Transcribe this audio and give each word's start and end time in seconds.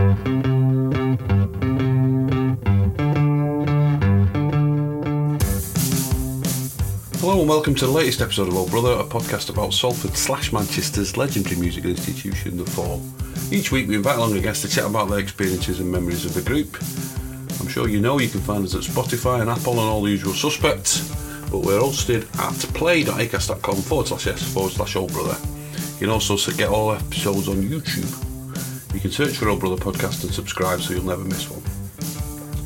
Hello 0.00 0.16
and 7.40 7.46
welcome 7.46 7.74
to 7.74 7.84
the 7.84 7.92
latest 7.92 8.22
episode 8.22 8.48
of 8.48 8.56
Old 8.56 8.70
Brother, 8.70 8.92
a 8.92 9.04
podcast 9.04 9.50
about 9.50 9.74
Salford 9.74 10.16
slash 10.16 10.54
Manchester's 10.54 11.18
legendary 11.18 11.56
musical 11.56 11.90
institution, 11.90 12.56
The 12.56 12.64
Fall. 12.64 13.02
Each 13.52 13.70
week 13.70 13.88
we 13.88 13.96
invite 13.96 14.16
along 14.16 14.34
a 14.38 14.40
guest 14.40 14.62
to 14.62 14.68
chat 14.68 14.86
about 14.86 15.10
their 15.10 15.18
experiences 15.18 15.80
and 15.80 15.92
memories 15.92 16.24
of 16.24 16.32
the 16.32 16.40
group. 16.40 16.78
I'm 17.60 17.68
sure 17.68 17.86
you 17.86 18.00
know 18.00 18.18
you 18.18 18.30
can 18.30 18.40
find 18.40 18.64
us 18.64 18.74
at 18.74 18.80
Spotify 18.80 19.42
and 19.42 19.50
Apple 19.50 19.72
and 19.72 19.80
all 19.80 20.00
the 20.00 20.10
usual 20.10 20.32
suspects, 20.32 21.10
but 21.50 21.58
we're 21.58 21.78
hosted 21.78 22.22
at 22.38 22.74
play.acast.com 22.74 23.76
forward 23.82 24.06
slash 24.06 24.28
s 24.28 24.54
forward 24.54 24.72
slash 24.72 24.96
Old 24.96 25.12
Brother. 25.12 25.36
You 26.00 26.06
can 26.06 26.08
also 26.08 26.38
get 26.52 26.70
all 26.70 26.92
episodes 26.92 27.48
on 27.48 27.56
YouTube. 27.56 28.29
You 28.92 28.98
can 28.98 29.12
search 29.12 29.36
for 29.36 29.48
Old 29.48 29.60
Brother 29.60 29.76
Podcast 29.76 30.24
and 30.24 30.34
subscribe 30.34 30.80
so 30.80 30.92
you'll 30.92 31.04
never 31.04 31.22
miss 31.22 31.48
one. 31.48 31.62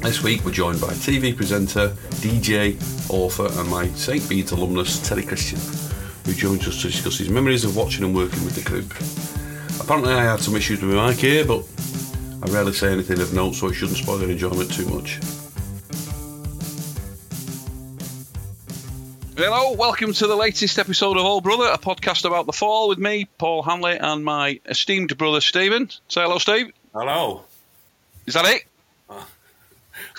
This 0.00 0.22
week 0.22 0.42
we're 0.42 0.53
joined 0.53 0.81
by 0.81 0.89
TV 0.89 1.36
presenter, 1.36 1.88
DJ, 2.22 2.76
author, 3.10 3.47
and 3.60 3.69
my 3.69 3.88
St. 3.88 4.26
Bede's 4.26 4.53
alumnus, 4.53 5.06
Terry 5.06 5.22
Christian, 5.22 5.59
who 6.25 6.32
joins 6.32 6.66
us 6.66 6.81
to 6.81 6.88
discuss 6.88 7.19
his 7.19 7.28
memories 7.28 7.65
of 7.65 7.76
watching 7.76 8.04
and 8.04 8.15
working 8.15 8.43
with 8.43 8.54
the 8.54 8.62
group. 8.62 8.91
Apparently, 9.82 10.15
I 10.15 10.25
had 10.25 10.41
some 10.41 10.56
issues 10.56 10.81
with 10.81 10.94
my 10.94 11.10
mic 11.10 11.19
here, 11.19 11.44
but 11.44 11.62
I 12.43 12.50
rarely 12.50 12.72
say 12.72 12.91
anything 12.91 13.21
of 13.21 13.34
note, 13.34 13.54
so 13.54 13.69
it 13.69 13.75
shouldn't 13.75 13.98
spoil 13.98 14.21
your 14.21 14.31
enjoyment 14.31 14.72
too 14.72 14.87
much. 14.88 15.21
Hello, 19.47 19.72
welcome 19.72 20.15
to 20.15 20.27
the 20.27 20.34
latest 20.34 20.78
episode 20.78 21.19
of 21.19 21.25
Old 21.27 21.44
Brother, 21.44 21.66
a 21.66 21.77
podcast 21.77 22.25
about 22.25 22.47
the 22.47 22.53
fall 22.55 22.88
with 22.88 22.97
me, 22.99 23.27
Paul 23.37 23.62
Hanley, 23.62 23.99
and 23.99 24.25
my 24.25 24.59
esteemed 24.65 25.19
brother 25.19 25.43
Stephen. 25.43 25.91
Say 26.09 26.22
hello, 26.22 26.38
Steve. 26.38 26.72
Hello. 26.94 27.44
Is 28.25 28.33
that 28.33 28.47
it? 28.47 28.62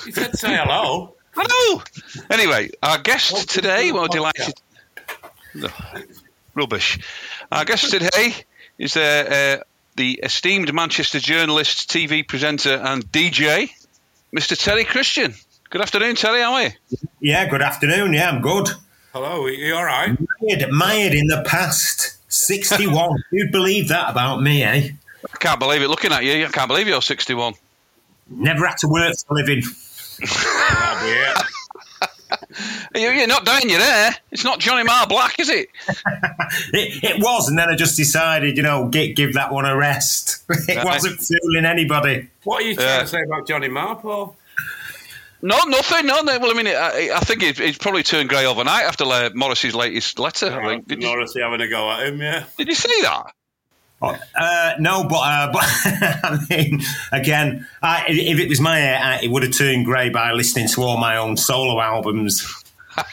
You 0.05 0.11
said 0.11 0.37
say 0.37 0.55
hello. 0.55 1.15
Hello. 1.35 1.81
Anyway, 2.29 2.69
our 2.83 2.99
guest 2.99 3.49
today, 3.49 3.91
we're 3.91 4.07
delighted. 4.09 4.53
No, 5.55 5.69
rubbish. 6.53 6.99
Our 7.51 7.65
guest 7.65 7.89
today 7.89 8.35
is 8.77 8.95
uh, 8.95 9.57
uh, 9.59 9.63
the 9.95 10.19
esteemed 10.21 10.71
Manchester 10.71 11.19
journalist, 11.19 11.89
TV 11.89 12.27
presenter, 12.27 12.75
and 12.75 13.11
DJ, 13.11 13.71
Mr. 14.31 14.55
Terry 14.55 14.85
Christian. 14.85 15.33
Good 15.71 15.81
afternoon, 15.81 16.13
Terry. 16.15 16.41
How 16.41 16.53
are 16.53 16.63
you? 16.65 16.71
Yeah, 17.19 17.49
good 17.49 17.63
afternoon. 17.63 18.13
Yeah, 18.13 18.29
I'm 18.29 18.41
good. 18.41 18.69
Hello, 19.15 19.45
are 19.45 19.49
you 19.49 19.73
all 19.73 19.85
right? 19.85 20.13
Mired, 20.41 20.69
mired 20.71 21.13
in 21.13 21.27
the 21.27 21.41
past. 21.47 22.17
61. 22.27 23.23
You'd 23.31 23.49
believe 23.49 23.87
that 23.87 24.09
about 24.09 24.41
me, 24.41 24.61
eh? 24.61 24.89
I 25.33 25.37
can't 25.37 25.57
believe 25.57 25.81
it. 25.81 25.87
Looking 25.87 26.11
at 26.11 26.25
you, 26.25 26.45
I 26.45 26.49
can't 26.49 26.67
believe 26.67 26.85
you're 26.85 27.01
61. 27.01 27.53
Never 28.29 28.67
had 28.67 28.75
to 28.79 28.89
work 28.89 29.13
for 29.25 29.35
a 29.35 29.37
living. 29.37 29.63
yeah. 30.21 31.33
You're, 32.93 33.13
you're 33.13 33.27
not 33.27 33.45
dying 33.45 33.69
your 33.69 33.79
hair. 33.79 34.11
It's 34.31 34.43
not 34.43 34.59
Johnny 34.59 34.83
Marr 34.83 35.07
Black, 35.07 35.39
is 35.39 35.47
it? 35.47 35.69
It, 36.73 37.03
it 37.03 37.21
was, 37.21 37.47
and 37.47 37.57
then 37.57 37.69
I 37.69 37.75
just 37.75 37.95
decided, 37.95 38.57
you 38.57 38.63
know, 38.63 38.89
give, 38.89 39.15
give 39.15 39.33
that 39.35 39.53
one 39.53 39.63
a 39.65 39.77
rest. 39.77 40.43
it 40.49 40.75
Right. 40.75 40.85
wasn't 40.85 41.19
fooling 41.21 41.63
anybody. 41.65 42.27
What 42.43 42.63
are 42.63 42.65
you 42.67 42.75
trying 42.75 42.87
Yeah. 42.87 42.99
to 42.99 43.07
say 43.07 43.21
about 43.23 43.47
Johnny 43.47 43.69
Marr, 43.69 43.95
Paul? 43.95 44.35
No, 45.45 45.63
nothing. 45.65 46.07
No, 46.07 46.21
no. 46.21 46.39
Well, 46.39 46.49
I 46.49 46.53
mean, 46.55 46.65
I, 46.65 47.11
I 47.15 47.19
think 47.19 47.43
he's, 47.43 47.59
he's 47.59 47.77
probably 47.77 48.01
turned 48.01 48.29
grey 48.29 48.47
overnight 48.47 48.85
after 48.85 49.03
uh, 49.03 49.29
Morrissey's 49.35 49.75
latest 49.75 50.17
letter. 50.17 50.59
I 50.59 50.69
think. 50.69 50.87
Did, 50.87 51.03
you, 51.03 51.09
having 51.39 51.61
a 51.61 51.67
go 51.67 51.91
at 51.91 52.07
him, 52.07 52.19
yeah. 52.19 52.45
did 52.57 52.67
you 52.67 52.73
see 52.73 53.01
that? 53.03 53.31
Uh, 54.01 54.73
no, 54.79 55.03
but, 55.07 55.19
uh, 55.19 55.51
but 55.53 55.63
I 55.63 56.39
mean, 56.49 56.81
again, 57.11 57.67
I, 57.83 58.05
if 58.07 58.39
it 58.39 58.49
was 58.49 58.59
my 58.59 58.79
hair, 58.79 59.19
it 59.21 59.29
would 59.29 59.43
have 59.43 59.53
turned 59.53 59.85
grey 59.85 60.09
by 60.09 60.31
listening 60.31 60.67
to 60.69 60.81
all 60.81 60.97
my 60.97 61.17
own 61.17 61.37
solo 61.37 61.79
albums. 61.79 62.63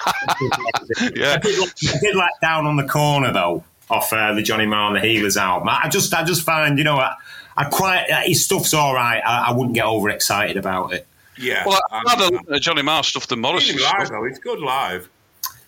Yeah. 1.15 1.35
I 1.35 1.39
did, 1.39 1.59
like, 1.59 1.73
I 1.83 1.99
did 2.01 2.15
like 2.15 2.31
Down 2.41 2.67
on 2.67 2.77
the 2.77 2.85
Corner 2.85 3.33
though, 3.33 3.65
off 3.91 4.13
uh, 4.13 4.33
the 4.35 4.43
Johnny 4.43 4.67
Marr 4.67 4.95
and 4.95 5.03
the 5.03 5.07
Healers 5.07 5.37
album. 5.37 5.69
I 5.69 5.81
I 5.85 5.89
just, 5.89 6.15
I 6.15 6.23
just 6.23 6.43
find, 6.43 6.79
you 6.79 6.85
know, 6.85 6.97
I, 6.97 7.15
I 7.57 7.65
quite 7.65 8.07
uh, 8.09 8.21
his 8.21 8.45
stuff's 8.45 8.75
all 8.75 8.95
right. 8.95 9.21
I, 9.25 9.49
I 9.49 9.53
wouldn't 9.53 9.75
get 9.75 9.85
overexcited 9.87 10.57
about 10.57 10.93
it. 10.93 11.07
Yeah. 11.39 11.65
Well, 11.67 11.81
I'd 11.91 12.03
rather 12.07 12.25
listen 12.37 12.53
to 12.53 12.61
Johnny 12.61 12.83
Marr 12.83 13.05
stuff 13.05 13.27
than 13.29 13.41
Morrissey's 13.41 13.73
He's 13.73 13.83
live, 13.83 14.09
though. 14.09 14.25
It's 14.25 14.39
good 14.39 14.61
live. 14.61 15.09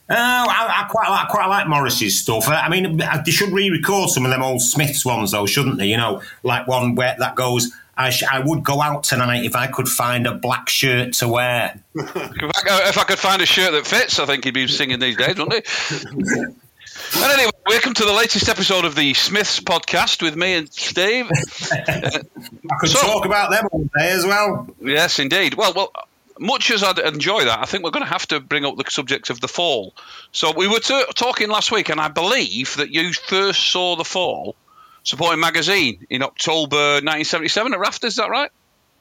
Uh, 0.08 0.14
I, 0.16 0.82
I 0.82 0.88
quite 0.90 1.08
like 1.08 1.28
quite 1.28 1.46
like 1.46 1.66
Morrissey's 1.66 2.20
stuff. 2.20 2.46
I 2.48 2.68
mean, 2.68 2.98
they 2.98 3.30
should 3.30 3.50
re-record 3.52 4.10
some 4.10 4.26
of 4.26 4.30
them 4.30 4.42
old 4.42 4.60
Smiths 4.60 5.02
ones 5.04 5.30
though, 5.30 5.46
shouldn't 5.46 5.78
they? 5.78 5.86
You 5.86 5.96
know, 5.96 6.20
like 6.42 6.66
one 6.68 6.94
where 6.94 7.16
that 7.18 7.36
goes. 7.36 7.72
I, 7.96 8.10
sh- 8.10 8.24
I 8.24 8.40
would 8.40 8.64
go 8.64 8.82
out 8.82 9.04
tonight 9.04 9.44
if 9.44 9.54
I 9.54 9.68
could 9.68 9.88
find 9.88 10.26
a 10.26 10.34
black 10.34 10.68
shirt 10.68 11.12
to 11.14 11.28
wear. 11.28 11.80
If 11.94 12.16
I, 12.16 12.88
if 12.88 12.98
I 12.98 13.04
could 13.04 13.18
find 13.18 13.40
a 13.40 13.46
shirt 13.46 13.72
that 13.72 13.86
fits, 13.86 14.18
I 14.18 14.26
think 14.26 14.44
he'd 14.44 14.54
be 14.54 14.66
singing 14.68 14.98
these 14.98 15.16
days, 15.16 15.36
wouldn't 15.36 15.66
he? 15.66 16.44
and 17.12 17.32
anyway, 17.32 17.50
welcome 17.66 17.94
to 17.94 18.04
the 18.04 18.12
latest 18.12 18.48
episode 18.48 18.84
of 18.84 18.94
the 18.94 19.14
Smiths 19.14 19.60
podcast 19.60 20.22
with 20.22 20.36
me 20.36 20.54
and 20.54 20.72
Steve. 20.72 21.28
Uh, 21.86 22.20
I 22.70 22.76
could 22.80 22.90
So- 22.90 23.00
talk 23.00 23.24
about 23.26 23.50
them 23.50 23.66
all 23.72 23.84
day 23.96 24.10
as 24.10 24.24
well. 24.24 24.66
Yes, 24.80 25.18
indeed. 25.18 25.54
Well, 25.54 25.72
well, 25.74 25.92
much 26.38 26.70
as 26.70 26.82
I'd 26.82 26.98
enjoy 26.98 27.44
that, 27.44 27.58
I 27.60 27.64
think 27.64 27.84
we're 27.84 27.90
going 27.90 28.04
to 28.04 28.10
have 28.10 28.26
to 28.28 28.40
bring 28.40 28.64
up 28.64 28.76
the 28.76 28.84
subject 28.90 29.30
of 29.30 29.40
the 29.40 29.48
fall. 29.48 29.94
So 30.32 30.52
we 30.52 30.66
were 30.68 30.80
t- 30.80 31.04
talking 31.14 31.48
last 31.48 31.70
week, 31.72 31.88
and 31.90 32.00
I 32.00 32.08
believe 32.08 32.76
that 32.76 32.90
you 32.90 33.12
first 33.12 33.70
saw 33.70 33.96
the 33.96 34.04
fall 34.04 34.56
supporting 35.04 35.40
magazine 35.40 36.06
in 36.10 36.22
October 36.22 36.76
1977 37.02 37.74
at 37.74 37.80
Rafters. 37.80 38.12
Is 38.12 38.16
that 38.16 38.30
right? 38.30 38.50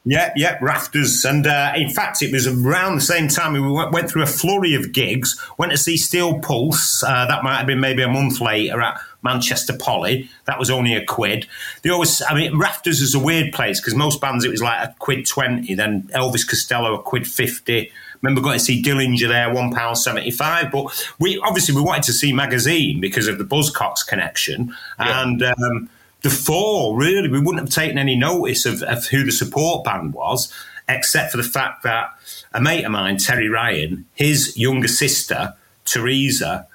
Yeah, 0.06 0.34
yeah, 0.36 0.58
rafters. 0.62 1.24
And 1.24 1.48
uh, 1.48 1.72
in 1.78 1.90
fact, 1.90 2.22
it 2.22 2.34
was 2.34 2.46
around 2.46 2.96
the 2.96 3.02
same 3.02 3.30
time 3.30 3.54
we 3.54 3.62
went, 3.62 3.94
went 3.94 4.10
through 4.10 4.24
a 4.24 4.28
flurry 4.28 4.76
of 4.76 4.92
gigs. 4.92 5.40
Went 5.58 5.72
to 5.72 5.78
see 5.78 5.96
Steel 5.96 6.40
Pulse. 6.40 7.02
Uh, 7.04 7.26
that 7.26 7.42
might 7.42 7.58
have 7.58 7.68
been 7.68 7.80
maybe 7.80 8.02
a 8.02 8.10
month 8.10 8.42
later 8.42 8.82
at 8.82 9.00
Manchester 9.22 9.74
Poly. 9.80 10.30
That 10.44 10.60
was 10.60 10.70
only 10.70 10.94
a 10.94 11.06
quid. 11.06 11.48
They 11.84 11.90
always, 11.90 12.22
I 12.22 12.36
mean, 12.36 12.58
rafters 12.58 13.00
is 13.00 13.16
a 13.16 13.20
weird 13.20 13.54
place 13.54 13.80
because 13.80 13.96
most 13.96 14.20
bands 14.20 14.44
it 14.44 14.52
was 14.52 14.62
like 14.62 14.90
a 14.90 14.94
quid 15.00 15.26
twenty. 15.26 15.74
Then 15.74 16.04
Elvis 16.14 16.46
Costello 16.46 16.96
a 16.96 17.02
quid 17.02 17.26
fifty. 17.26 17.90
remember 18.24 18.42
going 18.42 18.58
to 18.58 18.64
see 18.64 18.82
Dillinger 18.82 19.28
there, 19.28 19.54
one 19.54 19.72
pound 19.72 19.98
seventy 19.98 20.32
five. 20.32 20.72
But 20.72 21.12
we 21.20 21.40
obviously 21.40 21.76
we 21.76 21.82
wanted 21.82 22.04
to 22.04 22.14
see 22.14 22.34
Magazine 22.34 23.00
because 23.00 23.28
of 23.28 23.38
the 23.38 23.46
Buzzcocks 23.46 24.06
connection, 24.06 24.76
and 24.98 25.44
um, 25.44 25.90
the 26.24 26.30
Fall 26.30 26.96
really 26.96 27.30
we 27.30 27.40
wouldn't 27.40 27.60
have 27.60 27.70
taken 27.70 27.98
any 27.98 28.16
notice 28.16 28.66
of, 28.66 28.82
of 28.84 29.06
who 29.08 29.24
the 29.24 29.32
support 29.32 29.84
band 29.84 30.14
was, 30.14 30.52
except 30.90 31.32
for 31.32 31.38
the 31.38 31.44
fact 31.44 31.84
that 31.84 32.10
a 32.54 32.62
mate 32.62 32.84
of 32.84 32.92
mine, 32.92 33.18
Terry 33.18 33.50
Ryan, 33.50 34.06
his 34.16 34.58
younger 34.58 34.88
sister 34.88 35.54
Teresa, 35.86 36.66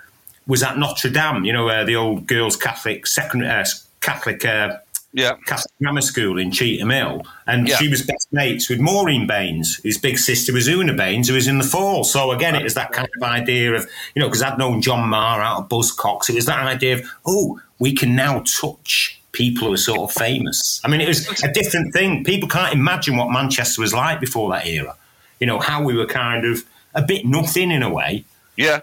was 0.46 0.62
at 0.62 0.78
Notre 0.78 1.10
Dame. 1.10 1.44
You 1.44 1.52
know, 1.52 1.68
uh, 1.68 1.84
the 1.84 1.96
old 1.96 2.26
girls' 2.26 2.56
Catholic 2.56 3.06
secondary 3.06 3.50
uh, 3.50 3.64
Catholic. 4.00 4.44
Uh, 4.44 4.78
Yeah. 5.14 5.36
Catholic 5.46 5.72
Grammar 5.80 6.02
School 6.02 6.38
in 6.38 6.50
Cheetham 6.50 6.92
Hill, 6.92 7.26
and 7.46 7.66
Yeah. 7.66 7.76
she 7.76 7.88
was 7.88 8.02
best 8.02 8.28
mates 8.30 8.68
with 8.68 8.78
Maureen 8.78 9.26
Baines. 9.26 9.80
His 9.82 9.96
big 9.96 10.18
sister 10.18 10.52
was 10.52 10.68
Una 10.68 10.92
Baines, 10.92 11.28
who 11.28 11.34
was 11.34 11.46
in 11.48 11.56
the 11.56 11.64
fall. 11.64 12.04
So 12.04 12.30
again, 12.30 12.54
it 12.54 12.62
was 12.62 12.74
that 12.74 12.92
kind 12.92 13.08
of 13.16 13.22
idea 13.22 13.72
of 13.74 13.88
you 14.14 14.20
know 14.20 14.28
because 14.28 14.42
I'd 14.42 14.58
known 14.58 14.82
John 14.82 15.08
Marr 15.08 15.40
out 15.40 15.60
of 15.62 15.68
Buzzcocks. 15.70 16.28
It 16.28 16.34
was 16.34 16.44
that 16.44 16.66
idea 16.66 16.96
of 16.98 17.04
oh, 17.24 17.58
we 17.78 17.94
can 17.94 18.14
now 18.14 18.40
touch 18.40 19.17
people 19.38 19.68
who 19.68 19.74
are 19.74 19.76
sort 19.76 20.00
of 20.00 20.12
famous. 20.12 20.80
I 20.84 20.88
mean, 20.88 21.00
it 21.00 21.06
was 21.06 21.44
a 21.44 21.52
different 21.52 21.92
thing. 21.92 22.24
People 22.24 22.48
can't 22.48 22.74
imagine 22.74 23.16
what 23.16 23.30
Manchester 23.30 23.80
was 23.80 23.94
like 23.94 24.20
before 24.20 24.50
that 24.50 24.66
era. 24.66 24.96
You 25.38 25.46
know 25.46 25.60
how 25.60 25.84
we 25.84 25.94
were 25.94 26.06
kind 26.06 26.44
of 26.44 26.64
a 26.92 27.02
bit 27.02 27.24
nothing 27.24 27.70
in 27.70 27.84
a 27.84 27.88
way. 27.88 28.24
Yeah. 28.56 28.80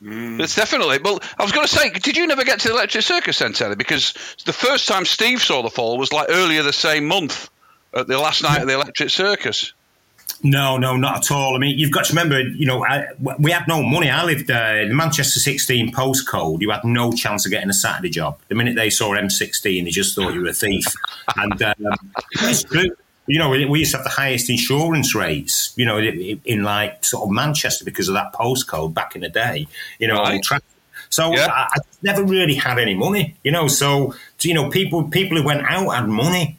Mm. 0.00 0.40
It's 0.40 0.54
definitely. 0.54 1.00
Well, 1.02 1.18
I 1.36 1.42
was 1.42 1.50
going 1.50 1.66
to 1.66 1.72
say, 1.72 1.90
did 1.90 2.16
you 2.16 2.28
never 2.28 2.44
get 2.44 2.60
to 2.60 2.68
the 2.68 2.74
Electric 2.74 3.02
Circus 3.02 3.40
then, 3.40 3.52
Terry? 3.52 3.74
Because 3.74 4.14
the 4.44 4.52
first 4.52 4.86
time 4.86 5.04
Steve 5.04 5.42
saw 5.42 5.62
the 5.62 5.70
fall 5.70 5.98
was 5.98 6.12
like 6.12 6.28
earlier 6.30 6.62
the 6.62 6.72
same 6.72 7.06
month, 7.06 7.50
at 7.92 8.06
the 8.06 8.16
last 8.16 8.44
night 8.44 8.60
of 8.60 8.68
the 8.68 8.74
Electric 8.74 9.10
Circus. 9.10 9.72
No, 10.42 10.76
no, 10.76 10.96
not 10.96 11.16
at 11.18 11.30
all. 11.30 11.56
I 11.56 11.58
mean, 11.58 11.78
you've 11.78 11.90
got 11.90 12.04
to 12.06 12.12
remember, 12.12 12.40
you 12.40 12.66
know, 12.66 12.84
I, 12.84 13.06
we 13.38 13.50
had 13.50 13.66
no 13.66 13.82
money. 13.82 14.10
I 14.10 14.24
lived 14.24 14.50
uh, 14.50 14.76
in 14.80 14.88
the 14.90 14.94
Manchester 14.94 15.40
16 15.40 15.92
postcode. 15.92 16.60
You 16.60 16.70
had 16.70 16.84
no 16.84 17.12
chance 17.12 17.46
of 17.46 17.50
getting 17.50 17.70
a 17.70 17.74
Saturday 17.74 18.10
job. 18.10 18.38
The 18.48 18.54
minute 18.54 18.76
they 18.76 18.90
saw 18.90 19.16
M16, 19.16 19.62
they 19.84 19.90
just 19.90 20.14
thought 20.14 20.34
you 20.34 20.42
were 20.42 20.48
a 20.48 20.52
thief. 20.52 20.84
and 21.36 21.60
um, 21.62 21.74
it's 22.32 22.62
true. 22.62 22.90
You 23.28 23.40
know, 23.40 23.50
we 23.50 23.80
used 23.80 23.90
to 23.90 23.96
have 23.96 24.04
the 24.04 24.10
highest 24.10 24.48
insurance 24.48 25.14
rates, 25.14 25.72
you 25.76 25.84
know, 25.84 25.98
in, 25.98 26.62
like 26.62 27.04
sort 27.04 27.24
of 27.24 27.30
Manchester 27.30 27.84
because 27.84 28.08
of 28.08 28.14
that 28.14 28.32
postcode 28.32 28.94
back 28.94 29.16
in 29.16 29.22
the 29.22 29.28
day, 29.28 29.66
you 29.98 30.06
know, 30.06 30.22
Right. 30.22 30.44
So 31.08 31.32
Yeah. 31.32 31.46
I, 31.46 31.68
I 31.72 31.76
never 32.02 32.22
really 32.22 32.54
had 32.54 32.78
any 32.78 32.94
money, 32.94 33.36
you 33.42 33.52
know. 33.52 33.68
So, 33.68 34.14
you 34.42 34.54
know, 34.54 34.70
people 34.70 35.04
people 35.04 35.36
who 35.36 35.44
went 35.44 35.64
out 35.64 35.88
had 35.90 36.08
money. 36.08 36.55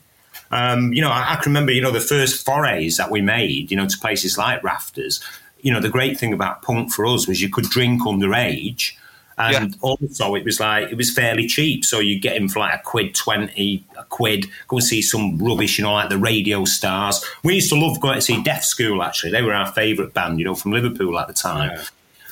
Um, 0.51 0.93
you 0.93 1.01
know, 1.01 1.09
I, 1.09 1.33
I 1.33 1.35
can 1.35 1.51
remember, 1.51 1.71
you 1.71 1.81
know, 1.81 1.91
the 1.91 1.99
first 1.99 2.45
forays 2.45 2.97
that 2.97 3.11
we 3.11 3.21
made, 3.21 3.71
you 3.71 3.77
know, 3.77 3.87
to 3.87 3.97
places 3.97 4.37
like 4.37 4.63
Rafters. 4.63 5.23
You 5.61 5.73
know, 5.73 5.81
the 5.81 5.89
great 5.89 6.17
thing 6.19 6.33
about 6.33 6.61
punk 6.61 6.91
for 6.91 7.05
us 7.05 7.27
was 7.27 7.41
you 7.41 7.49
could 7.49 7.65
drink 7.65 8.01
underage. 8.03 8.93
And 9.39 9.77
also, 9.81 10.33
it 10.33 10.43
was 10.43 10.59
like, 10.59 10.89
it 10.91 10.97
was 10.97 11.13
fairly 11.13 11.45
cheap. 11.45 11.85
So 11.85 11.99
you 11.99 12.19
get 12.19 12.35
him 12.35 12.49
for 12.49 12.59
like 12.59 12.79
a 12.79 12.81
quid 12.83 13.13
20, 13.13 13.85
a 13.95 14.03
quid, 14.05 14.47
go 14.67 14.77
and 14.77 14.83
see 14.83 15.01
some 15.01 15.37
rubbish, 15.37 15.77
you 15.77 15.83
know, 15.83 15.93
like 15.93 16.09
the 16.09 16.17
radio 16.17 16.65
stars. 16.65 17.23
We 17.43 17.55
used 17.55 17.69
to 17.69 17.79
love 17.79 17.99
going 17.99 18.15
to 18.15 18.21
see 18.21 18.41
Deaf 18.41 18.63
School, 18.63 19.03
actually. 19.03 19.31
They 19.31 19.43
were 19.43 19.53
our 19.53 19.71
favourite 19.71 20.13
band, 20.13 20.39
you 20.39 20.45
know, 20.45 20.55
from 20.55 20.71
Liverpool 20.71 21.19
at 21.19 21.27
the 21.27 21.33
time. 21.33 21.79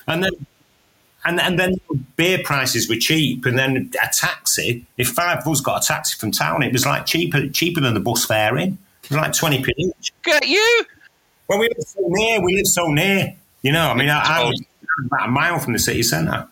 And 0.08 0.24
then 0.24 0.32
and 1.26 1.40
and 1.40 1.60
then 1.60 1.76
beer 2.16 2.40
prices 2.44 2.88
were 2.88 2.96
cheap, 2.96 3.46
and 3.46 3.58
then 3.58 3.92
a 4.04 4.08
taxi. 4.14 4.86
If 4.98 5.10
five 5.10 5.40
of 5.40 5.48
us 5.48 5.62
got 5.62 5.84
a 5.84 5.88
taxi 5.88 6.18
from 6.18 6.32
town, 6.32 6.64
it 6.64 6.72
was 6.72 6.86
like 6.86 7.06
cheaper 7.06 7.48
cheaper 7.50 7.82
than 7.82 7.94
the 7.94 8.00
bus 8.00 8.26
fare 8.26 8.58
in. 8.58 8.78
It 9.04 9.10
was 9.10 9.18
like 9.18 9.34
twenty 9.34 9.62
p 9.64 9.74
each. 9.78 10.14
Get 10.24 10.48
you? 10.48 10.86
Well, 11.48 11.60
we 11.60 11.68
live 11.68 11.86
so 11.86 12.02
near. 12.06 12.42
We 12.42 12.56
live 12.56 12.68
so 12.68 12.88
near. 12.88 13.36
You 13.62 13.72
know, 13.72 13.90
I 13.90 13.94
mean, 13.94 14.10
I, 14.10 14.42
I 14.42 14.44
was 14.46 14.62
about 15.06 15.28
a 15.28 15.32
mile 15.32 15.60
from 15.60 15.74
the 15.74 15.80
city 15.80 16.04
centre. 16.04 16.48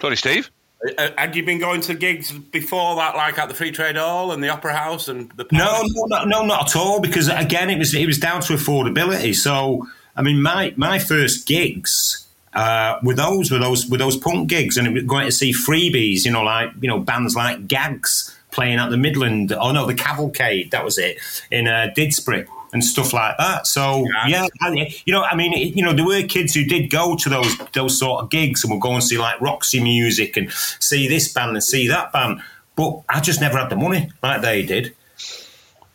Sorry, 0.00 0.16
Steve. 0.16 0.50
Uh, 0.98 1.08
Had 1.16 1.34
you 1.34 1.42
been 1.44 1.58
going 1.58 1.80
to 1.82 1.94
gigs 1.94 2.30
before 2.30 2.96
that, 2.96 3.16
like 3.16 3.38
at 3.38 3.48
the 3.48 3.54
Free 3.54 3.70
Trade 3.70 3.96
Hall 3.96 4.32
and 4.32 4.44
the 4.44 4.50
Opera 4.50 4.74
House 4.74 5.08
and 5.08 5.30
the 5.32 5.46
No, 5.50 5.64
Palace? 5.64 5.92
no, 5.94 6.04
no, 6.06 6.24
no, 6.24 6.44
not 6.44 6.68
at 6.68 6.76
all. 6.76 7.00
Because 7.00 7.28
again, 7.28 7.70
it 7.70 7.78
was 7.78 7.94
it 7.94 8.06
was 8.06 8.18
down 8.18 8.42
to 8.42 8.52
affordability. 8.52 9.34
So, 9.34 9.88
I 10.14 10.20
mean, 10.22 10.42
my 10.42 10.74
my 10.76 10.98
first 10.98 11.46
gigs 11.46 12.23
uh, 12.54 12.98
were 13.02 13.14
those 13.14 13.50
were 13.50 13.58
those 13.58 13.86
were 13.88 13.98
those 13.98 14.16
punk 14.16 14.48
gigs, 14.48 14.76
and 14.76 14.86
it 14.86 14.92
was 14.94 15.04
going 15.04 15.26
to 15.26 15.32
see 15.32 15.52
freebies. 15.52 16.24
You 16.24 16.32
know, 16.32 16.42
like 16.42 16.70
you 16.80 16.88
know 16.88 16.98
bands 17.00 17.34
like 17.36 17.66
Gags 17.68 18.36
playing 18.50 18.78
at 18.78 18.90
the 18.90 18.96
Midland. 18.96 19.52
Oh 19.52 19.72
no, 19.72 19.86
the 19.86 19.94
Cavalcade. 19.94 20.70
That 20.70 20.84
was 20.84 20.98
it 20.98 21.18
in 21.50 21.66
uh, 21.68 21.88
Didsbury. 21.96 22.46
And 22.72 22.82
stuff 22.84 23.12
like 23.12 23.36
that. 23.38 23.68
So 23.68 24.04
yeah, 24.26 24.48
I- 24.60 24.92
you 25.06 25.12
know, 25.12 25.22
I 25.22 25.36
mean, 25.36 25.52
it- 25.52 25.76
you 25.76 25.84
know, 25.84 25.92
there 25.92 26.04
were 26.04 26.24
kids 26.24 26.54
who 26.54 26.64
did 26.64 26.90
go 26.90 27.14
to 27.14 27.28
those 27.28 27.56
those 27.72 27.96
sort 27.96 28.20
of 28.24 28.30
gigs 28.30 28.64
and 28.64 28.72
would 28.72 28.80
go 28.80 28.92
and 28.94 29.04
see 29.04 29.16
like 29.16 29.40
Roxy 29.40 29.80
Music 29.80 30.36
and 30.36 30.50
see 30.80 31.06
this 31.06 31.32
band 31.32 31.52
and 31.52 31.62
see 31.62 31.86
that 31.86 32.12
band. 32.12 32.40
But 32.74 33.02
I 33.08 33.20
just 33.20 33.40
never 33.40 33.58
had 33.58 33.70
the 33.70 33.76
money 33.76 34.10
like 34.24 34.40
they 34.42 34.64
did. 34.64 34.92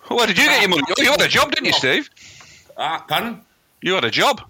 Where 0.08 0.26
did 0.26 0.38
you 0.38 0.46
get 0.46 0.62
your 0.62 0.70
money? 0.70 0.84
Oh, 0.88 1.04
you 1.04 1.12
had 1.12 1.20
a 1.22 1.28
job, 1.28 1.52
didn't 1.52 1.66
you, 1.66 1.74
Steve? 1.74 2.10
Ah, 2.78 3.04
pardon? 3.06 3.42
You 3.82 3.96
had 3.96 4.06
a 4.06 4.10
job. 4.10 4.42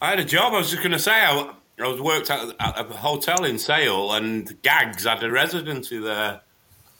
I 0.00 0.10
had 0.10 0.20
a 0.20 0.24
job. 0.24 0.54
I 0.54 0.58
was 0.58 0.70
just 0.70 0.82
going 0.82 0.92
to 0.92 0.98
say 0.98 1.12
I, 1.12 1.52
I 1.80 1.88
was 1.88 2.00
worked 2.00 2.30
at, 2.30 2.54
at 2.58 2.78
a 2.78 2.84
hotel 2.94 3.44
in 3.44 3.58
Sale, 3.58 4.12
and 4.12 4.60
Gags 4.62 5.04
had 5.04 5.22
a 5.22 5.30
residency 5.30 5.98
there. 5.98 6.40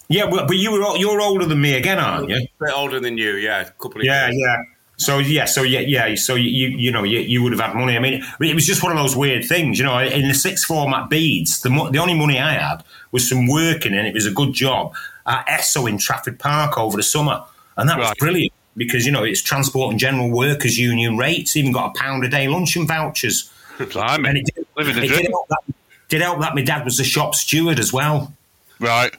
Yeah, 0.08 0.24
well, 0.24 0.46
but 0.46 0.56
you 0.56 0.72
were 0.72 0.96
you're 0.96 1.20
older 1.20 1.46
than 1.46 1.60
me 1.60 1.74
again, 1.74 1.98
aren't 1.98 2.28
you? 2.28 2.36
A 2.36 2.64
bit 2.64 2.74
older 2.74 2.98
than 2.98 3.16
you, 3.16 3.36
yeah, 3.36 3.60
a 3.60 3.70
couple 3.70 4.00
of 4.00 4.04
Yeah, 4.04 4.26
years. 4.26 4.36
yeah. 4.38 4.46
Yeah. 4.46 4.62
So 4.96 5.18
yeah, 5.18 5.44
so 5.46 5.62
yeah, 5.62 5.80
yeah. 5.80 6.14
So 6.16 6.34
you 6.34 6.68
you, 6.68 6.90
know 6.90 7.04
you, 7.04 7.20
you 7.20 7.42
would 7.42 7.52
have 7.52 7.60
had 7.60 7.74
money. 7.74 7.96
I 7.96 8.00
mean, 8.00 8.22
it 8.40 8.54
was 8.54 8.66
just 8.66 8.82
one 8.82 8.92
of 8.92 8.98
those 8.98 9.16
weird 9.16 9.46
things, 9.46 9.78
you 9.78 9.84
know. 9.84 9.98
In 9.98 10.28
the 10.28 10.34
sixth 10.34 10.66
form 10.66 10.92
at 10.92 11.08
Bede's, 11.08 11.62
the 11.62 11.70
mo- 11.70 11.90
the 11.90 11.98
only 11.98 12.12
money 12.12 12.38
I 12.38 12.52
had 12.52 12.84
was 13.12 13.26
from 13.26 13.46
working, 13.46 13.94
and 13.94 14.06
it 14.06 14.12
was 14.12 14.26
a 14.26 14.30
good 14.30 14.52
job 14.52 14.92
at 15.26 15.46
Esso 15.46 15.88
in 15.88 15.96
Trafford 15.96 16.38
Park 16.38 16.76
over 16.76 16.98
the 16.98 17.02
summer, 17.02 17.42
and 17.78 17.88
that 17.88 17.98
was 17.98 18.12
brilliant 18.18 18.52
because 18.80 19.04
you 19.04 19.12
know 19.12 19.22
it's 19.22 19.42
Transport 19.42 19.90
and 19.90 20.00
General 20.00 20.30
Workers 20.30 20.78
Union 20.78 21.18
rates. 21.18 21.54
Even 21.54 21.70
got 21.70 21.94
a 21.94 21.98
pound 21.98 22.24
a 22.24 22.28
day 22.28 22.48
luncheon 22.48 22.86
vouchers. 22.86 23.52
Blimey. 23.78 24.28
And 24.28 24.38
it 24.38 24.46
did, 24.54 24.66
it 24.78 25.08
did 25.08 25.30
help 25.30 25.48
that, 25.48 25.74
did 26.08 26.22
help 26.22 26.40
that 26.40 26.54
my 26.54 26.62
dad 26.62 26.84
was 26.84 26.98
a 26.98 27.04
shop 27.04 27.34
steward 27.34 27.78
as 27.78 27.92
well. 27.92 28.32
Right. 28.78 29.14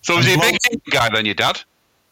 So 0.00 0.16
was 0.16 0.24
he 0.24 0.34
a 0.34 0.38
big 0.38 0.58
guy 0.90 1.10
then, 1.10 1.26
your 1.26 1.34
dad? 1.34 1.60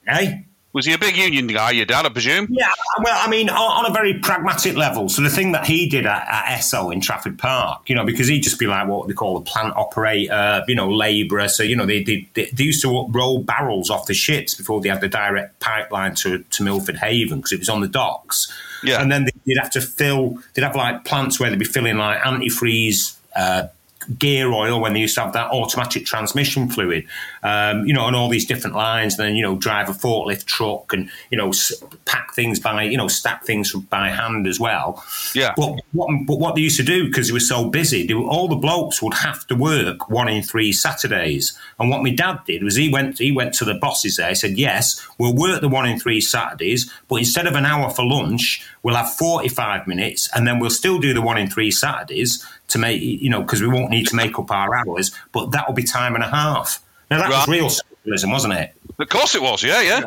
Eh? 0.07 0.41
Was 0.75 0.85
he 0.85 0.93
a 0.93 0.99
big 0.99 1.17
union 1.17 1.47
guy, 1.47 1.71
your 1.71 1.87
dad, 1.87 2.05
I 2.05 2.11
presume? 2.11 2.47
Yeah, 2.51 2.71
well, 3.03 3.19
I 3.19 3.31
mean, 3.31 3.49
on, 3.49 3.57
on 3.85 3.91
a 3.91 3.93
very 3.93 4.15
pragmatic 4.19 4.77
level. 4.77 5.09
So 5.09 5.23
the 5.23 5.31
thing 5.31 5.53
that 5.53 5.67
he 5.67 5.89
did 5.89 6.05
at, 6.05 6.29
at 6.29 6.59
Esso 6.59 6.93
in 6.93 7.01
Trafford 7.01 7.39
Park, 7.39 7.89
you 7.89 7.95
know, 7.95 8.05
because 8.05 8.29
he'd 8.29 8.43
just 8.43 8.59
be 8.59 8.67
like 8.67 8.87
what 8.87 9.09
they 9.09 9.15
call 9.15 9.39
a 9.39 9.41
plant 9.41 9.75
operator, 9.77 10.63
you 10.69 10.75
know, 10.75 10.91
labourer. 10.91 11.49
So 11.49 11.63
you 11.63 11.75
know, 11.75 11.87
they, 11.87 12.03
they 12.03 12.29
they 12.35 12.47
they 12.47 12.65
used 12.65 12.83
to 12.83 13.09
roll 13.09 13.43
barrels 13.43 13.89
off 13.89 14.07
the 14.07 14.15
ships 14.15 14.55
before 14.55 14.81
they 14.83 14.91
had 14.91 15.01
the 15.01 15.09
direct 15.09 15.59
pipeline 15.61 16.15
to 16.17 16.41
to 16.43 16.63
Milford 16.63 16.97
Haven 16.97 17.39
because 17.39 17.53
it 17.53 17.61
was 17.61 17.69
on 17.69 17.81
the 17.81 17.89
docks. 17.89 18.53
Yeah. 18.85 19.03
and 19.03 19.11
then 19.11 19.25
they'd 19.25 19.59
have 19.61 19.71
to 19.73 19.81
fill. 19.81 20.39
They'd 20.55 20.63
have 20.63 20.77
like 20.77 21.05
plants 21.05 21.41
where 21.41 21.51
they'd 21.51 21.59
be 21.59 21.65
filling 21.65 21.97
like 21.97 22.21
antifreeze. 22.21 23.17
Uh, 23.35 23.69
gear 24.17 24.53
oil 24.53 24.81
when 24.81 24.95
they 24.95 25.01
used 25.01 25.15
to 25.17 25.23
have 25.23 25.33
that 25.35 25.51
automatic 25.51 26.07
transmission 26.07 26.69
fluid, 26.69 27.07
um, 27.43 27.85
you 27.85 27.93
know, 27.93 28.03
on 28.03 28.15
all 28.15 28.29
these 28.29 28.47
different 28.47 28.77
lines. 28.77 29.19
And 29.19 29.29
then 29.29 29.37
you 29.37 29.43
know, 29.43 29.57
drive 29.57 29.89
a 29.89 29.93
forklift 29.93 30.45
truck 30.47 30.93
and 30.93 31.11
you 31.31 31.39
know, 31.39 31.51
s- 31.51 31.73
pack 32.05 32.35
things 32.35 32.59
by 32.61 32.83
you 32.85 32.97
know, 32.97 33.09
stack 33.09 33.45
things 33.45 33.73
by 33.73 34.09
hand 34.11 34.47
as 34.47 34.59
well. 34.59 35.05
Yeah. 35.35 35.53
But 35.57 35.81
what, 35.93 36.09
but 36.27 36.39
what 36.39 36.55
they 36.55 36.63
used 36.63 36.79
to 36.79 36.83
do 36.83 37.07
because 37.07 37.29
they 37.29 37.33
were 37.33 37.41
so 37.41 37.69
busy, 37.69 38.07
they 38.07 38.15
all 38.15 38.49
the 38.49 38.57
blokes 38.57 39.03
would 39.03 39.15
have 39.15 39.47
to 39.49 39.55
work 39.55 40.09
one 40.09 40.29
in 40.29 40.43
three 40.43 40.73
Saturdays. 40.73 41.59
And 41.79 41.91
what 41.91 42.03
my 42.03 42.11
dad 42.11 42.41
did 42.47 42.63
was 42.63 42.77
he 42.77 42.91
went 42.91 43.19
he 43.19 43.33
went 43.33 43.55
to 43.55 43.65
the 43.65 43.75
bosses 43.75 44.17
there. 44.17 44.29
He 44.29 44.35
said, 44.35 44.59
"Yes, 44.59 45.07
we'll 45.19 45.35
work 45.35 45.61
the 45.61 45.69
one 45.69 45.87
in 45.87 45.99
three 45.99 46.21
Saturdays, 46.21 46.91
but 47.09 47.17
instead 47.17 47.47
of 47.47 47.55
an 47.55 47.67
hour 47.67 47.91
for 47.91 48.05
lunch, 48.05 48.65
we'll 48.83 48.97
have 48.97 49.13
forty 49.13 49.49
five 49.49 49.87
minutes, 49.87 50.29
and 50.35 50.47
then 50.47 50.59
we'll 50.59 50.71
still 50.71 50.99
do 50.99 51.13
the 51.13 51.23
one 51.23 51.39
in 51.39 51.49
three 51.49 51.71
Saturdays 51.71 52.45
to 52.69 52.79
make 52.79 53.03
you 53.03 53.31
know 53.31 53.43
because 53.43 53.61
we 53.61 53.69
won't 53.69 53.91
need 53.91 54.07
to 54.09 54.17
make 54.17 54.39
up 54.39 54.51
our 54.51 54.75
hours, 54.75 55.15
but 55.33 55.53
that 55.53 55.67
will 55.67 55.75
be 55.75 55.85
time 55.85 56.15
and 56.15 56.25
a 56.25 56.29
half." 56.29 56.83
Now 57.11 57.19
that 57.19 57.31
was 57.31 57.49
real 57.49 57.71
socialism, 57.71 58.31
wasn't 58.31 58.55
it? 58.55 58.75
Of 58.99 59.09
course 59.09 59.35
it 59.35 59.43
was, 59.43 59.63
yeah, 59.63 59.81
yeah. 59.81 60.03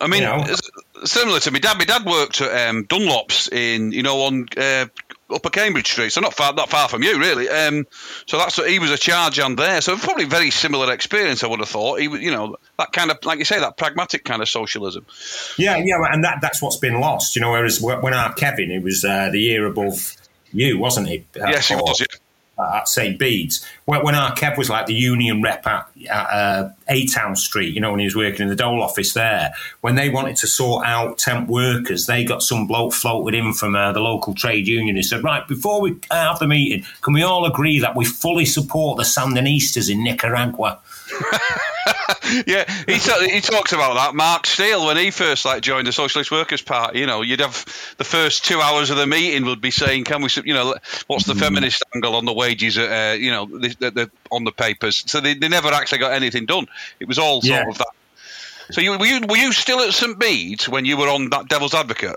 I 0.00 0.06
mean, 0.06 0.22
You 0.22 0.28
know. 0.28 0.46
similar 1.04 1.40
to 1.40 1.50
me 1.50 1.60
dad. 1.60 1.76
My 1.76 1.84
dad 1.84 2.06
worked 2.06 2.40
at 2.40 2.68
um, 2.68 2.84
Dunlop's 2.84 3.48
in, 3.48 3.92
you 3.92 4.02
know, 4.02 4.22
on 4.22 4.46
uh, 4.56 4.86
Upper 5.30 5.50
Cambridge 5.50 5.90
Street, 5.90 6.10
so 6.10 6.20
not 6.20 6.34
far, 6.34 6.54
not 6.54 6.70
far 6.70 6.88
from 6.88 7.02
you, 7.02 7.18
really. 7.18 7.48
Um, 7.48 7.86
so 8.26 8.38
that's 8.38 8.56
what 8.56 8.70
he 8.70 8.78
was 8.78 8.90
a 8.90 8.96
charge 8.96 9.36
hand 9.36 9.58
there. 9.58 9.80
So 9.80 9.96
probably 9.96 10.24
very 10.24 10.50
similar 10.50 10.92
experience, 10.92 11.44
I 11.44 11.48
would 11.48 11.60
have 11.60 11.68
thought. 11.68 12.00
He, 12.00 12.08
was, 12.08 12.20
you 12.20 12.30
know, 12.30 12.56
that 12.78 12.92
kind 12.92 13.10
of, 13.10 13.18
like 13.24 13.38
you 13.38 13.44
say, 13.44 13.60
that 13.60 13.76
pragmatic 13.76 14.24
kind 14.24 14.40
of 14.40 14.48
socialism. 14.48 15.04
Yeah, 15.58 15.76
yeah, 15.76 15.96
and 16.10 16.24
that 16.24 16.38
that's 16.40 16.62
what's 16.62 16.76
been 16.76 17.00
lost. 17.00 17.36
You 17.36 17.42
know, 17.42 17.50
whereas 17.50 17.80
when 17.80 18.14
our 18.14 18.32
Kevin, 18.32 18.70
it 18.70 18.82
was 18.82 19.04
uh, 19.04 19.28
the 19.30 19.40
year 19.40 19.66
above 19.66 20.16
you, 20.52 20.78
wasn't 20.78 21.08
he? 21.08 21.24
Yes, 21.34 21.68
he 21.68 21.74
was. 21.74 22.00
Yeah. 22.00 22.06
at 22.76 22.88
St. 22.88 23.18
Bede's. 23.18 23.64
When, 23.86 24.02
when 24.04 24.14
our 24.14 24.34
Kev 24.34 24.58
was 24.58 24.68
like 24.68 24.86
the 24.86 24.94
union 24.94 25.42
rep 25.42 25.66
at, 25.66 25.88
at 26.10 26.26
uh, 26.26 26.70
A 26.88 27.06
Town 27.06 27.36
Street, 27.36 27.74
you 27.74 27.80
know, 27.80 27.90
when 27.90 28.00
he 28.00 28.06
was 28.06 28.16
working 28.16 28.42
in 28.42 28.48
the 28.48 28.56
Dole 28.56 28.82
office 28.82 29.14
there, 29.14 29.52
when 29.80 29.94
they 29.94 30.10
wanted 30.10 30.36
to 30.36 30.46
sort 30.46 30.86
out 30.86 31.18
temp 31.18 31.48
workers, 31.48 32.06
they 32.06 32.24
got 32.24 32.42
some 32.42 32.66
bloke 32.66 32.92
floated 32.92 33.36
in 33.36 33.52
from 33.52 33.74
uh, 33.74 33.92
the 33.92 34.00
local 34.00 34.34
trade 34.34 34.66
union 34.66 34.96
who 34.96 35.02
said, 35.02 35.24
Right, 35.24 35.46
before 35.48 35.80
we 35.80 35.96
have 36.10 36.38
the 36.38 36.46
meeting, 36.46 36.84
can 37.00 37.14
we 37.14 37.22
all 37.22 37.46
agree 37.46 37.80
that 37.80 37.96
we 37.96 38.04
fully 38.04 38.44
support 38.44 38.98
the 38.98 39.04
Sandinistas 39.04 39.90
in 39.90 40.04
Nicaragua? 40.04 40.78
yeah, 42.46 42.64
he, 42.86 42.98
t- 42.98 43.30
he 43.30 43.40
talks 43.40 43.72
about 43.72 43.94
that. 43.94 44.14
Mark 44.14 44.46
Steel, 44.46 44.86
when 44.86 44.96
he 44.96 45.10
first 45.10 45.44
like 45.44 45.62
joined 45.62 45.86
the 45.86 45.92
Socialist 45.92 46.30
Workers 46.30 46.62
Party, 46.62 46.98
you 47.00 47.06
know, 47.06 47.22
you'd 47.22 47.40
have 47.40 47.64
the 47.98 48.04
first 48.04 48.44
two 48.44 48.60
hours 48.60 48.90
of 48.90 48.96
the 48.96 49.06
meeting 49.06 49.44
would 49.46 49.60
be 49.60 49.70
saying, 49.70 50.04
"Can 50.04 50.22
we, 50.22 50.28
you 50.44 50.54
know, 50.54 50.74
what's 51.06 51.24
the 51.24 51.34
feminist 51.34 51.82
angle 51.94 52.14
on 52.16 52.24
the 52.24 52.32
wages? 52.32 52.76
Uh, 52.78 53.16
you 53.18 53.30
know, 53.30 53.46
the, 53.46 53.76
the, 53.78 53.90
the, 53.90 54.10
on 54.30 54.44
the 54.44 54.52
papers." 54.52 55.04
So 55.06 55.20
they, 55.20 55.34
they 55.34 55.48
never 55.48 55.68
actually 55.68 55.98
got 55.98 56.12
anything 56.12 56.46
done. 56.46 56.66
It 56.98 57.08
was 57.08 57.18
all 57.18 57.42
sort 57.42 57.60
Yeah. 57.64 57.68
of 57.68 57.78
that. 57.78 57.88
So 58.72 58.80
you, 58.80 58.96
were 58.98 59.06
you 59.06 59.20
were 59.28 59.36
you 59.36 59.52
still 59.52 59.80
at 59.80 59.92
St 59.92 60.18
Bede's 60.18 60.68
when 60.68 60.84
you 60.84 60.96
were 60.96 61.08
on 61.08 61.30
that 61.30 61.48
Devil's 61.48 61.74
Advocate? 61.74 62.16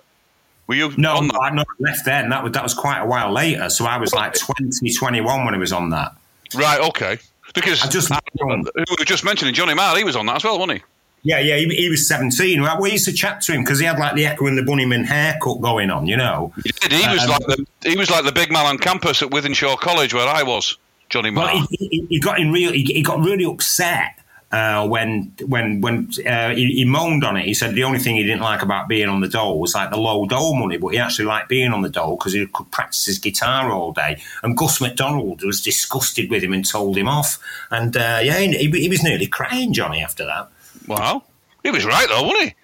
Were 0.68 0.76
you 0.76 0.94
No, 0.98 1.18
on 1.18 1.28
that? 1.28 1.40
I 1.42 1.50
not 1.50 1.68
left 1.80 2.06
then. 2.06 2.30
That 2.30 2.44
was 2.44 2.54
that 2.54 2.64
was 2.64 2.74
quite 2.74 3.00
a 3.00 3.06
while 3.06 3.32
later. 3.32 3.70
So 3.70 3.86
I 3.86 3.98
was 3.98 4.14
like 4.14 4.34
20, 4.34 4.94
21 4.94 5.46
when 5.46 5.56
I 5.56 5.58
was 5.58 5.74
on 5.74 5.90
that. 5.90 6.14
Right, 6.56 6.80
okay. 6.90 7.18
Because 7.54 7.84
I 7.84 7.90
just- 7.90 8.12
who 8.40 8.48
we 8.76 8.96
were 9.00 9.06
just 9.06 9.24
mentioning 9.24 9.54
Johnny 9.54 9.74
Marr, 9.74 9.96
he 9.98 10.04
was 10.04 10.16
on 10.16 10.26
that 10.28 10.38
as 10.38 10.44
well, 10.44 10.60
wasn't 10.60 10.80
he? 10.80 10.84
Yeah, 11.26 11.40
yeah, 11.40 11.56
he, 11.56 11.68
he 11.70 11.90
was 11.90 12.06
17. 12.06 12.62
Well, 12.62 12.82
We 12.82 12.92
used 12.92 13.06
to 13.06 13.14
chat 13.14 13.40
to 13.44 13.54
him 13.54 13.64
because 13.64 13.80
he 13.80 13.86
had 13.86 13.98
like 13.98 14.16
the 14.16 14.26
Echo 14.26 14.46
and 14.48 14.58
the 14.58 14.62
Bunnymen 14.62 15.06
haircut 15.06 15.62
going 15.62 15.90
on, 15.90 16.06
you 16.06 16.18
know. 16.18 16.52
He 16.66 16.72
did. 16.90 16.92
He 16.92 17.08
was 17.14 17.24
Um, 17.24 17.30
like 17.30 17.40
the 17.46 17.66
he 17.90 17.96
was 17.96 18.10
like 18.12 18.26
the 18.26 18.32
big 18.34 18.52
man 18.52 18.66
on 18.66 18.78
campus 18.78 19.22
at 19.22 19.30
Wythenshawe 19.30 19.78
College 19.78 20.14
where 20.14 20.28
I 20.28 20.44
was. 20.44 20.78
Johnny 21.10 21.30
Marr. 21.30 21.46
But 21.54 21.68
he, 21.70 21.88
he, 21.88 22.06
he 22.10 22.20
got 22.20 22.40
in 22.40 22.52
real. 22.52 22.74
He, 22.74 22.84
he 22.84 23.02
got 23.04 23.20
really 23.20 23.46
upset 23.46 24.20
uh, 24.54 24.88
when 24.88 25.34
when 25.48 25.82
when 25.82 26.08
uh, 26.28 26.54
he, 26.54 26.72
he 26.74 26.86
moaned 26.86 27.24
on 27.24 27.36
it. 27.36 27.44
He 27.44 27.56
said 27.56 27.74
the 27.74 27.84
only 27.84 27.98
thing 27.98 28.16
he 28.16 28.22
didn't 28.22 28.42
like 28.42 28.62
about 28.62 28.88
being 28.88 29.10
on 29.10 29.20
the 29.20 29.28
dole 29.28 29.60
was 29.60 29.74
like 29.74 29.90
the 29.90 29.98
low 29.98 30.28
dole 30.28 30.56
money, 30.56 30.78
but 30.78 30.90
he 30.90 31.00
actually 31.00 31.26
liked 31.26 31.50
being 31.50 31.74
on 31.74 31.82
the 31.82 31.90
dole 31.90 32.18
because 32.18 32.34
he 32.34 32.46
could 32.46 32.70
practice 32.70 33.04
his 33.06 33.18
guitar 33.18 33.72
all 33.72 33.92
day. 33.92 34.22
And 34.44 34.56
Gus 34.56 34.80
McDonald 34.80 35.44
was 35.44 35.60
disgusted 35.60 36.30
with 36.30 36.44
him 36.44 36.54
and 36.54 36.70
told 36.70 36.96
him 36.96 37.08
off. 37.08 37.40
And 37.72 37.98
uh, 37.98 38.20
yeah, 38.22 38.38
he, 38.38 38.70
he 38.70 38.90
was 38.90 39.02
nearly 39.02 39.26
crying, 39.26 39.74
Johnny, 39.74 40.04
after 40.04 40.24
that. 40.24 40.50
Wow. 40.88 41.24
He 41.64 41.72
was 41.72 41.84
right 41.84 42.08
though, 42.08 42.22
wasn't 42.22 42.44
he? 42.44 42.56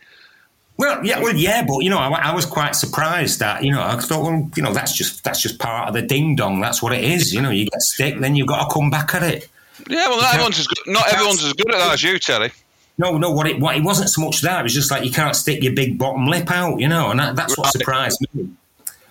Well, 0.78 1.04
yeah, 1.04 1.20
well, 1.20 1.36
yeah, 1.36 1.66
but 1.66 1.80
you 1.80 1.90
know, 1.90 1.98
I, 1.98 2.30
I 2.30 2.36
was 2.36 2.46
quite 2.46 2.76
surprised 2.76 3.40
that 3.40 3.64
you 3.64 3.72
know 3.72 3.82
I 3.82 3.98
thought, 3.98 4.22
well, 4.22 4.50
you 4.56 4.62
know, 4.62 4.74
that's 4.74 4.96
just 4.96 5.24
that's 5.24 5.42
just 5.42 5.58
part 5.58 5.88
of 5.88 5.96
the 5.96 6.04
ding 6.04 6.36
dong. 6.36 6.62
That's 6.62 6.84
what 6.84 6.94
it 6.94 7.04
is. 7.04 7.34
You 7.34 7.42
know, 7.42 7.50
you 7.50 7.66
get 7.66 7.82
stick, 7.82 8.20
then 8.20 8.36
you've 8.36 8.48
got 8.48 8.68
to 8.68 8.74
come 8.74 8.92
back 8.92 9.16
at 9.16 9.24
it. 9.24 9.50
Yeah, 9.88 10.08
well, 10.10 10.22
not 10.22 10.34
everyone's 10.34 10.60
as 10.60 10.68
good, 10.68 10.80
not 10.88 11.12
everyone's 11.14 11.44
as 11.44 11.54
good 11.54 11.74
at 11.74 11.78
that 11.78 11.94
as 11.94 12.04
you, 12.04 12.18
Terry. 12.20 12.52
No, 12.98 13.18
no, 13.18 13.32
what 13.32 13.48
it 13.48 13.60
what 13.60 13.78
it 13.78 13.84
wasn't 13.84 14.10
so 14.10 14.22
much 14.22 14.42
that 14.42 14.60
it 14.60 14.64
was 14.64 14.74
just 14.74 14.92
like 14.92 15.04
you 15.06 15.12
can't 15.12 15.36
stick 15.36 15.64
your 15.64 15.74
big 15.74 15.98
bottom 15.98 16.26
lip 16.28 16.52
out, 16.52 16.80
you 16.80 16.88
know, 16.88 17.12
and 17.12 17.20
that, 17.20 17.36
that's 17.36 17.58
what 17.58 17.72
surprised 17.72 18.20
me. 18.34 18.50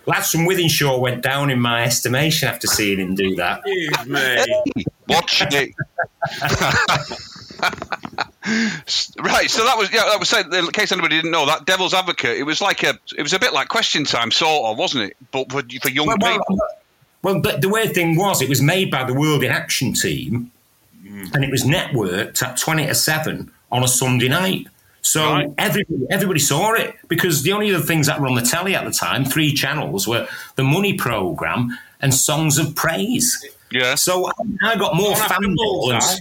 Lads 0.07 0.31
from 0.31 0.41
Wythenshawe 0.47 1.01
went 1.01 1.23
down 1.23 1.51
in 1.51 1.61
my 1.61 1.85
estimation 1.85 2.49
after 2.49 2.67
seeing 2.67 2.99
him 2.99 3.15
do 3.15 3.35
that. 3.37 3.61
Excuse 3.67 4.07
me. 4.77 4.85
Watch 5.07 5.43
it. 5.53 5.75
right, 9.21 9.51
so 9.51 9.65
that 9.65 9.77
was 9.77 9.93
yeah. 9.93 10.05
That 10.05 10.19
was 10.19 10.29
said. 10.29 10.53
In 10.53 10.67
case 10.69 10.93
anybody 10.93 11.17
didn't 11.17 11.31
know, 11.31 11.47
that 11.47 11.67
Devil's 11.67 11.95
Advocate. 11.95 12.37
It 12.39 12.45
was 12.45 12.61
like 12.61 12.83
a. 12.83 12.99
It 13.17 13.23
was 13.23 13.33
a 13.33 13.39
bit 13.39 13.53
like 13.53 13.69
Question 13.69 14.05
Time, 14.05 14.31
sort 14.31 14.71
of, 14.71 14.79
wasn't 14.79 15.05
it? 15.11 15.17
But 15.31 15.51
for, 15.51 15.63
for 15.83 15.89
young 15.91 16.07
Well, 16.07 16.17
well, 16.21 16.39
people. 16.39 16.59
well, 17.23 17.41
but 17.41 17.61
the 17.61 17.69
weird 17.69 17.95
thing 17.95 18.17
was, 18.17 18.41
it 18.43 18.49
was 18.49 18.63
made 18.63 18.91
by 18.91 19.05
the 19.05 19.15
World 19.15 19.43
in 19.45 19.51
Action 19.51 19.93
team, 19.93 20.51
and 21.35 21.45
it 21.45 21.51
was 21.51 21.65
networked 21.65 22.43
at 22.43 22.57
twenty 22.59 22.87
to 22.87 22.95
seven 22.95 23.51
on 23.71 23.83
a 23.85 23.89
Sunday 23.89 24.29
night. 24.29 24.67
So 25.03 25.23
Right. 25.25 25.51
everybody, 25.59 26.07
everybody 26.11 26.41
saw 26.41 26.73
it 26.75 26.95
because 27.09 27.43
the 27.43 27.53
only 27.53 27.73
other 27.75 27.85
things 27.85 28.07
that 28.09 28.21
were 28.21 28.27
on 28.27 28.35
the 28.35 28.43
telly 28.43 28.75
at 28.75 28.85
the 28.85 28.91
time, 28.91 29.25
three 29.25 29.55
channels, 29.55 30.07
were 30.09 30.27
the 30.57 30.65
Money 30.65 30.95
Program 30.95 31.79
and 32.01 32.13
Songs 32.13 32.59
of 32.59 32.75
Praise. 32.75 33.43
Yeah. 33.71 33.95
So 33.95 34.31
I 34.63 34.77
got 34.77 34.97
more 34.97 35.15
Don't 35.15 35.29
fan 35.29 35.55
bullseye. 35.57 36.17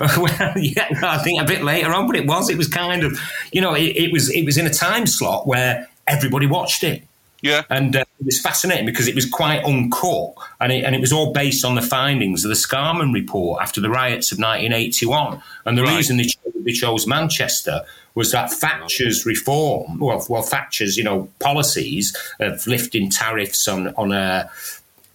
well, 0.00 0.52
yeah, 0.56 0.88
I 1.02 1.18
think 1.18 1.40
a 1.40 1.44
bit 1.44 1.62
later 1.62 1.92
on, 1.92 2.06
but 2.06 2.16
it 2.16 2.26
was. 2.26 2.48
It 2.48 2.56
was 2.56 2.66
kind 2.68 3.04
of, 3.04 3.20
you 3.52 3.60
know, 3.60 3.74
it, 3.74 3.94
it 3.96 4.12
was. 4.12 4.30
It 4.30 4.44
was 4.44 4.56
in 4.56 4.66
a 4.66 4.72
time 4.72 5.06
slot 5.06 5.46
where 5.46 5.86
everybody 6.06 6.46
watched 6.46 6.82
it, 6.82 7.02
Yeah. 7.42 7.62
and 7.68 7.94
uh, 7.94 8.04
it 8.22 8.26
was 8.26 8.40
fascinating 8.40 8.86
because 8.86 9.08
it 9.08 9.16
was 9.16 9.26
quite 9.26 9.64
uncut, 9.64 10.34
and 10.60 10.70
it, 10.70 10.84
and 10.84 10.94
it 10.94 11.00
was 11.00 11.12
all 11.12 11.32
based 11.32 11.64
on 11.64 11.74
the 11.74 11.82
findings 11.82 12.44
of 12.44 12.50
the 12.50 12.54
Scarman 12.54 13.12
report 13.12 13.60
after 13.60 13.80
the 13.80 13.90
riots 13.90 14.30
of 14.30 14.38
1981. 14.38 15.42
And 15.66 15.76
the 15.76 15.82
Right. 15.82 15.96
reason 15.96 16.18
they, 16.18 16.24
cho- 16.24 16.38
they 16.64 16.72
chose 16.72 17.04
Manchester 17.06 17.82
was 18.14 18.30
that 18.30 18.52
Thatcher's 18.52 19.26
reform, 19.26 19.98
well, 19.98 20.24
well, 20.28 20.42
Thatcher's, 20.42 20.96
you 20.96 21.02
know, 21.02 21.28
policies 21.40 22.16
of 22.38 22.64
lifting 22.66 23.10
tariffs 23.10 23.66
on 23.66 23.88
on 23.96 24.12
a 24.12 24.48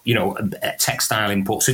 you 0.04 0.14
know, 0.14 0.38
uh, 0.38 0.48
uh 0.64 0.72
textile 0.80 1.30
imports 1.30 1.68
uh, 1.68 1.74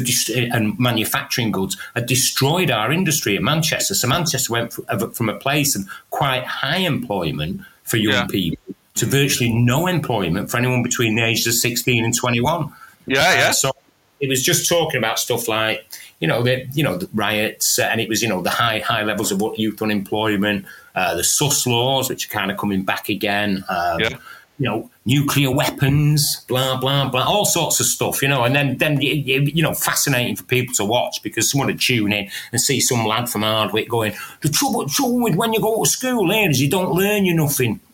and 0.52 0.78
manufacturing 0.80 1.52
goods 1.52 1.78
had 1.96 2.08
destroyed 2.08 2.72
our 2.72 2.92
industry 2.92 3.36
in 3.36 3.44
Manchester. 3.44 3.94
So 3.94 4.08
Manchester 4.08 4.52
went 4.52 4.74
fr- 4.74 4.82
from 5.14 5.30
a 5.30 5.36
place 5.36 5.76
of 5.76 5.88
quite 6.10 6.44
high 6.44 6.78
employment 6.78 7.62
for 7.84 7.98
young 7.98 8.14
Yeah. 8.14 8.26
people 8.28 8.63
to 8.96 9.06
virtually 9.06 9.52
no 9.52 9.88
employment 9.88 10.50
for 10.50 10.58
anyone 10.58 10.84
between 10.84 11.16
the 11.16 11.24
ages 11.24 11.48
of 11.48 11.54
16 11.54 12.04
and 12.04 12.16
21. 12.16 12.72
Yeah, 13.06 13.34
yeah. 13.34 13.52
So 13.52 13.72
it 14.20 14.30
was 14.30 14.44
just 14.44 14.70
talking 14.70 14.98
about 14.98 15.20
stuff 15.20 15.48
like, 15.48 15.86
you 16.20 16.28
know, 16.28 16.44
the 16.44 16.66
you 16.74 16.84
know 16.84 16.98
the 16.98 17.10
riots, 17.14 17.80
uh, 17.80 17.84
and 17.84 18.00
it 18.00 18.08
was 18.08 18.22
you 18.22 18.30
know 18.30 18.42
the 18.42 18.50
high 18.50 18.80
high 18.80 19.04
levels 19.04 19.32
of 19.32 19.42
youth 19.58 19.82
unemployment, 19.82 20.66
uh, 20.96 21.16
the 21.16 21.24
sus 21.24 21.68
laws, 21.68 22.10
which 22.10 22.28
are 22.28 22.30
kind 22.30 22.50
of 22.50 22.58
coming 22.58 22.84
back 22.84 23.10
again. 23.10 23.66
Um, 23.68 24.00
Yeah. 24.00 24.18
You 24.60 24.66
know, 24.70 24.92
nuclear 25.06 25.52
weapons, 25.52 26.46
blah 26.48 26.80
blah 26.80 27.10
blah, 27.10 27.24
all 27.24 27.46
sorts 27.46 27.80
of 27.80 27.86
stuff. 27.86 28.22
You 28.22 28.28
know, 28.28 28.44
and 28.44 28.56
then 28.56 28.78
then 28.78 29.02
you, 29.02 29.64
know, 29.64 29.74
fascinating 29.74 30.36
for 30.36 30.44
people 30.44 30.76
to 30.76 30.86
watch 30.86 31.22
because 31.24 31.50
someone 31.50 31.68
would 31.68 31.82
tune 31.82 32.14
in 32.14 32.30
and 32.52 32.62
see 32.62 32.80
some 32.80 33.06
lad 33.06 33.30
from 33.30 33.42
Hardwick 33.42 33.90
going, 33.90 34.14
"The 34.42 34.50
trouble, 34.50 34.88
trouble 34.88 35.22
with 35.22 35.36
when 35.36 35.54
you 35.54 35.60
go 35.60 35.84
to 35.84 35.90
school 35.90 36.32
here 36.32 36.50
is 36.50 36.62
you 36.62 36.70
don't 36.70 36.92
learn 36.92 37.26
you 37.26 37.34
nothing." 37.34 37.80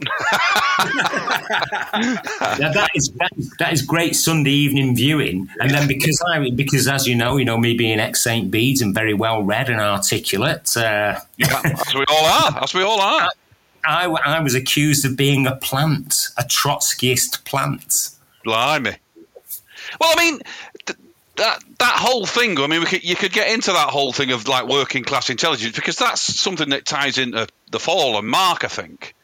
Now, 2.60 2.72
that 2.72 2.90
is 2.96 3.10
that 3.18 3.32
is, 3.38 3.50
that 3.60 3.74
is 3.74 3.82
great 3.82 4.16
Sunday 4.16 4.52
evening 4.52 4.96
viewing, 4.96 5.50
and 5.60 5.72
then 5.72 5.88
because 5.88 6.22
I 6.28 6.50
because 6.52 6.88
as 6.88 7.08
you 7.08 7.16
know, 7.16 7.38
you 7.38 7.46
know 7.46 7.58
me 7.58 7.74
being 7.74 8.00
ex 8.00 8.24
Saint 8.24 8.52
Bede's 8.52 8.82
and 8.82 8.94
very 8.94 9.14
well 9.14 9.44
read 9.44 9.70
and 9.70 9.80
articulate, 9.82 10.76
uh, 10.78 11.20
yeah. 11.38 11.62
As 11.64 11.94
we 11.94 12.06
all 12.08 12.26
are. 12.26 12.64
As 12.64 12.74
we 12.74 12.84
all 12.84 13.00
are. 13.00 13.30
I, 13.90 14.06
I 14.06 14.40
was 14.42 14.56
accused 14.56 15.06
of 15.06 15.18
being 15.18 15.48
a 15.48 15.56
plant, 15.56 16.28
a 16.38 16.44
Trotskyist 16.44 17.44
plant. 17.46 18.10
Blimey. 18.46 18.96
Well, 20.00 20.14
I 20.16 20.24
mean, 20.24 20.40
th- 20.86 21.00
that 21.38 21.64
that 21.80 21.96
whole 21.98 22.26
thing. 22.26 22.60
I 22.60 22.68
mean, 22.68 22.82
we 22.82 22.86
could, 22.86 23.04
you 23.04 23.16
could 23.16 23.32
get 23.34 23.52
into 23.54 23.72
that 23.72 23.90
whole 23.90 24.12
thing 24.14 24.32
of 24.32 24.48
like 24.48 24.68
working 24.68 25.04
class 25.04 25.30
intelligence 25.30 25.76
because 25.76 25.98
that's 25.98 26.22
something 26.22 26.70
that 26.70 26.86
ties 26.86 27.18
into 27.18 27.48
the 27.72 27.80
fall 27.80 28.18
and 28.18 28.28
Mark. 28.28 28.64
I 28.64 28.68
think 28.68 29.16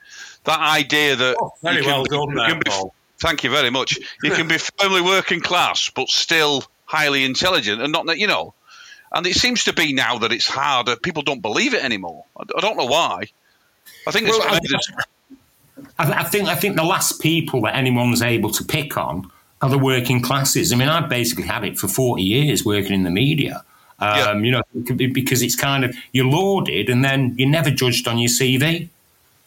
that 0.45 0.60
idea 0.60 1.15
that 1.15 1.38
Oh, 1.39 1.51
very 1.62 1.81
can 1.81 1.86
well 1.86 2.03
done 2.05 2.36
there, 2.36 2.55
be- 2.55 2.69
Paul. 2.69 2.93
Thank 3.17 3.43
you 3.45 3.50
very 3.50 3.69
much. 3.69 3.98
You 4.24 4.31
can 4.31 4.48
be 4.48 4.57
firmly 4.79 5.01
working 5.01 5.39
class, 5.39 5.89
but 5.89 6.10
still 6.10 6.63
highly 6.86 7.24
intelligent, 7.24 7.81
and 7.81 7.91
not 7.93 8.07
that 8.07 8.17
you 8.17 8.27
know. 8.27 8.53
And 9.12 9.25
it 9.25 9.36
seems 9.36 9.63
to 9.65 9.74
be 9.74 9.93
now 9.93 10.17
that 10.19 10.34
it's 10.34 10.48
harder. 10.48 10.98
People 10.98 11.24
don't 11.24 11.41
believe 11.41 11.74
it 11.74 11.84
anymore. 11.84 12.25
I, 12.38 12.43
I 12.57 12.60
don't 12.62 12.75
know 12.75 12.86
why. 12.86 13.27
I 14.08 14.12
think 14.12 14.27
it's 14.27 14.38
Well, 14.38 14.48
I- 14.48 14.60
I, 15.98 16.20
I 16.22 16.24
think 16.24 16.48
I 16.48 16.56
think 16.56 16.75
the 16.75 16.84
last 16.84 17.22
people 17.22 17.62
that 17.62 17.75
anyone's 17.75 18.22
able 18.22 18.50
to 18.51 18.63
pick 18.63 18.98
on 18.98 19.30
are 19.62 19.70
the 19.70 19.77
working 19.77 20.22
classes. 20.22 20.72
I 20.72 20.75
mean, 20.75 20.89
I've 20.89 21.10
basically 21.10 21.46
had 21.46 21.63
it 21.63 21.77
for 21.77 21.88
forty 21.88 22.24
years 22.24 22.65
working 22.65 22.94
in 22.94 23.04
the 23.04 23.12
media. 23.12 23.63
Um, 24.00 24.18
Yeah. 24.18 24.34
You 24.38 24.51
know, 24.51 24.62
it 24.75 24.86
could 24.88 24.98
be- 24.98 25.08
because 25.08 25.42
it's 25.42 25.56
kind 25.56 25.86
of 25.86 25.96
you're 26.12 26.25
lauded 26.25 26.89
and 26.89 27.04
then 27.04 27.34
you're 27.38 27.50
never 27.50 27.70
judged 27.72 28.08
on 28.08 28.18
your 28.20 28.30
CV. 28.30 28.89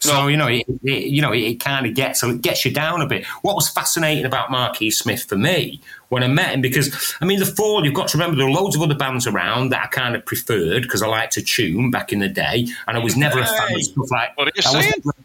So 0.01 0.13
No. 0.13 0.27
you 0.27 0.37
know, 0.37 0.47
it, 0.47 0.65
it, 0.83 1.07
you 1.07 1.21
know, 1.21 1.33
it, 1.33 1.39
it 1.39 1.59
kind 1.59 1.85
of 1.85 1.93
gets 1.93 2.21
so 2.21 2.29
it 2.29 2.41
gets 2.41 2.63
you 2.63 2.71
down 2.71 3.01
a 3.01 3.05
bit. 3.05 3.25
What 3.41 3.55
was 3.55 3.67
fascinating 3.69 4.23
about 4.25 4.49
Marquis 4.49 4.91
Smith 4.91 5.23
for 5.23 5.35
me 5.37 5.81
when 6.07 6.23
I 6.23 6.27
met 6.27 6.53
him, 6.53 6.61
because 6.61 7.15
I 7.21 7.25
mean, 7.25 7.39
the 7.39 7.45
Fall, 7.45 7.83
you've 7.83 7.93
got 7.93 8.07
to 8.09 8.17
remember 8.17 8.37
there 8.37 8.47
are 8.47 8.51
loads 8.51 8.75
of 8.77 8.81
other 8.81 8.95
bands 8.95 9.27
around 9.27 9.69
that 9.69 9.83
I 9.83 9.87
kind 9.87 10.15
of 10.15 10.25
preferred 10.25 10.83
because 10.83 11.01
I 11.01 11.07
liked 11.07 11.33
to 11.33 11.41
tune 11.41 11.91
back 11.91 12.13
in 12.13 12.19
the 12.19 12.29
day, 12.29 12.67
and 12.87 12.97
I 12.97 12.99
was 13.03 13.17
never 13.17 13.39
a 13.39 13.45
fan 13.45 13.75
of 13.75 13.83
stuff 13.83 14.11
like. 14.11 14.37
What 14.37 14.47
are 14.47 14.51
you 14.55 14.63
I 14.65 14.75
was 14.77 14.85
never- 14.85 15.15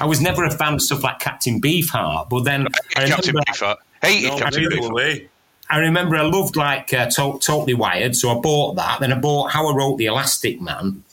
I 0.00 0.04
was 0.06 0.20
never 0.20 0.44
a 0.44 0.50
fan 0.50 0.74
of 0.74 0.82
stuff 0.82 1.02
like 1.02 1.18
Captain 1.18 1.60
Beefheart, 1.60 2.28
but 2.28 2.44
then 2.44 2.66
I 2.96 3.06
Captain 3.06 3.34
remember, 3.34 3.50
Beefheart. 3.52 3.76
Hated 4.02 4.28
No, 4.28 4.38
Captain 4.38 4.64
Beefheart. 4.64 5.28
I 5.68 5.78
remember 5.78 6.16
I 6.16 6.22
loved 6.22 6.56
like 6.56 6.92
uh, 6.92 7.06
to- 7.06 7.38
Totally 7.40 7.74
Wired, 7.74 8.14
so 8.16 8.36
I 8.36 8.40
bought 8.40 8.76
that. 8.76 9.00
Then 9.00 9.12
I 9.12 9.18
bought 9.18 9.50
How 9.50 9.66
I 9.68 9.74
Wrote 9.74 9.96
the 9.98 10.06
Elastic 10.06 10.60
Man. 10.60 11.04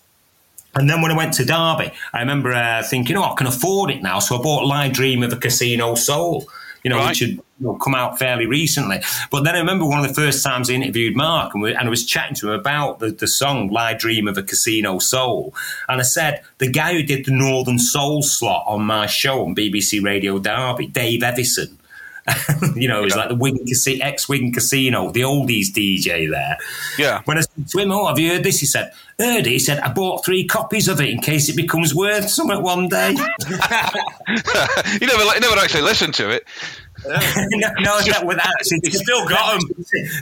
And 0.78 0.90
then 0.90 1.02
when 1.02 1.12
I 1.12 1.18
went 1.18 1.34
to 1.36 1.46
Derby, 1.46 1.92
I 2.14 2.20
remember 2.20 2.54
uh, 2.54 2.84
thinking, 2.84 3.18
oh, 3.18 3.24
I 3.24 3.34
can 3.36 3.48
afford 3.48 3.90
it 3.92 4.02
now. 4.02 4.20
So 4.20 4.38
I 4.38 4.42
bought 4.42 4.66
Lie 4.66 4.90
Dream 4.90 5.24
of 5.24 5.34
a 5.34 5.38
Casino 5.38 5.96
Soul, 5.96 6.46
you 6.84 6.90
know, 6.90 6.98
Right. 6.98 7.10
which 7.10 7.20
had 7.20 7.30
you 7.30 7.44
know, 7.60 7.76
come 7.76 7.96
out 7.96 8.20
fairly 8.20 8.46
recently. 8.46 9.02
But 9.32 9.44
then 9.44 9.56
I 9.56 9.60
remember 9.60 9.86
one 9.86 10.00
of 10.00 10.08
the 10.08 10.14
first 10.14 10.44
times 10.44 10.70
I 10.70 10.74
interviewed 10.74 11.16
Mark 11.16 11.54
and, 11.56 11.64
we, 11.64 11.74
and 11.74 11.88
I 11.88 11.90
was 11.90 12.06
chatting 12.06 12.36
to 12.36 12.52
him 12.52 12.60
about 12.60 13.00
the, 13.00 13.10
the 13.10 13.28
song 13.28 13.70
"Lie 13.70 13.96
Dream 13.96 14.28
of 14.28 14.38
a 14.38 14.44
Casino 14.44 15.00
Soul," 15.00 15.56
and 15.90 16.00
I 16.00 16.04
said 16.04 16.44
the 16.60 16.70
guy 16.70 16.94
who 16.94 17.02
did 17.02 17.26
the 17.26 17.32
Northern 17.32 17.80
Soul 17.80 18.22
slot 18.22 18.64
on 18.68 18.84
my 18.84 19.08
show 19.08 19.44
on 19.44 19.56
BBC 19.56 20.04
Radio 20.04 20.38
Derby, 20.38 20.86
Dave 20.88 21.24
Evison. 21.24 21.77
you 22.76 22.88
know, 22.88 23.02
it 23.02 23.06
was 23.06 23.16
like 23.16 23.30
the 23.30 23.36
Wigan 23.36 23.66
Casino, 23.66 24.06
ex 24.06 24.28
Wigan 24.28 24.52
Casino, 24.52 25.12
the 25.12 25.22
oldies 25.22 25.68
DJ 25.68 26.30
there. 26.30 26.58
Yeah. 26.98 27.22
When 27.26 27.38
I 27.38 27.42
said 27.42 27.68
to 27.70 27.80
him, 27.80 27.92
"Oh, 27.92 28.08
have 28.08 28.20
you 28.20 28.32
heard 28.34 28.44
this?" 28.44 28.60
He 28.60 28.66
said, 28.66 28.92
"Heard 29.20 29.48
it." 29.48 29.52
He 29.52 29.60
said, 29.60 29.80
"I 29.80 29.92
bought 29.94 30.26
three 30.26 30.46
copies 30.46 30.88
of 30.88 31.00
it 31.00 31.10
in 31.10 31.20
case 31.22 31.50
it 31.50 31.56
becomes 31.56 31.96
worth 31.96 32.30
something 32.30 32.62
one 32.62 32.88
day." 32.90 33.12
you 34.28 35.08
never, 35.08 35.24
you 35.24 35.40
never 35.40 35.58
actually 35.60 35.84
listened 35.84 36.14
to 36.16 36.30
it. 36.30 36.46
no, 37.06 37.70
no, 37.80 38.02
that 38.02 38.22
would 38.26 38.40
actually 38.40 38.80
You 38.84 38.92
still 38.92 39.28
got 39.28 39.56
'em. 39.56 39.62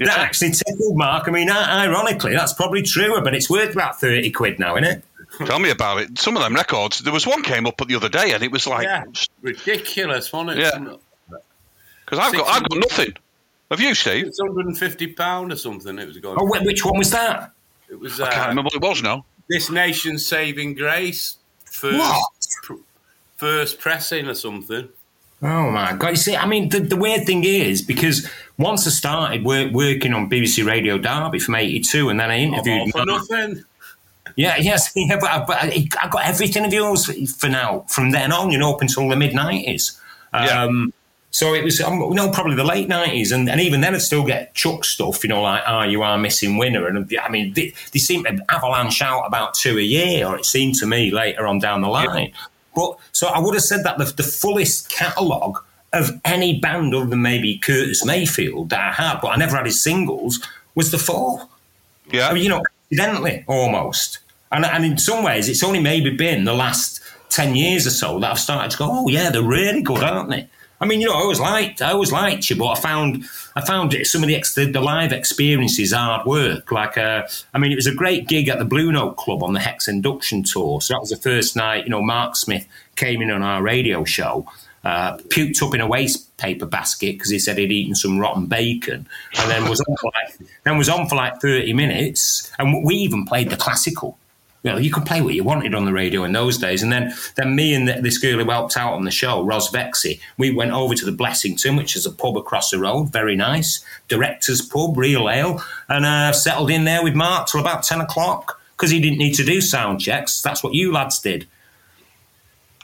That 0.01 0.17
actually 0.19 0.51
tickled 0.51 0.97
Mark. 0.97 1.27
I 1.27 1.31
mean, 1.31 1.49
ironically, 1.49 2.33
that's 2.33 2.53
probably 2.53 2.81
true, 2.81 3.19
but 3.23 3.33
it's 3.33 3.49
worth 3.49 3.73
about 3.73 3.99
thirty 3.99 4.29
quid 4.31 4.59
now, 4.59 4.75
isn't 4.75 4.83
it? 4.83 5.03
Tell 5.45 5.59
me 5.59 5.69
about 5.69 6.01
it. 6.01 6.17
Some 6.19 6.37
of 6.37 6.43
them 6.43 6.53
records. 6.53 6.99
There 6.99 7.11
was 7.13 7.27
one 7.27 7.41
came 7.41 7.65
up 7.65 7.81
the 7.85 7.95
other 7.95 8.09
day, 8.09 8.33
and 8.33 8.43
it 8.43 8.51
was 8.51 8.67
like, 8.67 8.83
Yeah, 8.83 9.03
ridiculous, 9.41 10.31
wasn't 10.31 10.59
it? 10.59 10.63
Yeah. 10.63 10.95
Because 12.05 12.19
I've 12.19 12.33
got, 12.33 12.47
I've 12.47 12.69
got 12.69 12.79
nothing. 12.79 13.13
Have 13.71 13.79
you, 13.81 13.93
Steve? 13.95 14.27
It's 14.27 14.39
hundred 14.39 14.67
and 14.67 14.77
fifty 14.77 15.07
pound 15.07 15.51
or 15.51 15.55
something. 15.57 15.97
It 15.97 16.07
was 16.07 16.17
going. 16.19 16.37
Oh, 16.39 16.45
wh- 16.47 16.63
which 16.63 16.85
one 16.85 16.97
was 16.97 17.11
that? 17.11 17.51
it 17.89 17.99
was. 17.99 18.19
I 18.21 18.29
can't 18.31 18.45
Uh, 18.45 18.49
remember 18.49 18.69
what 18.73 18.75
it 18.75 18.81
was 18.81 19.01
now. 19.03 19.25
this 19.49 19.69
nation's 19.69 20.25
saving 20.25 20.75
grace 20.75 21.37
first 21.65 21.97
What? 21.97 22.29
pr- 22.63 22.73
first 23.37 23.79
pressing 23.79 24.27
or 24.27 24.35
something. 24.35 24.87
Oh 25.41 25.69
my 25.69 25.93
god! 25.93 26.09
You 26.11 26.15
see, 26.15 26.35
I 26.35 26.45
mean, 26.45 26.69
the, 26.69 26.79
the 26.79 26.95
weird 26.95 27.25
thing 27.25 27.43
is 27.43 27.81
because 27.81 28.27
once 28.57 28.87
I 28.87 28.89
started 28.91 29.43
work, 29.43 29.71
working 29.73 30.13
on 30.13 30.29
BBC 30.29 30.65
Radio 30.65 30.97
Derby 30.97 31.39
from 31.39 31.55
'82, 31.55 32.09
and 32.09 32.19
then 32.19 32.31
I 32.31 32.37
All 32.45 32.53
interviewed. 32.53 32.91
for 32.91 33.05
nothing. 33.05 33.63
Yeah, 34.37 34.57
yes, 34.57 34.91
yeah, 34.95 35.17
but, 35.19 35.29
I- 35.29 35.45
but 35.45 35.57
I, 35.57 35.87
I 36.01 36.07
got 36.07 36.25
everything 36.25 36.65
of 36.65 36.73
yours 36.73 37.05
for 37.35 37.49
now 37.49 37.79
from 37.89 38.11
then 38.11 38.31
on, 38.31 38.51
you 38.51 38.57
know, 38.57 38.73
up 38.73 38.81
until 38.81 39.09
the 39.09 39.15
mid 39.15 39.33
nineties. 39.33 39.99
Yeah. 40.33 40.67
Um, 41.35 41.47
so 41.47 41.53
it 41.53 41.63
was, 41.63 41.81
um, 41.81 41.99
no, 42.13 42.31
probably 42.31 42.55
the 42.55 42.63
late 42.63 42.87
nineties, 42.87 43.31
and, 43.31 43.49
and 43.49 43.59
even 43.59 43.81
then, 43.81 43.93
I'd 43.93 44.01
still 44.01 44.25
get 44.25 44.53
Chuck 44.53 44.85
stuff, 44.85 45.23
you 45.23 45.29
know, 45.29 45.41
like 45.41 45.63
"Ah, 45.65 45.83
you 45.83 46.01
are 46.01 46.17
missing 46.17 46.57
winner," 46.57 46.87
and 46.87 47.11
I 47.21 47.29
mean, 47.29 47.53
they, 47.53 47.73
they 47.91 47.99
seem 47.99 48.23
to 48.23 48.45
avalanche 48.49 49.01
out 49.01 49.25
about 49.25 49.53
two 49.53 49.77
a 49.77 49.81
year, 49.81 50.27
or 50.27 50.37
it 50.37 50.45
seemed 50.45 50.75
to 50.75 50.85
me 50.85 51.11
later 51.11 51.45
on 51.45 51.59
down 51.59 51.81
the 51.81 51.89
line. 51.89 52.31
But 52.75 52.97
so 53.11 53.27
I 53.27 53.39
would 53.39 53.53
have 53.53 53.63
said 53.63 53.83
that 53.83 53.97
the, 53.97 54.05
the 54.05 54.23
fullest 54.23 54.89
catalogue 54.89 55.63
of 55.93 56.11
any 56.25 56.59
band 56.59 56.93
other 56.93 57.05
than 57.05 57.21
maybe 57.21 57.57
Curtis 57.57 58.05
Mayfield 58.05 58.69
that 58.69 58.79
I 58.79 58.91
had, 58.91 59.19
but 59.21 59.29
I 59.29 59.37
never 59.37 59.55
had 59.55 59.65
his 59.65 59.81
singles, 59.81 60.45
was 60.75 60.91
the 60.91 60.97
Fall. 60.97 61.49
Yeah. 62.11 62.27
I 62.27 62.33
mean, 62.33 62.43
you 62.43 62.49
know, 62.49 62.61
accidentally 62.91 63.45
almost. 63.47 64.19
And, 64.51 64.65
and 64.65 64.85
in 64.85 64.97
some 64.97 65.23
ways, 65.23 65.49
it's 65.49 65.63
only 65.63 65.79
maybe 65.79 66.11
been 66.11 66.43
the 66.43 66.53
last 66.53 67.01
10 67.29 67.55
years 67.55 67.87
or 67.87 67.91
so 67.91 68.19
that 68.19 68.31
I've 68.31 68.39
started 68.39 68.71
to 68.71 68.77
go, 68.77 68.87
oh, 68.89 69.07
yeah, 69.07 69.29
they're 69.29 69.41
really 69.41 69.81
good, 69.81 70.03
aren't 70.03 70.29
they? 70.29 70.47
I 70.79 70.85
mean, 70.85 70.99
you 70.99 71.07
know, 71.07 71.13
I 71.13 71.19
always 71.21 71.39
liked, 71.39 71.81
I 71.81 71.91
always 71.91 72.11
liked 72.11 72.49
you, 72.49 72.57
but 72.57 72.67
I 72.67 72.75
found, 72.75 73.25
I 73.55 73.61
found 73.61 73.93
it, 73.93 74.07
some 74.07 74.23
of 74.23 74.27
the, 74.27 74.35
ex, 74.35 74.55
the, 74.55 74.65
the 74.65 74.81
live 74.81 75.13
experiences 75.13 75.93
hard 75.93 76.25
work. 76.25 76.71
Like, 76.71 76.97
uh, 76.97 77.27
I 77.53 77.59
mean, 77.59 77.71
it 77.71 77.75
was 77.75 77.87
a 77.87 77.93
great 77.93 78.27
gig 78.27 78.49
at 78.49 78.59
the 78.59 78.65
Blue 78.65 78.91
Note 78.91 79.15
Club 79.15 79.41
on 79.43 79.53
the 79.53 79.59
Hex 79.59 79.87
Enduction 79.87 80.43
Tour. 80.43 80.81
So 80.81 80.93
that 80.93 80.99
was 80.99 81.11
the 81.11 81.17
first 81.17 81.55
night, 81.55 81.85
you 81.85 81.89
know, 81.89 82.01
Mark 82.01 82.35
Smith 82.35 82.67
came 82.95 83.21
in 83.21 83.31
on 83.31 83.41
our 83.41 83.61
radio 83.61 84.03
show, 84.03 84.45
uh, 84.83 85.17
puked 85.17 85.63
up 85.65 85.73
in 85.73 85.81
a 85.81 85.87
waste 85.87 86.35
paper 86.37 86.65
basket 86.65 87.13
because 87.13 87.29
he 87.29 87.39
said 87.39 87.57
he'd 87.57 87.71
eaten 87.71 87.95
some 87.95 88.19
rotten 88.19 88.45
bacon, 88.45 89.07
and 89.37 89.49
then 89.49 89.69
was 89.69 89.79
on 89.81 89.95
for 89.95 90.11
like, 90.13 90.49
then 90.63 90.77
was 90.77 90.89
on 90.89 91.07
for 91.07 91.15
like 91.15 91.39
30 91.41 91.71
minutes. 91.73 92.51
And 92.59 92.83
we 92.85 92.95
even 92.95 93.25
played 93.25 93.49
the 93.49 93.57
classical 93.57 94.17
you 94.65 94.71
know, 94.71 94.77
you 94.77 94.91
could 94.91 95.05
play 95.05 95.21
what 95.21 95.35
you 95.35 95.43
wanted 95.43 95.75
on 95.75 95.85
the 95.85 95.93
radio 95.93 96.23
in 96.23 96.31
those 96.31 96.57
days. 96.57 96.81
And 96.81 96.91
then, 96.91 97.13
then 97.35 97.55
me 97.55 97.75
and 97.75 97.87
the, 97.87 98.01
this 98.01 98.17
girl 98.17 98.39
who 98.39 98.49
helped 98.49 98.75
out 98.75 98.93
on 98.93 99.05
the 99.05 99.11
show, 99.11 99.43
Ros 99.43 99.69
Vexy, 99.69 100.19
we 100.39 100.49
went 100.49 100.71
over 100.71 100.95
to 100.95 101.05
the 101.05 101.11
Blessington, 101.11 101.77
which 101.77 101.95
is 101.95 102.07
a 102.07 102.11
pub 102.11 102.35
across 102.35 102.71
the 102.71 102.79
road, 102.79 103.11
very 103.11 103.35
nice, 103.35 103.85
director's 104.07 104.63
pub, 104.63 104.97
real 104.97 105.29
ale, 105.29 105.63
and 105.87 106.03
uh, 106.03 106.33
settled 106.33 106.71
in 106.71 106.83
there 106.83 107.03
with 107.03 107.13
Mark 107.13 107.47
till 107.47 107.59
about 107.61 107.83
10 107.83 108.01
o'clock 108.01 108.59
because 108.75 108.89
he 108.89 108.99
didn't 108.99 109.19
need 109.19 109.35
to 109.35 109.45
do 109.45 109.61
sound 109.61 110.01
checks. 110.01 110.41
That's 110.41 110.63
what 110.63 110.73
you 110.73 110.91
lads 110.91 111.19
did. 111.19 111.45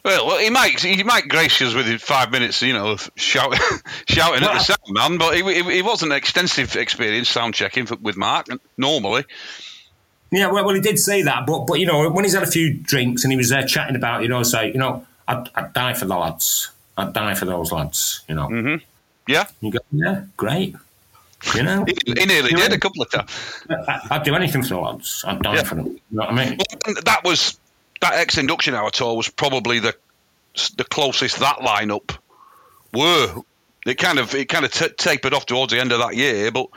Well, 0.05 0.27
well, 0.27 0.37
he 0.37 0.49
might 0.51 0.79
he 0.79 1.03
might 1.03 1.27
grace 1.27 1.61
us 1.61 1.75
with 1.75 1.85
his 1.85 2.01
five 2.01 2.31
minutes, 2.31 2.61
you 2.63 2.73
know, 2.73 2.91
of 2.91 3.11
shout, 3.15 3.55
shouting 4.07 4.43
at 4.43 4.53
the 4.53 4.59
sound 4.59 4.79
man, 4.87 5.17
but 5.19 5.35
he, 5.35 5.43
he, 5.43 5.75
he 5.75 5.81
wasn't 5.83 6.11
extensive 6.13 6.75
experience 6.75 7.29
sound 7.29 7.53
checking 7.53 7.85
for, 7.85 7.97
with 7.97 8.17
Mark 8.17 8.47
normally. 8.77 9.25
Yeah, 10.31 10.47
well, 10.49 10.65
well, 10.65 10.75
he 10.75 10.81
did 10.81 10.97
say 10.97 11.21
that, 11.23 11.45
but 11.45 11.65
but 11.65 11.79
you 11.79 11.85
know, 11.85 12.09
when 12.09 12.23
he's 12.23 12.33
had 12.33 12.43
a 12.43 12.47
few 12.47 12.73
drinks 12.73 13.23
and 13.23 13.31
he 13.33 13.37
was 13.37 13.49
there 13.49 13.65
chatting 13.65 13.95
about, 13.95 14.21
you 14.23 14.29
know, 14.29 14.43
say, 14.43 14.67
you 14.71 14.77
know, 14.79 15.05
I'd, 15.27 15.49
I'd 15.55 15.73
die 15.73 15.93
for 15.93 16.05
the 16.05 16.15
lads. 16.17 16.71
I'd 16.97 17.13
die 17.13 17.33
for 17.35 17.45
those 17.45 17.71
lads, 17.71 18.23
you 18.29 18.35
know. 18.35 18.47
Mm-hmm. 18.47 18.83
Yeah, 19.27 19.45
You 19.61 19.71
go, 19.71 19.79
yeah, 19.91 20.23
great. 20.37 20.75
You 21.55 21.63
know, 21.63 21.85
he, 21.85 21.95
he 22.05 22.25
nearly 22.25 22.51
did 22.51 22.71
a 22.71 22.79
couple 22.79 23.01
of 23.01 23.09
times. 23.11 23.29
I'd 24.11 24.23
do 24.23 24.35
anything 24.35 24.61
for 24.61 24.69
the 24.69 24.79
lads. 24.79 25.23
I'd 25.27 25.41
die 25.41 25.55
Yeah. 25.55 25.63
for 25.63 25.75
them. 25.75 25.87
You 25.87 25.99
know 26.11 26.21
what 26.25 26.29
I 26.29 26.45
mean? 26.49 26.59
And 26.85 26.97
that 26.97 27.23
was 27.23 27.57
that 28.01 28.13
Hex 28.13 28.37
Enduction 28.37 28.73
Hour 28.75 28.89
tour 28.91 29.15
was 29.17 29.27
probably 29.29 29.79
the 29.79 29.95
the 30.77 30.83
closest 30.83 31.39
that 31.39 31.57
lineup 31.57 32.15
were. 32.93 33.41
It 33.85 33.97
kind 33.97 34.19
of 34.19 34.33
it 34.35 34.49
kind 34.49 34.65
of 34.65 34.71
t- 34.71 34.89
tapered 34.97 35.33
off 35.33 35.45
towards 35.45 35.73
the 35.73 35.79
end 35.79 35.91
of 35.91 35.99
that 35.99 36.15
year, 36.15 36.51
but 36.51 36.67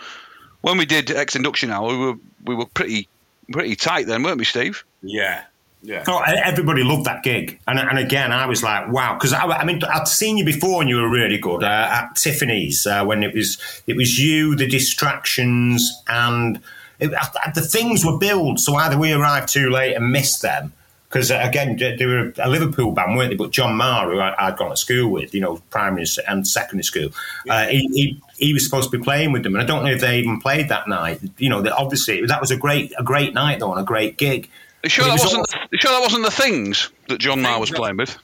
when 0.63 0.79
we 0.79 0.87
did 0.87 1.09
Hex 1.11 1.37
Enduction 1.37 1.71
Hour, 1.71 1.89
we 1.91 1.97
were 1.99 2.15
we 2.45 2.55
were 2.55 2.67
pretty 2.67 3.09
pretty 3.53 3.77
tight 3.77 4.07
then, 4.07 4.23
weren't 4.23 4.39
we, 4.39 4.45
Steve? 4.45 4.85
Yeah, 5.03 5.45
yeah. 5.83 6.05
Oh, 6.09 6.21
everybody 6.21 6.83
loved 6.83 7.05
that 7.05 7.23
gig, 7.23 7.61
and 7.67 7.79
and 7.79 7.99
again, 7.99 8.33
I 8.33 8.47
was 8.47 8.63
like, 8.63 8.91
wow, 8.91 9.15
because 9.15 9.33
I, 9.33 9.45
I 9.45 9.65
mean, 9.65 9.83
I'd 9.85 10.09
seen 10.09 10.37
you 10.37 10.45
before, 10.45 10.81
and 10.81 10.89
you 10.89 10.97
were 10.97 11.11
really 11.11 11.39
good 11.39 11.63
uh, 11.63 11.89
at 11.91 12.17
Tiffany's 12.17 12.87
uh, 12.87 13.05
when 13.05 13.23
it 13.23 13.35
was 13.35 13.59
it 13.87 13.97
was 13.97 14.19
you, 14.19 14.57
the 14.57 14.67
distractions, 14.67 15.93
and 16.09 16.61
it, 16.99 17.11
the 17.55 17.61
things 17.61 18.05
were 18.05 18.19
billed. 18.19 18.61
So 18.61 18.75
either 18.77 18.99
we 18.99 19.13
arrived 19.13 19.53
too 19.53 19.71
late 19.71 19.95
and 19.95 20.11
missed 20.11 20.43
them. 20.43 20.73
Because 21.15 21.31
uh, 21.31 21.41
again, 21.45 21.77
they 21.77 21.95
they 21.95 22.07
were 22.07 22.33
a 22.39 22.49
Liverpool 22.51 22.91
band, 22.91 23.17
weren't 23.17 23.31
they? 23.31 23.37
But 23.37 23.53
John 23.53 23.77
Marr, 23.77 24.11
who 24.11 24.19
I, 24.19 24.35
I'd 24.49 24.57
gone 24.57 24.71
to 24.71 24.77
school 24.77 25.13
with, 25.13 25.33
you 25.33 25.41
know, 25.41 25.63
primary 25.71 26.07
and 26.27 26.45
secondary 26.45 26.83
school, 26.83 27.11
uh, 27.49 27.69
he, 27.69 27.87
he 27.95 28.21
he 28.37 28.53
was 28.53 28.65
supposed 28.65 28.91
to 28.91 28.99
be 28.99 29.05
playing 29.05 29.31
with 29.31 29.45
them, 29.45 29.55
and 29.55 29.63
I 29.63 29.65
don't 29.65 29.85
know 29.85 29.93
if 29.93 30.01
they 30.01 30.19
even 30.19 30.41
played 30.41 30.69
that 30.71 30.89
night. 30.89 31.21
You 31.39 31.51
know, 31.51 31.63
that 31.63 31.73
obviously 31.73 32.21
that 32.27 32.41
was 32.41 32.51
a 32.51 32.57
great 32.57 32.93
a 32.99 33.05
great 33.05 33.33
night 33.33 33.61
though, 33.61 33.71
and 33.71 33.81
a 33.81 33.85
great 33.85 34.19
gig. 34.19 34.51
You 34.83 34.91
sure 34.91 35.05
that 35.05 35.13
was 35.13 35.23
wasn't 35.23 35.47
all- 35.55 35.69
you 35.71 35.79
sure 35.79 35.93
that 35.93 36.03
wasn't 36.03 36.25
the 36.25 36.33
things 36.33 36.91
that 37.07 37.19
John 37.21 37.41
Marr 37.43 37.61
was 37.61 37.71
playing 37.71 37.97
with? 37.97 38.19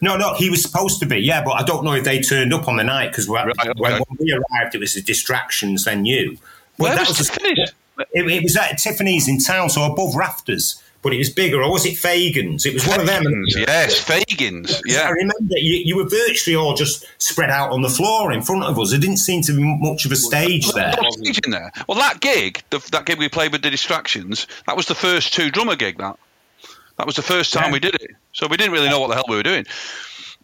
No, 0.00 0.16
no, 0.16 0.32
he 0.34 0.48
was 0.48 0.62
supposed 0.62 0.98
to 1.00 1.06
be, 1.06 1.18
yeah, 1.18 1.44
but 1.44 1.52
I 1.52 1.62
don't 1.62 1.84
know 1.84 1.92
if 1.92 2.04
they 2.04 2.20
turned 2.20 2.52
up 2.54 2.68
on 2.68 2.76
the 2.76 2.84
night 2.84 3.08
because 3.12 3.28
when, 3.28 3.46
Right, 3.46 3.56
okay. 3.66 3.72
when 3.80 4.02
we 4.18 4.32
arrived, 4.32 4.74
it 4.74 4.78
was 4.78 4.92
the 4.94 5.00
distractions, 5.02 5.84
then 5.84 6.04
you. 6.06 6.36
But 6.78 6.84
Where 6.84 6.96
that 6.96 7.08
was 7.08 7.20
a- 7.20 7.24
Tiffany's? 7.24 7.72
It, 8.12 8.26
it 8.30 8.42
was 8.42 8.56
at 8.56 8.76
Tiffany's 8.78 9.28
in 9.28 9.38
town, 9.38 9.68
so 9.70 9.82
above 9.90 10.14
rafters, 10.14 10.82
but 11.02 11.14
it 11.14 11.18
was 11.18 11.30
bigger, 11.30 11.62
or 11.62 11.70
was 11.72 11.86
it 11.86 11.96
Fagan's? 11.96 12.66
It 12.66 12.74
was 12.74 12.86
one 12.86 13.00
of 13.00 13.06
them. 13.06 13.22
Yes, 13.48 14.04
Fagans, 14.04 14.80
Yeah, 14.84 15.02
I 15.02 15.10
remember 15.10 15.54
you, 15.56 15.74
you 15.84 15.96
were 15.96 16.08
virtually 16.08 16.54
all 16.56 16.74
just 16.74 17.06
spread 17.18 17.48
out 17.50 17.70
on 17.70 17.80
the 17.82 17.88
floor 17.88 18.32
in 18.32 18.42
front 18.42 18.64
of 18.64 18.78
us. 18.78 18.90
There 18.90 19.00
didn't 19.00 19.16
seem 19.18 19.42
to 19.42 19.52
be 19.56 19.62
much 19.62 20.04
of 20.04 20.12
a 20.12 20.16
stage 20.16 20.70
there. 20.72 20.94
No 21.00 21.10
stage 21.10 21.40
in 21.44 21.52
there. 21.52 21.72
Well, 21.88 21.98
that 21.98 22.20
gig, 22.20 22.62
the, 22.70 22.78
that 22.92 23.06
gig 23.06 23.18
we 23.18 23.28
played 23.28 23.52
with 23.52 23.62
the 23.62 23.70
Distractions, 23.70 24.46
that 24.66 24.76
was 24.76 24.86
the 24.86 24.94
first 24.94 25.32
two 25.32 25.50
drummer 25.50 25.76
gig. 25.76 25.98
That 25.98 26.18
that 26.98 27.06
was 27.06 27.16
the 27.16 27.22
first 27.22 27.52
time 27.54 27.68
Yeah. 27.68 27.72
we 27.72 27.80
did 27.80 27.94
it, 27.94 28.10
so 28.34 28.46
we 28.46 28.58
didn't 28.58 28.72
really 28.72 28.90
know 28.90 29.00
what 29.00 29.08
the 29.08 29.14
hell 29.14 29.24
we 29.26 29.36
were 29.36 29.42
doing. 29.42 29.64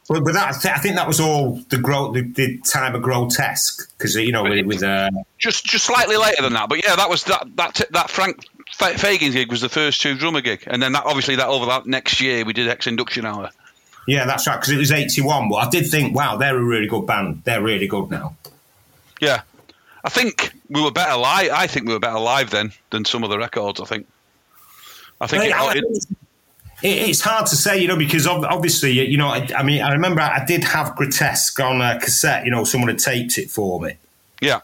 But, 0.09 0.23
but 0.25 0.35
that, 0.35 0.65
I 0.65 0.79
think 0.79 0.95
that 0.95 1.09
was 1.09 1.19
all 1.21 1.61
the, 1.69 1.79
gro- 1.79 2.13
the, 2.13 2.23
the 2.23 2.59
time 2.59 2.95
of 2.95 3.03
grotesque 3.03 3.91
because 3.99 4.15
you 4.15 4.31
know 4.33 4.45
with, 4.45 4.65
with 4.65 4.83
uh, 4.83 5.11
Just 5.37 5.65
just 5.67 5.85
slightly 5.85 6.17
later 6.17 6.43
than 6.43 6.53
that, 6.55 6.69
but 6.69 6.83
yeah, 6.83 6.97
that 6.97 7.11
was 7.11 7.25
that 7.25 7.47
that 7.57 7.81
that 7.91 8.09
Frank 8.09 8.47
Fa- 8.77 8.95
Fagans 8.99 9.33
gig 9.33 9.51
was 9.51 9.61
the 9.63 9.69
first 9.69 10.01
two 10.03 10.15
drummer 10.17 10.41
gig, 10.43 10.65
and 10.67 10.83
then 10.83 10.93
that 10.93 11.05
obviously 11.07 11.37
that 11.37 11.49
over 11.49 11.65
that 11.67 11.87
next 11.87 12.21
year 12.21 12.45
we 12.45 12.53
did 12.53 12.67
Hex 12.67 12.87
Enduction 12.87 13.25
Hour. 13.25 13.51
yeah, 14.07 14.27
that's 14.27 14.47
right 14.47 14.57
because 14.57 14.71
it 14.73 14.77
was 14.77 14.93
eighty 14.93 15.23
one. 15.23 15.49
But 15.49 15.57
I 15.57 15.71
did 15.71 15.87
think, 15.91 16.15
wow, 16.15 16.37
they're 16.37 16.57
a 16.59 16.63
really 16.63 16.87
good 16.87 17.07
band. 17.07 17.43
They're 17.45 17.63
really 17.63 17.87
good 17.87 18.11
now. 18.11 18.37
Yeah, 19.21 19.43
I 20.05 20.11
think 20.11 20.53
we 20.69 20.83
were 20.83 20.91
better 20.91 21.17
live. 21.17 21.51
I 21.53 21.67
think 21.67 21.87
we 21.87 21.95
were 21.95 21.99
better 22.01 22.19
live 22.19 22.51
then 22.51 22.73
than 22.91 23.05
some 23.07 23.25
of 23.25 23.31
the 23.31 23.39
records. 23.39 23.81
I 23.81 23.85
think. 23.87 24.07
I 25.21 25.27
think. 25.27 25.43
Well, 25.55 25.71
it- 25.77 25.85
I- 25.85 26.15
it, 26.83 27.09
it's 27.09 27.23
hard 27.23 27.47
to 27.47 27.57
say, 27.57 27.81
you 27.81 27.89
know, 27.89 27.97
because 27.97 28.27
obviously, 28.27 28.93
you 29.09 29.17
know, 29.17 29.29
I, 29.29 29.49
I 29.57 29.63
mean, 29.63 29.81
I 29.81 29.93
remember 29.93 30.21
I 30.21 30.45
did 30.45 30.63
have 30.63 30.95
Grotesque 30.95 31.59
on 31.59 31.81
a 31.81 31.99
cassette. 31.99 32.45
You 32.45 32.51
know, 32.51 32.65
someone 32.65 32.91
had 32.91 32.99
taped 32.99 33.39
it 33.39 33.51
for 33.51 33.81
me. 33.81 33.95
yeah. 34.43 34.61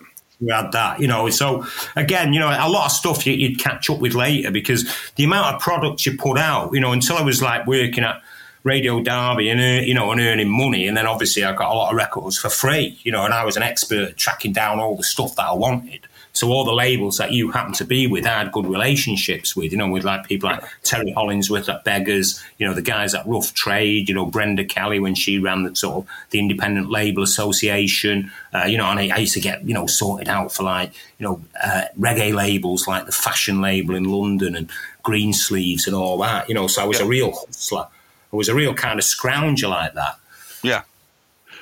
Had 0.50 0.72
that, 0.72 1.00
you 1.00 1.06
know. 1.06 1.30
So 1.30 1.64
again, 1.94 2.32
you 2.32 2.40
know, 2.40 2.48
a 2.48 2.68
lot 2.68 2.86
of 2.86 2.92
stuff 2.92 3.26
you, 3.26 3.34
you'd 3.34 3.58
catch 3.58 3.88
up 3.90 4.00
with 4.00 4.14
later 4.14 4.50
because 4.50 4.92
the 5.16 5.24
amount 5.24 5.54
of 5.54 5.60
products 5.60 6.04
you 6.04 6.16
put 6.16 6.38
out, 6.38 6.72
you 6.72 6.80
know, 6.80 6.92
until 6.92 7.16
I 7.16 7.22
was 7.22 7.40
like 7.40 7.66
working 7.66 8.02
at 8.02 8.20
Radio 8.64 9.00
Derby 9.02 9.50
and 9.50 9.86
you 9.86 9.94
know 9.94 10.10
and 10.12 10.20
earning 10.20 10.48
money, 10.48 10.86
and 10.86 10.96
then 10.96 11.06
obviously 11.06 11.44
I 11.44 11.52
got 11.54 11.72
a 11.72 11.74
lot 11.74 11.90
of 11.90 11.96
records 11.96 12.38
for 12.38 12.48
free, 12.48 12.98
you 13.02 13.12
know, 13.12 13.24
and 13.24 13.34
I 13.34 13.44
was 13.44 13.56
an 13.56 13.62
expert 13.62 14.16
tracking 14.16 14.52
down 14.52 14.78
all 14.78 14.96
the 14.96 15.02
stuff 15.02 15.36
that 15.36 15.46
I 15.46 15.52
wanted. 15.52 16.06
So 16.34 16.48
all 16.48 16.64
the 16.64 16.72
labels 16.72 17.18
that 17.18 17.32
you 17.32 17.50
happen 17.50 17.74
to 17.74 17.84
be 17.84 18.06
with, 18.06 18.26
I 18.26 18.38
had 18.38 18.52
good 18.52 18.66
relationships 18.66 19.54
with, 19.54 19.70
you 19.70 19.76
know, 19.76 19.90
with 19.90 20.04
like 20.04 20.26
people 20.26 20.48
like 20.48 20.64
Terry 20.82 21.12
Hollingsworth 21.12 21.68
at 21.68 21.84
Beggars, 21.84 22.42
you 22.56 22.66
know, 22.66 22.72
the 22.72 22.80
guys 22.80 23.14
at 23.14 23.26
Rough 23.26 23.52
Trade, 23.52 24.08
you 24.08 24.14
know, 24.14 24.24
Brenda 24.24 24.64
Kelly 24.64 24.98
when 24.98 25.14
she 25.14 25.38
ran 25.38 25.64
the 25.64 25.76
sort 25.76 25.96
of 25.96 26.06
the 26.30 26.38
Independent 26.38 26.90
Label 26.90 27.22
Association, 27.22 28.32
uh, 28.54 28.64
you 28.64 28.78
know, 28.78 28.86
and 28.86 28.98
I, 28.98 29.14
I, 29.14 29.18
used 29.18 29.34
to 29.34 29.40
get, 29.40 29.62
you 29.64 29.74
know, 29.74 29.86
sorted 29.86 30.28
out 30.28 30.52
for 30.52 30.62
like, 30.62 30.94
you 31.18 31.26
know, 31.26 31.42
uh, 31.62 31.82
reggae 31.98 32.32
labels 32.32 32.88
like 32.88 33.04
the 33.04 33.12
Fashion 33.12 33.60
Label 33.60 33.94
in 33.94 34.04
London 34.04 34.56
and 34.56 34.70
Greensleeves 35.02 35.86
and 35.86 35.94
all 35.94 36.16
that, 36.18 36.48
you 36.48 36.54
know, 36.54 36.66
so 36.66 36.82
I 36.82 36.86
was 36.86 36.98
yeah. 36.98 37.04
a 37.04 37.08
real 37.08 37.32
hustler. 37.32 37.86
I 38.32 38.36
was 38.36 38.48
a 38.48 38.54
real 38.54 38.72
kind 38.72 38.98
of 38.98 39.04
scrounger 39.04 39.68
like 39.68 39.92
that. 39.94 40.18
Yeah. 40.62 40.82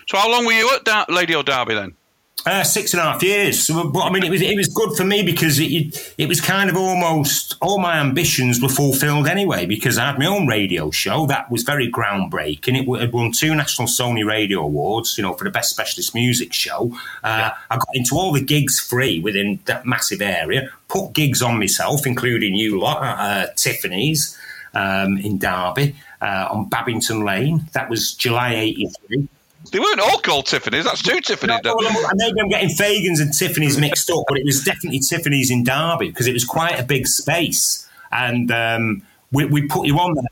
So 0.07 0.17
how 0.17 0.31
long 0.31 0.45
were 0.45 0.53
you 0.53 0.71
at 0.75 0.85
da- 0.85 1.07
Radio 1.09 1.43
Derby 1.43 1.75
then? 1.75 1.97
Uh, 2.47 2.65
six 2.65 2.95
and 2.95 3.01
a 3.01 3.05
half 3.05 3.23
years. 3.23 3.67
So, 3.67 3.89
but 3.91 4.01
I 4.01 4.11
mean, 4.11 4.23
it 4.23 4.31
was 4.31 4.41
it 4.41 4.57
was 4.57 4.69
good 4.69 4.97
for 4.97 5.05
me 5.05 5.23
because 5.23 5.59
it 5.59 6.15
it 6.17 6.27
was 6.27 6.41
kind 6.41 6.71
of 6.71 6.77
almost 6.77 7.57
all 7.61 7.79
my 7.79 7.99
ambitions 7.99 8.63
were 8.63 8.69
fulfilled 8.71 9.27
anyway. 9.27 9.67
Because 9.67 9.99
I 9.99 10.07
had 10.07 10.19
my 10.19 10.25
own 10.25 10.47
radio 10.47 10.91
show 10.91 11.27
that 11.27 11.51
was 11.51 11.65
very 11.65 11.91
groundbreaking. 11.93 12.81
It 12.81 13.01
had 13.01 13.13
won 13.13 13.33
two 13.33 13.55
national 13.55 13.89
Sony 13.89 14.27
Radio 14.27 14.61
Awards, 14.61 15.19
you 15.19 15.23
know, 15.23 15.35
for 15.35 15.45
the 15.45 15.51
best 15.51 15.69
specialist 15.71 16.15
music 16.15 16.55
show. 16.55 16.91
Uh, 17.23 17.51
yeah. 17.51 17.55
I 17.71 17.77
got 17.77 17.89
into 17.93 18.17
all 18.17 18.33
the 18.33 18.43
gigs 18.43 18.81
free 18.81 19.21
within 19.21 19.61
that 19.67 19.85
massive 19.85 20.23
area. 20.23 20.71
Put 20.89 21.13
gigs 21.13 21.43
on 21.43 21.59
myself, 21.59 22.07
including 22.07 22.55
you 22.55 22.81
lot, 22.81 23.03
uh, 23.03 23.49
Tiffany's 23.57 24.37
um, 24.73 25.19
in 25.19 25.39
Derby 25.39 25.95
uh, 26.23 26.49
on 26.51 26.69
Babington 26.69 27.25
Lane. 27.25 27.69
That 27.73 27.91
was 27.91 28.15
July 28.15 28.55
'83. 28.55 29.29
They 29.71 29.79
weren't 29.79 30.01
all 30.01 30.19
called 30.19 30.47
Tiffany's. 30.47 30.85
That's 30.85 31.03
two 31.03 31.21
Tiffany's. 31.21 31.61
No, 31.65 31.75
well, 31.77 32.11
maybe 32.15 32.41
I'm 32.41 32.49
getting 32.49 32.71
Fagan's 32.71 33.21
and 33.21 33.33
Tiffany's 33.33 33.79
mixed 33.79 34.11
up, 34.11 34.25
but 34.29 34.39
it 34.39 34.45
was 34.45 34.63
definitely 34.63 35.01
Tiffany's 35.01 35.51
in 35.51 35.65
Derby 35.65 36.09
because 36.09 36.27
it 36.27 36.33
was 36.33 36.45
quite 36.45 36.79
a 36.79 36.83
big 36.83 37.07
space, 37.07 37.89
and 38.11 38.51
um, 38.51 39.03
we, 39.33 39.45
we, 39.47 39.67
put 39.67 39.87
you 39.87 39.99
on 39.99 40.15
there 40.15 40.25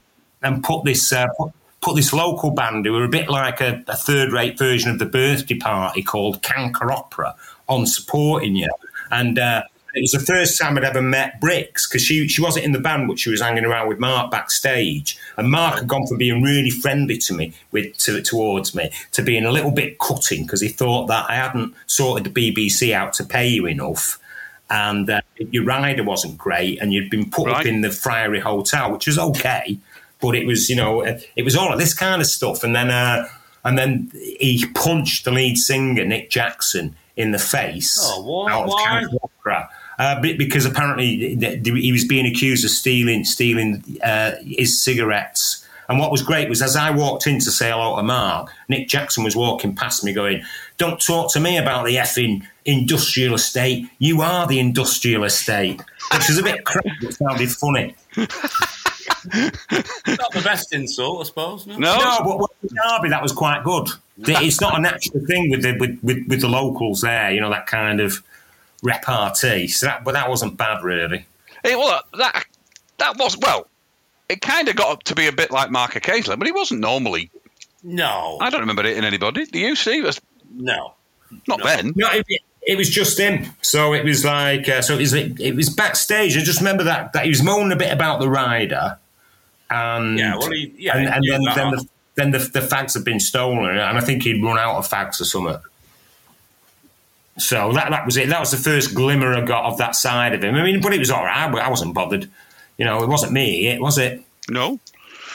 and 0.43 0.63
put 0.63 0.85
this 0.85 1.13
uh, 1.13 1.27
put, 1.37 1.53
put, 1.81 1.97
this 1.97 2.13
local 2.13 2.51
band 2.51 2.87
who 2.87 2.93
were 2.93 3.05
a 3.05 3.09
bit 3.09 3.29
like 3.29 3.61
a, 3.61 3.83
a 3.89 3.97
third-rate 3.97 4.59
version 4.59 4.91
of 4.91 4.99
the 4.99 5.07
birthday 5.07 5.57
party 5.57 6.03
called 6.03 6.43
Canker 6.43 6.91
Opera 6.93 7.35
on 7.69 7.87
supporting 7.87 8.57
you, 8.57 8.71
and. 9.11 9.39
Uh, 9.39 9.63
it 9.99 10.03
was 10.03 10.13
the 10.13 10.21
first 10.21 10.57
time 10.61 10.79
I'd 10.79 10.85
ever 10.85 11.03
met 11.03 11.41
Brix 11.41 11.89
because 11.89 12.03
she 12.03 12.29
she 12.29 12.41
wasn't 12.41 12.65
in 12.65 12.71
the 12.71 12.79
band, 12.79 13.09
but 13.09 13.19
she 13.19 13.31
was 13.31 13.41
hanging 13.41 13.65
around 13.65 13.89
with 13.89 13.99
Mark 13.99 14.31
backstage. 14.31 15.19
And 15.37 15.51
Mark 15.51 15.81
had 15.81 15.89
gone 15.89 16.07
from 16.07 16.19
being 16.19 16.41
really 16.41 16.71
friendly 16.71 17.19
to 17.19 17.35
me, 17.35 17.53
with 17.73 17.99
to, 17.99 18.23
towards 18.23 18.77
me, 18.77 18.93
to 19.13 19.23
being 19.23 19.45
a 19.45 19.51
little 19.51 19.73
bit 19.73 19.99
cutting 19.99 20.45
because 20.45 20.61
he 20.61 20.69
thought 20.69 21.09
that 21.09 21.29
I 21.29 21.35
hadn't 21.35 21.75
sorted 21.87 22.33
the 22.33 22.53
BBC 22.53 22.93
out 22.93 23.13
to 23.15 23.25
pay 23.25 23.49
you 23.49 23.67
enough. 23.67 24.21
And 24.71 25.11
uh, 25.11 25.21
your 25.37 25.65
rider 25.65 26.05
wasn't 26.05 26.39
great, 26.39 26.81
and 26.81 26.93
you'd 26.93 27.11
been 27.11 27.29
put 27.29 27.47
right. 27.49 27.57
up 27.57 27.67
in 27.67 27.81
the 27.81 27.91
Friary 27.91 28.39
Hotel, 28.39 28.93
which 28.93 29.09
was 29.09 29.19
okay, 29.19 29.81
but 30.21 30.37
it 30.37 30.47
was, 30.47 30.71
you 30.71 30.77
know, 30.77 31.01
it 31.01 31.43
was 31.43 31.57
all 31.57 31.73
of 31.73 31.81
this 31.81 31.93
kind 31.93 32.21
of 32.21 32.29
stuff. 32.29 32.63
And 32.63 32.77
then, 32.77 32.93
uh, 32.93 33.27
and 33.65 33.77
then 33.77 34.13
he 34.15 34.65
punched 34.75 35.25
the 35.25 35.33
lead 35.33 35.57
singer 35.59 36.05
Nick 36.05 36.31
Jackson 36.31 36.95
in 37.17 37.33
the 37.33 37.39
face 37.39 37.99
oh, 38.01 38.49
out 38.49 38.67
of 38.67 38.69
why? 38.69 39.05
Opera 39.25 39.69
uh, 39.99 40.21
because 40.21 40.65
apparently 40.65 41.37
he 41.63 41.93
was 41.93 42.05
being 42.05 42.27
accused 42.27 42.65
of 42.65 42.71
stealing 42.71 43.25
stealing 43.25 43.83
uh, 44.03 44.33
his 44.43 44.81
cigarettes. 44.81 45.65
And 45.89 45.99
what 45.99 46.13
was 46.13 46.23
great 46.23 46.51
was 46.51 46.61
as 46.61 46.77
I 46.77 46.91
walked 46.91 47.27
in 47.27 47.39
to 47.41 47.51
say 47.51 47.71
hello 47.71 47.97
to 47.97 48.03
Mark, 48.03 48.53
Nick 48.69 48.89
Jackson 48.89 49.25
was 49.25 49.35
walking 49.35 49.75
past 49.75 50.05
me 50.05 50.13
going, 50.13 50.43
Don't 50.77 51.01
talk 51.01 51.33
to 51.33 51.41
me 51.41 51.57
about 51.57 51.87
the 51.87 51.97
effing 51.97 52.43
industrial 52.67 53.35
estate. 53.35 53.89
You 53.99 54.21
are 54.21 54.47
the 54.47 54.59
industrial 54.59 55.25
estate. 55.25 55.83
Which 56.13 56.29
was 56.29 56.39
a 56.39 56.43
bit 56.43 56.65
crap, 56.65 56.85
but 57.03 57.15
sounded 57.15 57.51
funny. 57.51 57.95
not 58.17 58.29
the 60.33 60.43
best 60.45 60.75
insult, 60.75 61.21
I 61.21 61.25
suppose. 61.25 61.67
No, 61.67 61.77
no, 61.77 61.97
no 61.97 62.19
but 62.25 62.39
with 62.39 62.71
Derby, 62.71 63.09
that 63.09 63.23
was 63.23 63.33
quite 63.33 63.65
good. 63.65 63.89
It's 64.19 64.61
not 64.61 64.79
a 64.79 64.83
natural 64.83 65.25
thing 65.27 65.51
with 65.51 65.63
the 65.63 65.77
with, 65.79 65.99
with, 66.03 66.29
with 66.29 66.41
the 66.41 66.49
locals 66.49 67.01
there, 67.01 67.31
you 67.31 67.41
know, 67.41 67.51
that 67.51 67.67
kind 67.67 68.01
of 68.01 68.23
repartee. 68.83 69.69
So 69.69 69.87
that, 69.87 70.05
but 70.05 70.13
that 70.13 70.29
wasn't 70.29 70.57
bad, 70.57 70.83
really. 70.83 71.27
It, 71.65 71.79
well, 71.79 72.03
that 72.19 72.45
that 72.99 73.17
was 73.17 73.37
well. 73.39 73.67
It 74.29 74.41
kind 74.41 74.69
of 74.69 74.77
got 74.77 74.91
up 74.91 75.03
to 75.05 75.15
be 75.15 75.27
a 75.27 75.33
bit 75.33 75.51
like 75.51 75.71
Mark 75.71 75.97
occasionally, 75.97 76.37
but 76.37 76.47
he 76.47 76.53
wasn't 76.53 76.81
normally. 76.81 77.31
No, 77.83 78.39
I 78.41 78.51
don't 78.51 78.61
remember 78.61 78.83
hitting 78.83 79.05
anybody. 79.05 79.47
Do 79.47 79.59
you 79.59 79.75
see? 79.75 80.03
Was 80.03 80.21
no, 80.53 80.95
not 81.47 81.61
no. 81.61 81.65
then. 81.65 81.93
No, 81.97 82.09
it, 82.11 82.27
it, 82.63 82.77
was 82.77 82.91
just 82.91 83.19
him. 83.19 83.47
So 83.63 83.95
it 83.95 84.05
was 84.05 84.25
like 84.25 84.69
uh, 84.69 84.83
so. 84.83 84.95
It 84.95 84.99
was 84.99 85.13
it, 85.15 85.41
it, 85.41 85.57
was 85.57 85.71
backstage. 85.71 86.37
I 86.37 86.41
just 86.41 86.61
remember 86.61 86.85
that 86.85 87.13
that 87.13 87.25
he 87.25 87.31
was 87.31 87.43
moaning 87.43 87.73
a 87.73 87.77
bit 87.77 87.93
about 87.93 88.21
the 88.21 88.29
rider, 88.29 88.99
and 89.71 90.19
yeah, 90.19 90.37
well, 90.37 90.51
he, 90.51 90.75
yeah, 90.77 90.97
and, 90.97 91.09
and 91.09 91.25
then 91.29 91.41
then 91.55 91.71
the, 91.71 91.89
then 92.17 92.31
the, 92.33 92.39
the 92.39 92.61
fags 92.61 92.95
had 92.95 93.05
been 93.05 93.21
stolen, 93.21 93.71
and 93.71 93.97
I 93.97 94.01
think 94.01 94.25
he'd 94.25 94.43
run 94.43 94.59
out 94.59 94.77
of 94.77 94.89
fags 94.89 95.21
or 95.21 95.25
something. 95.25 95.61
So 97.39 97.73
that 97.73 97.91
that 97.91 98.05
was 98.05 98.17
it. 98.17 98.29
That 98.29 98.41
was 98.41 98.51
the 98.51 98.57
first 98.57 98.95
glimmer 98.95 99.35
I 99.35 99.41
got 99.43 99.65
of 99.65 99.79
that 99.79 99.97
side 99.97 100.35
of 100.35 100.43
him. 100.43 100.55
I 100.55 100.63
mean, 100.63 100.81
but 100.81 100.93
it 100.93 100.99
was 100.99 101.11
all 101.11 101.25
right. 101.25 101.55
I 101.55 101.71
wasn't 101.71 101.95
bothered. 101.95 102.29
You 102.77 102.85
know, 102.85 103.03
it 103.03 103.09
wasn't 103.09 103.33
me. 103.33 103.69
It 103.69 103.81
was 103.81 103.99
it. 103.99 104.23
No. 104.49 104.79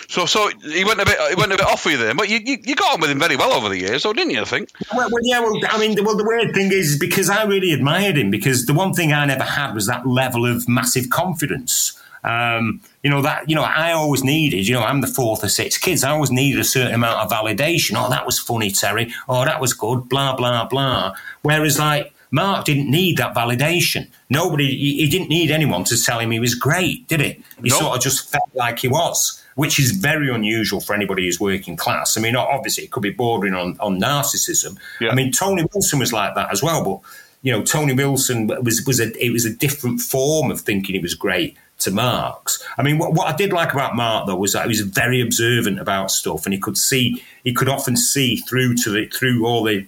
So, 0.10 0.26
so 0.26 0.50
he 0.62 0.84
went 0.84 1.00
a 1.00 1.06
bit, 1.06 1.18
he 1.30 1.36
went 1.36 1.52
a 1.54 1.58
bit 1.58 1.66
off 1.66 1.86
with 1.86 1.94
you 1.94 1.98
there, 1.98 2.14
but 2.14 2.30
you, 2.30 2.40
you, 2.44 2.58
you, 2.64 2.76
got 2.76 2.94
on 2.94 3.02
with 3.02 3.10
him 3.10 3.20
very 3.20 3.36
well 3.36 3.54
over 3.54 3.70
the 3.70 3.78
years, 3.78 4.04
though, 4.04 4.14
didn't 4.14 4.32
you? 4.32 4.42
I 4.42 4.46
think. 4.46 4.70
Well, 4.94 5.10
well 5.10 5.22
yeah. 5.24 5.40
Well, 5.40 5.58
I 5.70 5.80
mean, 5.80 5.96
the, 5.96 6.04
well, 6.04 6.18
the 6.18 6.26
weird 6.26 6.54
thing 6.54 6.72
is, 6.72 6.92
is 6.92 7.00
because 7.00 7.30
I 7.30 7.44
really 7.46 7.72
admired 7.72 8.18
him 8.18 8.30
because 8.30 8.66
the 8.66 8.74
one 8.74 8.94
thing 8.94 9.14
I 9.14 9.26
never 9.26 9.44
had 9.44 9.74
was 9.74 9.88
that 9.88 10.06
level 10.06 10.46
of 10.46 10.68
massive 10.68 11.10
confidence. 11.10 12.00
Um, 12.24 12.82
you 13.04 13.10
know 13.10 13.22
that 13.22 13.50
you 13.50 13.56
know 13.56 13.64
I 13.64 13.92
always 13.92 14.24
needed. 14.24 14.68
You 14.68 14.76
know, 14.76 14.84
I'm 14.84 15.02
the 15.02 15.08
fourth 15.08 15.44
of 15.44 15.52
six 15.52 15.78
kids. 15.78 16.04
I 16.04 16.12
always 16.12 16.32
needed 16.32 16.60
a 16.60 16.64
certain 16.64 16.96
amount 16.96 17.20
of 17.20 17.30
validation. 17.30 17.96
Oh, 17.98 18.10
that 18.10 18.26
was 18.26 18.40
funny, 18.40 18.72
Terry. 18.72 19.14
Oh, 19.28 19.44
that 19.46 19.60
was 19.60 19.74
good. 19.74 20.08
Blah 20.08 20.36
blah 20.36 20.66
blah. 20.66 21.16
Whereas, 21.42 21.80
like 21.80 22.14
Mark 22.34 22.66
didn't 22.66 22.90
need 22.90 23.18
that 23.18 23.36
validation. 23.36 24.08
Nobody. 24.30 24.68
He, 24.68 25.08
didn't 25.08 25.30
need 25.30 25.52
anyone 25.52 25.84
to 25.86 26.02
tell 26.02 26.20
him 26.20 26.32
he 26.32 26.40
was 26.40 26.56
great, 26.56 27.08
did 27.08 27.22
he? 27.22 27.44
He 27.62 27.70
nope. 27.70 27.80
sort 27.80 27.96
of 27.98 28.02
just 28.02 28.32
felt 28.32 28.50
like 28.56 28.80
he 28.80 28.88
was. 28.88 29.40
Which 29.56 29.78
is 29.78 29.92
very 29.92 30.34
unusual 30.34 30.82
for 30.82 30.96
anybody 30.96 31.26
who's 31.26 31.40
working 31.40 31.78
class. 31.78 32.18
I 32.18 32.22
mean, 32.22 32.36
obviously, 32.36 32.86
it 32.86 32.92
could 32.92 33.04
be 33.04 33.12
bordering 33.12 33.54
on, 33.54 33.78
on 33.80 34.00
narcissism. 34.00 34.80
Yeah. 35.00 35.12
I 35.12 35.14
mean, 35.16 35.32
Tony 35.32 35.64
Wilson 35.72 36.00
was 36.00 36.12
like 36.12 36.34
that 36.34 36.52
as 36.52 36.64
well, 36.64 36.84
but 36.84 37.08
you 37.44 37.52
know, 37.52 37.62
Tony 37.62 37.94
Wilson 37.94 38.48
was 38.48 38.84
was 38.88 39.00
a 39.00 39.12
it 39.24 39.32
was 39.32 39.46
a 39.46 39.54
different 39.54 40.02
form 40.02 40.50
of 40.50 40.62
thinking 40.62 40.96
he 40.96 41.02
was 41.02 41.14
great 41.14 41.56
to 41.80 41.92
Mark's. 41.92 42.64
I 42.78 42.84
mean, 42.84 42.98
what, 42.98 43.14
what 43.14 43.28
I 43.28 43.36
did 43.36 43.52
like 43.52 43.74
about 43.74 43.96
Mark 43.96 44.28
though 44.28 44.36
was 44.36 44.54
that 44.54 44.64
he 44.64 44.70
was 44.70 44.82
very 44.82 45.22
observant 45.22 45.80
about 45.80 46.12
stuff, 46.12 46.46
and 46.46 46.54
he 46.54 46.60
could 46.60 46.78
see, 46.78 47.24
he 47.44 47.54
could 47.54 47.70
often 47.70 47.98
see 47.98 48.38
through 48.38 48.76
to 48.76 48.90
the 48.90 49.08
through 49.08 49.46
all 49.46 49.64
the, 49.64 49.86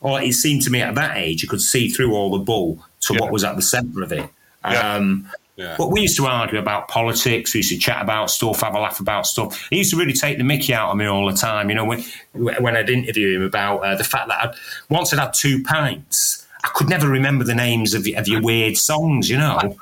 or 0.00 0.20
it 0.20 0.34
seemed 0.34 0.62
to 0.62 0.70
me 0.70 0.80
at 0.82 0.94
that 0.94 1.16
age, 1.16 1.40
he 1.40 1.46
could 1.46 1.62
see 1.62 1.88
through 1.88 2.14
all 2.14 2.30
the 2.30 2.44
bull 2.44 2.84
to 3.00 3.14
yeah. 3.14 3.20
what 3.20 3.32
was 3.32 3.44
at 3.44 3.56
the 3.56 3.62
centre 3.62 4.02
of 4.02 4.12
it. 4.12 4.28
Yeah. 4.64 4.94
Um, 4.94 5.28
yeah. 5.56 5.76
But 5.78 5.92
we 5.92 6.00
used 6.00 6.16
to 6.16 6.26
argue 6.26 6.58
about 6.58 6.88
politics. 6.88 7.54
We 7.54 7.58
used 7.58 7.70
to 7.70 7.78
chat 7.78 8.02
about 8.02 8.30
stuff, 8.30 8.60
have 8.62 8.74
a 8.74 8.80
laugh 8.80 8.98
about 8.98 9.26
stuff. 9.26 9.68
He 9.70 9.78
used 9.78 9.92
to 9.92 9.96
really 9.96 10.12
take 10.12 10.36
the 10.36 10.44
Mickey 10.44 10.74
out 10.74 10.90
of 10.90 10.96
me 10.96 11.06
all 11.06 11.30
the 11.30 11.36
time. 11.36 11.68
You 11.68 11.76
know, 11.76 11.84
when 11.84 12.02
when 12.32 12.76
I'd 12.76 12.90
interview 12.90 13.36
him 13.36 13.42
about 13.42 13.78
uh, 13.78 13.94
the 13.94 14.04
fact 14.04 14.28
that 14.28 14.48
I'd, 14.48 14.54
once 14.88 15.12
I'd 15.12 15.20
had 15.20 15.32
two 15.32 15.62
pints, 15.62 16.43
I 16.64 16.68
could 16.74 16.88
never 16.88 17.08
remember 17.08 17.44
the 17.44 17.54
names 17.54 17.92
of, 17.92 18.06
of 18.16 18.26
your 18.26 18.40
weird 18.40 18.76
songs, 18.78 19.28
you 19.28 19.36
know. 19.36 19.58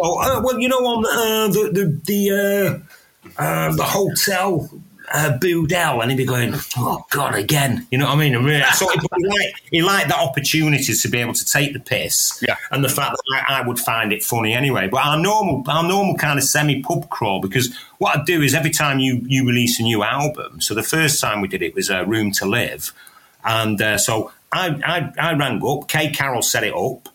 oh, 0.00 0.20
uh, 0.20 0.40
well, 0.44 0.60
you 0.60 0.68
know, 0.68 0.76
on 0.76 1.06
uh, 1.06 1.48
the 1.48 1.70
the 1.72 2.00
the, 2.04 2.30
uh, 2.30 3.42
uh 3.42 3.74
the 3.74 3.84
hotel 3.84 4.68
uh, 5.12 5.38
Boudel, 5.38 6.02
and 6.02 6.10
he'd 6.10 6.16
be 6.16 6.24
going, 6.24 6.54
"Oh 6.76 7.04
God, 7.10 7.34
again," 7.34 7.86
you 7.90 7.98
know 7.98 8.06
what 8.06 8.16
I 8.16 8.18
mean? 8.18 8.34
And 8.34 8.44
really, 8.44 8.64
so 8.74 8.88
he 8.88 8.98
liked, 9.26 9.60
he 9.70 9.82
liked 9.82 10.08
that 10.08 10.18
opportunity 10.18 10.94
to 10.94 11.08
be 11.08 11.18
able 11.18 11.34
to 11.34 11.44
take 11.44 11.72
the 11.72 11.80
piss, 11.80 12.42
yeah. 12.46 12.56
and 12.70 12.84
the 12.84 12.88
fact 12.88 13.12
that 13.12 13.44
I, 13.48 13.60
I, 13.60 13.66
would 13.66 13.78
find 13.78 14.12
it 14.12 14.22
funny 14.22 14.54
anyway. 14.54 14.88
But 14.88 15.04
our 15.04 15.18
normal, 15.18 15.62
our 15.68 15.86
normal 15.86 16.16
kind 16.16 16.38
of 16.38 16.44
semi 16.44 16.82
pub 16.82 17.08
crawl, 17.10 17.40
because 17.40 17.74
what 17.98 18.16
I'd 18.16 18.26
do 18.26 18.42
is 18.42 18.54
every 18.54 18.70
time 18.70 18.98
you 18.98 19.22
you 19.26 19.46
release 19.46 19.78
a 19.78 19.82
new 19.82 20.02
album. 20.02 20.60
So 20.60 20.74
the 20.74 20.82
first 20.82 21.20
time 21.20 21.40
we 21.40 21.48
did 21.48 21.62
it 21.62 21.74
was 21.74 21.90
uh, 21.90 22.04
Room 22.06 22.30
to 22.32 22.46
Live. 22.46 22.92
And 23.44 23.80
uh, 23.80 23.98
so 23.98 24.32
I, 24.52 24.68
I, 24.84 25.30
I, 25.30 25.34
rang 25.34 25.64
up. 25.66 25.88
Kay 25.88 26.10
Carroll 26.10 26.42
set 26.42 26.64
it 26.64 26.74
up. 26.74 27.08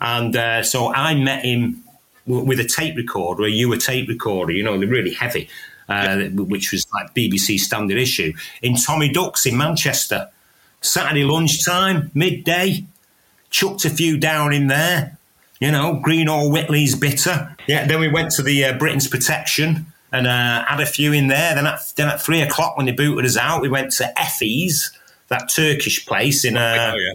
And 0.00 0.34
uh, 0.36 0.62
so 0.62 0.92
I 0.92 1.14
met 1.14 1.44
him 1.44 1.84
with 2.26 2.58
a 2.58 2.64
tape 2.64 2.96
recorder, 2.96 3.44
a 3.44 3.72
a 3.72 3.78
tape 3.78 4.08
recorder, 4.08 4.52
you 4.52 4.62
know, 4.62 4.78
they're 4.78 4.88
really 4.88 5.12
heavy, 5.12 5.48
uh, 5.88 6.24
which 6.24 6.72
was 6.72 6.86
like 6.92 7.14
BBC 7.14 7.58
standard 7.58 7.98
issue, 7.98 8.32
in 8.62 8.74
Tommy 8.76 9.12
Duck's 9.12 9.46
in 9.46 9.56
Manchester. 9.56 10.28
Saturday 10.80 11.24
lunchtime, 11.24 12.10
midday, 12.14 12.84
chucked 13.50 13.84
a 13.84 13.90
few 13.90 14.18
down 14.18 14.52
in 14.52 14.66
there, 14.66 15.16
you 15.60 15.70
know, 15.70 16.00
Greenall 16.04 16.52
Whitley's 16.52 16.94
bitter. 16.94 17.56
Yeah, 17.66 17.86
then 17.86 18.00
we 18.00 18.08
went 18.08 18.32
to 18.32 18.42
the 18.42 18.64
uh, 18.64 18.76
Britons 18.76 19.08
Protection 19.08 19.86
and 20.12 20.26
uh, 20.26 20.64
had 20.64 20.80
a 20.80 20.86
few 20.86 21.12
in 21.12 21.28
there. 21.28 21.54
Then 21.54 21.66
at, 21.66 21.92
then 21.96 22.08
at 22.08 22.20
three 22.20 22.42
o'clock 22.42 22.76
when 22.76 22.86
they 22.86 22.92
booted 22.92 23.24
us 23.24 23.36
out, 23.36 23.62
we 23.62 23.68
went 23.68 23.92
to 23.92 24.12
Effie's, 24.16 24.95
that 25.28 25.48
Turkish 25.48 26.06
place 26.06 26.44
in 26.44 26.56
uh, 26.56 26.92
Oh, 26.94 26.96
yeah. 26.96 27.12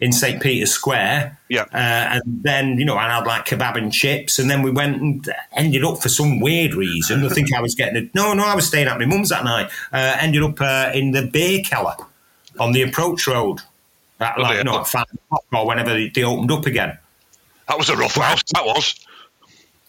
in 0.00 0.12
St 0.12 0.42
Peter's 0.42 0.72
Square. 0.72 1.38
Yeah. 1.48 1.62
Uh, 1.72 2.18
and 2.18 2.22
then 2.26 2.78
you 2.78 2.84
know 2.84 2.96
I 2.96 3.08
had 3.08 3.26
like 3.26 3.46
kebab 3.46 3.76
and 3.76 3.92
chips, 3.92 4.38
and 4.38 4.50
then 4.50 4.62
we 4.62 4.70
went 4.70 5.00
and 5.00 5.34
ended 5.52 5.84
up 5.84 6.02
for 6.02 6.08
some 6.08 6.40
weird 6.40 6.74
reason. 6.74 7.24
I 7.24 7.28
think 7.28 7.52
I 7.54 7.60
was 7.60 7.74
getting 7.74 7.96
a 7.96 8.10
no, 8.14 8.34
no, 8.34 8.44
I 8.44 8.54
was 8.54 8.66
staying 8.66 8.88
at 8.88 8.98
my 8.98 9.06
mum's 9.06 9.28
that 9.30 9.44
night. 9.44 9.70
Uh, 9.92 10.16
ended 10.20 10.42
up 10.42 10.60
uh, 10.60 10.90
in 10.94 11.12
the 11.12 11.26
beer 11.26 11.62
keller 11.62 11.94
on 12.58 12.72
the 12.72 12.82
approach 12.82 13.26
road. 13.26 13.60
At, 14.20 14.38
like, 14.38 14.52
yeah. 14.52 14.58
you 14.58 14.64
know, 14.64 14.78
at 14.80 14.86
five 14.86 15.06
o'clock 15.12 15.44
or 15.52 15.66
whenever 15.66 15.90
they, 15.90 16.08
they 16.08 16.22
opened 16.22 16.50
up 16.52 16.66
again. 16.66 16.96
That 17.68 17.78
was 17.78 17.88
a 17.88 17.96
rough 17.96 18.14
house. 18.14 18.42
That 18.54 18.64
was. 18.64 18.94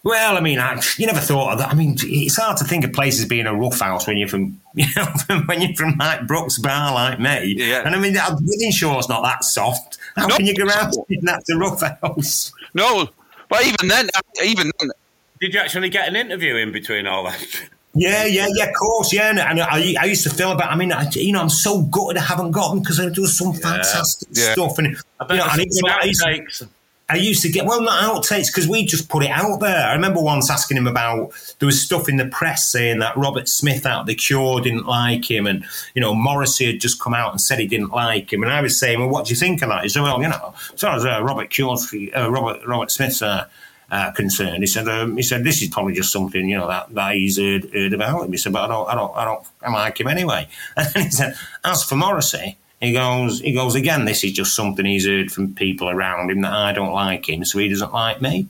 Well, 0.05 0.37
I 0.37 0.39
mean, 0.39 0.59
I, 0.59 0.79
you 0.97 1.07
never 1.07 1.19
thought 1.19 1.53
of 1.53 1.59
that. 1.59 1.69
I 1.69 1.73
mean, 1.73 1.95
it's 1.99 2.37
hard 2.37 2.57
to 2.57 2.63
think 2.63 2.85
of 2.85 2.93
places 2.93 3.25
being 3.25 3.47
a 3.47 3.55
rough 3.55 3.79
house 3.79 4.05
when 4.07 4.17
you're 4.17 4.27
from, 4.29 4.61
you 4.75 4.85
know, 4.95 5.05
when 5.47 5.61
you're 5.61 5.73
from 5.75 5.95
like 5.97 6.27
Brooks 6.27 6.59
Bar 6.59 6.93
like 6.93 7.19
me. 7.19 7.55
Yeah. 7.57 7.81
And 7.83 7.95
I 7.95 7.99
mean, 7.99 8.13
Wythenshawe's 8.13 9.09
not 9.09 9.23
that 9.23 9.43
soft. 9.43 9.97
How 10.15 10.27
No. 10.27 10.37
can 10.37 10.45
you 10.45 10.53
go 10.53 10.65
around 10.65 10.93
saying 10.93 11.21
that's 11.23 11.49
a 11.49 11.57
rough 11.57 11.81
house? 11.81 12.53
No, 12.75 13.09
but 13.49 13.65
even 13.65 13.87
then, 13.87 14.07
even 14.45 14.71
then, 14.79 14.91
Did 15.41 15.55
you 15.55 15.59
actually 15.59 15.89
get 15.89 16.07
an 16.07 16.15
interview 16.15 16.55
in 16.55 16.71
between 16.71 17.07
all 17.07 17.23
that? 17.25 17.43
Yeah, 17.95 18.25
yeah, 18.25 18.45
yeah, 18.53 18.65
of 18.65 18.75
course, 18.75 19.11
yeah. 19.13 19.29
And, 19.29 19.39
and 19.39 19.59
I, 19.61 19.95
I 19.99 20.05
used 20.05 20.23
to 20.23 20.29
feel 20.29 20.51
about. 20.51 20.69
I 20.71 20.75
mean, 20.75 20.91
I, 20.91 21.09
you 21.11 21.31
know, 21.31 21.41
I'm 21.41 21.49
so 21.49 21.81
gutted 21.81 22.17
I 22.17 22.21
haven't 22.25 22.51
got 22.51 22.69
them 22.69 22.79
because 22.81 22.99
I 22.99 23.09
do 23.09 23.25
some 23.25 23.53
fantastic 23.53 24.27
Yeah. 24.33 24.51
stuff. 24.51 24.77
And 24.79 24.97
I 25.19 25.25
bet 25.25 25.37
you 25.37 25.43
know, 25.43 25.49
and 25.51 25.61
it's 25.61 25.79
some 25.79 25.89
like- 25.89 26.01
I 26.01 26.05
used 26.05 26.21
to- 26.21 26.27
outtakes. 26.29 26.67
I 27.07 27.17
used 27.17 27.43
to 27.43 27.49
get 27.49 27.65
well, 27.65 27.81
not 27.81 28.01
outtakes 28.01 28.47
because 28.47 28.67
we 28.67 28.83
just 28.83 29.09
put 29.09 29.23
it 29.23 29.29
out 29.29 29.59
there. 29.59 29.87
I 29.87 29.93
remember 29.93 30.21
once 30.21 30.49
asking 30.49 30.77
him 30.77 30.87
about 30.87 31.33
there 31.59 31.67
was 31.67 31.79
stuff 31.79 32.09
in 32.09 32.17
the 32.17 32.25
press 32.25 32.65
saying 32.65 32.97
that 32.99 33.15
Robert 33.15 33.47
Smith 33.47 33.85
out 33.85 34.07
the 34.07 34.15
Cure 34.15 34.59
didn't 34.61 34.87
like 34.87 35.29
him, 35.29 35.45
and 35.45 35.65
you 35.93 36.01
know 36.01 36.15
Morrissey 36.15 36.65
had 36.65 36.81
just 36.81 36.99
come 36.99 37.13
out 37.13 37.31
and 37.31 37.39
said 37.39 37.59
he 37.59 37.67
didn't 37.67 37.91
like 37.91 38.33
him, 38.33 38.41
and 38.41 38.51
I 38.51 38.61
was 38.61 38.79
saying, 38.79 38.99
well, 38.99 39.09
what 39.09 39.25
do 39.25 39.29
you 39.29 39.35
think 39.35 39.61
of 39.61 39.69
that? 39.69 39.83
He 39.83 39.89
said, 39.89 40.01
well, 40.01 40.19
you 40.19 40.29
know, 40.29 40.55
as 40.73 40.81
far 40.81 40.95
as 40.95 41.05
uh, 41.05 41.21
Robert 41.21 41.51
Cure's, 41.51 41.93
uh, 42.15 42.31
Robert 42.31 42.65
Robert 42.65 42.91
Smith's. 42.91 43.21
Uh, 43.21 43.47
uh, 43.91 44.11
concerned, 44.11 44.63
he 44.63 44.65
said. 44.65 44.87
Um, 44.87 45.15
he 45.15 45.21
said 45.21 45.43
this 45.43 45.61
is 45.61 45.69
probably 45.69 45.93
just 45.93 46.11
something 46.11 46.49
you 46.49 46.57
know 46.57 46.67
that, 46.67 46.91
that 46.95 47.13
he's 47.13 47.37
heard, 47.37 47.71
heard 47.71 47.93
about 47.93 48.25
him. 48.25 48.31
He 48.31 48.37
said, 48.37 48.51
but 48.51 48.63
I 48.63 48.67
don't, 48.67 48.89
I 48.89 48.95
don't, 48.95 49.15
I 49.15 49.25
don't, 49.25 49.47
I 49.61 49.71
like 49.71 49.99
him 49.99 50.07
anyway. 50.07 50.47
And 50.75 51.03
he 51.03 51.11
said, 51.11 51.35
as 51.63 51.83
for 51.83 51.95
Morrissey, 51.95 52.57
he 52.81 52.93
goes, 52.93 53.39
he 53.39 53.53
goes 53.53 53.75
again. 53.75 54.05
This 54.05 54.23
is 54.23 54.31
just 54.31 54.55
something 54.55 54.85
he's 54.85 55.05
heard 55.05 55.31
from 55.31 55.55
people 55.55 55.89
around 55.89 56.31
him 56.31 56.41
that 56.41 56.53
I 56.53 56.73
don't 56.73 56.91
like 56.91 57.27
him, 57.27 57.45
so 57.45 57.59
he 57.59 57.69
doesn't 57.69 57.93
like 57.93 58.21
me. 58.21 58.47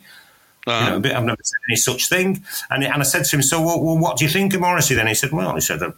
You 0.68 0.74
uh-huh. 0.74 0.98
know, 0.98 1.16
I've 1.16 1.24
never 1.24 1.42
said 1.44 1.60
any 1.70 1.76
such 1.76 2.10
thing. 2.10 2.44
And, 2.70 2.84
and 2.84 2.96
I 2.96 3.04
said 3.04 3.26
to 3.26 3.36
him, 3.36 3.44
so 3.44 3.62
well, 3.62 3.82
well, 3.84 3.98
what 3.98 4.18
do 4.18 4.26
you 4.26 4.32
think 4.32 4.54
of 4.54 4.62
Morrissey? 4.62 4.96
Then 4.96 5.08
he 5.08 5.14
said, 5.14 5.32
well, 5.32 5.54
he 5.54 5.62
said, 5.62 5.82
as 5.82 5.94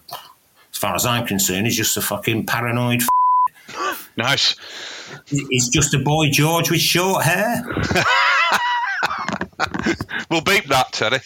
far 0.74 0.94
as 0.94 1.06
I'm 1.06 1.26
concerned, 1.26 1.68
he's 1.68 1.78
just 1.78 1.96
a 1.96 2.02
fucking 2.02 2.46
paranoid. 2.46 3.02
F- 3.70 4.12
nice. 4.18 4.56
he's 5.26 5.70
just 5.70 5.94
a 5.94 6.00
boy 6.00 6.30
George 6.30 6.70
with 6.70 6.82
short 6.82 7.24
hair. 7.24 7.66
We'll 10.30 10.42
beep 10.42 10.66
that, 10.66 10.92
Terry. 10.92 11.20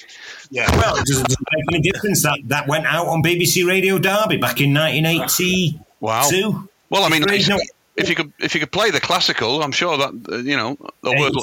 Yeah. 0.52 0.70
Well, 0.78 0.96
it 0.96 1.06
doesn't, 1.06 1.28
doesn't 1.28 1.48
make 1.52 1.64
any 1.74 1.92
difference. 1.92 2.24
That 2.24 2.40
that 2.46 2.68
went 2.68 2.86
out 2.86 3.08
on 3.08 3.24
BBC 3.24 3.66
Radio 3.66 3.98
Derby 3.98 4.38
back 4.38 4.62
in 4.62 4.74
1982. 4.74 5.80
Wow. 6.00 6.68
Well, 6.92 7.04
I 7.06 7.10
mean, 7.10 7.24
Right, 7.24 7.48
no. 7.48 7.58
if 7.96 8.10
you 8.10 8.16
could 8.16 8.34
if 8.40 8.54
you 8.54 8.60
could 8.60 8.72
play 8.72 8.92
the 8.92 9.00
classical, 9.00 9.64
I'm 9.64 9.72
sure 9.72 9.98
that 9.98 10.12
uh, 10.30 10.38
you 10.38 10.58
know 10.58 10.78
word. 11.04 11.34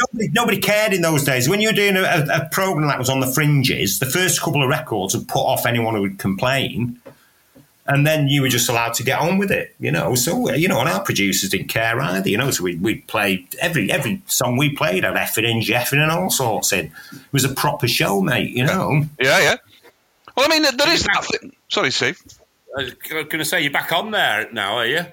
Nobody, 0.00 0.28
nobody 0.32 0.58
cared 0.58 0.94
in 0.94 1.02
those 1.02 1.24
days. 1.24 1.48
When 1.48 1.60
you 1.60 1.68
were 1.68 1.74
doing 1.74 1.96
a, 1.96 2.24
a, 2.32 2.48
program 2.52 2.86
that 2.86 2.98
was 3.00 3.10
on 3.10 3.18
the 3.20 3.26
fringes, 3.26 3.98
the 3.98 4.06
first 4.06 4.40
couple 4.40 4.62
of 4.62 4.68
records 4.68 5.14
would 5.16 5.26
put 5.28 5.40
off 5.42 5.66
anyone 5.66 5.94
who 5.96 6.02
would 6.02 6.18
complain, 6.18 7.00
and 7.86 8.06
then 8.06 8.28
you 8.28 8.42
were 8.42 8.48
just 8.48 8.68
allowed 8.68 8.94
to 8.94 9.02
get 9.02 9.18
on 9.18 9.38
with 9.38 9.50
it. 9.50 9.74
You 9.80 9.90
know, 9.90 10.14
so 10.14 10.52
you 10.52 10.68
know, 10.68 10.78
and 10.78 10.88
our 10.88 11.02
producers 11.02 11.50
didn't 11.50 11.68
care 11.68 12.00
either. 12.00 12.28
You 12.28 12.38
know, 12.38 12.52
so 12.52 12.62
we 12.62 12.76
we 12.76 13.00
played 13.00 13.56
every 13.60 13.90
every 13.90 14.22
song 14.26 14.56
we 14.56 14.70
played 14.76 15.02
had 15.02 15.16
effing 15.16 15.50
and 15.50 15.62
jeffing 15.62 16.00
and 16.00 16.12
all 16.12 16.30
sorts 16.30 16.72
in. 16.72 16.86
It 16.86 17.32
was 17.32 17.44
a 17.44 17.52
proper 17.52 17.88
show, 17.88 18.20
mate. 18.20 18.50
You 18.50 18.66
know. 18.66 19.02
Yeah, 19.20 19.40
yeah. 19.40 19.56
Well, 20.36 20.46
I 20.46 20.48
mean, 20.48 20.62
there- 20.62 20.72
there 20.72 20.92
is 20.94 21.02
that 21.02 21.24
thing. 21.24 21.52
Sorry, 21.68 21.90
Steve. 21.90 22.22
I 22.78 22.82
was 22.82 22.94
going 23.04 23.28
to 23.38 23.44
say, 23.44 23.60
you're 23.62 23.72
back 23.72 23.92
on 23.92 24.10
there 24.10 24.48
now, 24.52 24.76
are 24.76 24.86
you? 24.86 25.06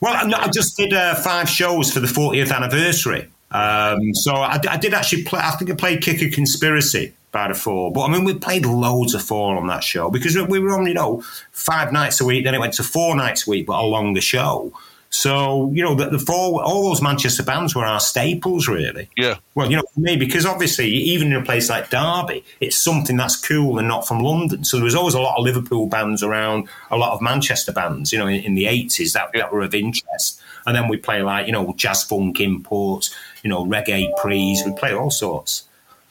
Well, 0.00 0.14
I, 0.14 0.24
no, 0.28 0.36
I 0.36 0.48
just 0.48 0.76
did 0.76 0.92
uh, 0.92 1.14
five 1.14 1.48
shows 1.48 1.92
for 1.92 2.00
the 2.00 2.06
40th 2.06 2.54
anniversary. 2.54 3.28
Um, 3.50 4.14
so 4.14 4.34
I, 4.34 4.58
I 4.68 4.76
did 4.76 4.92
actually 4.92 5.24
play, 5.24 5.40
I 5.42 5.50
think 5.52 5.70
I 5.70 5.74
played 5.74 6.02
Kicker 6.02 6.34
Conspiracy 6.34 7.14
by 7.30 7.48
the 7.48 7.54
Fall. 7.54 7.90
But 7.90 8.02
I 8.02 8.12
mean, 8.12 8.24
we 8.24 8.34
played 8.34 8.66
loads 8.66 9.14
of 9.14 9.22
Fall 9.22 9.56
on 9.56 9.66
that 9.68 9.84
show 9.84 10.10
because 10.10 10.36
we 10.36 10.58
were 10.58 10.76
on, 10.76 10.86
you 10.86 10.94
know, 10.94 11.22
five 11.52 11.92
nights 11.92 12.20
a 12.20 12.24
week. 12.24 12.44
Then 12.44 12.54
it 12.54 12.60
went 12.60 12.74
to 12.74 12.82
four 12.82 13.14
nights 13.14 13.46
a 13.46 13.50
week, 13.50 13.66
but 13.66 13.78
a 13.78 13.86
longer 13.86 14.20
show. 14.20 14.72
So, 15.16 15.70
you 15.72 15.82
know, 15.82 15.94
the, 15.94 16.10
the 16.10 16.18
Fall, 16.18 16.60
all 16.60 16.90
those 16.90 17.00
Manchester 17.00 17.42
bands 17.42 17.74
were 17.74 17.86
our 17.86 18.00
staples, 18.00 18.68
really. 18.68 19.08
Yeah. 19.16 19.36
Well, 19.54 19.70
you 19.70 19.76
know, 19.76 19.84
for 19.94 20.00
me, 20.00 20.16
because 20.16 20.44
obviously, 20.44 20.88
even 20.88 21.28
in 21.28 21.40
a 21.40 21.42
place 21.42 21.70
like 21.70 21.88
Derby, 21.88 22.44
it's 22.60 22.76
something 22.76 23.16
that's 23.16 23.36
cool 23.36 23.78
and 23.78 23.88
not 23.88 24.06
from 24.06 24.20
London. 24.20 24.62
So 24.62 24.76
there 24.76 24.84
was 24.84 24.94
always 24.94 25.14
a 25.14 25.20
lot 25.20 25.38
of 25.38 25.44
Liverpool 25.44 25.86
bands 25.86 26.22
around, 26.22 26.68
a 26.90 26.98
lot 26.98 27.14
of 27.14 27.22
Manchester 27.22 27.72
bands, 27.72 28.12
you 28.12 28.18
know, 28.18 28.26
in, 28.26 28.42
in 28.42 28.54
the 28.56 28.64
80s 28.64 29.14
that, 29.14 29.30
that 29.32 29.50
were 29.50 29.62
of 29.62 29.74
interest. 29.74 30.38
And 30.66 30.76
then 30.76 30.86
we 30.86 30.98
play 30.98 31.22
like, 31.22 31.46
you 31.46 31.52
know, 31.52 31.72
jazz 31.78 32.04
funk 32.04 32.38
imports, 32.38 33.14
you 33.42 33.48
know, 33.48 33.64
reggae 33.64 34.14
prees, 34.18 34.64
we 34.66 34.72
play 34.74 34.92
all 34.92 35.10
sorts. 35.10 35.64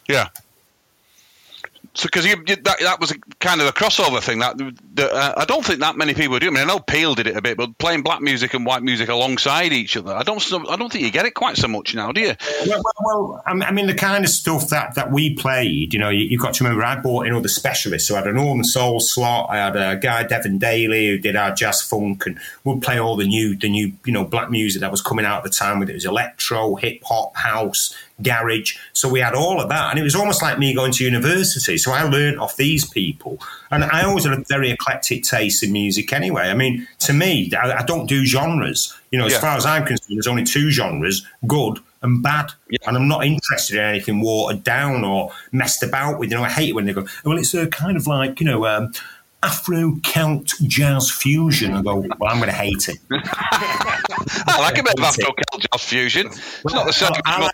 Yeah. 0.09 0.29
So, 1.95 2.07
because 2.07 2.25
that 2.25 2.75
that 2.81 2.99
was 2.99 3.13
kind 3.39 3.61
of 3.61 3.67
a 3.67 3.71
crossover 3.71 4.21
thing. 4.21 4.39
That, 4.39 4.59
uh, 4.99 5.33
I 5.37 5.45
don't 5.45 5.65
think 5.65 5.79
that 5.79 5.95
many 5.95 6.13
people 6.13 6.37
do. 6.39 6.47
I 6.47 6.49
mean, 6.49 6.63
I 6.63 6.65
know 6.65 6.79
Peel 6.79 7.15
did 7.15 7.27
it 7.27 7.37
a 7.37 7.41
bit, 7.41 7.55
but 7.55 7.77
playing 7.77 8.03
black 8.03 8.21
music 8.21 8.53
and 8.53 8.65
white 8.65 8.83
music 8.83 9.07
alongside 9.07 9.71
each 9.71 9.95
other, 9.95 10.13
I 10.13 10.23
don't. 10.23 10.43
I 10.69 10.75
don't 10.75 10.91
think 10.91 11.05
you 11.05 11.11
get 11.11 11.25
it 11.25 11.31
quite 11.31 11.55
so 11.55 11.69
much 11.69 11.95
now, 11.95 12.11
do 12.11 12.19
you? 12.19 12.35
Well, 12.67 12.81
well, 12.83 13.27
well 13.27 13.43
I 13.45 13.71
mean- 13.71 13.85
the 13.85 13.93
kind 13.93 14.23
of 14.23 14.31
stuff 14.31 14.69
that, 14.69 14.95
that 14.95 15.11
we 15.11 15.35
played, 15.35 15.93
you 15.93 15.99
know, 15.99 16.09
you, 16.09 16.25
you've 16.25 16.41
got 16.41 16.55
to 16.55 16.63
remember, 16.63 16.83
I 16.83 16.95
brought 16.95 17.27
in 17.27 17.33
other 17.33 17.47
specialists. 17.47 18.07
So 18.07 18.15
I 18.15 18.19
had 18.19 18.27
an 18.27 18.35
Northern 18.35 18.63
Soul 18.63 18.99
slot. 18.99 19.49
I 19.49 19.57
had 19.57 19.75
a 19.75 19.95
guy, 19.95 20.23
Devin 20.23 20.57
Daly, 20.57 21.07
who 21.07 21.17
did 21.17 21.35
our 21.35 21.53
jazz 21.53 21.81
funk, 21.81 22.25
and 22.25 22.39
would 22.63 22.81
play 22.81 22.99
all 22.99 23.15
the 23.15 23.27
new, 23.27 23.55
the 23.55 23.69
new, 23.69 23.93
you 24.05 24.11
know, 24.11 24.25
black 24.25 24.49
music 24.49 24.81
that 24.81 24.91
was 24.91 25.01
coming 25.01 25.25
out 25.25 25.37
at 25.37 25.43
the 25.43 25.49
time. 25.49 25.79
With 25.79 25.89
it 25.89 25.93
was 25.93 26.05
electro, 26.05 26.75
hip 26.75 27.01
hop, 27.03 27.35
house, 27.37 27.95
garage. 28.21 28.75
So 28.93 29.09
we 29.09 29.19
had 29.19 29.33
all 29.35 29.59
of 29.61 29.69
that, 29.69 29.89
and 29.91 29.99
it 29.99 30.03
was 30.03 30.15
almost 30.15 30.41
like 30.41 30.57
me 30.57 30.73
going 30.73 30.91
to 30.93 31.03
university. 31.03 31.77
So 31.77 31.91
I 31.91 32.03
learned 32.03 32.39
off 32.39 32.55
these 32.57 32.87
people, 32.89 33.39
and 33.71 33.83
I 33.83 34.03
always 34.03 34.25
had 34.25 34.33
a 34.37 34.43
very 34.47 34.71
eclectic 34.71 35.23
taste 35.23 35.63
in 35.63 35.71
music. 35.71 36.11
Anyway, 36.13 36.43
I 36.43 36.53
mean, 36.53 36.87
to 36.99 37.13
me, 37.13 37.51
I, 37.53 37.79
I 37.79 37.83
don't 37.83 38.07
do 38.07 38.25
genres. 38.25 38.95
You 39.11 39.19
know, 39.19 39.25
as 39.25 39.33
Yeah. 39.33 39.39
far 39.41 39.57
as 39.57 39.65
I'm 39.65 39.85
concerned, 39.85 40.17
there's 40.17 40.27
only 40.27 40.43
two 40.43 40.71
genres: 40.71 41.25
good 41.47 41.79
and 42.01 42.21
bad. 42.21 42.51
And 42.85 42.95
I'm 42.97 43.07
not 43.07 43.25
interested 43.25 43.77
in 43.77 43.83
anything 43.83 44.21
watered 44.21 44.63
down 44.63 45.03
or 45.03 45.31
messed 45.51 45.81
about 45.83 46.19
with. 46.19 46.29
You 46.31 46.37
know, 46.37 46.43
I 46.43 46.49
hate 46.49 46.69
it 46.69 46.73
when 46.73 46.85
they 46.85 46.93
go, 46.93 47.05
well, 47.23 47.37
it's 47.37 47.53
a 47.53 47.67
kind 47.67 47.97
of 47.97 48.05
like, 48.05 48.39
you 48.39 48.45
know, 48.45 48.65
um, 48.67 48.91
Afro 49.41 49.95
Celt 50.03 50.53
jazz 50.67 51.09
fusion. 51.09 51.73
I 51.73 51.81
go, 51.81 51.95
well, 52.19 52.29
I'm 52.31 52.37
going 52.37 52.49
to 52.49 52.55
hate 52.55 52.89
it. 52.89 52.97
I 53.11 54.57
like 54.59 54.77
a 54.77 54.83
bit 54.83 54.97
of 54.99 55.03
Afro 55.03 55.33
Celt 55.51 55.61
jazz 55.71 55.81
fusion. 55.81 56.27
It's 56.27 56.65
not 56.73 56.85
the 56.85 56.93
same. 56.93 57.09
Like, 57.25 57.51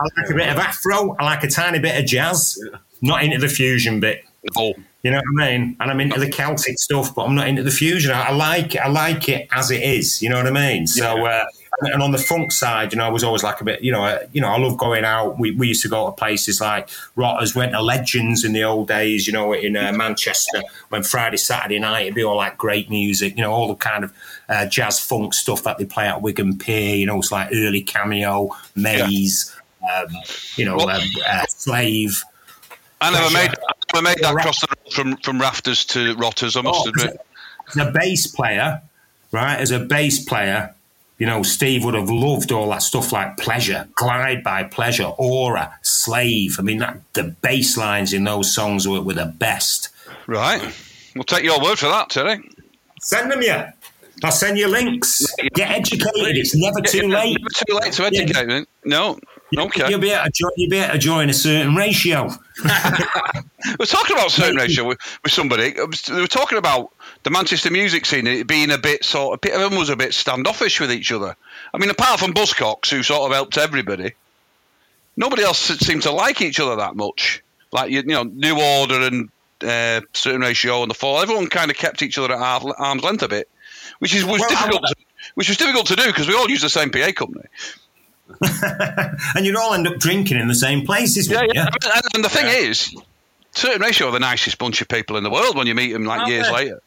I 0.00 0.20
like 0.20 0.30
a 0.30 0.34
bit 0.34 0.48
of 0.48 0.58
Afro. 0.58 1.16
I 1.18 1.24
like 1.24 1.44
a 1.44 1.48
tiny 1.48 1.78
bit 1.78 1.98
of 1.98 2.06
jazz. 2.06 2.58
Not 3.02 3.22
into 3.22 3.38
the 3.38 3.48
fusion 3.48 4.00
bit. 4.00 4.24
Oh, 4.56 4.74
You 5.02 5.10
know 5.10 5.20
what 5.32 5.44
I 5.44 5.50
mean? 5.50 5.76
And 5.80 5.90
I'm 5.90 6.00
into 6.00 6.18
the 6.18 6.30
Celtic 6.30 6.78
stuff, 6.78 7.14
but 7.14 7.24
I'm 7.24 7.34
not 7.34 7.48
into 7.48 7.62
the 7.62 7.70
fusion. 7.70 8.10
I, 8.10 8.28
I 8.28 8.32
like 8.32 8.76
I 8.76 8.88
like 8.88 9.28
it 9.28 9.48
as 9.52 9.70
it 9.70 9.82
is. 9.82 10.22
You 10.22 10.30
know 10.30 10.36
what 10.36 10.46
I 10.46 10.50
mean? 10.50 10.86
So, 10.86 11.26
uh, 11.26 11.44
and, 11.80 12.02
on 12.02 12.10
the 12.10 12.18
funk 12.18 12.52
side, 12.52 12.92
you 12.92 12.98
know, 12.98 13.04
I 13.04 13.08
was 13.08 13.24
always 13.24 13.42
like 13.42 13.60
a 13.60 13.64
bit. 13.64 13.82
You 13.82 13.92
know, 13.92 14.02
uh, 14.02 14.26
you 14.32 14.40
know, 14.40 14.48
I 14.48 14.58
love 14.58 14.78
going 14.78 15.04
out. 15.04 15.38
We, 15.38 15.50
we 15.52 15.68
used 15.68 15.82
to 15.82 15.88
go 15.88 16.06
to 16.06 16.12
places 16.12 16.60
like 16.60 16.88
Rotters, 17.16 17.54
went 17.54 17.72
to 17.72 17.82
Legends 17.82 18.44
in 18.44 18.52
the 18.52 18.64
old 18.64 18.88
days. 18.88 19.26
You 19.26 19.32
know, 19.34 19.52
in 19.52 19.76
uh, 19.76 19.92
Manchester 19.92 20.62
when 20.88 21.02
Friday 21.02 21.36
Saturday 21.36 21.78
night 21.78 22.02
it'd 22.02 22.14
be 22.14 22.24
all 22.24 22.36
like 22.36 22.56
great 22.56 22.88
music. 22.90 23.36
You 23.36 23.42
know, 23.42 23.52
all 23.52 23.68
the 23.68 23.74
kind 23.74 24.04
of 24.04 24.12
uh, 24.48 24.66
jazz 24.66 25.00
funk 25.00 25.34
stuff 25.34 25.62
that 25.64 25.78
they 25.78 25.84
play 25.84 26.06
at 26.06 26.22
Wigan 26.22 26.58
Pier. 26.58 26.96
You 26.96 27.06
know, 27.06 27.18
it's 27.18 27.32
like 27.32 27.50
early 27.52 27.82
cameo, 27.82 28.50
Maze. 28.74 29.54
Um, 29.82 30.08
you 30.56 30.64
know, 30.64 30.78
um, 30.78 31.00
uh, 31.26 31.44
Slave. 31.48 32.22
I 33.00 33.10
never 33.10 33.30
Pleasure. 33.30 33.48
made. 33.48 33.58
I 33.58 33.72
never 34.00 34.04
made 34.04 34.18
that 34.22 34.34
cross 34.36 34.60
the 34.60 34.66
road 34.68 34.92
from 34.92 35.16
from 35.18 35.40
rafters 35.40 35.84
to 35.86 36.14
rotters. 36.16 36.56
I 36.56 36.62
must 36.62 36.86
Oh, 36.86 36.88
admit. 36.90 37.20
as 37.68 37.76
a 37.76 37.90
bass 37.90 38.26
player, 38.26 38.82
right? 39.32 39.56
As 39.58 39.70
a 39.70 39.78
bass 39.80 40.22
player, 40.22 40.74
you 41.18 41.26
know, 41.26 41.42
Steve 41.42 41.84
would 41.84 41.94
have 41.94 42.10
loved 42.10 42.52
all 42.52 42.68
that 42.70 42.82
stuff 42.82 43.12
like 43.12 43.36
Pleasure, 43.38 43.88
Glide 43.94 44.42
by 44.44 44.64
Pleasure, 44.64 45.12
Aurra, 45.18 45.72
Slave. 45.82 46.56
I 46.58 46.62
mean, 46.62 46.78
that, 46.78 46.98
the 47.14 47.24
bass 47.24 47.76
lines 47.76 48.12
in 48.12 48.24
those 48.24 48.54
songs 48.54 48.86
were, 48.86 49.00
were 49.00 49.14
the 49.14 49.26
best. 49.26 49.88
Right. 50.26 50.60
We'll 51.14 51.24
take 51.24 51.42
your 51.44 51.60
word 51.60 51.78
for 51.78 51.88
that, 51.88 52.10
Terry. 52.10 52.40
Send 53.00 53.30
them, 53.32 53.42
yeah. 53.42 53.72
I'll 54.22 54.30
send 54.30 54.58
you 54.58 54.68
links. 54.68 55.26
Get 55.54 55.70
educated. 55.70 56.36
It's 56.36 56.54
never 56.54 56.80
too 56.82 57.08
late. 57.08 57.38
Never 57.40 57.50
too 57.66 57.74
late 57.74 57.92
to 57.94 58.04
educate. 58.04 58.48
Yeah. 58.50 58.60
No. 58.84 59.18
Okay. 59.56 59.90
You'll 59.90 60.00
be, 60.00 60.10
able 60.10 60.24
to 60.24 60.30
join, 60.30 60.50
you'll 60.56 60.70
be 60.70 60.98
join 60.98 61.30
a 61.30 61.34
certain 61.34 61.74
ratio. 61.74 62.30
we're 63.78 63.86
talking 63.86 64.16
about 64.16 64.30
certain 64.30 64.56
ratio 64.56 64.84
with, 64.84 64.98
with 65.22 65.32
somebody. 65.32 65.74
We 65.74 66.20
were 66.20 66.26
talking 66.26 66.58
about 66.58 66.92
the 67.22 67.30
Manchester 67.30 67.70
music 67.70 68.06
scene 68.06 68.46
being 68.46 68.70
a 68.70 68.78
bit 68.78 69.04
sort 69.04 69.44
of, 69.44 69.50
everyone 69.50 69.78
was 69.78 69.88
a 69.88 69.96
bit 69.96 70.14
standoffish 70.14 70.80
with 70.80 70.92
each 70.92 71.10
other. 71.10 71.36
I 71.74 71.78
mean, 71.78 71.90
apart 71.90 72.20
from 72.20 72.32
Buzzcocks, 72.32 72.90
who 72.90 73.02
sort 73.02 73.30
of 73.30 73.34
helped 73.34 73.58
everybody, 73.58 74.12
nobody 75.16 75.42
else 75.42 75.58
seemed 75.58 76.02
to 76.02 76.12
like 76.12 76.40
each 76.40 76.60
other 76.60 76.76
that 76.76 76.96
much. 76.96 77.42
Like, 77.72 77.90
you, 77.90 78.02
know, 78.02 78.22
New 78.22 78.60
Order 78.60 79.02
and 79.02 79.28
uh, 79.62 80.00
Certain 80.12 80.40
Ratio 80.40 80.82
and 80.82 80.90
the 80.90 80.94
Fall, 80.94 81.20
everyone 81.20 81.48
kind 81.48 81.70
of 81.70 81.76
kept 81.76 82.02
each 82.02 82.18
other 82.18 82.34
at 82.34 82.40
arm's 82.40 83.02
length 83.02 83.22
a 83.22 83.28
bit, 83.28 83.48
which 83.98 84.14
is 84.14 84.24
was 84.24 84.40
well, 84.40 84.48
difficult. 84.48 84.82
To, 84.86 84.94
which 85.34 85.48
was 85.48 85.58
difficult 85.58 85.86
to 85.86 85.96
do 85.96 86.06
because 86.06 86.26
we 86.26 86.34
all 86.34 86.48
use 86.50 86.62
the 86.62 86.68
same 86.68 86.90
PA 86.90 87.12
company. 87.12 87.46
and 89.34 89.46
you'd 89.46 89.56
all 89.56 89.74
end 89.74 89.86
up 89.86 89.98
drinking 89.98 90.38
in 90.38 90.48
the 90.48 90.54
same 90.54 90.86
places. 90.86 91.30
Yeah, 91.30 91.46
yeah. 91.52 91.66
And, 91.66 92.02
and, 92.14 92.24
the 92.24 92.28
thing 92.28 92.46
yeah. 92.46 92.68
is, 92.68 92.94
certain 93.52 93.80
ratio 93.80 94.08
are 94.08 94.12
the 94.12 94.20
nicest 94.20 94.58
bunch 94.58 94.80
of 94.80 94.88
people 94.88 95.16
in 95.16 95.24
the 95.24 95.30
world 95.30 95.56
when 95.56 95.66
you 95.66 95.74
meet 95.74 95.92
them 95.92 96.04
like 96.04 96.28
years 96.28 96.50
later. 96.50 96.80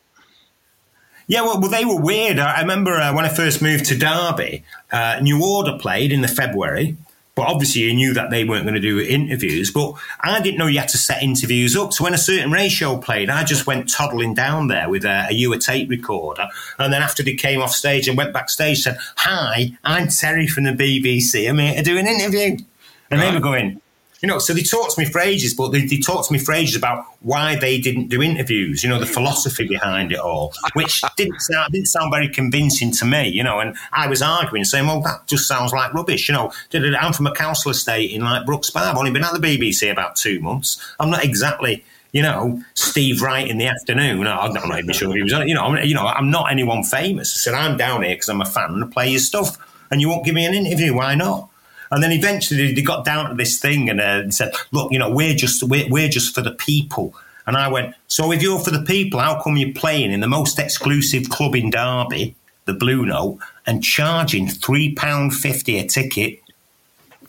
Yeah, 1.27 1.41
well, 1.41 1.61
well, 1.61 1.69
they 1.69 1.85
were 1.85 1.99
weird. 1.99 2.37
I 2.39 2.61
remember 2.61 2.93
uh, 2.95 3.15
when 3.15 3.25
I 3.25 3.29
first 3.29 3.61
moved 3.61 3.85
to 3.85 3.97
Derby, 3.97 4.63
uh, 4.91 5.19
New 5.21 5.43
Order 5.43 5.77
played 5.79 6.11
in 6.11 6.21
the 6.21 6.27
February, 6.27 6.97
but 7.35 7.47
obviously, 7.47 7.81
you 7.81 7.95
knew 7.95 8.13
that 8.13 8.29
they 8.29 8.43
weren't 8.43 8.63
going 8.63 8.75
to 8.75 8.79
do 8.79 8.99
interviews. 8.99 9.71
But 9.71 9.93
I 10.19 10.39
didn't 10.39 10.59
know 10.59 10.67
you 10.67 10.79
had 10.79 10.89
to 10.89 10.99
set 10.99 11.23
interviews 11.23 11.75
up. 11.75 11.91
So 11.91 12.03
when 12.03 12.13
a 12.13 12.17
certain 12.17 12.51
ratio 12.51 12.97
played, 12.97 13.29
I 13.31 13.43
just 13.43 13.65
went 13.65 13.89
toddling 13.89 14.35
down 14.35 14.67
there 14.67 14.87
with 14.87 15.03
a, 15.03 15.27
a 15.29 15.33
Uher 15.33 15.59
tape 15.59 15.89
recorder. 15.89 16.47
And 16.77 16.93
then 16.93 17.01
after 17.01 17.23
they 17.23 17.33
came 17.33 17.59
off 17.59 17.71
stage 17.71 18.07
and 18.07 18.15
went 18.15 18.33
backstage, 18.33 18.83
said, 18.83 18.97
Hi, 19.17 19.75
I'm 19.83 20.09
Terry 20.09 20.47
from 20.47 20.65
the 20.65 20.71
BBC. 20.73 21.49
I'm 21.49 21.57
here 21.57 21.75
to 21.75 21.81
do 21.81 21.97
an 21.97 22.05
interview. 22.05 22.57
And 23.09 23.19
right. 23.19 23.29
they 23.29 23.35
were 23.35 23.41
going, 23.41 23.81
you 24.23 24.27
know, 24.29 24.39
so 24.39 24.53
they 24.53 24.63
talked 24.63 24.95
to 24.95 25.01
me 25.01 25.05
for 25.05 25.19
ages, 25.19 25.53
but 25.53 25.73
they, 25.73 25.85
they 25.85 25.97
talked 25.97 26.27
to 26.27 26.33
me 26.33 26.39
for 26.39 26.53
ages 26.53 26.77
about 26.77 27.05
why 27.19 27.57
they 27.57 27.77
didn't 27.77 28.07
do 28.07 28.21
interviews, 28.21 28.81
you 28.81 28.89
know, 28.89 28.97
the 28.97 29.05
philosophy 29.05 29.67
behind 29.67 30.13
it 30.13 30.17
all, 30.17 30.53
which 30.75 31.03
didn't 31.17 31.41
sound, 31.41 31.73
didn't 31.73 31.87
sound 31.87 32.09
very 32.09 32.29
convincing 32.29 32.89
to 32.93 33.03
me, 33.03 33.27
you 33.27 33.43
know, 33.43 33.59
and 33.59 33.75
I 33.91 34.07
was 34.07 34.21
arguing, 34.21 34.63
saying, 34.63 34.87
well, 34.87 35.01
that 35.01 35.27
just 35.27 35.45
sounds 35.45 35.73
like 35.73 35.93
rubbish, 35.93 36.29
you 36.29 36.33
know. 36.33 36.53
I'm 36.73 37.11
from 37.11 37.27
a 37.27 37.35
council 37.35 37.69
estate 37.69 38.11
in 38.11 38.21
like 38.21 38.45
Brooks 38.45 38.69
Bar. 38.69 38.85
I've 38.85 38.97
only 38.97 39.11
been 39.11 39.25
at 39.25 39.33
the 39.33 39.45
BBC 39.45 39.91
about 39.91 40.15
two 40.15 40.39
months. 40.39 40.81
I'm 41.01 41.09
not 41.09 41.25
exactly 41.25 41.83
you 42.13 42.21
know, 42.21 42.63
Steve 42.75 43.23
Wright 43.23 43.47
in 43.47 43.57
the 43.57 43.65
afternoon. 43.65 44.27
I'm 44.27 44.53
not 44.53 44.77
even 44.77 44.93
sure 44.93 45.15
he 45.15 45.23
was 45.23 45.33
on 45.33 45.41
it. 45.41 45.47
You 45.47 45.55
know, 45.55 45.63
I'm, 45.63 45.83
you 45.83 45.95
know, 45.95 46.05
I'm 46.05 46.29
not 46.29 46.51
anyone 46.51 46.83
famous. 46.83 47.35
I 47.35 47.37
said, 47.39 47.55
I'm 47.55 47.75
down 47.75 48.03
here 48.03 48.13
because 48.13 48.29
I'm 48.29 48.39
a 48.39 48.45
fan 48.45 48.69
and 48.69 48.83
I 48.83 48.87
play 48.87 49.09
your 49.09 49.19
stuff. 49.19 49.57
And 49.89 49.99
you 49.99 50.09
won't 50.09 50.23
give 50.23 50.35
me 50.35 50.45
an 50.45 50.53
interview. 50.53 50.93
Why 50.93 51.15
not? 51.15 51.49
And 51.93 52.01
then 52.01 52.11
eventually 52.11 52.73
they 52.73 52.81
got 52.81 53.05
down 53.05 53.29
to 53.29 53.35
this 53.35 53.59
thing 53.59 53.87
and 53.87 54.01
uh, 54.01 54.31
said, 54.31 54.51
"Look, 54.71 54.91
you 54.91 54.97
know, 54.97 55.11
we're 55.11 55.35
just 55.35 55.61
we're, 55.61 55.87
we're 55.87 56.09
just 56.09 56.33
for 56.33 56.41
the 56.41 56.51
people." 56.51 57.13
And 57.45 57.55
I 57.55 57.67
went, 57.67 57.93
"So 58.07 58.31
if 58.31 58.41
you're 58.41 58.59
for 58.59 58.71
the 58.71 58.81
people, 58.81 59.19
how 59.19 59.39
come 59.43 59.57
you're 59.57 59.73
playing 59.73 60.11
in 60.11 60.19
the 60.19 60.27
most 60.27 60.57
exclusive 60.57 61.29
club 61.29 61.55
in 61.55 61.69
Derby, 61.69 62.35
the 62.65 62.73
Blue 62.73 63.05
Note, 63.05 63.37
and 63.67 63.83
charging 63.83 64.47
three 64.47 64.95
pound 64.95 65.35
fifty 65.35 65.77
a 65.77 65.85
ticket?" 65.85 66.39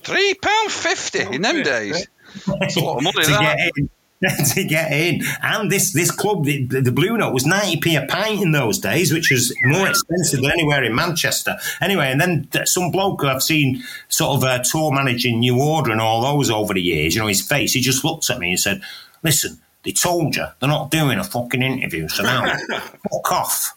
Three 0.03 0.33
pound 0.33 0.72
fifty 0.72 1.20
in 1.20 1.42
them 1.42 1.62
days. 1.62 2.07
That's 2.46 2.77
a 2.77 2.81
lot 2.81 2.96
of 2.96 3.05
money. 3.05 3.22
to 3.24 3.31
that. 3.33 3.57
get 3.59 3.70
in. 3.77 3.90
to 4.55 4.65
get 4.65 4.93
in. 4.93 5.23
And 5.43 5.71
this 5.71 5.93
this 5.93 6.11
club, 6.11 6.45
the, 6.45 6.65
the, 6.67 6.93
Blue 6.93 7.17
Note, 7.17 7.33
was 7.33 7.45
90p 7.45 8.03
a 8.03 8.07
pint 8.07 8.43
in 8.43 8.53
those 8.53 8.79
days, 8.79 9.13
which 9.13 9.31
was 9.31 9.55
more 9.65 9.89
expensive 9.89 10.41
than 10.41 10.51
anywhere 10.51 10.85
in 10.85 10.95
Manchester. 10.95 11.57
Anyway, 11.81 12.11
and 12.11 12.21
then 12.21 12.49
some 12.67 12.91
bloke 12.91 13.25
I've 13.25 13.43
seen 13.43 13.83
sort 14.09 14.37
of 14.37 14.45
uh, 14.45 14.63
tour 14.63 14.93
managing 14.93 15.41
New 15.41 15.61
Order 15.61 15.91
and 15.93 16.01
all 16.01 16.23
those 16.23 16.51
over 16.51 16.75
the 16.75 16.83
years, 16.83 17.15
you 17.15 17.21
know, 17.21 17.27
his 17.27 17.47
face, 17.47 17.73
he 17.73 17.81
just 17.81 18.05
looked 18.05 18.31
at 18.31 18.39
me 18.39 18.51
and 18.51 18.61
said, 18.61 18.81
Listen, 19.23 19.59
they 19.85 19.93
told 19.93 20.37
you 20.37 20.47
they're 20.61 20.69
not 20.69 20.91
doing 20.91 21.19
a 21.19 21.25
fucking 21.25 21.63
interview, 21.63 22.09
so 22.09 22.23
now 22.23 22.45
fuck 23.11 23.33
off. 23.33 23.73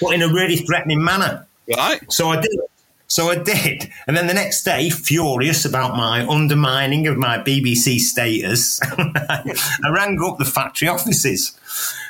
But 0.00 0.14
in 0.14 0.22
a 0.22 0.28
really 0.28 0.56
threatening 0.56 1.02
manner. 1.02 1.46
Right. 1.74 2.00
So 2.12 2.28
I 2.30 2.40
did. 2.40 2.50
So 3.08 3.30
I 3.30 3.36
did. 3.36 3.90
And 4.06 4.16
then 4.16 4.26
the 4.26 4.34
next 4.34 4.64
day, 4.64 4.90
furious 4.90 5.64
about 5.64 5.96
my 5.96 6.26
undermining 6.26 7.06
of 7.06 7.16
my 7.16 7.38
BBC 7.38 8.00
status, 8.00 8.80
I 8.82 9.90
rang 9.90 10.20
up 10.22 10.38
the 10.38 10.44
factory 10.44 10.88
offices. 10.88 11.56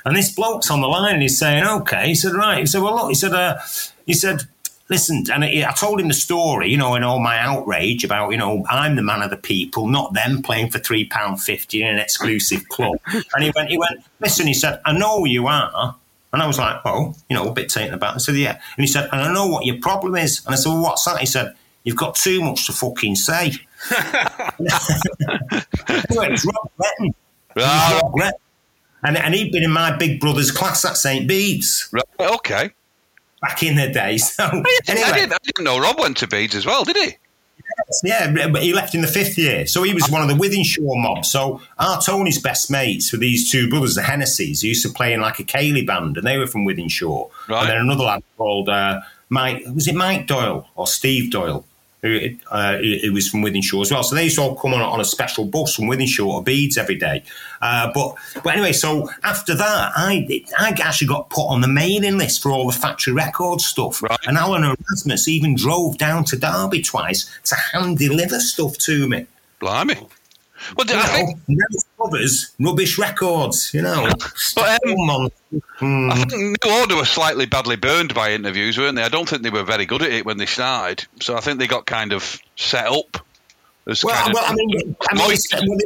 And 0.05 0.17
this 0.17 0.33
bloke's 0.33 0.71
on 0.71 0.81
the 0.81 0.87
line 0.87 1.15
and 1.15 1.23
he's 1.23 1.39
saying, 1.39 1.65
okay. 1.65 2.09
He 2.09 2.15
said, 2.15 2.33
right. 2.33 2.61
He 2.61 2.67
said, 2.67 2.83
well, 2.83 2.95
look, 2.95 3.09
he 3.09 3.15
said, 3.15 3.33
uh, 3.33 3.59
he 4.07 4.15
said, 4.15 4.43
listen, 4.89 5.25
and 5.33 5.45
I 5.45 5.73
told 5.73 6.01
him 6.01 6.09
the 6.09 6.15
story, 6.15 6.71
you 6.71 6.77
know, 6.77 6.95
and 6.95 7.05
all 7.05 7.19
my 7.19 7.39
outrage 7.39 8.05
about, 8.05 8.31
you 8.31 8.39
know, 8.39 8.65
I'm 8.69 8.97
the 8.97 9.03
man 9.03 9.23
of 9.23 9.31
the 9.31 9.37
people, 9.37 9.89
not 9.89 10.15
them 10.15 10.43
playing 10.43 10.71
for 10.71 10.79
three 10.79 11.07
pound 11.07 11.43
fifty 11.43 11.83
in 11.83 11.89
an 11.89 11.99
exclusive 11.99 12.69
club. 12.69 12.99
and 13.35 13.45
he 13.45 13.53
went, 13.55 13.71
he 13.71 13.79
went, 13.79 14.05
listen, 14.21 14.47
he 14.47 14.55
said, 14.55 14.81
I 14.85 14.97
know 14.97 15.25
you 15.25 15.47
are, 15.47 15.97
and 16.37 16.43
I 16.43 16.47
was 16.47 16.59
like, 16.59 16.83
oh, 16.85 17.15
you 17.31 17.35
know, 17.35 17.49
a 17.49 17.53
bit 17.53 17.71
taken 17.71 17.95
aback. 17.95 18.15
I 18.15 18.19
said, 18.19 18.35
yeah. 18.35 18.53
And 18.53 18.61
he 18.77 18.87
said, 18.87 19.09
and 19.11 19.23
I 19.23 19.33
know 19.33 19.47
what 19.47 19.65
your 19.65 19.81
problem 19.81 20.17
is. 20.17 20.45
And 20.45 20.53
I 20.55 20.59
said, 20.59 20.69
well, 20.69 20.83
what's 20.83 21.03
that? 21.07 21.19
He 21.19 21.25
said, 21.25 21.55
you've 21.83 21.97
got 21.97 22.15
too 22.15 22.43
much 22.43 22.67
to 22.67 22.73
fucking 22.73 23.17
say. 23.17 23.53
it's 26.21 26.45
Rob 26.45 26.71
Gretton. 26.77 27.15
Rob 27.57 28.13
Gretton. 28.13 28.39
And, 29.03 29.17
and 29.17 29.35
he'd 29.35 29.51
been 29.51 29.63
in 29.63 29.73
my 29.73 29.97
big 29.97 30.21
brother's 30.21 30.51
class 30.51 30.85
at 30.85 30.99
St. 30.99 31.27
Bede's. 31.27 31.89
Right, 31.91 32.05
okay. 32.21 32.69
Back 33.41 33.63
in 33.63 33.77
the 33.77 33.89
day. 33.89 34.19
So, 34.27 34.45
anyway. 34.45 35.09
I, 35.09 35.15
didn't, 35.15 35.33
I 35.33 35.39
didn't 35.43 35.65
know 35.65 35.79
Rob 35.79 35.99
went 35.99 36.19
to 36.19 36.29
Bede's 36.29 36.55
as 36.55 36.67
well, 36.67 36.85
did 36.85 36.99
he? 36.99 37.17
Yeah, 38.03 38.49
but 38.49 38.63
he 38.63 38.73
left 38.73 38.95
in 38.95 39.03
the 39.03 39.07
fifth 39.07 39.39
year. 39.39 39.67
So 39.67 39.83
he 39.83 39.95
was 39.95 40.09
one 40.11 40.23
of 40.23 40.29
the 40.29 40.35
Wythenshawe 40.35 41.03
mob. 41.03 41.25
So 41.25 41.61
our 41.79 42.01
Tony's 42.01 42.41
best 42.41 42.71
mates 42.71 43.13
were 43.13 43.19
these 43.19 43.51
two 43.51 43.69
brothers, 43.69 43.95
the 43.95 44.03
Hennessy's, 44.03 44.63
who 44.63 44.69
used 44.69 44.83
to 44.83 44.93
play 44.93 45.13
in 45.13 45.21
like 45.21 45.39
a 45.39 45.45
Ceilidh 45.45 45.87
band, 45.87 46.17
and 46.17 46.27
they 46.27 46.39
were 46.39 46.47
from 46.47 46.67
Wythenshawe. 46.67 47.31
Right. 47.49 47.61
And 47.63 47.71
then 47.71 47.77
another 47.79 48.05
lad 48.05 48.23
called 48.37 48.69
uh, 48.69 49.01
Mike, 49.29 49.63
was 49.75 49.87
it 49.89 49.95
Mike 49.95 50.27
Doyle 50.27 50.69
or 50.75 50.87
Steve 50.87 51.31
Doyle? 51.31 51.65
Who, 52.03 52.21
uh, 52.51 52.79
who 52.79 53.13
was 53.13 53.29
from 53.29 53.43
Wythenshawe 53.43 53.83
as 53.83 53.91
well. 53.91 54.03
So 54.03 54.15
they 54.15 54.25
used 54.25 54.37
to 54.37 54.43
all 54.43 54.57
come 54.57 54.75
on, 54.75 54.81
on 54.81 55.01
a 55.01 55.05
special 55.05 55.45
bus 55.45 55.75
from 55.75 55.87
Wythenshawe 55.87 56.39
to 56.39 56.45
Bede's 56.45 56.77
every 56.79 56.97
day. 56.97 57.23
Uh, 57.61 57.91
but 57.93 58.15
but 58.43 58.53
anyway, 58.53 58.73
so 58.73 59.09
after 59.25 59.55
that, 59.55 59.93
I 59.97 60.45
I 60.59 60.71
actually 60.71 61.09
got 61.09 61.31
put 61.31 61.47
on 61.47 61.61
the 61.61 61.69
mailing 61.69 62.19
list 62.19 62.43
for 62.43 62.53
all 62.53 62.67
the 62.67 62.77
factory 62.77 63.13
record 63.13 63.61
stuff. 63.61 64.03
Right. 64.03 64.19
And 64.27 64.37
Alan 64.37 64.65
Erasmus 64.65 65.29
even 65.29 65.55
drove 65.55 65.99
down 65.99 66.25
to 66.27 66.37
Derby 66.37 66.83
twice 66.83 67.31
to 67.45 67.55
hand 67.55 67.99
deliver 67.99 68.39
stuff 68.41 68.77
to 68.79 69.09
me. 69.09 69.27
Blimey. 69.59 69.97
Well, 70.77 70.87
you 70.87 70.95
I 70.97 71.07
think 71.07 71.39
no 71.49 71.65
covers, 71.99 72.53
rubbish 72.59 72.99
records. 72.99 73.73
You 73.75 73.83
know, 73.83 74.09
but, 74.55 74.87
um, 74.87 75.31
mm. 75.81 76.13
I 76.13 76.15
think 76.17 76.33
New 76.33 76.73
Order 76.73 76.97
were 76.97 77.05
slightly 77.05 77.47
badly 77.47 77.77
burned 77.77 78.15
by 78.15 78.33
interviews, 78.33 78.79
weren't 78.79 78.97
they? 78.97 79.03
I 79.03 79.09
don't 79.09 79.29
think 79.29 79.43
they 79.43 79.51
were 79.51 79.63
very 79.63 79.87
good 79.87 80.03
at 80.03 80.13
it 80.13 80.27
when 80.27 80.39
they 80.39 80.47
started. 80.47 81.07
So 81.21 81.37
I 81.37 81.41
think 81.41 81.59
they 81.59 81.67
got 81.67 81.87
kind 81.87 82.13
of 82.13 82.39
set 82.57 82.87
up. 82.87 83.19
As 83.89 84.05
well, 84.05 84.17
kind 84.17 84.35
well, 84.35 84.45
of, 84.45 84.51
I 84.51 84.55
mean, 84.55 84.97
I 85.11 85.65
mean 85.65 85.79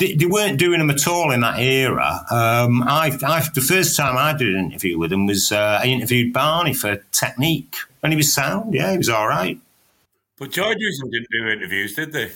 they, 0.00 0.14
they, 0.14 0.26
weren't 0.26 0.58
doing 0.58 0.78
them 0.78 0.88
at 0.88 1.06
all 1.06 1.30
in 1.30 1.40
that 1.40 1.58
era. 1.58 2.24
Um, 2.30 2.82
I, 2.82 3.16
I, 3.22 3.46
the 3.54 3.60
first 3.60 3.96
time 3.96 4.16
I 4.16 4.32
did 4.32 4.54
an 4.54 4.64
interview 4.66 4.98
with 4.98 5.10
them 5.10 5.26
was 5.26 5.52
uh, 5.52 5.80
I 5.82 5.86
interviewed 5.86 6.32
Barney 6.32 6.72
for 6.72 6.96
Technique, 7.12 7.76
and 8.02 8.12
he 8.12 8.16
was 8.16 8.32
sound. 8.32 8.72
Yeah, 8.72 8.92
he 8.92 8.96
was 8.96 9.10
all 9.10 9.28
right. 9.28 9.60
But 10.38 10.52
George 10.52 10.78
didn't 10.78 11.26
do 11.30 11.48
interviews, 11.48 11.94
did 11.94 12.12
they? 12.12 12.30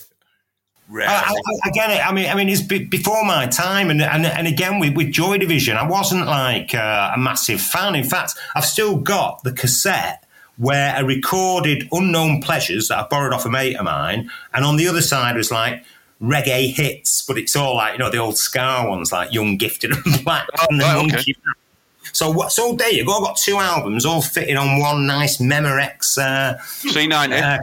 I, 0.93 1.35
I, 1.35 1.69
I, 1.69 1.71
get 1.71 1.91
it. 1.91 2.07
I 2.07 2.13
mean, 2.13 2.29
I 2.29 2.35
mean, 2.35 2.49
it's 2.49 2.61
before 2.63 3.25
my 3.25 3.47
time, 3.47 3.91
and 3.91 4.03
and, 4.03 4.27
and 4.27 4.47
again 4.47 4.79
with, 4.79 4.95
with 4.95 5.11
Joy 5.11 5.39
Division, 5.39 5.77
I 5.77 5.89
wasn't 5.89 6.27
like 6.27 6.75
uh, 6.75 7.13
a 7.15 7.19
massive 7.19 7.61
fan. 7.61 7.95
In 7.95 8.05
fact, 8.05 8.35
I've 8.55 8.65
still 8.65 8.99
got 8.99 9.43
the 9.45 9.53
cassette 9.53 10.25
where 10.57 10.95
I 10.95 11.01
recorded 11.01 11.89
Unknown 11.91 12.43
Pleasures 12.43 12.89
that 12.89 12.99
I 12.99 13.07
borrowed 13.09 13.33
off 13.33 13.47
a 13.47 13.51
mate 13.51 13.77
of 13.77 13.85
mine, 13.85 14.31
and 14.53 14.65
on 14.65 14.77
the 14.77 14.87
other 14.87 15.03
side 15.03 15.37
was 15.37 15.51
like 15.51 15.85
reggae 16.21 16.73
hits, 16.73 17.23
but 17.23 17.39
it's 17.39 17.57
all 17.57 17.77
like 17.77 17.95
you 17.95 17.99
know 17.99 18.11
the 18.11 18.19
old 18.19 18.37
ska 18.37 18.85
ones, 18.87 19.11
like 19.11 19.33
Young, 19.33 19.57
Gifted, 19.57 19.93
and 19.93 20.05
Black, 20.25 20.49
oh, 20.59 20.67
and 20.71 20.81
the 20.81 20.85
right, 20.85 20.97
Monkey. 20.97 21.33
Okay. 21.33 21.51
So, 22.13 22.47
so 22.49 22.75
there 22.75 22.93
you 22.93 23.05
go. 23.05 23.17
I've 23.17 23.25
got 23.25 23.37
two 23.37 23.57
albums 23.57 24.05
all 24.05 24.23
fitted 24.23 24.57
on 24.57 24.79
one 24.79 25.07
nice 25.07 25.39
Memorex 25.39 26.19
uh, 26.19 26.59
C90. 26.59 27.43
Uh, 27.43 27.59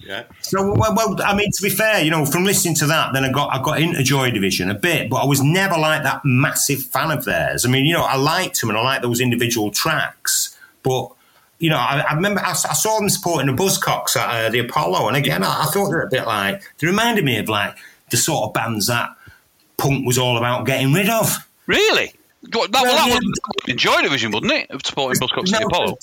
yeah. 0.00 0.24
So 0.40 0.72
well, 0.72 0.94
well, 0.94 1.16
I 1.24 1.34
mean, 1.36 1.50
to 1.50 1.62
be 1.62 1.70
fair, 1.70 2.02
you 2.02 2.10
know, 2.10 2.24
from 2.24 2.44
listening 2.44 2.74
to 2.76 2.86
that, 2.86 3.12
then 3.12 3.24
I 3.24 3.32
got 3.32 3.52
I 3.52 3.62
got 3.62 3.80
into 3.80 4.02
Joy 4.02 4.30
Division 4.30 4.70
a 4.70 4.74
bit, 4.74 5.10
but 5.10 5.16
I 5.16 5.26
was 5.26 5.42
never 5.42 5.76
like 5.76 6.02
that 6.02 6.22
massive 6.24 6.82
fan 6.82 7.10
of 7.10 7.24
theirs. 7.24 7.64
I 7.64 7.70
mean, 7.70 7.84
you 7.84 7.94
know, 7.94 8.04
I 8.04 8.16
liked 8.16 8.60
them 8.60 8.70
and 8.70 8.78
I 8.78 8.82
liked 8.82 9.02
those 9.02 9.20
individual 9.20 9.70
tracks, 9.70 10.56
but 10.82 11.10
you 11.58 11.70
know, 11.70 11.78
I, 11.78 12.04
I 12.08 12.14
remember 12.14 12.40
I, 12.40 12.50
I, 12.50 12.54
saw 12.54 12.98
them 12.98 13.08
supporting 13.08 13.54
the 13.54 13.62
Buzzcocks 13.62 14.16
at 14.16 14.46
uh, 14.46 14.48
the 14.50 14.58
Apollo, 14.58 15.08
and 15.08 15.16
again, 15.16 15.42
I, 15.42 15.62
I 15.62 15.66
thought 15.66 15.86
they 15.86 15.94
were 15.94 16.02
a 16.02 16.10
bit 16.10 16.26
like 16.26 16.62
they 16.78 16.86
reminded 16.86 17.24
me 17.24 17.38
of 17.38 17.48
like 17.48 17.76
the 18.10 18.16
sort 18.16 18.48
of 18.48 18.52
bands 18.52 18.88
that 18.88 19.10
punk 19.76 20.06
was 20.06 20.18
all 20.18 20.36
about 20.36 20.66
getting 20.66 20.92
rid 20.92 21.08
of. 21.08 21.48
Really? 21.66 22.12
That, 22.42 22.54
well, 22.54 22.68
that, 22.68 23.08
yeah. 23.08 23.14
was, 23.14 23.40
enjoy 23.68 24.02
Division, 24.02 24.32
wouldn't 24.32 24.52
it? 24.52 24.86
Supporting 24.86 25.20
Buzzcocks 25.20 25.50
No, 25.52 25.58
the 25.58 25.66
Apollo. 25.66 25.96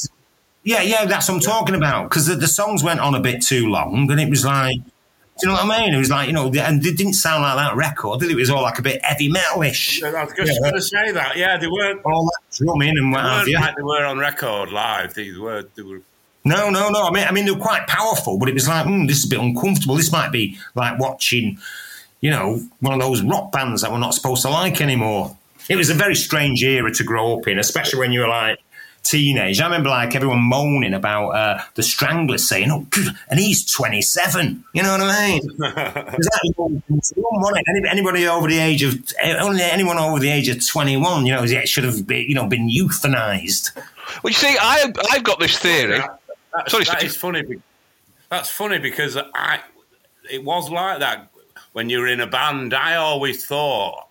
Yeah, 0.64 0.82
yeah, 0.82 1.05
that's 1.05 1.28
what 1.28 1.36
I'm 1.36 1.41
talking 1.41 1.76
about. 1.76 2.09
Because 2.09 2.28
the, 2.28 2.36
the 2.36 2.47
songs 2.47 2.84
went 2.84 2.99
on 2.99 3.16
a 3.16 3.20
bit 3.20 3.41
too 3.41 3.68
long, 3.68 4.09
and 4.12 4.20
it 4.20 4.30
was 4.30 4.45
like, 4.45 4.76
do 4.76 5.47
you 5.47 5.47
know 5.47 5.53
what 5.55 5.66
I 5.66 5.82
mean? 5.86 5.93
It 5.95 5.97
was 5.97 6.12
like, 6.12 6.28
you 6.28 6.34
know, 6.34 6.47
and 6.53 6.86
it 6.86 6.97
didn't 6.97 7.14
sound 7.14 7.41
like 7.41 7.55
that 7.55 7.76
record, 7.76 8.20
did 8.20 8.30
it? 8.30 8.34
It 8.34 8.36
was 8.36 8.51
all 8.51 8.62
like 8.62 8.78
a 8.78 8.84
bit 8.84 9.03
heavy 9.03 9.28
metalish. 9.32 10.03
I 10.03 10.24
was 10.24 10.34
just 10.36 10.51
Yeah. 10.53 10.59
going 10.59 10.74
to 10.76 10.82
say 10.82 11.12
that. 11.14 11.36
Yeah, 11.36 11.57
they 11.57 11.68
weren't, 11.68 12.01
All 12.05 12.26
that 12.26 12.55
drumming 12.57 12.89
and 12.97 13.12
what 13.12 13.22
have 13.24 13.47
you. 13.47 13.55
like 13.55 13.76
they 13.76 13.82
were 13.82 14.05
on 14.05 14.20
record 14.20 14.72
live. 14.72 15.16
They 15.16 15.32
were. 15.32 15.64
They 15.76 15.82
were. 15.82 16.01
No, 16.43 16.70
no, 16.70 16.89
no. 16.89 17.03
I 17.07 17.12
mean, 17.12 17.28
I 17.28 17.32
mean, 17.32 17.45
they 17.45 17.51
were 17.51 17.59
quite 17.59 17.88
powerful, 17.88 18.38
but 18.38 18.49
it 18.49 18.53
was 18.53 18.68
like, 18.68 18.86
mm, 18.86 19.07
this 19.07 19.20
is 19.20 19.26
a 19.26 19.30
bit 19.30 19.39
uncomfortable. 19.39 19.95
This 19.95 20.12
might 20.12 20.32
be 20.32 20.59
like 20.76 20.99
watching, 20.99 21.57
you 22.20 22.30
know, 22.30 22.59
one 22.82 22.93
of 22.93 22.99
those 22.99 23.24
rock 23.24 23.51
bands 23.51 23.82
that 23.82 23.91
we're 23.91 23.99
not 23.99 24.14
supposed 24.14 24.41
to 24.43 24.49
like 24.49 24.80
anymore. 24.82 25.36
It 25.70 25.76
was 25.76 25.89
a 25.89 25.93
very 25.95 26.16
strange 26.16 26.64
era 26.64 26.91
to 26.93 27.03
grow 27.03 27.38
up 27.39 27.47
in, 27.47 27.57
especially 27.57 27.99
when 27.99 28.12
you 28.12 28.22
were 28.22 28.28
like 28.28 28.59
teenage. 29.04 29.60
I 29.60 29.66
remember 29.66 29.89
like 29.89 30.16
everyone 30.16 30.39
moaning 30.41 30.93
about 30.93 31.30
uh, 31.30 31.62
the 31.76 31.84
Stranglers 31.84 32.47
saying, 32.47 32.72
"Oh, 32.72 32.86
good," 32.89 33.08
and 33.30 33.39
he's 33.39 33.66
27. 33.72 34.64
You 34.74 34.84
know 34.84 34.91
what 34.91 35.02
I 35.02 35.28
mean? 35.30 35.41
It 35.43 35.60
was 35.60 36.30
like, 36.43 36.58
wasn't 36.58 37.58
it? 37.60 37.66
Any- 37.70 37.89
Anybody 37.89 38.28
over 38.28 38.47
the 38.47 38.60
age 38.60 38.84
of 38.84 38.97
only 39.39 39.62
anyone 39.64 39.97
over 39.97 40.20
the 40.20 40.30
age 40.30 40.47
of 40.49 40.66
21, 40.66 41.26
you 41.26 41.34
know, 41.34 41.45
should 41.45 41.84
have 41.84 42.08
been, 42.08 42.28
you 42.28 42.36
know 42.36 42.47
been 42.47 42.70
euthanized. 42.70 43.76
Well, 44.24 44.32
you 44.32 44.34
see, 44.34 44.56
I, 44.60 44.91
I've 45.12 45.24
got 45.24 45.39
this 45.39 45.58
theory. 45.58 45.99
That, 45.99 46.70
Sorry, 46.70 46.84
that 46.86 46.97
Steve. 46.99 47.10
is 47.10 47.16
funny. 47.18 47.43
That's 48.30 48.49
funny 48.49 48.80
because 48.80 49.18
I. 49.18 49.60
It 50.30 50.43
was 50.43 50.70
like 50.70 50.99
that 50.99 51.30
when 51.74 51.89
you 51.89 51.99
were 51.99 52.08
in 52.08 52.22
a 52.22 52.28
band. 52.28 52.74
I 52.74 52.95
always 52.95 53.45
thought 53.45 54.08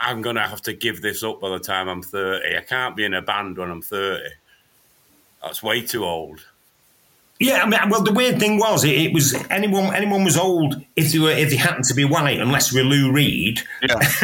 I'm 0.00 0.22
going 0.22 0.36
to 0.36 0.42
have 0.42 0.62
to 0.62 0.72
give 0.72 1.02
this 1.02 1.22
up 1.22 1.40
by 1.40 1.50
the 1.50 1.58
time 1.58 1.88
I'm 1.88 2.02
30. 2.02 2.56
I 2.56 2.60
can't 2.62 2.96
be 2.96 3.04
in 3.04 3.12
a 3.12 3.20
band 3.20 3.58
when 3.58 3.70
I'm 3.70 3.82
30. 3.82 4.24
That's 5.42 5.62
way 5.62 5.82
too 5.82 6.04
old. 6.04 6.40
Yeah, 7.38 7.62
I 7.62 7.66
mean, 7.66 7.80
well, 7.88 8.02
the 8.02 8.12
weird 8.12 8.38
thing 8.38 8.58
was, 8.58 8.84
it, 8.84 8.90
it 8.90 9.14
was 9.14 9.34
anyone 9.48 9.94
anyone 9.94 10.24
was 10.24 10.36
old 10.36 10.76
if 10.94 11.10
they 11.10 11.18
were 11.18 11.30
if 11.30 11.48
they 11.48 11.56
happened 11.56 11.86
to 11.86 11.94
be 11.94 12.04
white, 12.04 12.38
unless 12.38 12.70
we 12.70 12.82
were 12.82 12.86
Lou 12.86 13.10
Reed. 13.12 13.62
Yeah. 13.80 13.98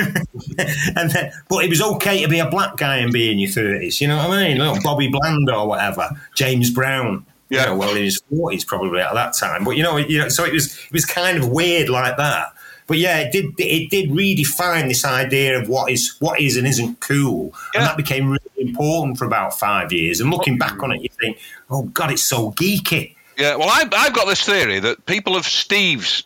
and 0.97 1.11
then, 1.11 1.33
but 1.49 1.65
it 1.65 1.71
was 1.71 1.81
okay 1.81 2.23
to 2.23 2.29
be 2.29 2.41
a 2.41 2.51
black 2.51 2.77
guy 2.77 2.99
and 2.99 3.11
be 3.11 3.33
in 3.33 3.39
your 3.39 3.51
thirties. 3.51 4.03
You 4.03 4.09
know 4.09 4.19
what 4.19 4.37
I 4.37 4.49
mean? 4.49 4.59
Little 4.59 4.83
Bobby 4.83 5.09
Bland 5.09 5.49
or 5.49 5.67
whatever, 5.67 6.11
James 6.35 6.71
Brown. 6.71 7.25
Yeah. 7.49 7.61
You 7.61 7.67
know, 7.69 7.77
well, 7.77 7.97
in 7.97 8.03
his 8.05 8.21
forties 8.29 8.67
probably 8.67 9.01
at 9.01 9.15
that 9.15 9.33
time. 9.33 9.65
But 9.65 9.79
you 9.79 9.83
know, 9.83 9.97
you 9.97 10.19
know, 10.19 10.29
so 10.29 10.45
it 10.45 10.53
was 10.53 10.77
it 10.77 10.93
was 10.93 11.07
kind 11.07 11.39
of 11.39 11.49
weird 11.49 11.89
like 11.89 12.19
that. 12.19 12.53
But 12.87 12.99
yeah, 12.99 13.19
it 13.19 13.33
did 13.33 13.55
it 13.59 13.91
did 13.91 14.11
redefine 14.11 14.89
this 14.89 15.05
idea 15.05 15.61
of 15.61 15.69
what 15.69 15.91
is 15.91 16.15
what 16.21 16.41
is 16.41 16.57
and 16.57 16.67
isn't 16.67 17.01
cool, 17.01 17.53
Yeah. 17.75 17.81
and 17.81 17.89
that 17.89 17.97
became 17.97 18.29
really 18.29 18.41
important 18.59 19.19
for 19.19 19.25
about 19.25 19.59
five 19.59 19.93
years. 19.93 20.21
And 20.21 20.31
looking 20.31 20.57
back 20.57 20.83
on 20.83 20.93
it, 20.93 21.03
you 21.03 21.09
think, 21.21 21.39
oh 21.71 21.83
god, 21.83 22.13
it's 22.13 22.23
so 22.23 22.53
geeky. 22.53 23.15
Yeah, 23.37 23.57
well, 23.57 23.69
I've, 23.71 23.93
I've 23.93 24.15
got 24.15 24.27
this 24.27 24.45
theory 24.45 24.79
that 24.81 25.05
people 25.05 25.37
of 25.37 25.45
Steve's 25.45 26.23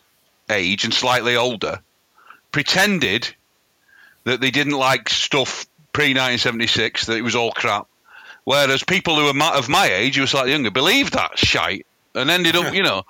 age 0.49 0.85
and 0.85 0.93
slightly 0.93 1.35
older 1.35 1.79
pretended 2.51 3.33
that 4.23 4.39
they 4.39 4.51
didn't 4.51 4.77
like 4.77 5.09
stuff 5.09 5.65
pre 5.93 6.05
1976, 6.13 7.07
that 7.07 7.17
it 7.17 7.21
was 7.21 7.35
all 7.35 7.51
crap. 7.51 7.87
Whereas 8.43 8.83
people 8.83 9.15
who 9.17 9.25
were 9.25 9.33
my, 9.33 9.55
of 9.57 9.67
my 9.69 9.87
age, 9.87 10.15
who 10.15 10.21
were 10.21 10.27
slightly 10.27 10.51
younger, 10.51 10.71
believed 10.71 11.13
that 11.13 11.37
shite 11.37 11.85
and 12.15 12.29
ended 12.29 12.55
up, 12.55 12.73
you 12.73 12.83
know, 12.83 13.03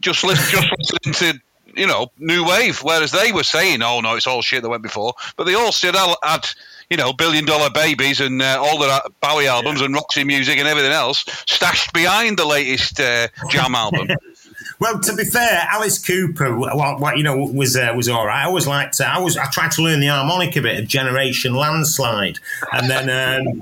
just, 0.00 0.22
listen, 0.24 0.60
just 0.60 0.68
listening 1.04 1.32
to, 1.34 1.40
you 1.76 1.86
know, 1.86 2.10
new 2.18 2.44
wave. 2.44 2.80
Whereas 2.80 3.12
they 3.12 3.32
were 3.32 3.44
saying, 3.44 3.82
oh, 3.82 4.00
no, 4.00 4.14
it's 4.14 4.26
all 4.26 4.42
shit 4.42 4.62
that 4.62 4.68
went 4.68 4.82
before. 4.82 5.14
But 5.36 5.44
they 5.44 5.54
all 5.54 5.72
still 5.72 5.92
had, 6.22 6.48
you 6.90 6.96
know, 6.96 7.12
Billion 7.12 7.44
Dollar 7.44 7.70
Babies 7.70 8.20
and 8.20 8.42
uh, 8.42 8.58
all 8.60 8.78
the 8.78 9.10
Bowie 9.20 9.46
albums 9.46 9.80
and 9.80 9.94
Roxy 9.94 10.24
Music 10.24 10.58
and 10.58 10.68
everything 10.68 10.92
else 10.92 11.24
stashed 11.46 11.92
behind 11.92 12.38
the 12.38 12.46
latest 12.46 13.00
uh, 13.00 13.28
Jam 13.50 13.74
album. 13.74 14.08
Well, 14.78 15.00
to 15.00 15.14
be 15.14 15.24
fair, 15.24 15.66
Alice 15.70 15.98
Cooper, 15.98 16.56
well, 16.56 16.98
well, 17.00 17.16
you 17.16 17.22
know, 17.22 17.36
was 17.36 17.76
uh, 17.76 17.92
was 17.96 18.08
all 18.08 18.26
right. 18.26 18.42
I 18.42 18.44
always 18.44 18.66
liked. 18.66 19.00
Uh, 19.00 19.04
I 19.04 19.18
was. 19.18 19.36
I 19.36 19.46
tried 19.46 19.70
to 19.72 19.82
learn 19.82 20.00
the 20.00 20.08
harmonica 20.08 20.60
bit 20.60 20.78
of 20.78 20.86
Generation 20.86 21.54
Landslide, 21.54 22.38
and 22.72 22.90
then 22.90 23.08
um, 23.08 23.60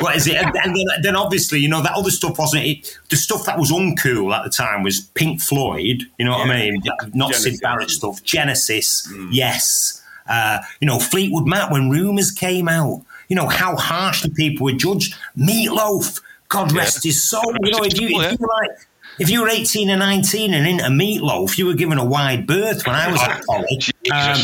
what 0.00 0.16
is 0.16 0.26
it? 0.26 0.34
And, 0.34 0.54
and 0.62 0.76
then, 0.76 0.86
then 1.02 1.16
obviously, 1.16 1.60
you 1.60 1.68
know, 1.68 1.82
that 1.82 1.92
other 1.92 2.10
stuff 2.10 2.38
wasn't 2.38 2.64
it. 2.64 2.98
The 3.08 3.16
stuff 3.16 3.46
that 3.46 3.58
was 3.58 3.70
uncool 3.70 4.36
at 4.36 4.44
the 4.44 4.50
time 4.50 4.82
was 4.82 5.00
Pink 5.00 5.40
Floyd. 5.40 6.02
You 6.18 6.26
know 6.26 6.32
what 6.32 6.50
I 6.50 6.70
mean? 6.70 6.82
Not 7.14 7.34
Syd 7.34 7.60
Barrett 7.60 7.90
stuff. 7.90 8.22
Genesis, 8.22 9.10
yes. 9.30 10.02
Uh, 10.28 10.60
you 10.80 10.86
know, 10.86 10.98
Fleetwood 10.98 11.46
Mac 11.46 11.70
when 11.70 11.88
Rumours 11.90 12.30
came 12.30 12.68
out. 12.68 13.02
You 13.28 13.36
know 13.36 13.48
how 13.48 13.76
harshly 13.76 14.30
people 14.30 14.64
were 14.64 14.72
judged. 14.72 15.14
Meatloaf, 15.38 16.20
God 16.48 16.72
rest 16.72 17.04
his 17.04 17.22
soul. 17.22 17.54
You 17.62 17.70
know, 17.70 17.82
if 17.82 17.98
you, 17.98 18.08
if 18.20 18.32
you 18.38 18.38
were 18.40 18.48
like 18.48 18.78
if 19.20 19.28
you 19.28 19.42
were 19.42 19.48
18 19.48 19.90
or 19.90 19.96
19 19.96 20.54
and 20.54 20.66
into 20.66 20.84
meatloaf, 20.84 21.58
you 21.58 21.66
were 21.66 21.74
given 21.74 21.98
a 21.98 22.04
wide 22.04 22.46
berth 22.46 22.86
when 22.86 22.96
I 22.96 23.12
was 23.12 23.22
at 23.22 23.42
college. 23.46 23.92
Um, 24.12 24.40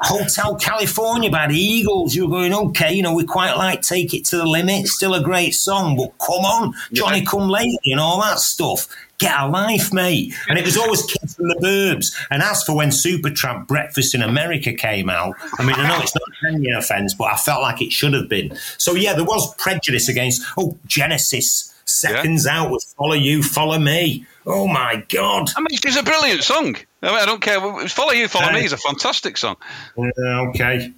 Hotel 0.00 0.56
California 0.56 1.30
by 1.30 1.46
the 1.46 1.56
Eagles. 1.56 2.14
You 2.14 2.24
were 2.24 2.30
going, 2.30 2.52
okay, 2.52 2.92
you 2.92 3.02
know, 3.02 3.14
we 3.14 3.24
quite 3.24 3.54
like 3.54 3.82
Take 3.82 4.14
It 4.14 4.24
to 4.26 4.36
the 4.36 4.46
Limit. 4.46 4.88
Still 4.88 5.14
a 5.14 5.22
great 5.22 5.52
song, 5.52 5.96
but 5.96 6.18
come 6.18 6.44
on, 6.44 6.74
Johnny 6.92 7.24
Come 7.24 7.48
Lately 7.48 7.92
and 7.92 8.00
all 8.00 8.20
that 8.20 8.40
stuff. 8.40 8.88
Get 9.18 9.38
a 9.38 9.46
life, 9.46 9.92
mate. 9.92 10.34
And 10.48 10.58
it 10.58 10.64
was 10.64 10.76
always 10.76 11.02
kids 11.02 11.36
from 11.36 11.46
the 11.46 11.54
burbs. 11.62 12.12
And 12.32 12.42
as 12.42 12.64
for 12.64 12.74
when 12.74 12.88
Supertramp 12.88 13.68
Breakfast 13.68 14.16
in 14.16 14.22
America 14.22 14.72
came 14.72 15.08
out, 15.08 15.36
I 15.58 15.64
mean, 15.64 15.76
I 15.76 15.86
know 15.86 16.02
it's 16.02 16.14
not 16.16 16.24
a 16.24 16.50
genuine 16.50 16.78
offence, 16.78 17.14
but 17.14 17.24
I 17.32 17.36
felt 17.36 17.62
like 17.62 17.80
it 17.80 17.92
should 17.92 18.14
have 18.14 18.28
been. 18.28 18.56
So, 18.78 18.94
yeah, 18.94 19.14
there 19.14 19.24
was 19.24 19.54
prejudice 19.54 20.08
against, 20.08 20.42
oh, 20.58 20.76
Genesis, 20.86 21.71
Seconds 21.92 22.46
Out 22.46 22.70
with 22.70 22.84
Follow 22.96 23.14
You, 23.14 23.42
Follow 23.42 23.78
Me. 23.78 24.26
Oh, 24.46 24.66
my 24.66 25.04
God. 25.08 25.50
I 25.56 25.60
mean, 25.60 25.78
it's 25.82 25.96
a 25.96 26.02
brilliant 26.02 26.42
song. 26.42 26.76
I, 27.02 27.06
mean, 27.06 27.16
I 27.16 27.26
don't 27.26 27.40
care. 27.40 27.60
Follow 27.88 28.12
You, 28.12 28.28
Follow 28.28 28.52
Me 28.52 28.64
is 28.64 28.72
a 28.72 28.76
fantastic 28.76 29.36
song. 29.36 29.56
Uh, 29.96 30.48
okay. 30.48 30.92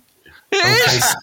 It 0.50 0.94
is. 0.94 1.16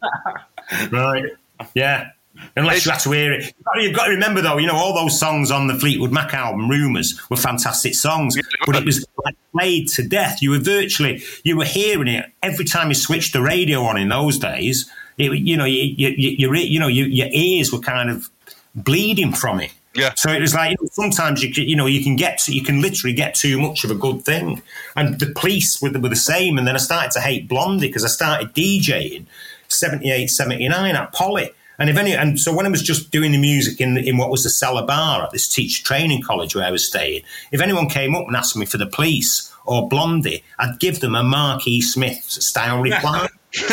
right. 0.92 1.26
Yeah. 1.74 2.10
Unless 2.56 2.86
you 2.86 2.92
had 2.92 3.00
to 3.02 3.12
hear 3.12 3.34
it. 3.34 3.54
You've 3.76 3.96
got 3.96 4.06
to 4.06 4.12
remember, 4.12 4.42
though, 4.42 4.58
you 4.58 4.68
know, 4.68 4.76
all 4.76 4.94
those 4.94 5.20
songs 5.20 5.52
on 5.52 5.68
the 5.68 5.76
Fleetwood 5.76 6.12
Mac 6.12 6.34
album, 6.34 6.70
Rumours, 6.70 7.22
were 7.30 7.38
fantastic 7.38 7.94
songs. 7.94 8.38
But 8.66 8.76
it 8.76 8.86
was 8.86 9.06
like 9.24 9.36
played 9.52 9.88
to 9.90 10.08
death. 10.08 10.42
You 10.42 10.52
were 10.52 10.60
virtually, 10.60 11.24
you 11.44 11.58
were 11.58 11.66
hearing 11.66 12.08
it 12.08 12.26
every 12.42 12.66
time 12.66 12.90
you 12.90 12.96
switched 12.96 13.34
the 13.34 13.42
radio 13.42 13.82
on 13.84 13.98
in 13.98 14.10
those 14.10 14.38
days. 14.38 14.90
It, 15.18 15.32
you 15.34 15.58
know, 15.58 15.66
you, 15.66 15.84
you, 15.84 16.10
you, 16.10 16.30
your, 16.38 16.56
you 16.56 16.80
know, 16.80 16.88
you, 16.88 17.06
your 17.06 17.28
ears 17.32 17.72
were 17.72 17.80
kind 17.80 18.10
of 18.10 18.30
bleeding 18.76 19.34
from 19.34 19.60
it. 19.60 19.72
Yeah. 19.94 20.14
So 20.16 20.32
it 20.32 20.40
was 20.40 20.56
like 20.56 20.72
you 20.72 20.78
know, 20.82 20.90
sometimes 20.92 21.44
you 21.44 21.54
can, 21.54 21.68
you 21.68 21.76
know 21.76 21.86
you 21.86 22.04
can 22.04 22.16
get 22.16 22.38
to, 22.40 22.54
you 22.54 22.64
can 22.64 22.82
literally 22.82 23.14
get 23.14 23.36
too 23.36 23.60
much 23.60 23.84
of 23.84 23.92
a 23.92 23.96
good 23.96 24.24
thing, 24.24 24.62
and 24.96 25.20
the 25.20 25.28
police 25.36 25.82
were 25.82 25.90
the, 25.90 26.00
were 26.00 26.10
the 26.10 26.16
same. 26.16 26.58
And 26.58 26.66
then 26.66 26.76
I 26.76 26.80
started 26.80 27.12
to 27.12 27.20
hate 27.20 27.50
Blondie 27.50 27.88
because 27.88 28.06
I 28.06 28.08
started 28.08 28.54
DJing 28.54 29.26
78, 29.68 30.28
79 30.28 30.96
at 30.96 31.14
Poly. 31.14 31.52
And 31.78 31.90
if 31.90 31.98
any, 31.98 32.14
and 32.14 32.40
so 32.40 32.56
when 32.56 32.66
I 32.66 32.70
was 32.70 32.84
just 32.84 33.12
doing 33.12 33.32
the 33.32 33.38
music 33.40 33.82
in 33.82 33.98
in 33.98 34.18
what 34.18 34.30
was 34.30 34.44
the 34.44 34.50
cellar 34.50 34.86
bar 34.86 35.24
at 35.24 35.32
this 35.32 35.50
teacher 35.50 35.84
training 35.84 36.22
college 36.22 36.56
where 36.56 36.66
I 36.66 36.72
was 36.72 36.86
staying, 36.86 37.24
if 37.52 37.60
anyone 37.60 37.90
came 37.90 38.16
up 38.16 38.28
and 38.28 38.36
asked 38.36 38.56
me 38.56 38.66
for 38.66 38.78
the 38.78 38.86
police 38.86 39.52
or 39.66 39.90
Blondie, 39.90 40.44
I'd 40.58 40.80
give 40.80 41.02
them 41.02 41.16
a 41.16 41.24
Mark 41.24 41.68
E. 41.68 41.82
Smith 41.82 42.24
style 42.24 42.80
reply. 42.80 43.28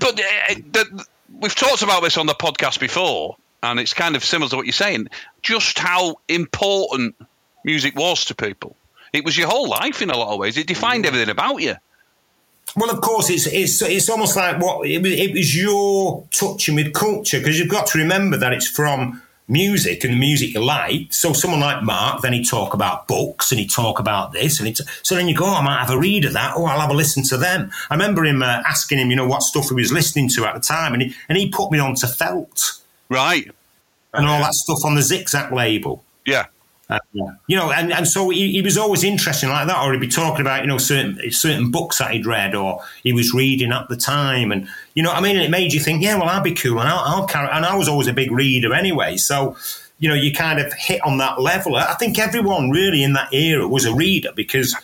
But 0.00 0.18
uh, 0.18 0.54
the, 0.72 1.06
we've 1.42 1.54
talked 1.54 1.82
about 1.82 2.02
this 2.02 2.16
on 2.16 2.26
the 2.26 2.34
podcast 2.34 2.80
before, 2.80 3.36
and 3.62 3.78
it's 3.78 3.92
kind 3.92 4.16
of 4.16 4.24
similar 4.24 4.48
to 4.50 4.56
what 4.56 4.64
you're 4.64 4.72
saying. 4.72 5.08
Just 5.42 5.78
how 5.78 6.16
important 6.28 7.16
music 7.64 7.96
was 7.96 8.24
to 8.26 8.34
people. 8.34 8.76
It 9.12 9.24
was 9.24 9.36
your 9.36 9.48
whole 9.48 9.68
life 9.68 10.00
in 10.00 10.08
a 10.08 10.16
lot 10.16 10.32
of 10.32 10.38
ways. 10.38 10.56
It 10.56 10.66
defined 10.66 11.04
everything 11.04 11.28
about 11.28 11.56
you. 11.60 11.74
Well, 12.74 12.90
of 12.90 13.02
course, 13.02 13.28
it's 13.28 13.46
it's 13.46 13.82
it's 13.82 14.08
almost 14.08 14.36
like 14.36 14.58
what 14.58 14.88
it 14.88 15.02
was, 15.02 15.12
it 15.12 15.32
was 15.32 15.54
your 15.54 16.24
touching 16.30 16.76
with 16.76 16.94
culture 16.94 17.38
because 17.38 17.58
you've 17.58 17.68
got 17.68 17.86
to 17.88 17.98
remember 17.98 18.38
that 18.38 18.54
it's 18.54 18.68
from 18.68 19.20
music 19.52 20.02
and 20.02 20.14
the 20.14 20.18
music 20.18 20.54
you 20.54 20.64
like. 20.64 21.12
So 21.12 21.32
someone 21.32 21.60
like 21.60 21.82
Mark, 21.82 22.22
then 22.22 22.32
he'd 22.32 22.48
talk 22.48 22.74
about 22.74 23.06
books 23.06 23.52
and 23.52 23.60
he'd 23.60 23.70
talk 23.70 23.98
about 24.00 24.32
this, 24.32 24.58
and 24.58 24.66
he'd, 24.66 24.78
so 25.02 25.14
then 25.14 25.28
you 25.28 25.34
go, 25.36 25.44
oh, 25.44 25.54
I 25.54 25.62
might 25.62 25.78
have 25.78 25.90
a 25.90 25.98
read 25.98 26.24
of 26.24 26.32
that. 26.32 26.54
Oh, 26.56 26.64
I'll 26.64 26.80
have 26.80 26.90
a 26.90 26.94
listen 26.94 27.22
to 27.24 27.36
them. 27.36 27.70
I 27.90 27.94
remember 27.94 28.24
him 28.24 28.42
uh, 28.42 28.62
asking 28.66 28.98
him, 28.98 29.10
you 29.10 29.16
know, 29.16 29.28
what 29.28 29.42
stuff 29.42 29.68
he 29.68 29.74
was 29.74 29.92
listening 29.92 30.28
to 30.30 30.46
at 30.46 30.54
the 30.54 30.60
time, 30.60 30.94
and 30.94 31.02
he 31.02 31.14
and 31.28 31.38
he 31.38 31.48
put 31.50 31.70
me 31.70 31.78
on 31.78 31.94
to 31.96 32.06
Felt 32.08 32.80
Right. 33.08 33.50
and 34.14 34.26
all 34.26 34.40
that 34.40 34.54
stuff 34.54 34.78
on 34.84 34.94
the 34.94 35.02
Zigzag 35.02 35.52
label. 35.52 36.02
Yeah. 36.24 36.46
Uh, 36.92 37.32
you 37.46 37.56
know, 37.56 37.72
and, 37.72 37.92
and 37.92 38.06
so 38.06 38.28
he, 38.30 38.52
he 38.52 38.62
was 38.62 38.76
always 38.76 39.04
interesting 39.04 39.48
like 39.48 39.66
that, 39.66 39.82
or 39.82 39.92
he'd 39.92 40.00
be 40.00 40.08
talking 40.08 40.40
about 40.40 40.62
you 40.62 40.66
know 40.66 40.78
certain 40.78 41.30
certain 41.30 41.70
books 41.70 41.98
that 41.98 42.10
he'd 42.10 42.26
read 42.26 42.54
or 42.54 42.82
he 43.02 43.12
was 43.12 43.32
reading 43.32 43.72
at 43.72 43.88
the 43.88 43.96
time, 43.96 44.52
and 44.52 44.68
you 44.94 45.02
know, 45.02 45.12
I 45.12 45.20
mean, 45.20 45.36
it 45.36 45.50
made 45.50 45.72
you 45.72 45.80
think, 45.80 46.02
yeah, 46.02 46.16
well, 46.16 46.28
I'll 46.28 46.42
be 46.42 46.54
cool, 46.54 46.80
and 46.80 46.88
I'll, 46.88 46.98
I'll 46.98 47.26
carry. 47.26 47.48
And 47.50 47.64
I 47.64 47.76
was 47.76 47.88
always 47.88 48.08
a 48.08 48.12
big 48.12 48.30
reader 48.30 48.74
anyway, 48.74 49.16
so 49.16 49.56
you 49.98 50.08
know, 50.08 50.14
you 50.14 50.32
kind 50.32 50.58
of 50.58 50.72
hit 50.72 51.00
on 51.04 51.18
that 51.18 51.40
level. 51.40 51.76
I 51.76 51.94
think 51.94 52.18
everyone 52.18 52.70
really 52.70 53.04
in 53.04 53.12
that 53.12 53.32
era 53.32 53.68
was 53.68 53.84
a 53.84 53.94
reader 53.94 54.32
because 54.34 54.74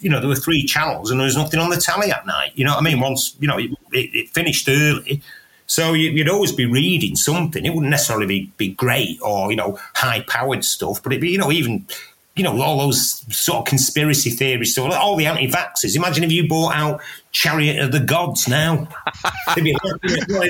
you 0.00 0.08
know, 0.08 0.20
there 0.20 0.28
were 0.28 0.36
three 0.36 0.64
channels 0.64 1.10
and 1.10 1.18
there 1.18 1.24
was 1.24 1.36
nothing 1.36 1.58
on 1.60 1.70
the 1.70 1.76
telly 1.76 2.10
at 2.10 2.26
night. 2.26 2.52
You 2.54 2.64
know 2.64 2.72
what 2.72 2.80
I 2.80 2.84
mean? 2.84 3.00
Once, 3.00 3.34
you 3.40 3.48
know, 3.48 3.58
it, 3.58 3.70
it 3.92 4.28
finished 4.30 4.68
early. 4.68 5.20
So 5.68 5.92
you'd 5.92 6.30
always 6.30 6.50
be 6.50 6.64
reading 6.64 7.14
something. 7.14 7.64
It 7.64 7.74
wouldn't 7.74 7.90
necessarily 7.90 8.26
be, 8.26 8.52
be 8.56 8.68
great 8.70 9.18
or, 9.20 9.50
you 9.50 9.56
know, 9.56 9.78
high 9.94 10.24
powered 10.26 10.64
stuff, 10.64 11.02
but 11.02 11.12
it'd 11.12 11.20
be, 11.20 11.28
you 11.28 11.38
know, 11.38 11.52
even, 11.52 11.86
you 12.34 12.42
know, 12.42 12.58
all 12.62 12.78
those 12.78 13.22
sort 13.36 13.58
of 13.58 13.64
conspiracy 13.66 14.30
theories, 14.30 14.74
so 14.74 14.90
all 14.90 15.14
the 15.14 15.26
anti 15.26 15.46
vaxxers. 15.46 15.94
Imagine 15.94 16.24
if 16.24 16.32
you 16.32 16.48
bought 16.48 16.74
out 16.74 17.02
Chariot 17.32 17.80
of 17.84 17.92
the 17.92 18.00
Gods 18.00 18.48
now. 18.48 18.88
be, 19.56 19.76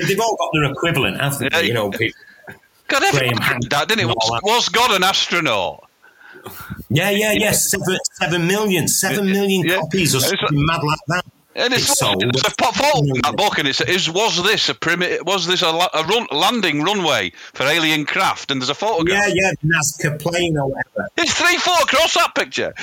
they've 0.07 0.19
all 0.21 0.37
got 0.37 0.49
their 0.53 0.71
equivalent, 0.71 1.19
haven't 1.19 1.51
they? 1.51 1.65
You 1.65 1.73
know, 1.73 1.91
people. 1.91 2.17
God, 2.87 3.03
everyone 3.03 3.41
had 3.41 3.63
that, 3.69 3.89
didn't 3.89 4.09
it? 4.09 4.15
Was, 4.15 4.39
was 4.41 4.69
God 4.69 4.95
an 4.95 5.03
astronaut? 5.03 5.89
Yeah, 6.89 7.09
yeah, 7.09 7.33
yes. 7.33 7.69
Seven, 7.69 7.97
seven 8.13 8.47
million, 8.47 8.87
seven 8.87 9.25
million 9.25 9.65
yeah. 9.65 9.79
copies 9.79 10.15
or 10.15 10.21
something 10.21 10.65
mad 10.65 10.81
like 10.81 10.99
that. 11.07 11.25
And 11.55 11.73
it's, 11.73 11.89
it's 11.89 11.99
sold. 11.99 12.23
It's 12.23 12.47
a 12.47 12.51
fault 12.51 13.05
in 13.07 13.21
that 13.23 13.35
book, 13.35 13.57
and 13.57 13.67
it's 13.67 13.81
is 13.81 14.09
was 14.09 14.41
this 14.43 14.69
a 14.69 14.75
primitive? 14.75 15.25
Was 15.25 15.47
this 15.47 15.61
a, 15.63 15.67
a 15.67 16.03
run, 16.03 16.27
landing 16.31 16.83
runway 16.83 17.31
for 17.53 17.63
alien 17.63 18.05
craft? 18.05 18.51
And 18.51 18.61
there's 18.61 18.69
a 18.69 18.75
photograph. 18.75 19.29
Yeah, 19.33 19.51
yeah, 19.51 19.51
Nazca 19.65 20.19
plane 20.19 20.57
or 20.57 20.67
whatever. 20.67 21.09
It's 21.17 21.33
three 21.33 21.57
foot 21.57 21.83
across 21.83 22.13
that 22.13 22.35
picture. 22.35 22.73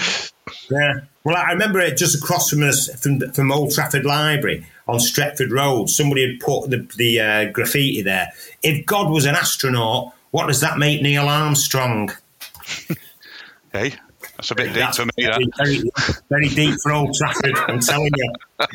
Yeah. 0.70 1.00
Well, 1.24 1.36
I 1.36 1.52
remember 1.52 1.80
it 1.80 1.96
just 1.96 2.22
across 2.22 2.50
from 2.50 2.62
us 2.62 2.88
from, 3.00 3.20
from 3.32 3.52
Old 3.52 3.72
Trafford 3.72 4.04
Library 4.04 4.66
on 4.88 4.98
Stretford 4.98 5.50
Road. 5.50 5.90
Somebody 5.90 6.28
had 6.28 6.40
put 6.40 6.70
the, 6.70 6.88
the 6.96 7.20
uh, 7.20 7.44
graffiti 7.50 8.02
there. 8.02 8.32
If 8.62 8.86
God 8.86 9.10
was 9.10 9.26
an 9.26 9.34
astronaut, 9.34 10.14
what 10.30 10.46
does 10.46 10.60
that 10.60 10.78
make 10.78 11.02
Neil 11.02 11.28
Armstrong? 11.28 12.12
hey, 13.72 13.94
that's 14.36 14.50
a 14.50 14.54
bit 14.54 14.74
deep 14.74 14.94
for 14.94 15.06
me. 15.06 15.10
Very, 15.18 15.48
very, 15.56 15.82
very, 16.28 16.48
deep 16.48 16.78
for 16.82 16.92
Old 16.92 17.14
Trafford. 17.14 17.56
I'm 17.68 17.80
telling 17.80 18.10
you. 18.14 18.32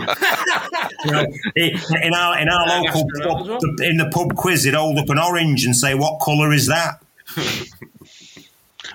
you 1.06 1.12
know, 1.12 1.26
in 1.56 2.14
our 2.14 2.40
in 2.40 2.50
our 2.50 2.68
local 2.68 3.06
pub, 3.22 3.60
in 3.82 3.98
the 3.98 4.10
pub 4.12 4.36
quiz, 4.36 4.64
they'd 4.64 4.74
hold 4.74 4.98
up 4.98 5.10
an 5.10 5.20
orange 5.20 5.66
and 5.66 5.76
say, 5.76 5.94
"What 5.94 6.20
colour 6.20 6.52
is 6.52 6.68
that?" 6.68 7.04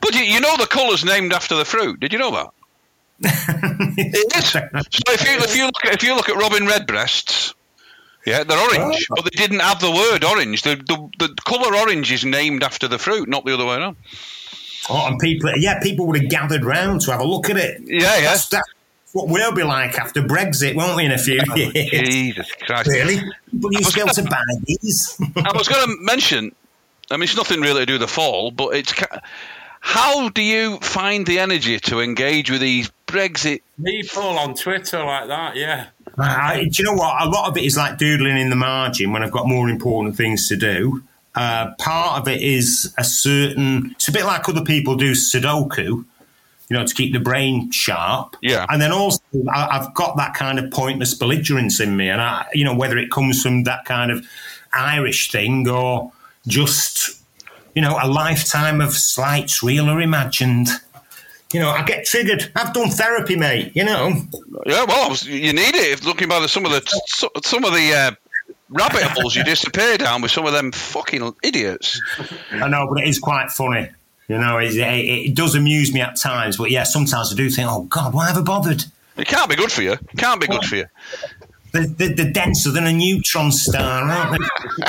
but 0.00 0.14
you, 0.14 0.22
you 0.22 0.40
know 0.40 0.56
the 0.56 0.66
colour's 0.66 1.04
named 1.04 1.32
after 1.32 1.54
the 1.54 1.64
fruit. 1.64 2.00
Did 2.00 2.12
you 2.12 2.18
know 2.18 2.32
that? 2.32 2.48
it 3.96 4.36
is. 4.36 4.50
So 4.50 4.60
if 5.12 5.24
you 5.24 5.38
if 5.38 5.56
you 5.56 5.66
look 5.66 5.84
at, 5.84 5.94
if 5.94 6.02
you 6.02 6.14
look 6.16 6.28
at 6.28 6.36
robin 6.36 6.66
redbreasts, 6.66 7.54
yeah, 8.26 8.42
they're 8.42 8.58
orange, 8.58 9.06
oh. 9.10 9.14
but 9.14 9.24
they 9.24 9.36
didn't 9.36 9.60
have 9.60 9.80
the 9.80 9.90
word 9.90 10.24
orange. 10.24 10.62
The, 10.62 10.76
the 10.76 11.08
the 11.26 11.34
colour 11.46 11.74
orange 11.76 12.10
is 12.10 12.24
named 12.24 12.62
after 12.62 12.88
the 12.88 12.98
fruit, 12.98 13.28
not 13.28 13.44
the 13.44 13.54
other 13.54 13.64
way 13.64 13.76
around. 13.76 13.96
Oh, 14.88 15.08
and 15.08 15.18
people, 15.18 15.50
yeah, 15.56 15.80
people 15.80 16.06
would 16.06 16.20
have 16.20 16.30
gathered 16.30 16.64
round 16.64 17.00
to 17.02 17.12
have 17.12 17.20
a 17.20 17.24
look 17.24 17.50
at 17.50 17.56
it. 17.56 17.80
Yeah, 17.84 18.16
yeah. 18.16 18.20
That's, 18.22 18.48
that's 18.48 18.68
what 19.12 19.28
we'll 19.28 19.52
be 19.52 19.62
like 19.62 19.98
after 19.98 20.22
Brexit, 20.22 20.74
won't 20.74 20.96
we, 20.96 21.04
in 21.04 21.12
a 21.12 21.18
few 21.18 21.40
oh, 21.50 21.54
years? 21.56 22.08
Jesus 22.08 22.52
Christ. 22.52 22.88
Really? 22.88 23.20
People 23.50 23.72
used 23.72 23.90
to 23.90 23.94
be 23.94 24.00
able 24.00 24.14
to 24.14 24.22
buy 24.24 24.42
these. 24.64 25.20
I 25.36 25.56
was 25.56 25.68
going 25.68 25.86
to 25.86 25.96
mention, 26.00 26.54
I 27.10 27.16
mean, 27.16 27.24
it's 27.24 27.36
nothing 27.36 27.60
really 27.60 27.80
to 27.80 27.86
do 27.86 27.94
with 27.94 28.02
the 28.02 28.08
fall, 28.08 28.50
but 28.50 28.74
it's. 28.74 28.94
How 29.80 30.30
do 30.30 30.42
you 30.42 30.78
find 30.78 31.24
the 31.26 31.38
energy 31.38 31.78
to 31.78 32.00
engage 32.00 32.50
with 32.50 32.60
these 32.60 32.90
Brexit 33.06 33.60
people 33.84 34.24
on 34.24 34.54
Twitter 34.54 35.04
like 35.04 35.28
that? 35.28 35.54
Yeah. 35.54 35.86
I, 36.18 36.64
do 36.64 36.82
you 36.82 36.84
know 36.84 36.94
what? 36.94 37.22
A 37.22 37.28
lot 37.28 37.48
of 37.48 37.56
it 37.56 37.62
is 37.62 37.76
like 37.76 37.96
doodling 37.96 38.36
in 38.36 38.50
the 38.50 38.56
margin 38.56 39.12
when 39.12 39.22
I've 39.22 39.30
got 39.30 39.46
more 39.46 39.68
important 39.68 40.16
things 40.16 40.48
to 40.48 40.56
do. 40.56 41.04
Uh, 41.36 41.74
part 41.78 42.18
of 42.20 42.28
it 42.28 42.40
is 42.40 42.94
a 42.96 43.04
certain. 43.04 43.90
It's 43.92 44.08
a 44.08 44.12
bit 44.12 44.24
like 44.24 44.48
other 44.48 44.64
people 44.64 44.96
do 44.96 45.12
Sudoku, 45.12 45.76
you 45.76 46.06
know, 46.70 46.86
to 46.86 46.94
keep 46.94 47.12
the 47.12 47.20
brain 47.20 47.70
sharp. 47.70 48.36
Yeah. 48.40 48.64
And 48.70 48.80
then 48.80 48.90
also, 48.90 49.20
I, 49.52 49.78
have 49.78 49.92
got 49.92 50.16
that 50.16 50.32
kind 50.32 50.58
of 50.58 50.70
pointless 50.70 51.12
belligerence 51.12 51.78
in 51.78 51.94
me, 51.94 52.08
and 52.08 52.22
I, 52.22 52.46
you 52.54 52.64
know, 52.64 52.74
whether 52.74 52.96
it 52.96 53.10
comes 53.10 53.42
from 53.42 53.64
that 53.64 53.84
kind 53.84 54.10
of 54.10 54.26
Irish 54.72 55.30
thing 55.30 55.68
or 55.68 56.10
just, 56.46 57.20
you 57.74 57.82
know, 57.82 57.98
a 58.02 58.08
lifetime 58.08 58.80
of 58.80 58.94
slights, 58.94 59.62
real 59.62 59.90
or 59.90 60.00
imagined. 60.00 60.68
You 61.52 61.60
know, 61.60 61.68
I 61.68 61.82
get 61.84 62.06
triggered. 62.06 62.50
I've 62.56 62.72
done 62.72 62.90
therapy, 62.90 63.36
mate. 63.36 63.72
You 63.74 63.84
know. 63.84 64.22
Yeah, 64.64 64.84
well, 64.84 65.14
you 65.22 65.52
need 65.52 65.74
it. 65.74 66.04
Looking 66.04 66.28
by 66.28 66.40
the, 66.40 66.48
some 66.48 66.64
of 66.64 66.72
the 66.72 67.40
some 67.44 67.64
of 67.64 67.74
the 67.74 67.92
uh, 67.92 68.10
rabbit 68.68 69.02
holes 69.02 69.34
you 69.34 69.44
disappear 69.44 69.98
down 69.98 70.22
with 70.22 70.30
some 70.30 70.46
of 70.46 70.52
them 70.52 70.72
fucking 70.72 71.34
idiots. 71.42 72.00
I 72.50 72.68
know, 72.68 72.88
but 72.88 73.02
it 73.02 73.08
is 73.08 73.18
quite 73.18 73.50
funny. 73.50 73.88
You 74.28 74.38
know, 74.38 74.58
it, 74.58 74.74
it, 74.74 75.28
it, 75.28 75.34
does 75.36 75.54
amuse 75.54 75.94
me 75.94 76.00
at 76.00 76.16
times, 76.16 76.56
but 76.56 76.70
yeah, 76.70 76.82
sometimes 76.82 77.32
I 77.32 77.36
do 77.36 77.48
think, 77.48 77.68
oh 77.70 77.84
God, 77.84 78.12
why 78.12 78.26
have 78.26 78.36
I 78.36 78.40
bothered? 78.40 78.84
It 79.16 79.28
can't 79.28 79.48
be 79.48 79.54
good 79.54 79.70
for 79.70 79.82
you. 79.82 79.92
It 79.92 80.16
can't 80.16 80.40
be 80.40 80.48
good 80.48 80.64
for 80.64 80.76
you. 80.76 80.86
They're, 81.72 81.86
they're, 81.86 82.14
they're 82.14 82.32
denser 82.32 82.70
than 82.72 82.86
a 82.86 82.92
neutron 82.92 83.52
star, 83.52 84.02
aren't 84.02 84.40
they? 84.40 84.84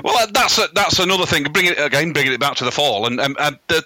well, 0.04 0.26
that's 0.32 0.58
a, 0.58 0.68
that's 0.74 0.98
another 0.98 1.24
thing. 1.24 1.44
Bringing 1.44 1.72
it 1.72 1.80
again, 1.80 2.12
bringing 2.12 2.32
it 2.32 2.40
back 2.40 2.56
to 2.56 2.64
the 2.64 2.72
fall, 2.72 3.06
and, 3.06 3.20
and, 3.20 3.36
and 3.38 3.58
the, 3.68 3.82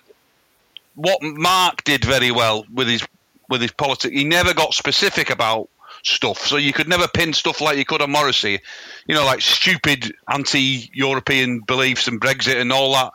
what 0.97 1.23
Mark 1.23 1.85
did 1.85 2.05
very 2.05 2.33
well 2.33 2.65
with 2.73 2.89
his 2.89 3.07
with 3.49 3.61
his 3.61 3.73
politics, 3.73 4.15
he 4.15 4.25
never 4.25 4.53
got 4.53 4.75
specific 4.75 5.31
about 5.31 5.69
stuff. 6.03 6.47
So 6.47 6.57
you 6.57 6.73
could 6.73 6.89
never 6.89 7.09
pin 7.09 7.33
stuff 7.33 7.61
like 7.61 7.79
you 7.79 7.85
could 7.85 8.03
on 8.03 8.11
Morrissey, 8.11 8.61
you 9.07 9.15
know, 9.15 9.25
like 9.25 9.41
stupid 9.41 10.13
anti-European 10.29 11.61
beliefs 11.61 12.09
and 12.09 12.21
Brexit 12.21 12.61
and 12.61 12.73
all 12.73 12.93
that. 12.95 13.13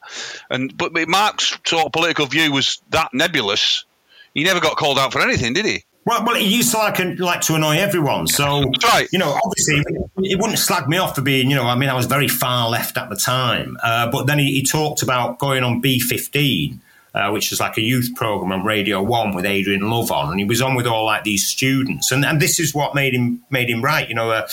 And 0.50 0.76
but 0.76 0.94
Mark's 1.08 1.58
sort 1.66 1.86
of 1.86 1.92
political 1.92 2.26
view 2.26 2.52
was 2.52 2.82
that 2.90 3.14
nebulous. 3.14 3.86
He 4.34 4.44
never 4.44 4.60
got 4.60 4.78
called 4.78 4.98
out 4.98 5.14
for 5.14 5.22
anything, 5.22 5.54
did 5.54 5.66
he? 5.66 5.84
Well, 6.06 6.26
well, 6.26 6.36
he 6.36 6.58
used 6.58 6.72
to 6.72 6.78
like 6.78 7.00
like 7.20 7.42
to 7.42 7.56
annoy 7.56 7.78
everyone. 7.78 8.28
So, 8.28 8.70
right. 8.84 9.08
you 9.14 9.20
know, 9.20 9.40
obviously, 9.46 9.84
he 10.22 10.36
wouldn't 10.36 10.60
slag 10.60 10.90
me 10.90 10.98
off 10.98 11.16
for 11.16 11.22
being, 11.22 11.50
you 11.50 11.56
know, 11.56 11.64
I 11.64 11.76
mean, 11.76 11.90
I 11.90 11.94
was 11.94 12.08
very 12.08 12.28
far 12.28 12.70
left 12.70 12.98
at 12.98 13.10
the 13.10 13.16
time. 13.16 13.78
Uh, 13.82 14.12
but 14.12 14.28
then 14.28 14.38
he, 14.38 14.52
he, 14.54 14.64
talked 14.64 15.02
about 15.02 15.40
going 15.40 15.64
on 15.64 15.82
B15 15.82 16.80
uh, 17.14 17.30
which 17.30 17.52
was 17.52 17.60
like 17.60 17.78
a 17.78 17.82
youth 17.82 18.16
program 18.16 18.52
on 18.52 18.66
Radio 18.66 19.02
One 19.02 19.36
with 19.36 19.46
Adrian 19.46 19.90
Love 19.90 20.12
on, 20.12 20.32
and 20.32 20.40
he 20.40 20.46
was 20.46 20.62
on 20.62 20.76
with 20.76 20.88
all 20.88 21.06
like 21.06 21.24
these 21.24 21.46
students, 21.46 22.12
and 22.12 22.26
and 22.26 22.42
this 22.42 22.60
is 22.60 22.74
what 22.74 22.96
made 22.96 23.14
him 23.14 23.44
made 23.50 23.70
him 23.70 23.82
right. 23.82 24.08
You 24.08 24.16
know, 24.16 24.32
uh, 24.32 24.48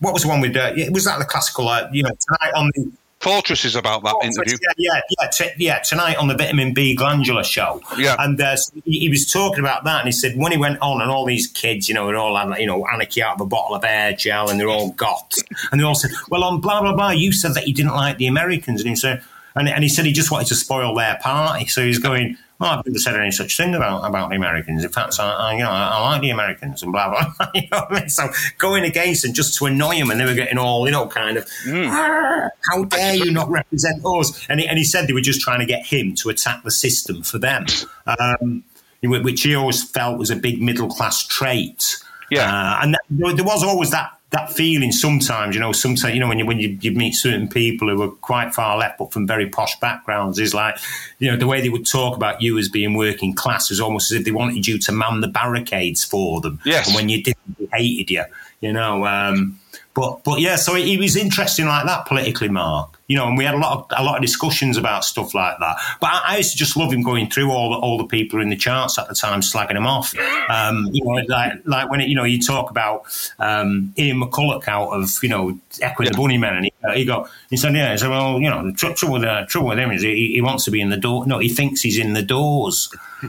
what 0.00 0.14
was 0.14 0.22
the 0.22 0.28
one 0.28 0.40
with? 0.40 0.56
Uh, 0.56 0.72
it 0.76 0.92
was 0.92 1.04
that 1.04 1.18
the 1.18 1.24
classical, 1.24 1.68
uh, 1.68 1.88
you 1.92 2.02
know, 2.02 2.10
tonight 2.10 2.52
on 2.54 2.70
the. 2.74 2.90
Fortress 3.20 3.64
is 3.64 3.74
about 3.74 4.04
that 4.04 4.12
Fortress, 4.12 4.36
interview. 4.36 4.58
Yeah, 4.78 4.92
yeah, 4.94 5.00
yeah, 5.20 5.28
t- 5.28 5.50
yeah. 5.64 5.78
Tonight 5.80 6.18
on 6.18 6.28
the 6.28 6.36
Vitamin 6.36 6.72
B 6.72 6.94
Glandular 6.94 7.42
show. 7.42 7.82
Yeah, 7.98 8.14
and 8.16 8.40
uh, 8.40 8.54
so 8.54 8.80
he, 8.84 9.00
he, 9.00 9.08
was 9.08 9.30
talking 9.30 9.58
about 9.58 9.82
that, 9.84 9.98
and 9.98 10.06
he 10.06 10.12
said 10.12 10.36
when 10.36 10.52
he 10.52 10.56
went 10.56 10.78
on, 10.80 11.02
and 11.02 11.10
all 11.10 11.26
these 11.26 11.48
kids, 11.48 11.88
you 11.88 11.96
know, 11.96 12.06
they're 12.06 12.16
all 12.16 12.36
had, 12.36 12.56
you 12.60 12.66
know, 12.66 12.86
anarchy 12.86 13.20
out 13.20 13.34
of 13.34 13.40
a 13.40 13.46
bottle 13.46 13.74
of 13.74 13.82
air 13.84 14.12
gel, 14.12 14.48
and 14.48 14.60
they're 14.60 14.68
all 14.68 14.92
got, 14.92 15.34
and 15.72 15.80
they 15.80 15.84
all 15.84 15.96
said, 15.96 16.12
"Well, 16.30 16.44
on 16.44 16.60
blah 16.60 16.80
blah 16.80 16.94
blah, 16.94 17.10
you 17.10 17.32
said 17.32 17.54
that 17.54 17.66
you 17.66 17.74
didn't 17.74 17.94
like 17.94 18.18
the 18.18 18.28
Americans," 18.28 18.80
and 18.82 18.88
he 18.88 18.94
said, 18.94 19.20
and, 19.58 19.68
and 19.68 19.82
he 19.82 19.88
said 19.88 20.06
he 20.06 20.12
just 20.12 20.30
wanted 20.30 20.48
to 20.48 20.54
spoil 20.54 20.94
their 20.94 21.18
party. 21.20 21.66
So 21.66 21.84
he's 21.84 21.98
going, 21.98 22.36
well, 22.58 22.70
I've 22.70 22.86
never 22.86 22.98
said 22.98 23.16
any 23.16 23.30
such 23.30 23.56
thing 23.56 23.74
about, 23.74 24.08
about 24.08 24.30
the 24.30 24.36
Americans. 24.36 24.84
In 24.84 24.90
fact, 24.90 25.18
I, 25.18 25.30
I 25.30 25.52
you 25.54 25.62
know, 25.62 25.70
I, 25.70 25.88
I, 25.88 26.00
like 26.10 26.22
the 26.22 26.30
Americans 26.30 26.82
and 26.82 26.92
blah, 26.92 27.10
blah. 27.10 27.50
you 27.54 27.62
know 27.72 27.86
I 27.90 28.00
mean? 28.00 28.08
So 28.08 28.28
going 28.58 28.84
against 28.84 29.22
them 29.22 29.32
just 29.32 29.56
to 29.58 29.66
annoy 29.66 29.98
them 29.98 30.10
and 30.10 30.20
they 30.20 30.24
were 30.24 30.34
getting 30.34 30.58
all, 30.58 30.86
you 30.86 30.92
know, 30.92 31.06
kind 31.08 31.36
of, 31.36 31.46
mm. 31.66 32.50
how 32.70 32.84
dare 32.84 33.14
you 33.14 33.32
not 33.32 33.48
represent 33.48 34.04
us? 34.04 34.46
And 34.48 34.60
he, 34.60 34.66
and 34.66 34.78
he 34.78 34.84
said 34.84 35.06
they 35.06 35.12
were 35.12 35.20
just 35.20 35.40
trying 35.40 35.60
to 35.60 35.66
get 35.66 35.86
him 35.86 36.14
to 36.16 36.30
attack 36.30 36.62
the 36.62 36.70
system 36.70 37.22
for 37.22 37.38
them, 37.38 37.66
um, 38.06 38.64
which 39.02 39.42
he 39.42 39.54
always 39.54 39.88
felt 39.88 40.18
was 40.18 40.30
a 40.30 40.36
big 40.36 40.60
middle 40.60 40.88
class 40.88 41.26
trait. 41.26 41.96
Yeah. 42.30 42.52
Uh, 42.52 42.80
and 42.82 42.94
that, 42.94 43.36
there 43.36 43.44
was 43.44 43.62
always 43.62 43.90
that 43.90 44.17
that 44.30 44.52
feeling 44.52 44.92
sometimes, 44.92 45.54
you 45.54 45.60
know, 45.60 45.72
sometimes, 45.72 46.12
you 46.12 46.20
know, 46.20 46.28
when 46.28 46.38
you 46.38 46.44
when 46.44 46.58
you, 46.58 46.76
you, 46.82 46.92
meet 46.92 47.12
certain 47.12 47.48
people 47.48 47.88
who 47.88 48.02
are 48.02 48.10
quite 48.10 48.54
far 48.54 48.76
left 48.76 48.98
but 48.98 49.10
from 49.10 49.26
very 49.26 49.48
posh 49.48 49.78
backgrounds, 49.80 50.38
is 50.38 50.52
like, 50.52 50.76
you 51.18 51.30
know, 51.30 51.36
the 51.36 51.46
way 51.46 51.62
they 51.62 51.70
would 51.70 51.86
talk 51.86 52.14
about 52.14 52.42
you 52.42 52.58
as 52.58 52.68
being 52.68 52.94
working 52.94 53.32
class 53.32 53.70
is 53.70 53.80
almost 53.80 54.12
as 54.12 54.18
if 54.18 54.24
they 54.24 54.30
wanted 54.30 54.66
you 54.66 54.78
to 54.78 54.92
man 54.92 55.22
the 55.22 55.28
barricades 55.28 56.04
for 56.04 56.42
them. 56.42 56.60
Yes. 56.64 56.88
And 56.88 56.96
when 56.96 57.08
you 57.08 57.22
didn't, 57.22 57.58
they 57.58 57.68
hated 57.72 58.10
you, 58.10 58.24
you 58.60 58.72
know. 58.72 59.06
Um, 59.06 59.58
but 59.98 60.22
but 60.22 60.38
yeah, 60.40 60.54
so 60.54 60.76
he 60.76 60.96
was 60.96 61.16
interesting 61.16 61.66
like 61.66 61.84
that 61.86 62.06
politically, 62.06 62.48
Mark. 62.48 63.00
You 63.08 63.16
know, 63.16 63.26
and 63.26 63.36
we 63.36 63.44
had 63.44 63.54
a 63.54 63.58
lot 63.58 63.78
of 63.78 63.86
a 63.98 64.04
lot 64.04 64.14
of 64.14 64.22
discussions 64.22 64.76
about 64.76 65.04
stuff 65.04 65.34
like 65.34 65.58
that. 65.58 65.76
But 66.00 66.10
I, 66.12 66.22
I 66.24 66.36
used 66.36 66.52
to 66.52 66.56
just 66.56 66.76
love 66.76 66.92
him 66.92 67.02
going 67.02 67.28
through 67.28 67.50
all 67.50 67.70
the 67.70 67.78
all 67.78 67.98
the 67.98 68.04
people 68.04 68.40
in 68.40 68.48
the 68.48 68.56
charts 68.56 68.96
at 68.96 69.08
the 69.08 69.14
time, 69.16 69.40
slagging 69.40 69.76
him 69.76 69.88
off. 69.88 70.14
Um, 70.48 70.88
you 70.92 71.04
know, 71.04 71.20
like 71.26 71.54
like 71.64 71.90
when 71.90 72.00
it, 72.00 72.08
you 72.08 72.14
know 72.14 72.22
you 72.22 72.40
talk 72.40 72.70
about 72.70 73.06
um, 73.40 73.92
Ian 73.98 74.20
McCulloch 74.20 74.68
out 74.68 74.90
of 74.90 75.10
you 75.20 75.30
know 75.30 75.58
Echo 75.82 76.04
yeah. 76.04 76.10
the 76.10 76.16
Bunnymen, 76.16 76.56
and 76.56 76.64
he, 76.66 76.72
uh, 76.84 76.92
he 76.92 77.04
go 77.04 77.26
he 77.50 77.56
said 77.56 77.74
yeah, 77.74 77.90
he 77.90 77.98
said 77.98 78.10
well 78.10 78.40
you 78.40 78.48
know 78.48 78.66
the 78.66 78.72
tr- 78.72 78.92
trouble 78.92 79.14
with 79.14 79.24
uh, 79.24 79.46
trouble 79.46 79.70
with 79.70 79.80
him 79.80 79.90
is 79.90 80.02
he, 80.02 80.34
he 80.34 80.40
wants 80.40 80.64
to 80.66 80.70
be 80.70 80.80
in 80.80 80.90
the 80.90 80.96
door. 80.96 81.26
No, 81.26 81.40
he 81.40 81.48
thinks 81.48 81.80
he's 81.80 81.98
in 81.98 82.12
the 82.12 82.22
doors. 82.22 82.94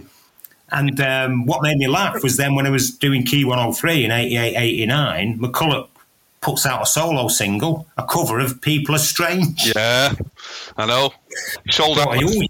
And 0.71 0.99
um, 1.01 1.45
what 1.45 1.63
made 1.63 1.77
me 1.77 1.87
laugh 1.87 2.21
was 2.21 2.37
then 2.37 2.55
when 2.55 2.67
I 2.67 2.69
was 2.69 2.91
doing 2.91 3.23
Key 3.23 3.43
103 3.43 4.05
in 4.05 4.11
88, 4.11 4.55
89, 4.55 5.39
McCulloch 5.39 5.88
puts 6.41 6.65
out 6.65 6.81
a 6.81 6.85
solo 6.85 7.27
single, 7.27 7.87
a 7.97 8.03
cover 8.03 8.39
of 8.39 8.61
"People 8.61 8.95
Are 8.95 8.99
Strange." 8.99 9.71
Yeah, 9.75 10.13
I 10.77 10.85
know. 10.85 11.11
Sold 11.69 11.99
out. 11.99 12.15
He 12.15 12.47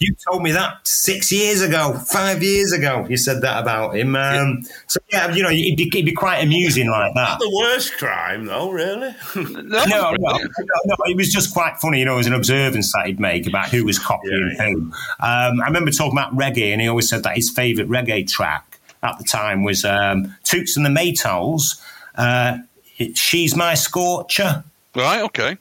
You 0.00 0.14
told 0.30 0.44
me 0.44 0.52
that 0.52 0.86
six 0.86 1.32
years 1.32 1.60
ago, 1.60 1.94
five 2.06 2.40
years 2.40 2.72
ago. 2.72 3.04
You 3.08 3.16
said 3.16 3.42
that 3.42 3.60
about 3.60 3.96
him. 3.96 4.14
Um, 4.14 4.62
so 4.86 5.00
yeah, 5.12 5.34
you 5.34 5.42
know, 5.42 5.50
it'd 5.50 5.76
be, 5.76 5.88
it'd 5.92 6.04
be 6.04 6.12
quite 6.12 6.38
amusing 6.38 6.88
like 6.88 7.14
that. 7.14 7.40
The 7.40 7.50
worst 7.64 7.94
crime, 7.98 8.46
though, 8.46 8.70
really. 8.70 9.12
No, 9.34 9.62
No, 9.62 9.84
no, 9.84 10.12
no, 10.16 10.38
no, 10.38 10.96
it 11.06 11.16
was 11.16 11.32
just 11.32 11.52
quite 11.52 11.78
funny, 11.78 11.98
you 11.98 12.04
know, 12.04 12.18
as 12.18 12.28
an 12.28 12.32
observance 12.32 12.92
that 12.92 13.06
he'd 13.06 13.18
make 13.18 13.48
about 13.48 13.70
who 13.70 13.84
was 13.84 13.98
copying 13.98 14.54
Yeah, 14.56 14.66
who. 14.66 14.76
Um, 15.18 15.60
I 15.60 15.64
remember 15.66 15.90
talking 15.90 16.16
about 16.16 16.36
reggae, 16.36 16.70
and 16.72 16.80
he 16.80 16.86
always 16.86 17.08
said 17.08 17.24
that 17.24 17.34
his 17.34 17.50
favourite 17.50 17.90
reggae 17.90 18.30
track 18.30 18.78
at 19.02 19.18
the 19.18 19.24
time 19.24 19.64
was 19.64 19.84
um, 19.84 20.36
Toots 20.44 20.76
and 20.76 20.86
the 20.86 20.90
Maytals. 20.90 21.82
Uh, 22.14 22.58
it- 22.98 23.16
She's 23.16 23.56
My 23.56 23.74
Scorcher. 23.74 24.64
Right, 24.94 25.22
okay. 25.22 25.56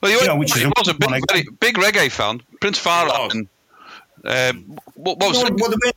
Well, 0.00 0.12
you, 0.12 0.20
You 0.20 0.26
know, 0.26 0.36
which 0.36 0.52
he 0.52 0.66
was 0.66 0.88
a 0.88 0.94
big, 0.94 1.22
very, 1.30 1.44
big 1.60 1.76
reggae 1.76 2.10
fan. 2.10 2.42
Prince 2.60 2.78
Far 2.78 3.08
I. 3.08 3.28
And, 3.32 3.48
uh, 4.24 4.52
what, 4.94 5.18
what 5.18 5.28
was 5.30 5.42
Well, 5.42 5.56
well, 5.58 5.70
the 5.70 5.92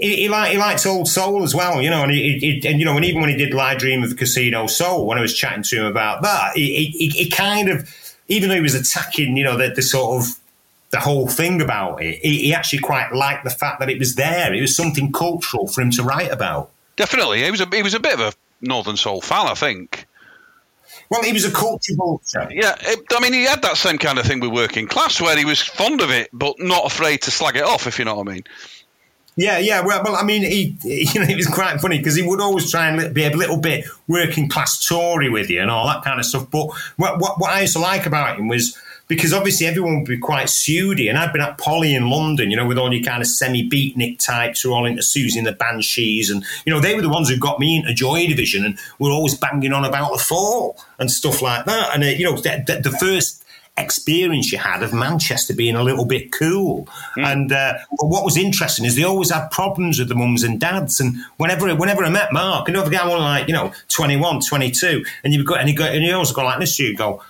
he, 0.00 0.16
he, 0.16 0.28
like, 0.28 0.52
he 0.52 0.58
likes 0.58 0.84
old 0.86 1.08
soul 1.08 1.42
as 1.42 1.54
well, 1.54 1.80
you 1.80 1.90
know, 1.90 2.02
and 2.02 2.12
he, 2.12 2.38
he, 2.38 2.68
and 2.68 2.78
you 2.78 2.84
know, 2.84 2.96
and 2.96 3.04
even 3.04 3.20
when 3.20 3.30
he 3.30 3.36
did 3.36 3.54
Lie 3.54 3.74
Dream 3.76 4.02
of 4.02 4.10
the 4.10 4.16
Casino 4.16 4.66
Soul, 4.66 5.06
when 5.06 5.18
I 5.18 5.20
was 5.20 5.34
chatting 5.34 5.62
to 5.64 5.76
him 5.80 5.86
about 5.86 6.22
that, 6.22 6.52
he, 6.56 6.86
he, 6.86 7.08
he 7.08 7.30
kind 7.30 7.68
of, 7.68 7.88
even 8.28 8.48
though 8.48 8.54
he 8.56 8.60
was 8.60 8.74
attacking, 8.74 9.36
you 9.36 9.44
know, 9.44 9.56
the, 9.56 9.68
the 9.68 9.82
sort 9.82 10.22
of 10.22 10.38
the 10.90 11.00
whole 11.00 11.26
thing 11.26 11.60
about 11.62 12.02
it, 12.02 12.18
he, 12.22 12.38
he 12.38 12.54
actually 12.54 12.80
quite 12.80 13.12
liked 13.12 13.44
the 13.44 13.50
fact 13.50 13.80
that 13.80 13.88
it 13.88 13.98
was 13.98 14.14
there. 14.14 14.52
It 14.52 14.60
was 14.60 14.76
something 14.76 15.10
cultural 15.12 15.66
for 15.66 15.80
him 15.80 15.90
to 15.92 16.02
write 16.02 16.30
about. 16.30 16.70
Definitely, 16.96 17.42
he 17.42 17.50
was 17.50 17.60
a 17.60 17.66
he 17.72 17.82
was 17.82 17.94
a 17.94 18.00
bit 18.00 18.14
of 18.14 18.20
a 18.20 18.32
Northern 18.60 18.96
Soul 18.96 19.20
fan, 19.20 19.46
I 19.46 19.54
think. 19.54 20.04
Well, 21.12 21.24
he 21.24 21.34
was 21.34 21.44
a 21.44 21.50
culture 21.50 21.92
vulture. 21.94 22.48
Yeah, 22.50 22.74
it, 22.80 23.00
I 23.10 23.20
mean, 23.20 23.34
he 23.34 23.44
had 23.44 23.60
that 23.60 23.76
same 23.76 23.98
kind 23.98 24.18
of 24.18 24.24
thing 24.24 24.40
with 24.40 24.50
working 24.50 24.86
class, 24.86 25.20
where 25.20 25.36
he 25.36 25.44
was 25.44 25.60
fond 25.60 26.00
of 26.00 26.10
it, 26.10 26.30
but 26.32 26.58
not 26.58 26.86
afraid 26.86 27.20
to 27.22 27.30
slag 27.30 27.56
it 27.56 27.64
off, 27.64 27.86
if 27.86 27.98
you 27.98 28.06
know 28.06 28.14
what 28.14 28.28
I 28.30 28.32
mean. 28.32 28.44
Yeah, 29.36 29.58
yeah. 29.58 29.82
Well, 29.82 30.02
well, 30.02 30.16
I 30.16 30.22
mean, 30.22 30.40
he, 30.40 30.78
you 30.82 31.20
know, 31.20 31.26
it 31.28 31.36
was 31.36 31.48
quite 31.48 31.78
funny 31.82 31.98
because 31.98 32.14
he 32.16 32.26
would 32.26 32.40
always 32.40 32.70
try 32.70 32.88
and 32.88 33.12
be 33.12 33.24
a 33.24 33.30
little 33.36 33.58
bit 33.58 33.84
working 34.08 34.48
class 34.48 34.88
Tory 34.88 35.28
with 35.28 35.50
you 35.50 35.60
and 35.60 35.70
all 35.70 35.86
that 35.86 36.02
kind 36.02 36.18
of 36.18 36.24
stuff. 36.24 36.50
But 36.50 36.68
what, 36.96 37.18
what, 37.18 37.38
what 37.38 37.50
I 37.50 37.60
used 37.60 37.74
to 37.74 37.80
like 37.80 38.06
about 38.06 38.38
him 38.38 38.48
was 38.48 38.78
because 39.08 39.32
obviously 39.32 39.66
everyone 39.66 39.98
would 39.98 40.08
be 40.08 40.18
quite 40.18 40.46
pseudy, 40.46 41.08
and 41.08 41.18
I'd 41.18 41.32
been 41.32 41.42
at 41.42 41.58
Poly 41.58 41.94
in 41.94 42.08
London, 42.08 42.50
you 42.50 42.56
know, 42.56 42.66
with 42.66 42.78
all 42.78 42.92
your 42.92 43.02
kind 43.02 43.20
of 43.20 43.28
semi 43.28 43.68
beatnik 43.68 44.24
types 44.24 44.60
who 44.60 44.70
were 44.70 44.76
all 44.76 44.86
into 44.86 45.02
Siouxsie 45.02 45.36
and 45.36 45.46
the 45.46 45.52
Banshees, 45.52 46.30
and 46.30 46.44
you 46.64 46.72
know, 46.72 46.80
they 46.80 46.94
were 46.94 47.02
the 47.02 47.08
ones 47.08 47.28
who 47.28 47.36
got 47.36 47.58
me 47.58 47.76
into 47.76 47.94
Joy 47.94 48.26
Division, 48.26 48.64
and 48.64 48.78
were 48.98 49.10
always 49.10 49.34
banging 49.34 49.72
on 49.72 49.84
about 49.84 50.12
the 50.12 50.18
fall 50.18 50.78
and 50.98 51.10
stuff 51.10 51.42
like 51.42 51.64
that. 51.66 51.94
And 51.94 52.04
uh, 52.04 52.06
you 52.06 52.24
know, 52.24 52.36
the, 52.36 52.64
the, 52.66 52.90
the 52.90 52.96
first 52.98 53.42
experience 53.78 54.52
you 54.52 54.58
had 54.58 54.82
of 54.82 54.92
Manchester 54.92 55.54
being 55.54 55.76
a 55.76 55.82
little 55.82 56.04
bit 56.04 56.30
cool. 56.32 56.88
And 57.16 57.52
uh, 57.52 57.74
but 57.98 58.06
what 58.06 58.24
was 58.24 58.36
interesting 58.36 58.84
is 58.84 58.96
they 58.96 59.04
always 59.04 59.30
had 59.30 59.48
problems 59.50 59.98
with 59.98 60.08
the 60.08 60.14
mums 60.14 60.42
and 60.42 60.60
dads. 60.60 61.00
And 61.00 61.16
whenever 61.38 61.74
whenever 61.74 62.04
I 62.04 62.10
met 62.10 62.32
Mark, 62.32 62.66
forget 62.66 63.02
I'm 63.02 63.10
only 63.10 63.22
like 63.22 63.48
you 63.48 63.54
know 63.54 63.72
21, 63.88 64.40
22, 64.40 65.04
and 65.24 65.32
you've 65.32 65.46
got 65.46 65.60
and 65.60 65.68
you 65.68 65.76
go 65.76 65.84
and 65.84 66.04
you 66.04 66.12
always 66.14 66.32
go 66.32 66.44
like 66.44 66.60
this, 66.60 66.78
you 66.78 66.96
go, 66.96 67.22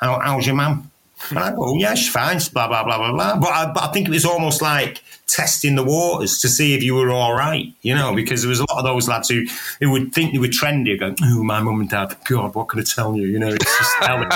How, 0.00 0.20
"How's 0.20 0.46
your 0.46 0.56
mum?" 0.56 0.89
And 1.28 1.38
I 1.38 1.52
go, 1.52 1.76
"Yeah, 1.76 1.94
she's 1.94 2.08
fine." 2.08 2.38
Blah 2.52 2.68
blah 2.68 2.84
blah 2.84 2.98
blah 2.98 3.12
blah. 3.12 3.38
But 3.38 3.48
I, 3.48 3.72
but 3.72 3.82
I 3.82 3.92
think 3.92 4.08
it 4.08 4.10
was 4.10 4.24
almost 4.24 4.62
like 4.62 5.02
testing 5.26 5.76
the 5.76 5.84
waters 5.84 6.40
to 6.40 6.48
see 6.48 6.74
if 6.74 6.82
you 6.82 6.94
were 6.94 7.10
all 7.10 7.34
right, 7.34 7.72
you 7.82 7.94
know, 7.94 8.14
because 8.14 8.42
there 8.42 8.48
was 8.48 8.58
a 8.58 8.66
lot 8.70 8.78
of 8.78 8.84
those 8.84 9.06
lads 9.08 9.28
who, 9.28 9.44
who 9.78 9.90
would 9.90 10.12
think 10.12 10.32
they 10.32 10.38
were 10.38 10.48
trendy, 10.48 10.98
going, 10.98 11.16
"Oh, 11.22 11.42
my 11.42 11.60
mum 11.60 11.80
and 11.80 11.90
dad, 11.90 12.16
God, 12.28 12.54
what 12.54 12.68
can 12.68 12.80
I 12.80 12.82
tell 12.82 13.16
you?" 13.16 13.26
You 13.26 13.38
know, 13.38 13.48
it's 13.48 13.78
just 13.78 13.96
telling. 14.02 14.30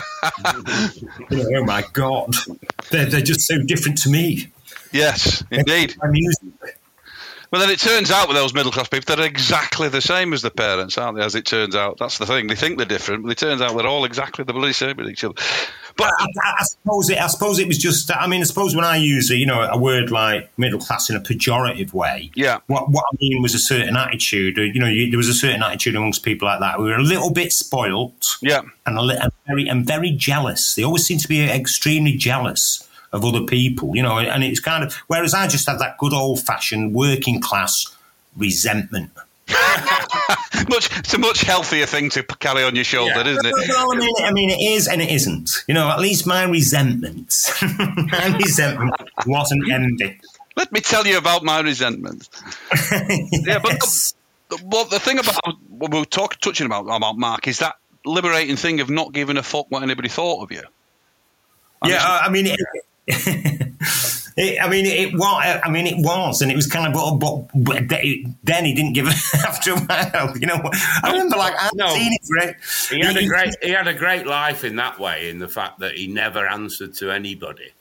you 1.30 1.36
know, 1.38 1.60
oh 1.60 1.64
my 1.64 1.84
God, 1.92 2.34
they're, 2.90 3.06
they're 3.06 3.20
just 3.20 3.42
so 3.42 3.58
different 3.62 3.98
to 4.02 4.10
me. 4.10 4.50
Yes, 4.92 5.42
indeed. 5.50 5.96
Well, 7.54 7.60
then 7.60 7.70
it 7.70 7.78
turns 7.78 8.10
out 8.10 8.26
with 8.26 8.36
those 8.36 8.52
middle 8.52 8.72
class 8.72 8.88
people, 8.88 9.14
they're 9.14 9.26
exactly 9.26 9.88
the 9.88 10.00
same 10.00 10.32
as 10.32 10.42
the 10.42 10.50
parents, 10.50 10.98
aren't 10.98 11.18
they? 11.18 11.24
As 11.24 11.36
it 11.36 11.46
turns 11.46 11.76
out, 11.76 11.98
that's 11.98 12.18
the 12.18 12.26
thing. 12.26 12.48
They 12.48 12.56
think 12.56 12.78
they're 12.78 12.86
different, 12.86 13.22
but 13.22 13.30
it 13.30 13.38
turns 13.38 13.60
out 13.60 13.76
they're 13.76 13.86
all 13.86 14.04
exactly 14.04 14.44
the 14.44 14.52
bloody 14.52 14.72
same 14.72 14.96
with 14.96 15.08
each 15.08 15.22
other. 15.22 15.34
But 15.96 16.10
I, 16.18 16.26
I, 16.58 16.64
suppose 16.64 17.08
it. 17.10 17.18
I 17.18 17.26
suppose 17.28 17.58
it 17.58 17.68
was 17.68 17.78
just. 17.78 18.10
I 18.14 18.26
mean, 18.26 18.40
I 18.40 18.44
suppose 18.44 18.74
when 18.74 18.84
I 18.84 18.96
use 18.96 19.30
a, 19.30 19.36
you 19.36 19.46
know 19.46 19.60
a 19.62 19.78
word 19.78 20.10
like 20.10 20.50
middle 20.58 20.80
class 20.80 21.08
in 21.08 21.16
a 21.16 21.20
pejorative 21.20 21.92
way, 21.92 22.30
Yeah. 22.34 22.58
What 22.66 22.90
what 22.90 23.04
I 23.12 23.16
mean 23.20 23.42
was 23.42 23.54
a 23.54 23.58
certain 23.58 23.96
attitude. 23.96 24.56
You 24.56 24.80
know, 24.80 24.88
you, 24.88 25.10
there 25.10 25.18
was 25.18 25.28
a 25.28 25.34
certain 25.34 25.62
attitude 25.62 25.94
amongst 25.94 26.22
people 26.24 26.46
like 26.48 26.60
that. 26.60 26.78
We 26.80 26.86
were 26.86 26.96
a 26.96 27.02
little 27.02 27.30
bit 27.32 27.52
spoilt, 27.52 28.36
Yeah. 28.42 28.62
and 28.86 28.98
a 28.98 29.02
li- 29.02 29.18
and 29.20 29.32
very 29.46 29.68
and 29.68 29.86
very 29.86 30.10
jealous. 30.10 30.74
They 30.74 30.82
always 30.84 31.06
seem 31.06 31.18
to 31.18 31.28
be 31.28 31.42
extremely 31.42 32.14
jealous 32.16 32.88
of 33.12 33.24
other 33.24 33.42
people. 33.42 33.94
You 33.94 34.02
know, 34.02 34.18
and 34.18 34.42
it's 34.42 34.60
kind 34.60 34.82
of 34.82 34.94
whereas 35.06 35.32
I 35.34 35.46
just 35.46 35.68
had 35.68 35.78
that 35.78 35.98
good 35.98 36.12
old 36.12 36.40
fashioned 36.40 36.94
working 36.94 37.40
class 37.40 37.86
resentment. 38.36 39.12
much, 40.68 40.88
it's 40.98 41.14
a 41.14 41.18
much 41.18 41.42
healthier 41.42 41.86
thing 41.86 42.10
to 42.10 42.22
carry 42.22 42.64
on 42.64 42.74
your 42.74 42.84
shoulder, 42.84 43.12
Yeah. 43.16 43.32
isn't 43.32 43.46
it? 43.46 43.54
Well, 43.68 43.92
I 43.92 43.96
mean, 43.96 44.14
I 44.24 44.32
mean, 44.32 44.50
it 44.50 44.60
is 44.60 44.88
and 44.88 45.02
it 45.02 45.10
isn't. 45.10 45.64
You 45.68 45.74
know, 45.74 45.88
at 45.90 46.00
least 46.00 46.26
my 46.26 46.44
resentment, 46.44 47.34
my 47.62 48.36
resentment 48.42 48.94
wasn't 49.26 49.70
envy. 49.70 50.18
Let 50.56 50.70
me 50.72 50.80
tell 50.80 51.06
you 51.06 51.18
about 51.18 51.42
my 51.44 51.60
resentment. 51.60 52.28
Yeah, 53.30 53.58
but 53.58 53.80
the, 54.48 54.62
well, 54.64 54.84
the 54.86 54.98
thing 55.00 55.18
about 55.18 55.40
what 55.68 55.90
we 55.92 55.98
were 55.98 56.04
talk, 56.06 56.36
touching 56.40 56.66
about 56.66 56.82
about 56.86 57.18
Mark 57.18 57.46
is 57.48 57.58
that 57.58 57.76
liberating 58.06 58.56
thing 58.56 58.80
of 58.80 58.88
not 58.88 59.12
giving 59.12 59.36
a 59.36 59.42
fuck 59.42 59.66
what 59.70 59.82
anybody 59.82 60.08
thought 60.08 60.42
of 60.42 60.52
you. 60.52 60.62
yeah, 61.84 61.96
uh, 62.00 62.20
I 62.24 62.30
mean, 62.30 62.46
it, 62.46 62.60
it, 64.36 64.60
I 64.60 64.68
mean, 64.68 64.84
it 64.84 65.14
was. 65.14 65.60
I 65.64 65.70
mean, 65.70 65.86
it 65.86 65.98
was, 65.98 66.42
and 66.42 66.50
it 66.50 66.56
was 66.56 66.66
kind 66.66 66.92
of, 66.92 67.20
but, 67.20 67.48
but, 67.54 67.88
then 68.42 68.64
he 68.64 68.74
didn't 68.74 68.94
give 68.94 69.06
it 69.06 69.14
after 69.46 69.72
a 69.72 69.78
while. 69.80 70.36
You 70.36 70.46
know, 70.46 70.60
I 71.02 71.12
remember 71.12 71.36
like 71.36 71.54
I've 71.60 71.74
No. 71.74 71.88
seen 71.88 72.12
it 72.12 72.20
for 72.24 72.36
it. 72.48 72.56
He 72.90 73.06
had 73.06 73.16
a 73.16 73.26
great 73.26 73.54
he 73.62 73.70
had 73.70 73.86
a 73.86 73.94
great 73.94 74.26
life 74.26 74.64
in 74.64 74.76
that 74.76 74.98
way, 74.98 75.30
in 75.30 75.38
the 75.38 75.48
fact 75.48 75.78
that 75.80 75.94
he 75.94 76.08
never 76.08 76.46
answered 76.48 76.94
to 76.94 77.10
anybody. 77.12 77.72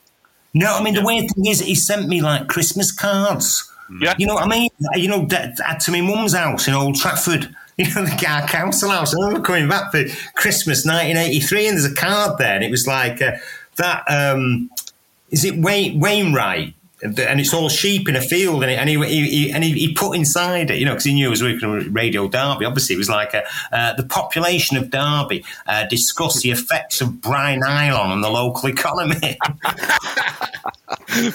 No, 0.52 0.76
I 0.76 0.82
mean 0.82 0.94
the 0.94 1.04
weird 1.04 1.28
thing 1.34 1.46
is, 1.46 1.60
he 1.60 1.74
sent 1.74 2.08
me 2.08 2.22
like 2.22 2.46
Christmas 2.46 2.92
cards. 2.92 3.68
Yeah. 4.00 4.14
You 4.16 4.26
know 4.26 4.34
what 4.34 4.44
I 4.44 4.48
mean? 4.48 4.70
You 4.94 5.08
know, 5.08 5.26
to 5.26 5.90
my 5.90 6.00
mum's 6.00 6.34
house 6.34 6.68
in 6.68 6.74
Old 6.74 6.96
Trafford. 6.96 7.54
You 7.76 7.92
know, 7.92 8.04
the 8.04 8.26
our 8.28 8.46
council 8.46 8.88
house. 8.88 9.12
I 9.12 9.18
remember 9.18 9.44
coming 9.44 9.68
back 9.68 9.90
for 9.90 10.04
Christmas 10.36 10.86
1983, 10.86 11.66
and 11.66 11.76
there's 11.76 11.90
a 11.90 11.92
card 11.92 12.38
there, 12.38 12.54
and 12.54 12.62
it 12.62 12.70
was 12.70 12.86
like 12.86 13.20
uh, 13.20 13.32
that. 13.78 14.04
Um, 14.06 14.70
is 15.34 15.44
it 15.44 15.58
Wayne, 15.58 15.98
Wainwright? 15.98 16.74
And 17.02 17.38
it's 17.38 17.52
all 17.52 17.68
sheep 17.68 18.08
in 18.08 18.16
a 18.16 18.20
field, 18.20 18.62
and, 18.62 18.72
it, 18.72 18.78
and 18.78 18.88
he, 18.88 18.96
he, 19.04 19.28
he 19.28 19.52
and 19.52 19.62
he, 19.62 19.72
he 19.72 19.92
put 19.92 20.16
inside 20.16 20.70
it, 20.70 20.78
you 20.78 20.86
know, 20.86 20.92
because 20.92 21.04
he 21.04 21.12
knew 21.12 21.26
I 21.26 21.30
was 21.30 21.42
working 21.42 21.68
on 21.68 21.92
Radio 21.92 22.28
Derby. 22.28 22.64
Obviously, 22.64 22.94
it 22.94 22.98
was 22.98 23.10
like 23.10 23.34
a, 23.34 23.42
uh, 23.72 23.92
the 23.94 24.04
population 24.04 24.78
of 24.78 24.88
Derby 24.88 25.44
uh, 25.66 25.84
discuss 25.86 26.40
the 26.40 26.50
effects 26.50 27.02
of 27.02 27.20
Bri-Nylon 27.20 28.10
on 28.10 28.20
the 28.22 28.30
local 28.30 28.70
economy. 28.70 29.38
It 31.16 31.34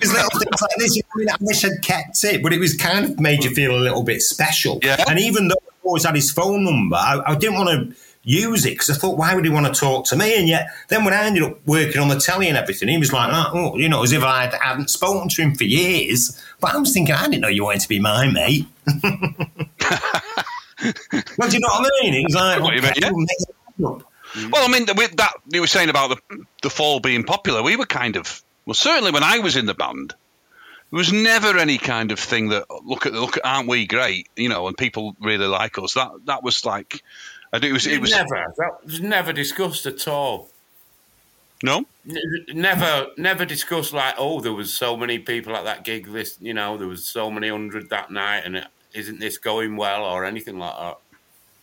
was 0.00 0.12
little 0.12 0.30
things 0.38 0.62
like 0.62 0.76
this. 0.78 0.98
I 0.98 1.18
mean, 1.18 1.28
I 1.28 1.36
wish 1.40 1.64
I'd 1.64 1.82
kept 1.82 2.24
it, 2.24 2.42
but 2.42 2.52
it 2.52 2.58
was 2.58 2.74
kind 2.74 3.04
of 3.04 3.20
made 3.20 3.44
you 3.44 3.50
feel 3.50 3.74
a 3.74 3.78
little 3.78 4.02
bit 4.02 4.22
special. 4.22 4.80
Yeah. 4.82 5.04
And 5.08 5.18
even 5.18 5.48
though 5.48 5.56
I 5.60 5.74
always 5.84 6.04
had 6.04 6.14
his 6.14 6.30
phone 6.30 6.64
number, 6.64 6.96
I, 6.96 7.20
I 7.26 7.34
didn't 7.34 7.56
want 7.56 7.68
to 7.70 7.96
use 8.24 8.64
it 8.64 8.70
because 8.70 8.90
I 8.90 8.94
thought, 8.94 9.18
why 9.18 9.34
would 9.34 9.44
he 9.44 9.50
want 9.50 9.72
to 9.72 9.78
talk 9.78 10.06
to 10.06 10.16
me? 10.16 10.38
And 10.38 10.48
yet, 10.48 10.68
then 10.88 11.04
when 11.04 11.14
I 11.14 11.24
ended 11.24 11.42
up 11.42 11.58
working 11.66 12.00
on 12.00 12.08
the 12.08 12.20
telly 12.20 12.48
and 12.48 12.56
everything, 12.56 12.88
he 12.88 12.98
was 12.98 13.12
like, 13.12 13.30
oh, 13.32 13.50
oh, 13.52 13.76
you 13.76 13.88
know, 13.88 14.02
as 14.02 14.12
if 14.12 14.22
I 14.22 14.52
hadn't 14.62 14.90
spoken 14.90 15.28
to 15.28 15.42
him 15.42 15.54
for 15.54 15.64
years. 15.64 16.40
But 16.60 16.74
I 16.74 16.78
was 16.78 16.92
thinking, 16.92 17.14
I 17.14 17.24
didn't 17.24 17.40
know 17.40 17.48
you 17.48 17.64
wanted 17.64 17.82
to 17.82 17.88
be 17.88 18.00
my 18.00 18.30
mate. 18.30 18.66
well, 18.86 19.00
do 21.48 21.54
you 21.54 21.60
know 21.60 21.68
what 21.68 21.86
I 21.86 21.90
mean? 22.02 22.24
Was 22.24 22.34
like, 22.34 22.60
What 22.60 22.74
you 22.74 22.82
mean, 22.82 22.92
yeah. 22.96 23.10
make 23.10 23.40
it 23.40 23.84
up. 23.84 24.02
Well, 24.50 24.66
I 24.66 24.68
mean, 24.68 24.86
with 24.96 25.16
that 25.16 25.34
you 25.48 25.60
were 25.60 25.66
saying 25.66 25.90
about 25.90 26.10
the 26.10 26.44
the 26.62 26.70
fall 26.70 27.00
being 27.00 27.24
popular, 27.24 27.62
we 27.62 27.76
were 27.76 27.84
kind 27.84 28.16
of 28.16 28.42
well, 28.64 28.74
certainly 28.74 29.10
when 29.10 29.22
I 29.22 29.40
was 29.40 29.56
in 29.56 29.66
the 29.66 29.74
band, 29.74 30.14
there 30.90 30.98
was 30.98 31.12
never 31.12 31.58
any 31.58 31.78
kind 31.78 32.12
of 32.12 32.18
thing 32.18 32.50
that 32.50 32.66
look 32.84 33.06
at 33.06 33.12
look 33.12 33.36
at 33.36 33.44
aren't 33.44 33.68
we 33.68 33.86
great, 33.86 34.28
you 34.36 34.48
know, 34.48 34.68
and 34.68 34.76
people 34.76 35.16
really 35.20 35.46
like 35.46 35.78
us. 35.78 35.94
That 35.94 36.12
that 36.26 36.42
was 36.42 36.64
like, 36.64 37.02
I 37.52 37.58
think 37.58 37.70
it 37.70 37.72
was 37.74 37.86
it 37.86 38.00
was 38.00 38.10
never 38.10 38.54
that 38.56 38.84
was 38.84 39.00
never 39.00 39.32
discussed 39.32 39.84
at 39.86 40.08
all. 40.08 40.48
no, 41.62 41.84
Never, 42.48 43.08
never 43.16 43.44
discussed 43.44 43.92
like, 43.92 44.14
oh, 44.18 44.40
there 44.40 44.52
was 44.52 44.74
so 44.74 44.96
many 44.96 45.18
people 45.18 45.54
at 45.54 45.64
that 45.64 45.84
gig. 45.84 46.10
This, 46.10 46.36
you 46.40 46.54
know, 46.54 46.76
there 46.76 46.88
was 46.88 47.06
so 47.06 47.30
many 47.30 47.48
hundred 47.48 47.90
that 47.90 48.10
night, 48.10 48.42
and 48.44 48.66
isn't 48.94 49.20
this 49.20 49.38
going 49.38 49.76
well 49.76 50.04
or 50.04 50.24
anything 50.24 50.58
like 50.58 50.76
that? 50.76 50.98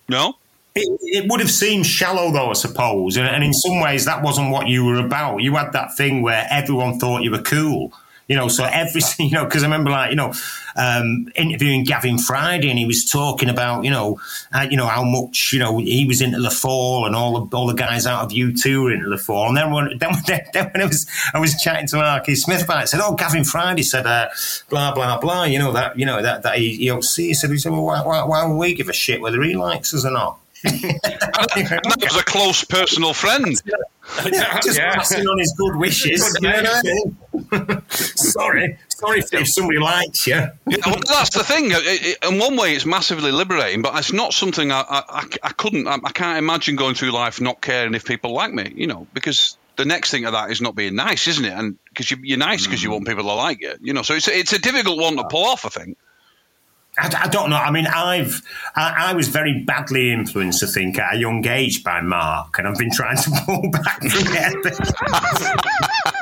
no. 0.08 0.36
It, 0.76 0.88
it 1.02 1.26
would 1.30 1.40
have 1.40 1.50
seemed 1.50 1.88
shallow, 1.88 2.32
though, 2.32 2.52
I 2.52 2.54
suppose. 2.54 3.18
And, 3.18 3.28
and 3.28 3.44
in 3.44 3.54
some 3.54 3.82
ways, 3.82 4.06
that 4.06 4.22
wasn't 4.22 4.52
what 4.52 4.68
you 4.68 4.86
were 4.86 5.04
about. 5.04 5.42
You 5.42 5.56
had 5.56 5.74
that 5.74 5.98
thing 5.98 6.22
where 6.22 6.46
everyone 6.50 7.00
thought 7.00 7.24
you 7.24 7.32
were 7.32 7.42
cool. 7.42 7.92
You 8.30 8.36
know, 8.36 8.48
so 8.48 8.64
every 8.64 9.02
you 9.20 9.32
know 9.32 9.44
because 9.44 9.64
I 9.64 9.66
remember 9.66 9.90
like 9.90 10.12
you 10.12 10.16
know 10.16 10.34
um, 10.76 11.28
interviewing 11.36 11.84
Gavin 11.84 12.20
Friday 12.20 12.70
and 12.70 12.78
he 12.78 12.86
was 12.86 13.10
talking 13.10 13.50
about 13.50 13.84
you 13.84 13.90
know 13.90 14.22
uh, 14.54 14.68
you 14.70 14.78
know 14.78 14.86
how 14.86 15.04
much 15.04 15.52
you 15.52 15.60
know 15.60 15.80
he 15.80 16.06
was 16.06 16.22
into 16.22 16.40
the 16.40 16.52
fall 16.52 17.08
and 17.08 17.16
all 17.16 17.44
the 17.44 17.58
all 17.58 17.66
the 17.66 17.74
guys 17.74 18.06
out 18.06 18.24
of 18.24 18.32
U 18.32 18.56
two 18.56 18.84
were 18.84 18.94
into 18.94 19.10
the 19.10 19.18
fall 19.18 19.48
and 19.48 19.58
then 19.58 19.72
when 19.72 19.98
then, 19.98 20.42
then 20.54 20.70
when 20.72 20.82
I 20.82 20.86
was 20.86 21.08
I 21.34 21.40
was 21.40 21.60
chatting 21.62 21.88
to 21.88 21.98
Marky 21.98 22.36
Smith 22.36 22.64
about 22.64 22.78
it, 22.78 22.82
I 22.82 22.86
said 22.86 23.02
oh 23.04 23.16
Gavin 23.16 23.44
Friday 23.44 23.84
said 23.84 24.06
uh, 24.06 24.30
blah 24.70 24.94
blah 24.94 25.20
blah 25.20 25.46
you 25.46 25.58
know 25.58 25.74
that 25.74 25.98
you 25.98 26.06
know 26.06 26.22
that 26.22 26.44
that 26.44 26.58
he, 26.60 26.76
he 26.76 27.02
see. 27.02 27.30
He 27.30 27.34
said 27.34 27.50
he 27.50 27.58
said 27.58 27.72
well 27.72 27.84
why, 27.84 28.02
why, 28.04 28.24
why 28.24 28.46
would 28.46 28.58
we 28.58 28.76
give 28.76 28.90
a 28.90 28.94
shit 28.94 29.22
whether 29.22 29.42
he 29.42 29.56
likes 29.56 29.94
us 29.94 30.06
or 30.06 30.12
not. 30.12 30.40
that 30.64 31.97
was 32.01 32.18
a 32.18 32.24
close 32.24 32.64
personal 32.66 33.14
friend. 33.14 33.45
Just 34.24 34.78
yeah. 34.78 34.95
passing 34.95 35.26
on 35.26 35.38
his 35.38 35.53
good 35.57 35.76
wishes. 35.76 36.38
You 36.41 36.49
know 36.49 36.64
I 36.66 36.82
mean? 36.84 37.82
sorry, 37.89 38.78
sorry 38.89 39.20
if, 39.20 39.47
somebody 39.47 39.80
likes 39.80 40.28
you. 40.28 40.34
Yeah, 40.34 40.78
well, 40.86 40.99
that's 41.07 41.30
the 41.30 41.43
thing. 41.43 41.72
In 42.30 42.39
one 42.39 42.57
way, 42.57 42.76
it's 42.76 42.86
massively 42.86 43.32
liberating, 43.32 43.82
but 43.82 43.97
it's 43.97 44.12
not 44.12 44.34
something 44.34 44.72
I, 44.72 44.84
I, 44.89 45.26
I 45.43 45.49
couldn't. 45.53 45.88
I, 45.88 45.97
I 46.03 46.12
can't 46.12 46.38
imagine 46.38 46.76
going 46.76 46.95
through 46.95 47.12
life 47.12 47.39
not 47.39 47.62
caring 47.62 47.93
if 47.93 48.03
people 48.03 48.34
like 48.34 48.53
me. 48.53 48.74
You 48.76 48.88
know, 48.88 49.07
because 49.14 49.57
the 49.78 49.86
next 49.86 50.12
thing 50.12 50.26
of 50.26 50.34
that 50.34 50.51
is 50.51 50.60
not 50.60 50.76
being 50.76 50.95
nice, 50.95 51.28
isn't 51.28 51.45
it? 51.45 51.53
And 51.53 51.78
because 51.88 52.12
you, 52.12 52.36
are 52.36 52.38
nice 52.38 52.66
because 52.66 52.84
you 52.84 52.89
hmm. 52.89 52.95
want 52.95 53.07
people 53.07 53.24
to 53.24 53.34
like 53.34 53.62
you. 53.62 53.76
You 53.80 53.93
know, 53.93 54.01
so 54.01 54.16
it's 54.16 54.28
it's 54.28 54.53
a 54.53 54.60
difficult 54.60 54.99
one 54.99 55.16
to 55.16 55.24
pull 55.24 55.45
off. 55.45 55.66
I 55.66 55.70
think. 55.70 55.97
I, 57.00 57.24
I, 57.24 57.28
don't 57.28 57.50
know. 57.50 57.56
I 57.56 57.72
mean, 57.72 57.88
I've 57.88 58.41
I, 58.76 59.10
I, 59.10 59.14
was 59.14 59.28
very 59.28 59.64
badly 59.64 60.12
influenced, 60.12 60.64
I 60.64 60.68
think, 60.68 61.00
at 61.00 61.16
a 61.16 61.18
young 61.18 61.45
age 61.47 61.84
by 61.84 62.02
Mark, 62.02 62.58
and 62.58 62.68
I've 62.68 62.78
been 62.78 62.91
trying 62.91 63.18
to 63.18 63.32
pull 63.45 63.70
back. 63.72 64.02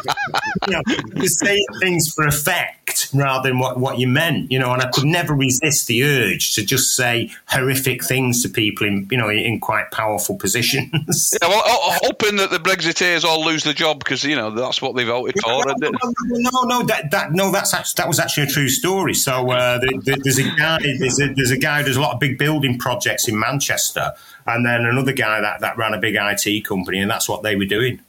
you 0.68 0.74
know, 0.74 0.82
to 1.22 1.30
say 1.30 1.58
things 1.80 2.14
for 2.14 2.26
effect 2.26 3.10
rather 3.14 3.50
than 3.50 3.60
what, 3.60 3.80
what 3.80 4.00
you 4.00 4.08
meant, 4.08 4.52
you 4.52 4.60
know. 4.60 4.74
And 4.74 4.82
I 4.82 4.90
could 4.90 5.06
never 5.06 5.34
resist 5.34 5.88
the 5.88 6.04
urge 6.04 6.54
to 6.56 6.66
just 6.66 6.96
say 6.96 7.32
horrific 7.48 8.04
things 8.04 8.42
to 8.44 8.50
people 8.50 8.88
in 8.88 9.08
you 9.12 9.18
know 9.18 9.30
in 9.30 9.60
quite 9.60 9.92
powerful 9.92 10.36
positions. 10.36 10.88
Yeah, 11.42 11.50
well, 11.50 11.62
hoping 11.66 12.38
that 12.38 12.50
the 12.50 12.58
Brexiteers 12.58 13.24
all 13.24 13.44
lose 13.46 13.64
the 13.64 13.74
job 13.74 14.00
because 14.00 14.24
you 14.24 14.36
know 14.36 14.52
that's 14.52 14.82
what 14.82 14.96
they 14.96 15.04
voted 15.04 15.36
for. 15.42 15.50
No, 15.50 15.64
no, 15.80 15.92
no, 16.32 16.64
no, 16.64 16.84
that, 16.84 17.12
that 17.12 17.34
no, 17.34 17.52
that's 17.52 17.74
actually, 17.74 18.02
that 18.02 18.08
was 18.08 18.20
actually 18.20 18.44
a 18.44 18.48
true 18.48 18.70
story. 18.70 19.14
So 19.14 19.52
uh, 19.52 19.80
the, 19.80 20.02
the, 20.04 20.22
there's 20.24 20.40
a 20.40 20.44
guy, 20.56 20.80
there's 21.00 21.20
a, 21.20 21.34
there's 21.34 21.52
a 21.52 21.58
guy 21.58 21.80
who 21.80 21.88
does 21.88 21.98
a 21.98 22.02
lot 22.02 22.14
of 22.14 22.20
big 22.20 22.38
building 22.38 22.78
projects 22.78 23.28
in 23.28 23.38
Manchester, 23.38 24.14
and 24.46 24.66
then 24.66 24.86
another 24.86 25.14
guy 25.14 25.42
that, 25.42 25.62
that 25.62 25.78
ran 25.78 25.94
a 25.94 26.00
big 26.00 26.16
IT 26.18 26.66
company, 26.66 27.00
and 27.00 27.10
that's 27.10 27.28
what 27.28 27.44
they 27.44 27.56
were 27.56 27.66
doing. 27.66 28.00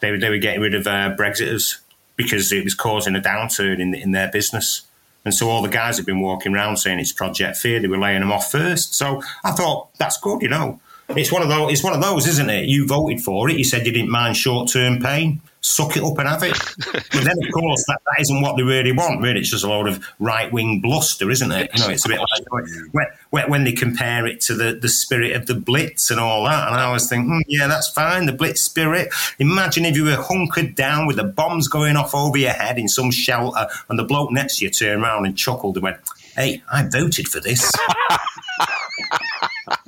They 0.00 0.10
were 0.10 0.18
they 0.18 0.30
were 0.30 0.38
getting 0.38 0.60
rid 0.60 0.74
of 0.74 0.86
uh, 0.86 1.14
Brexiters 1.16 1.78
because 2.16 2.52
it 2.52 2.64
was 2.64 2.74
causing 2.74 3.16
a 3.16 3.20
downturn 3.20 3.80
in 3.80 3.94
in 3.94 4.12
their 4.12 4.30
business. 4.30 4.82
And 5.24 5.34
so 5.34 5.50
all 5.50 5.62
the 5.62 5.68
guys 5.68 5.96
had 5.96 6.06
been 6.06 6.20
walking 6.20 6.54
around 6.54 6.78
saying 6.78 7.00
it's 7.00 7.12
Project 7.12 7.56
Fear. 7.56 7.80
They 7.80 7.88
were 7.88 7.98
laying 7.98 8.20
them 8.20 8.32
off 8.32 8.50
first. 8.50 8.94
So 8.94 9.22
I 9.44 9.50
thought 9.50 9.88
that's 9.98 10.18
good, 10.18 10.42
you 10.42 10.48
know. 10.48 10.80
It's 11.10 11.32
one 11.32 11.42
of 11.42 11.48
those. 11.48 11.72
It's 11.72 11.82
one 11.82 11.94
of 11.94 12.00
those, 12.00 12.26
isn't 12.26 12.50
it? 12.50 12.66
You 12.66 12.86
voted 12.86 13.20
for 13.20 13.48
it. 13.50 13.56
You 13.56 13.64
said 13.64 13.86
you 13.86 13.92
didn't 13.92 14.10
mind 14.10 14.36
short 14.36 14.70
term 14.70 15.00
pain 15.00 15.40
suck 15.68 15.96
it 15.96 16.02
up 16.02 16.18
and 16.18 16.28
have 16.28 16.42
it. 16.42 16.58
but 16.92 17.24
then, 17.24 17.36
of 17.46 17.52
course, 17.52 17.84
that, 17.86 18.00
that 18.04 18.20
isn't 18.20 18.40
what 18.40 18.56
they 18.56 18.62
really 18.62 18.92
want. 18.92 19.22
Really, 19.22 19.40
it's 19.40 19.50
just 19.50 19.64
a 19.64 19.68
load 19.68 19.88
of 19.88 20.04
right 20.18 20.52
wing 20.52 20.80
bluster, 20.80 21.30
isn't 21.30 21.52
it? 21.52 21.70
You 21.74 21.84
know, 21.84 21.90
it's 21.90 22.04
a 22.04 22.08
bit 22.08 22.20
like 22.20 23.06
when, 23.30 23.50
when, 23.50 23.64
they 23.64 23.72
compare 23.72 24.26
it 24.26 24.40
to 24.42 24.54
the, 24.54 24.72
the 24.72 24.88
spirit 24.88 25.36
of 25.36 25.46
the 25.46 25.54
Blitz 25.54 26.10
and 26.10 26.18
all 26.18 26.44
that. 26.44 26.68
And 26.68 26.76
I 26.76 26.84
always 26.84 27.08
think, 27.08 27.26
hmm, 27.26 27.40
yeah, 27.46 27.66
that's 27.66 27.88
fine, 27.90 28.26
the 28.26 28.32
Blitz 28.32 28.60
spirit. 28.60 29.12
Imagine 29.38 29.84
if 29.84 29.96
you 29.96 30.04
were 30.04 30.16
hunkered 30.16 30.74
down 30.74 31.06
with 31.06 31.16
the 31.16 31.24
bombs 31.24 31.68
going 31.68 31.96
off 31.96 32.14
over 32.14 32.38
your 32.38 32.52
head 32.52 32.78
in 32.78 32.88
some 32.88 33.10
shelter, 33.10 33.66
and 33.88 33.98
the 33.98 34.04
bloke 34.04 34.30
next 34.32 34.58
to 34.58 34.64
you 34.64 34.70
turned 34.70 35.02
around 35.02 35.26
and 35.26 35.36
chuckled 35.36 35.76
and 35.76 35.82
went, 35.82 35.98
"Hey, 36.34 36.62
I 36.72 36.88
voted 36.88 37.28
for 37.28 37.40
this." 37.40 37.70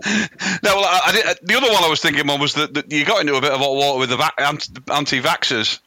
no, 0.63 0.77
well, 0.77 0.85
I, 0.85 1.01
I 1.05 1.31
uh, 1.31 1.35
the 1.43 1.57
other 1.57 1.73
one 1.73 1.85
I 1.85 1.89
was 1.89 2.01
thinking 2.01 2.29
on 2.29 2.41
was 2.41 2.55
that, 2.55 2.75
that, 2.75 2.91
you 2.91 3.05
got 3.05 3.21
into 3.21 3.35
a 3.35 3.41
bit 3.41 3.53
of 3.53 3.61
hot 3.61 3.75
water 3.75 3.99
with 3.99 4.11
the 4.11 4.17
va- 4.17 4.33
anti-vaxxers. 4.39 5.81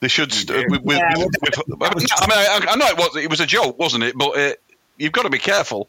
They 0.00 0.08
should. 0.08 0.32
St- 0.32 0.70
with, 0.70 0.82
with, 0.82 0.98
yeah, 0.98 1.16
with, 1.16 1.30
with, 1.42 1.58
I 1.80 1.94
mean, 1.94 2.08
I, 2.08 2.66
I, 2.70 2.76
know 2.76 2.86
it 2.86 2.96
was 2.96 3.16
it 3.16 3.30
was 3.30 3.40
a 3.40 3.46
joke, 3.46 3.78
wasn't 3.78 4.04
it? 4.04 4.16
But 4.16 4.36
it, 4.36 4.62
you've 4.96 5.12
got 5.12 5.22
to 5.22 5.30
be 5.30 5.38
careful. 5.38 5.88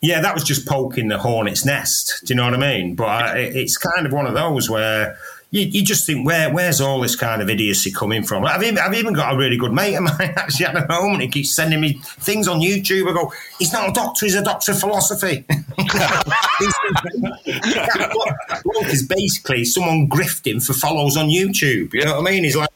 Yeah, 0.00 0.20
that 0.20 0.34
was 0.34 0.44
just 0.44 0.66
poking 0.66 1.08
the 1.08 1.18
hornet's 1.18 1.64
nest. 1.64 2.22
Do 2.24 2.34
you 2.34 2.36
know 2.36 2.44
what 2.44 2.54
I 2.54 2.58
mean? 2.58 2.94
But 2.94 3.04
uh, 3.04 3.32
I, 3.34 3.38
it's 3.38 3.76
kind 3.76 4.06
of 4.06 4.12
one 4.12 4.26
of 4.26 4.34
those 4.34 4.68
where 4.68 5.16
you, 5.54 5.66
you, 5.66 5.84
just 5.84 6.04
think, 6.04 6.26
where 6.26 6.52
where's 6.52 6.80
all 6.80 7.00
this 7.00 7.14
kind 7.14 7.40
of 7.40 7.48
idiocy 7.48 7.92
coming 7.92 8.24
from? 8.24 8.44
I've 8.44 8.64
even, 8.64 8.76
I've 8.76 8.94
even 8.94 9.12
got 9.12 9.34
a 9.34 9.36
really 9.38 9.56
good 9.56 9.72
mate 9.72 9.94
of 9.94 10.02
mine 10.02 10.16
actually 10.36 10.66
at 10.66 10.90
home, 10.90 11.12
and 11.12 11.22
he 11.22 11.28
keeps 11.28 11.52
sending 11.52 11.80
me 11.80 12.00
things 12.02 12.48
on 12.48 12.58
YouTube. 12.60 13.08
I 13.08 13.12
go, 13.12 13.32
he's 13.60 13.72
not 13.72 13.88
a 13.88 13.92
doctor, 13.92 14.26
he's 14.26 14.34
a 14.34 14.42
doctor 14.42 14.72
of 14.72 14.80
philosophy. 14.80 15.44
Look, 18.64 18.86
is 18.86 19.06
basically 19.06 19.64
someone 19.64 20.08
grifting 20.08 20.64
for 20.64 20.72
follows 20.72 21.16
on 21.16 21.28
YouTube. 21.28 21.94
You 21.94 22.04
know 22.04 22.20
what 22.20 22.26
I 22.28 22.32
mean? 22.32 22.42
He's 22.42 22.56
like 22.56 22.70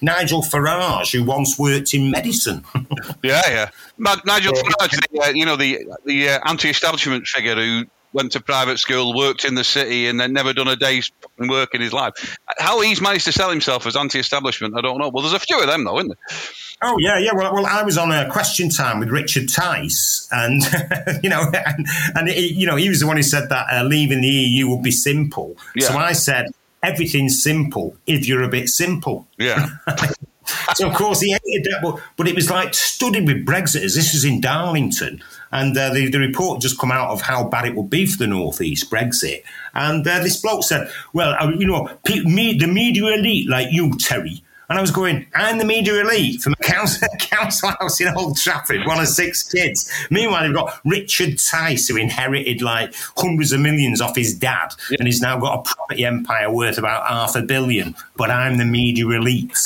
Nigel 0.00 0.40
Farage, 0.40 1.12
who 1.12 1.24
once 1.24 1.58
worked 1.58 1.92
in 1.92 2.10
medicine. 2.10 2.64
yeah, 3.22 3.42
yeah. 3.46 3.70
Nigel 3.98 4.54
Farage, 4.54 4.98
the, 5.12 5.20
uh, 5.20 5.28
you 5.28 5.44
know, 5.44 5.56
the 5.56 5.84
the 6.06 6.30
uh, 6.30 6.38
anti-establishment 6.46 7.26
figure 7.26 7.56
who 7.56 7.84
went 8.12 8.32
to 8.32 8.40
private 8.40 8.78
school, 8.78 9.14
worked 9.14 9.44
in 9.44 9.54
the 9.54 9.64
city, 9.64 10.08
and 10.08 10.18
then 10.20 10.32
never 10.32 10.52
done 10.52 10.68
a 10.68 10.76
day's 10.76 11.10
work 11.38 11.74
in 11.74 11.80
his 11.80 11.92
life. 11.92 12.38
How 12.58 12.80
he's 12.80 13.00
managed 13.00 13.24
to 13.26 13.32
sell 13.32 13.50
himself 13.50 13.86
as 13.86 13.96
anti-establishment, 13.96 14.74
I 14.76 14.80
don't 14.80 14.98
know. 14.98 15.08
Well, 15.08 15.22
there's 15.22 15.34
a 15.34 15.38
few 15.38 15.60
of 15.60 15.66
them 15.66 15.84
though, 15.84 15.98
isn't 15.98 16.08
there? 16.08 16.38
Oh 16.84 16.96
yeah, 16.98 17.18
yeah. 17.18 17.32
Well, 17.32 17.54
well, 17.54 17.66
I 17.66 17.84
was 17.84 17.96
on 17.96 18.10
a 18.10 18.28
question 18.30 18.68
time 18.68 18.98
with 18.98 19.08
Richard 19.08 19.48
Tice, 19.48 20.28
and 20.32 20.62
you 21.22 21.30
know, 21.30 21.44
and, 21.52 21.86
and 22.14 22.28
it, 22.28 22.52
you 22.54 22.66
know, 22.66 22.76
he 22.76 22.88
was 22.88 23.00
the 23.00 23.06
one 23.06 23.16
who 23.16 23.22
said 23.22 23.48
that 23.50 23.66
uh, 23.72 23.84
leaving 23.84 24.20
the 24.20 24.28
EU 24.28 24.68
would 24.68 24.82
be 24.82 24.90
simple. 24.90 25.56
Yeah. 25.76 25.88
So 25.88 25.96
I 25.96 26.12
said 26.12 26.46
everything's 26.82 27.40
simple 27.40 27.96
if 28.06 28.26
you're 28.26 28.42
a 28.42 28.48
bit 28.48 28.68
simple. 28.68 29.28
Yeah. 29.38 29.68
so 30.74 30.88
of 30.88 30.94
course 30.96 31.20
he 31.20 31.30
hated 31.30 31.70
that, 31.70 31.80
but, 31.82 32.00
but 32.16 32.26
it 32.26 32.34
was 32.34 32.50
like 32.50 32.74
studied 32.74 33.26
with 33.26 33.46
Brexiters. 33.46 33.94
This 33.94 34.12
was 34.12 34.24
in 34.24 34.40
Darlington, 34.40 35.22
and 35.52 35.76
uh, 35.76 35.92
the, 35.92 36.10
the 36.10 36.18
report 36.18 36.60
just 36.60 36.78
come 36.78 36.90
out 36.90 37.10
of 37.10 37.20
how 37.20 37.44
bad 37.44 37.66
it 37.66 37.74
would 37.74 37.90
be 37.90 38.06
for 38.06 38.18
the 38.18 38.26
northeast 38.26 38.90
Brexit. 38.90 39.42
And 39.74 40.06
uh, 40.06 40.20
this 40.20 40.40
bloke 40.40 40.64
said, 40.64 40.90
"Well, 41.12 41.36
uh, 41.38 41.50
you 41.50 41.66
know, 41.66 41.88
me, 42.24 42.56
the 42.58 42.66
media 42.66 43.06
elite 43.06 43.48
like 43.48 43.68
you, 43.70 43.96
Terry." 43.98 44.42
And 44.72 44.78
I 44.78 44.80
was 44.80 44.90
going, 44.90 45.26
I'm 45.34 45.58
the 45.58 45.66
media 45.66 46.00
elite 46.00 46.40
from 46.40 46.54
a 46.54 46.62
council, 46.62 47.06
council 47.18 47.68
house 47.78 48.00
in 48.00 48.08
Old 48.16 48.38
Trafford, 48.38 48.86
one 48.86 49.00
of 49.00 49.06
six 49.06 49.42
kids. 49.42 49.92
Meanwhile, 50.08 50.44
they've 50.44 50.54
got 50.54 50.80
Richard 50.86 51.38
Tice, 51.38 51.88
who 51.88 51.98
inherited 51.98 52.62
like 52.62 52.94
hundreds 53.18 53.52
of 53.52 53.60
millions 53.60 54.00
off 54.00 54.16
his 54.16 54.32
dad, 54.32 54.68
yeah. 54.90 54.96
and 54.98 55.06
he's 55.06 55.20
now 55.20 55.38
got 55.38 55.58
a 55.58 55.74
property 55.74 56.06
empire 56.06 56.50
worth 56.50 56.78
about 56.78 57.06
half 57.06 57.36
a 57.36 57.42
billion. 57.42 57.94
But 58.16 58.30
I'm 58.30 58.56
the 58.56 58.64
media 58.64 59.06
elite. 59.10 59.52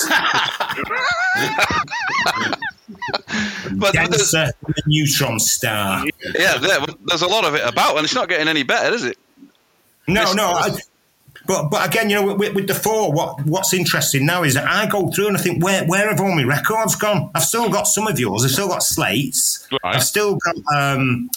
but 3.72 3.92
denser 3.92 4.50
the 4.66 4.82
neutron 4.86 5.38
star. 5.38 6.04
Yeah, 6.38 6.58
there's 7.06 7.22
a 7.22 7.26
lot 7.26 7.44
of 7.44 7.54
it 7.54 7.66
about, 7.66 7.96
and 7.96 8.04
it's 8.04 8.14
not 8.14 8.28
getting 8.28 8.48
any 8.48 8.62
better, 8.62 8.94
is 8.94 9.04
it? 9.04 9.18
No, 10.08 10.22
it's, 10.22 10.34
no. 10.34 10.50
I, 10.50 10.70
but 11.46 11.68
but 11.68 11.86
again, 11.86 12.10
you 12.10 12.16
know, 12.16 12.34
with, 12.34 12.54
with, 12.54 12.66
the 12.66 12.74
four, 12.74 13.12
what 13.12 13.44
what's 13.46 13.72
interesting 13.72 14.26
now 14.26 14.42
is 14.42 14.54
that 14.54 14.68
I 14.68 14.86
go 14.86 15.10
through 15.10 15.28
and 15.28 15.36
I 15.36 15.40
think, 15.40 15.62
where 15.62 15.84
where 15.86 16.08
have 16.08 16.20
all 16.20 16.34
my 16.34 16.44
records 16.44 16.96
gone? 16.96 17.30
I've 17.34 17.44
still 17.44 17.68
got 17.68 17.84
some 17.84 18.06
of 18.06 18.18
yours. 18.18 18.44
I've 18.44 18.50
still 18.50 18.68
got 18.68 18.82
slates. 18.82 19.66
Right. 19.70 19.96
I've 19.96 20.04
still 20.04 20.36
got 20.36 20.56
um, 20.76 21.30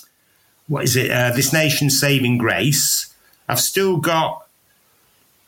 what 0.67 0.83
is 0.83 0.95
it? 0.95 1.11
Uh, 1.11 1.31
this 1.31 1.53
nation 1.53 1.89
saving 1.89 2.37
grace. 2.37 3.13
I've 3.47 3.59
still 3.59 3.97
got 3.97 4.45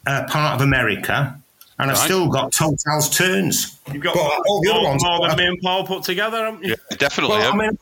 uh, 0.05 0.25
part 0.27 0.55
of 0.55 0.61
America 0.61 1.40
and 1.81 1.91
I've 1.91 1.97
still 1.97 2.29
got 2.29 2.51
Totale's 2.53 3.09
Turns. 3.09 3.79
You've 3.91 4.03
got 4.03 4.15
more, 4.15 4.31
all 4.47 4.61
the 4.61 4.71
other 4.71 4.83
ones 4.83 5.03
more 5.03 5.27
than 5.27 5.37
me 5.37 5.45
and 5.47 5.59
Paul 5.61 5.85
put 5.85 6.03
together, 6.03 6.45
haven't 6.45 6.63
you? 6.63 6.69
Yeah, 6.69 6.97
definitely. 6.97 7.37
Well, 7.37 7.53
I 7.53 7.57
mean, 7.57 7.77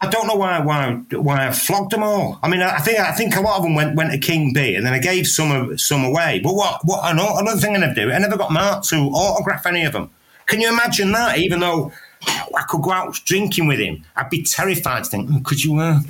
I 0.00 0.08
don't 0.08 0.28
know 0.28 0.36
why 0.36 0.60
why 0.60 0.92
why 1.10 1.48
I 1.48 1.52
flogged 1.52 1.90
them 1.90 2.02
all. 2.02 2.38
I 2.42 2.48
mean, 2.48 2.62
I 2.62 2.78
think 2.78 3.00
I 3.00 3.12
think 3.12 3.36
a 3.36 3.40
lot 3.40 3.56
of 3.56 3.64
them 3.64 3.74
went 3.74 3.96
went 3.96 4.12
to 4.12 4.18
King 4.18 4.52
Bee, 4.54 4.76
and 4.76 4.86
then 4.86 4.92
I 4.92 5.00
gave 5.00 5.26
some 5.26 5.76
some 5.76 6.04
away. 6.04 6.40
But 6.42 6.54
what 6.54 6.80
what 6.84 7.00
another 7.10 7.60
thing 7.60 7.74
I 7.74 7.80
never 7.80 7.94
do, 7.94 8.10
I 8.12 8.18
never 8.18 8.36
got 8.36 8.52
Mark 8.52 8.84
to 8.84 8.96
autograph 8.96 9.66
any 9.66 9.84
of 9.84 9.92
them. 9.92 10.10
Can 10.46 10.60
you 10.60 10.68
imagine 10.68 11.12
that? 11.12 11.38
Even 11.38 11.60
though 11.60 11.92
I 12.26 12.62
could 12.68 12.82
go 12.82 12.92
out 12.92 13.14
drinking 13.24 13.66
with 13.66 13.80
him, 13.80 14.04
I'd 14.16 14.30
be 14.30 14.42
terrified 14.42 15.04
to 15.04 15.10
think, 15.10 15.28
oh, 15.32 15.40
could 15.44 15.62
you 15.62 15.78
uh, 15.78 16.00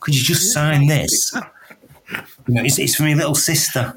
could 0.00 0.14
you 0.14 0.22
just 0.22 0.52
sign 0.52 0.86
this? 0.86 1.34
You 2.48 2.54
know, 2.54 2.62
it's, 2.62 2.78
it's 2.78 2.94
for 2.94 3.02
my 3.02 3.14
little 3.14 3.34
sister. 3.34 3.92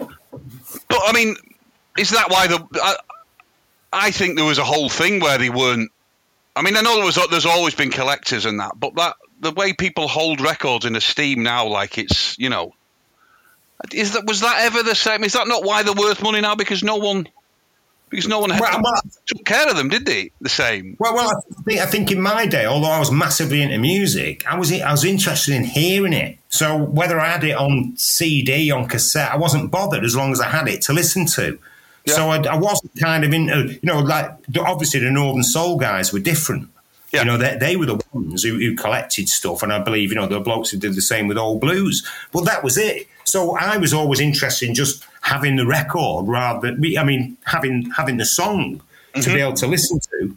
But 0.90 1.00
I 1.06 1.12
mean, 1.14 1.36
is 2.00 2.12
that 2.12 2.30
why 2.30 2.48
the? 2.48 2.66
I, 2.76 2.96
I 3.92 4.12
think 4.12 4.38
there 4.38 4.46
was 4.46 4.58
a 4.58 4.64
whole 4.64 4.90
thing 4.90 5.20
where 5.20 5.38
they 5.38 5.50
weren't. 5.50 5.92
I 6.56 6.62
mean, 6.62 6.78
I 6.78 6.82
know 6.82 6.96
there 6.96 7.06
was 7.06 7.20
there's 7.30 7.46
always 7.46 7.76
been 7.76 7.92
collectors 7.92 8.46
and 8.46 8.60
that, 8.60 8.80
but 8.80 8.96
that 8.96 9.16
the 9.40 9.52
way 9.52 9.74
people 9.74 10.08
hold 10.08 10.42
records 10.42 10.86
in 10.86 10.96
esteem 10.96 11.44
now, 11.44 11.68
like 11.68 11.98
it's 11.98 12.38
you 12.40 12.50
know, 12.50 12.74
is 13.94 14.14
that 14.14 14.26
was 14.26 14.42
that 14.42 14.62
ever 14.62 14.84
the 14.84 14.96
same? 14.96 15.24
Is 15.24 15.34
that 15.34 15.48
not 15.48 15.64
why 15.64 15.84
they're 15.84 15.94
worth 15.94 16.22
money 16.22 16.42
now? 16.42 16.56
Because 16.56 16.84
no 16.84 16.98
one 16.98 17.28
because 18.10 18.28
no 18.28 18.40
one 18.40 18.50
had 18.50 18.62
Well, 18.62 18.82
well, 18.82 19.02
took 19.28 19.46
care 19.46 19.70
of 19.70 19.78
them, 19.78 19.90
did 19.90 20.06
they? 20.06 20.32
The 20.42 20.50
same. 20.50 20.98
Well, 21.00 21.14
well, 21.14 21.30
I 21.30 21.62
think, 21.62 21.80
I 21.80 21.86
think 21.86 22.12
in 22.12 22.22
my 22.22 22.46
day, 22.48 22.66
although 22.66 22.90
I 22.90 23.00
was 23.00 23.12
massively 23.12 23.62
into 23.62 23.78
music, 23.78 24.46
I 24.48 24.58
was 24.58 24.72
I 24.72 24.92
was 24.92 25.06
interested 25.06 25.54
in 25.54 25.64
hearing 25.64 26.14
it. 26.14 26.38
So 26.50 26.78
whether 26.78 27.20
I 27.20 27.30
had 27.30 27.44
it 27.44 27.56
on 27.56 27.94
CD, 27.98 28.72
on 28.72 28.88
cassette, 28.88 29.32
I 29.32 29.38
wasn't 29.38 29.72
bothered 29.72 30.04
as 30.04 30.16
long 30.16 30.32
as 30.32 30.42
I 30.42 30.50
had 30.50 30.68
it 30.68 30.82
to 30.84 30.94
listen 30.94 31.26
to. 31.28 31.60
Yeah. 32.10 32.16
So 32.16 32.30
I, 32.30 32.38
I 32.44 32.58
wasn't 32.58 32.96
kind 33.00 33.24
of 33.24 33.34
in, 33.34 33.50
uh, 33.50 33.58
you 33.58 33.80
know, 33.84 34.00
like 34.00 34.32
obviously 34.60 35.00
the 35.00 35.12
Northern 35.12 35.44
Soul 35.44 35.78
guys 35.78 36.12
were 36.12 36.20
different. 36.20 36.70
Yeah. 37.12 37.22
You 37.22 37.26
know, 37.26 37.38
they, 37.38 37.58
they 37.58 37.76
were 37.76 37.88
the 37.88 38.02
ones 38.14 38.44
who, 38.44 38.58
who 38.58 38.76
collected 38.76 39.30
stuff, 39.30 39.64
and 39.64 39.74
I 39.74 39.80
believe, 39.80 40.10
you 40.10 40.16
know, 40.16 40.28
the 40.28 40.40
blokes 40.40 40.70
who 40.70 40.78
did 40.78 40.94
the 40.94 41.02
same 41.02 41.28
with 41.28 41.38
old 41.38 41.60
blues. 41.60 42.08
But 42.32 42.46
that 42.46 42.64
was 42.64 42.78
it. 42.78 43.08
So 43.24 43.58
I 43.58 43.78
was 43.78 43.94
always 43.94 44.20
interested 44.20 44.70
in 44.70 44.76
just 44.76 45.06
having 45.22 45.56
the 45.56 45.66
record 45.66 46.28
rather 46.28 46.72
than, 46.72 46.98
I 46.98 47.04
mean, 47.04 47.38
having 47.46 47.90
having 47.92 48.18
the 48.18 48.26
song 48.26 48.82
to 49.16 49.22
be 49.22 49.22
mm-hmm. 49.22 49.38
able 49.38 49.54
to 49.54 49.68
listen 49.68 50.00
to. 50.00 50.36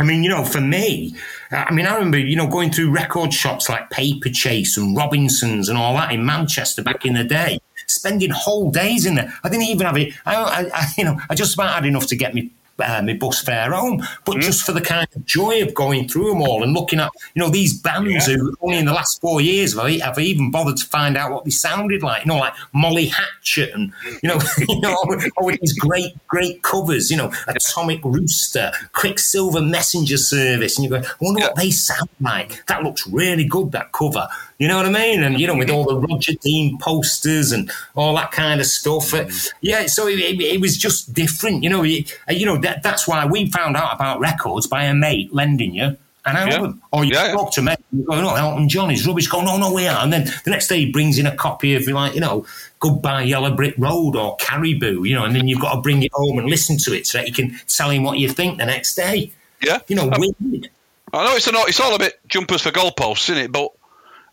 I 0.00 0.04
mean, 0.04 0.24
you 0.24 0.30
know, 0.30 0.44
for 0.44 0.60
me, 0.60 1.14
I 1.52 1.72
mean, 1.72 1.86
I 1.86 1.94
remember, 1.94 2.18
you 2.18 2.34
know, 2.34 2.48
going 2.48 2.72
through 2.72 2.90
record 2.90 3.32
shops 3.32 3.68
like 3.68 3.90
Paper 3.90 4.28
Chase 4.28 4.76
and 4.76 4.96
Robinsons 4.96 5.68
and 5.68 5.78
all 5.78 5.94
that 5.94 6.12
in 6.12 6.26
Manchester 6.26 6.82
back 6.82 7.06
in 7.06 7.14
the 7.14 7.22
day, 7.22 7.60
spending 7.86 8.30
whole 8.30 8.70
days 8.70 9.06
in 9.06 9.14
there. 9.14 9.32
I 9.42 9.48
didn't 9.48 9.66
even 9.66 9.86
have 9.86 9.96
it. 9.96 10.14
I, 10.26 10.36
I, 10.36 10.70
I 10.74 10.86
you 10.98 11.04
know, 11.04 11.18
I 11.28 11.34
just 11.34 11.54
about 11.54 11.74
had 11.74 11.86
enough 11.86 12.06
to 12.08 12.16
get 12.16 12.34
me. 12.34 12.50
Uh, 12.76 13.00
my 13.02 13.14
bus 13.14 13.40
fare 13.40 13.70
home, 13.70 14.02
but 14.24 14.40
just 14.40 14.66
for 14.66 14.72
the 14.72 14.80
kind 14.80 15.06
of 15.14 15.24
joy 15.24 15.62
of 15.62 15.72
going 15.74 16.08
through 16.08 16.28
them 16.30 16.42
all 16.42 16.64
and 16.64 16.72
looking 16.72 16.98
at, 16.98 17.08
you 17.32 17.40
know, 17.40 17.48
these 17.48 17.80
bands 17.80 18.26
who 18.26 18.52
only 18.62 18.78
in 18.78 18.84
the 18.84 18.92
last 18.92 19.20
four 19.20 19.40
years 19.40 19.74
have 19.74 19.84
I, 19.84 19.98
have 19.98 20.18
I 20.18 20.22
even 20.22 20.50
bothered 20.50 20.78
to 20.78 20.86
find 20.86 21.16
out 21.16 21.30
what 21.30 21.44
they 21.44 21.50
sounded 21.50 22.02
like, 22.02 22.24
you 22.24 22.32
know, 22.32 22.38
like 22.38 22.52
Molly 22.72 23.06
Hatchet 23.06 23.72
and, 23.74 23.92
you 24.24 24.28
know, 24.28 24.40
you 24.68 24.80
know, 24.80 24.92
all 25.36 25.52
these 25.52 25.78
great, 25.78 26.16
great 26.26 26.64
covers, 26.64 27.12
you 27.12 27.16
know, 27.16 27.32
Atomic 27.46 28.04
Rooster, 28.04 28.72
Quicksilver 28.92 29.62
Messenger 29.62 30.16
Service, 30.16 30.76
and 30.76 30.82
you 30.82 30.90
go, 30.90 30.96
I 30.96 31.14
wonder 31.20 31.42
what 31.42 31.54
they 31.54 31.70
sound 31.70 32.10
like. 32.20 32.66
That 32.66 32.82
looks 32.82 33.06
really 33.06 33.44
good, 33.44 33.70
that 33.70 33.92
cover. 33.92 34.26
You 34.58 34.68
know 34.68 34.76
what 34.76 34.86
I 34.86 34.90
mean? 34.90 35.22
And, 35.22 35.40
you 35.40 35.46
know, 35.46 35.56
with 35.56 35.68
all 35.68 35.84
the 35.84 35.96
Roger 35.96 36.32
Dean 36.40 36.78
posters 36.78 37.50
and 37.52 37.70
all 37.96 38.14
that 38.14 38.30
kind 38.30 38.60
of 38.60 38.66
stuff. 38.66 39.12
Uh, 39.12 39.28
yeah, 39.60 39.86
so 39.86 40.06
it, 40.06 40.18
it, 40.18 40.40
it 40.40 40.60
was 40.60 40.78
just 40.78 41.12
different. 41.12 41.64
You 41.64 41.70
know, 41.70 41.84
it, 41.84 42.16
uh, 42.28 42.32
you 42.32 42.46
know 42.46 42.56
that, 42.58 42.82
that's 42.82 43.08
why 43.08 43.26
we 43.26 43.50
found 43.50 43.76
out 43.76 43.94
about 43.94 44.20
records 44.20 44.66
by 44.66 44.84
a 44.84 44.94
mate 44.94 45.34
lending 45.34 45.74
you 45.74 45.96
an 46.26 46.36
album. 46.36 46.82
Or 46.92 47.04
you 47.04 47.12
Yeah, 47.12 47.26
yeah. 47.26 47.32
talk 47.32 47.52
to 47.54 47.62
me, 47.62 47.74
you 47.92 48.04
go, 48.04 48.20
no, 48.20 48.34
Elton 48.34 48.68
John 48.68 48.90
is 48.90 49.06
rubbish. 49.06 49.26
Go, 49.26 49.42
no, 49.42 49.58
no, 49.58 49.72
we 49.72 49.86
are. 49.86 50.02
And 50.02 50.12
then 50.12 50.24
the 50.44 50.50
next 50.50 50.68
day 50.68 50.84
he 50.84 50.92
brings 50.92 51.18
in 51.18 51.26
a 51.26 51.36
copy 51.36 51.74
of, 51.74 51.86
like, 51.88 52.14
you 52.14 52.20
know, 52.20 52.46
Goodbye 52.80 53.22
Yellow 53.22 53.54
Brick 53.54 53.74
Road 53.76 54.14
or 54.14 54.36
Caribou, 54.36 55.04
you 55.04 55.14
know, 55.14 55.24
and 55.24 55.34
then 55.34 55.48
you've 55.48 55.60
got 55.60 55.74
to 55.74 55.80
bring 55.80 56.02
it 56.02 56.12
home 56.14 56.38
and 56.38 56.48
listen 56.48 56.78
to 56.78 56.94
it 56.94 57.06
so 57.06 57.18
that 57.18 57.26
you 57.26 57.34
can 57.34 57.58
tell 57.66 57.90
him 57.90 58.04
what 58.04 58.18
you 58.18 58.28
think 58.28 58.58
the 58.58 58.66
next 58.66 58.94
day. 58.94 59.32
Yeah. 59.62 59.80
You 59.88 59.96
know, 59.96 60.10
Um, 60.10 60.20
weird. 60.20 60.70
I 61.12 61.24
know 61.24 61.36
it's, 61.36 61.46
an, 61.46 61.54
it's 61.56 61.80
all 61.80 61.94
a 61.94 61.98
bit 61.98 62.18
jumpers 62.28 62.62
for 62.62 62.70
goalposts, 62.70 63.30
isn't 63.30 63.44
it? 63.44 63.52
But 63.52 63.70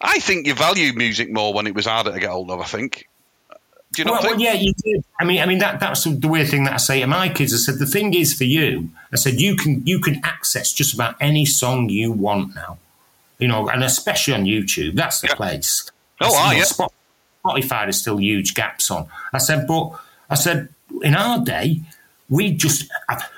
I 0.02 0.20
think 0.20 0.48
you 0.48 0.54
value 0.56 0.94
music 0.94 1.32
more 1.32 1.54
when 1.54 1.68
it 1.68 1.76
was 1.76 1.86
harder 1.86 2.12
to 2.12 2.20
get 2.20 2.30
hold 2.30 2.50
of. 2.52 2.60
I 2.60 2.66
think. 2.66 3.08
Do 3.94 4.02
you 4.02 4.06
not 4.06 4.12
Well, 4.14 4.22
think? 4.22 4.32
well, 4.38 4.42
yeah, 4.42 4.54
you 4.54 4.74
did. 4.84 5.04
I 5.20 5.26
mean, 5.26 5.42
I 5.42 5.46
mean 5.46 5.60
that 5.60 5.80
that's 5.80 6.06
the 6.06 6.28
weird 6.28 6.48
thing 6.50 6.64
that 6.64 6.74
I 6.74 6.78
say 6.78 7.02
to 7.02 7.08
my 7.08 7.30
kids. 7.30 7.54
I 7.54 7.58
said 7.58 7.78
the 7.80 7.86
thing 7.86 8.14
is 8.14 8.34
for 8.34 8.46
you. 8.46 8.90
I 9.12 9.18
said 9.18 9.40
you 9.42 9.56
can 9.56 9.86
you 9.86 10.00
can 10.00 10.22
access 10.24 10.72
just 10.74 10.94
about 10.94 11.16
any 11.20 11.46
song 11.46 11.90
you 11.90 12.12
want 12.12 12.56
now, 12.56 12.78
you 13.38 13.48
know, 13.48 13.68
and 13.70 13.84
especially 13.84 14.34
on 14.34 14.46
YouTube. 14.46 14.96
That's 14.96 15.20
the 15.22 15.28
Yeah. 15.28 15.36
place. 15.36 15.90
Oh, 16.22 16.34
I 16.36 16.54
you 16.54 16.60
know, 16.62 16.66
yeah. 16.80 16.88
Spotify 17.46 17.84
there's 17.86 18.00
still 18.00 18.18
huge 18.20 18.54
gaps 18.54 18.90
on. 18.92 19.08
I 19.34 19.40
said, 19.40 19.68
but 19.68 19.92
I 20.30 20.36
said 20.36 20.70
in 21.02 21.16
our 21.16 21.40
day. 21.44 21.82
We 22.30 22.54
just 22.54 22.90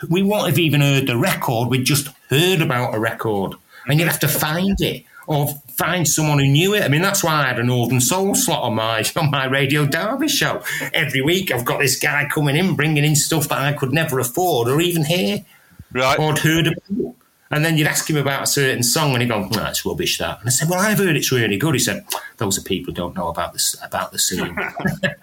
we 0.08 0.22
won't 0.22 0.46
have 0.46 0.60
even 0.60 0.82
heard 0.82 1.08
the 1.08 1.18
record. 1.18 1.68
We 1.70 1.82
just 1.82 2.10
heard 2.30 2.62
about 2.62 2.94
a 2.94 3.00
record, 3.00 3.56
and 3.88 4.00
you'd 4.00 4.08
have 4.08 4.20
to 4.20 4.28
find 4.28 4.80
it 4.82 5.04
or 5.28 5.48
find 5.78 6.08
someone 6.08 6.40
who 6.40 6.48
knew 6.48 6.74
it. 6.76 6.84
I 6.84 6.88
mean, 6.88 7.02
that's 7.02 7.24
why 7.24 7.44
I 7.44 7.48
had 7.48 7.60
a 7.60 7.64
Northern 7.64 8.02
Soul 8.02 8.36
slot 8.36 8.64
on 8.64 8.76
my 8.76 9.04
on 9.16 9.32
my 9.32 9.46
Radio 9.46 9.86
Derby 9.86 10.28
show. 10.28 10.64
Every 10.94 11.22
week, 11.22 11.52
I've 11.52 11.66
got 11.66 11.80
this 11.80 11.98
guy 11.98 12.28
coming 12.34 12.56
in, 12.56 12.76
bringing 12.76 13.04
in 13.04 13.16
stuff 13.16 13.48
that 13.50 13.60
I 13.60 13.74
could 13.74 13.94
never 13.94 14.20
afford 14.20 14.68
or 14.68 14.82
even 14.82 15.06
hear 15.06 15.46
Right. 15.92 16.18
or 16.18 16.36
heard 16.36 16.68
about. 16.68 17.16
And 17.56 17.64
then 17.64 17.78
you'd 17.78 17.88
ask 17.88 18.10
him 18.10 18.18
about 18.18 18.44
a 18.44 18.48
certain 18.48 18.84
song, 18.84 19.14
and 19.14 19.22
he'd 19.22 19.28
go, 19.30 19.46
"No, 19.48 19.66
it's 19.68 19.86
rubbish." 19.86 20.18
That, 20.18 20.40
and 20.40 20.48
I 20.48 20.52
said, 20.52 20.70
"Well, 20.70 20.80
I've 20.80 20.98
heard 20.98 21.16
it's 21.16 21.32
really 21.32 21.58
good." 21.58 21.74
He 21.76 21.80
said, 21.80 22.04
"Those 22.38 22.58
are 22.58 22.62
people 22.62 22.92
who 22.92 22.96
don't 22.96 23.16
know 23.16 23.28
about 23.28 23.54
the 23.54 23.78
about 23.84 24.12
the 24.12 24.20
scene." 24.20 24.56
Well, 24.56 24.74
there 25.02 25.16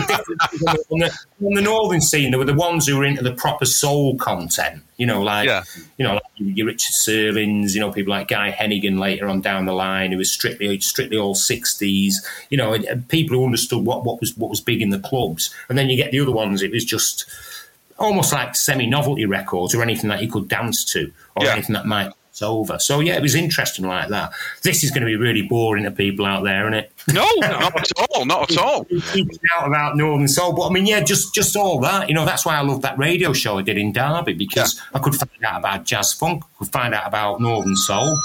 were 0.00 0.06
different 0.06 0.40
on 0.90 0.98
the, 0.98 1.18
on 1.46 1.54
the 1.54 1.62
northern 1.62 2.00
scene. 2.00 2.30
There 2.30 2.38
were 2.38 2.44
the 2.44 2.54
ones 2.54 2.86
who 2.86 2.96
were 2.98 3.04
into 3.04 3.22
the 3.22 3.32
proper 3.32 3.64
soul 3.64 4.16
content. 4.18 4.82
You 4.98 5.06
know, 5.06 5.22
like 5.22 5.46
Yeah. 5.46 5.62
you 5.96 6.04
know, 6.06 6.14
like 6.14 6.22
your 6.38 6.66
Richard 6.66 6.92
Searlings. 6.92 7.74
You 7.74 7.80
know, 7.80 7.90
people 7.90 8.10
like 8.10 8.28
Guy 8.28 8.50
Hennigan 8.52 8.98
later 8.98 9.26
on 9.28 9.40
down 9.40 9.64
the 9.64 9.72
line, 9.72 10.12
who 10.12 10.18
was 10.18 10.30
strictly 10.30 10.78
strictly 10.80 11.16
all 11.16 11.34
sixties. 11.34 12.20
You 12.50 12.58
know, 12.58 12.74
and- 12.74 12.84
and 12.84 13.08
people 13.08 13.36
who 13.36 13.44
understood 13.44 13.84
what, 13.86 14.04
what 14.04 14.20
was 14.20 14.36
what 14.36 14.50
was 14.50 14.60
big 14.60 14.82
in 14.82 14.90
the 14.90 14.98
clubs. 14.98 15.50
And 15.68 15.78
then 15.78 15.88
you 15.88 15.96
get 15.96 16.10
the 16.12 16.20
other 16.20 16.32
ones. 16.32 16.62
It 16.62 16.70
was 16.72 16.84
just 16.84 17.24
almost 18.00 18.32
like 18.32 18.56
semi-novelty 18.56 19.26
records 19.26 19.74
or 19.74 19.82
anything 19.82 20.08
that 20.10 20.22
you 20.22 20.28
could 20.30 20.48
dance 20.48 20.84
to 20.92 21.12
or 21.36 21.44
Yeah. 21.44 21.52
anything 21.52 21.74
that 21.74 21.86
might 21.86 22.10
it's 22.30 22.42
over. 22.42 22.78
So 22.78 23.00
yeah, 23.00 23.16
it 23.16 23.22
was 23.22 23.34
interesting 23.34 23.86
like 23.88 24.08
that. 24.10 24.30
This 24.62 24.84
is 24.84 24.92
going 24.92 25.00
to 25.00 25.06
be 25.06 25.16
really 25.16 25.42
boring 25.42 25.82
to 25.82 25.90
people 25.90 26.24
out 26.24 26.44
there, 26.44 26.62
isn't 26.68 26.74
it? 26.74 26.92
No, 27.12 27.26
not 27.40 27.76
at 27.76 27.90
all. 28.14 28.24
Not 28.24 28.50
at 28.52 28.56
all. 28.56 28.86
Out 29.56 29.66
about 29.66 29.96
Northern 29.96 30.28
Soul, 30.28 30.52
but 30.52 30.68
I 30.68 30.70
mean, 30.70 30.86
yeah, 30.86 31.00
just 31.00 31.34
just 31.34 31.56
all 31.56 31.80
that. 31.80 32.08
You 32.08 32.14
know, 32.14 32.24
that's 32.24 32.46
why 32.46 32.56
I 32.56 32.60
love 32.62 32.82
that 32.82 32.96
radio 32.96 33.32
show 33.32 33.58
I 33.58 33.62
did 33.62 33.76
in 33.78 33.92
Derby 33.92 34.34
because 34.34 34.80
I 34.94 35.00
could 35.00 35.16
find 35.16 35.44
out 35.44 35.58
about 35.58 35.84
jazz 35.84 36.12
funk, 36.12 36.44
could 36.58 36.70
find 36.70 36.94
out 36.94 37.06
about 37.08 37.40
Northern 37.40 37.74
Soul. 37.74 38.16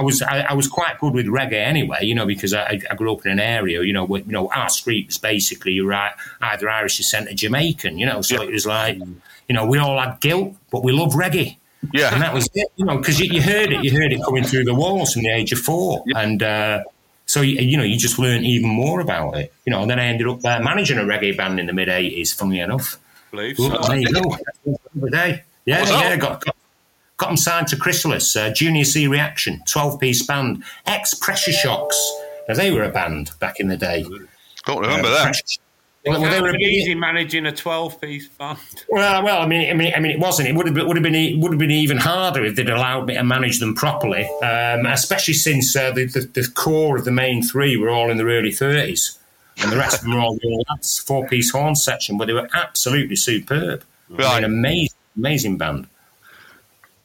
I 0.00 0.02
was 0.02 0.22
I, 0.22 0.46
I 0.48 0.54
was 0.54 0.66
quite 0.66 0.98
good 0.98 1.12
with 1.12 1.26
reggae 1.26 1.52
anyway, 1.52 1.98
you 2.02 2.14
know, 2.14 2.24
because 2.24 2.54
I, 2.54 2.80
I 2.90 2.94
grew 2.94 3.12
up 3.12 3.26
in 3.26 3.32
an 3.32 3.38
area, 3.38 3.82
you 3.82 3.92
know, 3.92 4.04
where, 4.04 4.22
you 4.22 4.32
know, 4.32 4.48
our 4.48 4.70
street 4.70 5.08
was 5.08 5.18
basically 5.18 5.78
right, 5.82 6.12
either 6.40 6.70
Irish 6.70 6.96
descent 6.96 7.28
or 7.28 7.34
Jamaican, 7.34 7.98
you 7.98 8.06
know, 8.06 8.22
so 8.22 8.40
it 8.40 8.50
was 8.50 8.64
like, 8.64 8.96
you 8.96 9.54
know, 9.54 9.66
we 9.66 9.76
all 9.76 10.00
had 10.00 10.18
guilt, 10.20 10.56
but 10.70 10.82
we 10.82 10.92
love 10.92 11.12
reggae. 11.12 11.58
Yeah. 11.92 12.14
And 12.14 12.22
that 12.22 12.32
was 12.32 12.48
it, 12.54 12.68
you 12.76 12.86
know, 12.86 12.96
because 12.96 13.20
you, 13.20 13.30
you 13.30 13.42
heard 13.42 13.72
it, 13.72 13.84
you 13.84 13.90
heard 13.90 14.10
it 14.10 14.22
coming 14.24 14.42
through 14.42 14.64
the 14.64 14.74
walls 14.74 15.12
from 15.12 15.22
the 15.22 15.34
age 15.34 15.52
of 15.52 15.58
four. 15.58 16.02
And 16.16 16.42
uh, 16.42 16.84
so, 17.26 17.42
you, 17.42 17.76
know, 17.76 17.84
you 17.84 17.98
just 17.98 18.18
learned 18.18 18.46
even 18.46 18.70
more 18.70 19.00
about 19.00 19.36
it. 19.36 19.52
You 19.66 19.72
know, 19.72 19.82
and 19.82 19.90
then 19.90 19.98
I 19.98 20.06
ended 20.06 20.28
up 20.28 20.42
uh, 20.42 20.60
managing 20.60 20.96
a 20.96 21.02
reggae 21.02 21.36
band 21.36 21.60
in 21.60 21.66
the 21.66 21.74
mid 21.74 21.88
80s, 21.88 22.34
funnily 22.34 22.60
enough. 22.60 22.96
believe 23.30 23.58
Well, 23.58 23.82
so. 23.82 23.88
there 23.88 23.98
you 23.98 24.12
go. 24.12 24.36
Yeah, 25.66 25.84
yeah, 25.84 26.16
got, 26.16 26.42
got, 26.42 26.56
got 27.20 27.26
them 27.28 27.36
signed 27.36 27.68
to 27.68 27.76
Chrysalis, 27.76 28.34
uh, 28.34 28.50
Junior 28.50 28.84
C 28.84 29.06
Reaction, 29.06 29.62
12 29.66 30.00
piece 30.00 30.22
band, 30.26 30.64
ex 30.86 31.12
Pressure 31.14 31.52
Shocks. 31.52 31.96
Now, 32.48 32.54
they 32.54 32.70
were 32.72 32.82
a 32.82 32.90
band 32.90 33.30
back 33.38 33.60
in 33.60 33.68
the 33.68 33.76
day. 33.76 34.04
Don't 34.66 34.80
remember 34.80 35.08
Uh, 35.08 35.10
that. 35.12 35.22
Pressure- 35.24 35.60
Well, 36.06 36.18
well, 36.22 36.30
they 36.30 36.40
were 36.40 36.48
a 36.48 36.52
be 36.52 36.58
big, 36.64 36.72
easy 36.72 36.94
managing 36.94 37.44
a 37.44 37.52
twelve-piece 37.52 38.28
band. 38.28 38.56
Well, 38.88 39.22
well, 39.22 39.42
I 39.42 39.46
mean, 39.46 39.68
I 39.68 39.74
mean, 39.74 39.92
I 39.94 40.00
mean, 40.00 40.12
it 40.12 40.18
wasn't. 40.18 40.48
It 40.48 40.54
would 40.54 40.64
have 40.64 40.74
been, 40.74 40.86
would 40.88 40.96
have 40.96 41.02
been, 41.04 41.14
it 41.14 41.38
would 41.38 41.52
have 41.52 41.58
been 41.58 41.70
even 41.70 41.98
harder 41.98 42.42
if 42.42 42.56
they'd 42.56 42.70
allowed 42.70 43.06
me 43.06 43.14
to 43.16 43.22
manage 43.22 43.58
them 43.60 43.74
properly. 43.74 44.24
Um, 44.42 44.86
especially 44.86 45.34
since 45.34 45.76
uh, 45.76 45.90
the, 45.92 46.06
the 46.06 46.20
the 46.20 46.48
core 46.54 46.96
of 46.96 47.04
the 47.04 47.10
main 47.12 47.42
three 47.42 47.76
were 47.76 47.90
all 47.90 48.10
in 48.10 48.16
their 48.16 48.28
early 48.28 48.50
thirties, 48.50 49.18
and 49.58 49.70
the 49.70 49.76
rest 49.76 49.96
of 49.98 50.04
them 50.04 50.14
were 50.14 50.20
all 50.20 50.36
the 50.36 50.64
lads, 50.70 50.98
four 50.98 51.28
piece 51.28 51.50
horn 51.50 51.76
section. 51.76 52.16
But 52.16 52.28
they 52.28 52.32
were 52.32 52.48
absolutely 52.54 53.16
superb. 53.16 53.84
I 54.10 54.14
Right. 54.22 54.34
mean, 54.36 54.44
amazing, 54.44 54.96
amazing 55.18 55.58
band. 55.58 55.86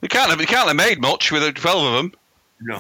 You 0.06 0.10
can't 0.10 0.30
have, 0.30 0.40
can't 0.48 0.68
have 0.68 0.76
made 0.76 1.02
much 1.02 1.32
with 1.32 1.56
12 1.56 1.84
of 1.84 1.94
them. 1.94 2.14
No, 2.62 2.80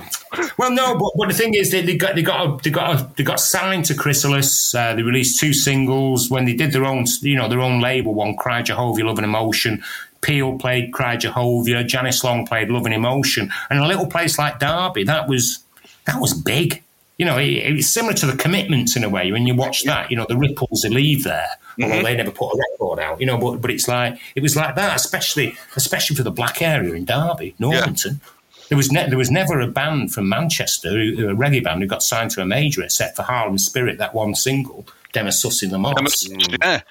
Well, 0.59 0.69
no, 0.69 0.95
but, 0.95 1.11
but 1.17 1.27
the 1.27 1.33
thing 1.33 1.55
is, 1.55 1.71
they, 1.71 1.81
they 1.81 1.97
got 1.97 2.13
they 2.13 2.21
got 2.21 2.61
they 2.61 2.69
got 2.69 3.17
they 3.17 3.23
got 3.23 3.39
signed 3.39 3.85
to 3.85 3.95
Chrysalis. 3.95 4.75
Uh, 4.75 4.93
they 4.93 5.01
released 5.01 5.39
two 5.39 5.51
singles 5.51 6.29
when 6.29 6.45
they 6.45 6.53
did 6.53 6.71
their 6.71 6.85
own, 6.85 7.05
you 7.21 7.35
know, 7.35 7.49
their 7.49 7.61
own 7.61 7.81
label. 7.81 8.13
One, 8.13 8.37
Cry 8.37 8.61
Jehovah, 8.61 9.03
Love 9.03 9.17
and 9.17 9.25
Emotion. 9.25 9.83
Peel 10.21 10.59
played 10.59 10.93
Cry 10.93 11.17
Jehovah. 11.17 11.83
Janice 11.83 12.23
Long 12.23 12.45
played 12.45 12.69
Love 12.69 12.85
and 12.85 12.93
Emotion. 12.93 13.51
And 13.71 13.79
a 13.79 13.87
little 13.87 14.05
place 14.05 14.37
like 14.37 14.59
Derby, 14.59 15.03
that 15.05 15.27
was 15.27 15.63
that 16.05 16.21
was 16.21 16.35
big. 16.35 16.83
You 17.17 17.25
know, 17.25 17.37
it's 17.39 17.87
similar 17.87 18.13
to 18.13 18.25
the 18.25 18.35
Commitments 18.35 18.95
in 18.95 19.03
a 19.03 19.09
way. 19.09 19.31
When 19.31 19.47
you 19.47 19.55
watch 19.55 19.83
that, 19.83 20.11
you 20.11 20.17
know, 20.17 20.25
the 20.27 20.35
ripples 20.37 20.81
they 20.81 20.89
leave 20.89 21.23
there. 21.23 21.47
Although 21.81 21.95
mm-hmm. 21.95 22.03
they 22.03 22.15
never 22.15 22.31
put 22.31 22.53
a 22.53 22.63
record 22.71 22.99
out, 22.99 23.19
you 23.19 23.25
know, 23.25 23.37
but 23.37 23.59
but 23.61 23.69
it's 23.69 23.87
like 23.87 24.17
it 24.33 24.41
was 24.41 24.55
like 24.55 24.75
that, 24.75 24.95
especially 24.95 25.57
especially 25.75 26.15
for 26.15 26.23
the 26.23 26.31
black 26.31 26.61
area 26.61 26.93
in 26.93 27.03
Derby, 27.03 27.53
Normanton. 27.59 28.21
There 28.69 28.77
was 28.77 28.91
ne- 28.91 29.09
there 29.09 29.17
was 29.17 29.29
never 29.29 29.59
a 29.59 29.67
band 29.67 30.13
from 30.13 30.29
Manchester, 30.29 30.89
who, 30.91 31.29
a 31.29 31.35
reggae 31.35 31.63
band, 31.63 31.81
who 31.81 31.87
got 31.87 32.01
signed 32.01 32.31
to 32.31 32.41
a 32.41 32.45
major 32.45 32.81
except 32.81 33.17
for 33.17 33.23
Harlem 33.23 33.57
Spirit, 33.57 33.97
that 33.97 34.13
one 34.13 34.35
single, 34.35 34.87
Demis 35.11 35.63
in 35.63 35.69
the 35.69 35.77
Moss. 35.77 36.27
Yeah. 36.61 36.81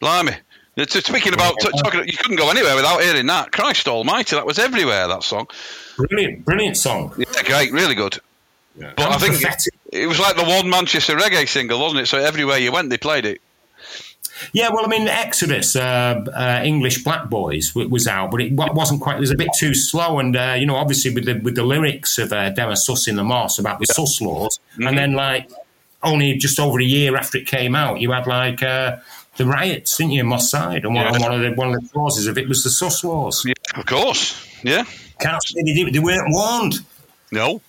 Blimey. 0.00 0.36
Speaking 0.86 1.34
about 1.34 1.56
t- 1.60 1.70
talking, 1.82 2.06
you 2.06 2.16
couldn't 2.16 2.36
go 2.36 2.50
anywhere 2.50 2.76
without 2.76 3.02
hearing 3.02 3.26
that. 3.26 3.50
Christ 3.50 3.88
Almighty, 3.88 4.36
that 4.36 4.46
was 4.46 4.60
everywhere. 4.60 5.08
That 5.08 5.24
song, 5.24 5.48
Brilliant, 5.96 6.44
brilliant 6.44 6.76
song. 6.76 7.12
yeah, 7.18 7.42
great, 7.42 7.72
really 7.72 7.96
good. 7.96 8.20
But 8.78 9.00
I 9.00 9.18
think 9.18 9.42
it 9.92 10.06
was 10.06 10.18
like 10.20 10.36
the 10.36 10.44
one 10.44 10.68
Manchester 10.70 11.16
reggae 11.16 11.48
single, 11.48 11.80
wasn't 11.80 12.02
it? 12.02 12.06
So 12.06 12.18
everywhere 12.18 12.58
you 12.58 12.72
went, 12.72 12.90
they 12.90 12.98
played 12.98 13.24
it. 13.26 13.40
Yeah, 14.52 14.68
well, 14.72 14.84
I 14.84 14.88
mean, 14.88 15.08
Exodus, 15.08 15.74
uh, 15.74 16.24
uh, 16.32 16.60
English 16.64 17.02
Black 17.02 17.28
Boys 17.28 17.70
w- 17.70 17.88
was 17.88 18.06
out, 18.06 18.30
but 18.30 18.40
it 18.40 18.54
w- 18.54 18.72
wasn't 18.72 19.00
quite. 19.00 19.16
It 19.16 19.20
was 19.20 19.32
a 19.32 19.36
bit 19.36 19.48
too 19.58 19.74
slow, 19.74 20.20
and 20.20 20.36
uh, 20.36 20.54
you 20.56 20.64
know, 20.64 20.76
obviously 20.76 21.12
with 21.12 21.24
the 21.24 21.34
with 21.40 21.56
the 21.56 21.64
lyrics 21.64 22.18
of 22.18 22.32
uh, 22.32 22.52
Dema 22.52 23.08
in 23.08 23.16
the 23.16 23.24
Moss 23.24 23.58
about 23.58 23.80
the 23.80 23.86
sus 23.86 24.20
laws, 24.20 24.60
Mm-hmm. 24.74 24.86
and 24.86 24.96
then 24.98 25.12
like 25.14 25.50
only 26.04 26.34
just 26.34 26.60
over 26.60 26.78
a 26.80 26.84
year 26.84 27.16
after 27.16 27.36
it 27.38 27.48
came 27.48 27.74
out, 27.74 28.00
you 28.00 28.12
had 28.12 28.28
like 28.28 28.62
uh, 28.62 28.98
the 29.38 29.44
riots, 29.44 29.96
didn't 29.96 30.12
you, 30.12 30.20
in 30.20 30.26
Moss 30.28 30.48
Side, 30.48 30.84
and 30.84 30.94
one, 30.94 31.06
Yeah. 31.12 31.18
one 31.18 31.34
of 31.34 31.40
the 31.40 31.50
one 31.54 31.74
of 31.74 31.82
the 31.82 31.88
clauses 31.88 32.28
of 32.28 32.38
it 32.38 32.48
was 32.48 32.62
the 32.62 32.70
sus 32.70 33.02
laws. 33.02 33.44
Yeah, 33.44 33.54
of 33.74 33.86
course. 33.86 34.36
Yeah. 34.62 34.84
Can't 35.20 35.42
say 35.44 35.62
they, 35.64 35.90
they 35.90 35.98
weren't 35.98 36.28
warned. 36.28 36.74
No. 37.32 37.60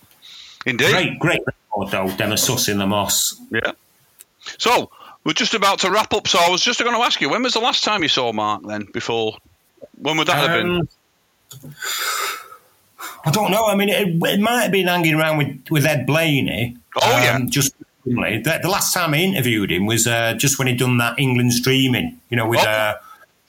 Indeed. 0.66 0.92
Great, 0.92 1.20
great 1.20 1.42
record 1.46 1.92
though, 1.92 2.08
Dema 2.16 2.38
Sus 2.38 2.68
in 2.68 2.78
the 2.78 2.86
Moss. 2.88 3.40
Yeah. 3.52 3.72
So 4.58 4.90
we're 5.24 5.34
just 5.34 5.54
about 5.54 5.80
to 5.80 5.92
wrap 5.92 6.14
up. 6.14 6.28
So 6.28 6.40
I 6.40 6.50
was 6.50 6.62
just 6.62 6.80
going 6.80 6.96
to 6.96 7.02
ask 7.02 7.22
you, 7.22 7.30
when 7.30 7.44
was 7.44 7.54
the 7.54 7.60
last 7.60 7.84
time 7.84 8.04
you 8.04 8.10
saw 8.10 8.32
Mark? 8.34 8.64
Then 8.66 8.88
before, 8.94 9.38
when 9.98 10.18
would 10.18 10.28
that 10.28 10.50
have 10.50 10.62
been? 10.64 10.72
Um, 10.82 11.76
I 13.26 13.32
don't 13.32 13.52
know. 13.52 13.66
I 13.66 13.76
mean, 13.76 13.90
it, 13.90 14.08
it 14.22 14.40
might 14.40 14.62
have 14.64 14.72
been 14.72 14.88
hanging 14.88 15.16
around 15.16 15.38
with, 15.38 15.60
with 15.70 15.86
Ed 15.86 16.06
Blaney. 16.06 16.78
Oh, 17.02 17.10
yeah. 17.10 17.40
Just 17.48 17.74
recently. 18.06 18.40
the, 18.40 18.60
the 18.62 18.70
last 18.70 18.94
time 18.94 19.14
I 19.14 19.18
interviewed 19.18 19.72
him 19.72 19.86
was 19.86 20.08
uh, 20.08 20.34
just 20.34 20.58
when 20.58 20.68
he'd 20.68 20.80
done 20.80 20.98
that 20.98 21.20
England 21.20 21.54
streaming, 21.54 22.20
you 22.30 22.38
know, 22.38 22.48
with 22.48 22.60
Oh. 22.62 22.70
uh, 22.70 22.96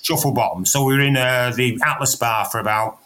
Shufflebottom. 0.03 0.67
So 0.67 0.85
we 0.85 0.95
were 0.95 1.01
in 1.01 1.17
uh, 1.17 1.53
the 1.55 1.79
Atlas 1.85 2.17
Bar 2.17 2.47
for 2.47 2.59
about, 2.59 2.99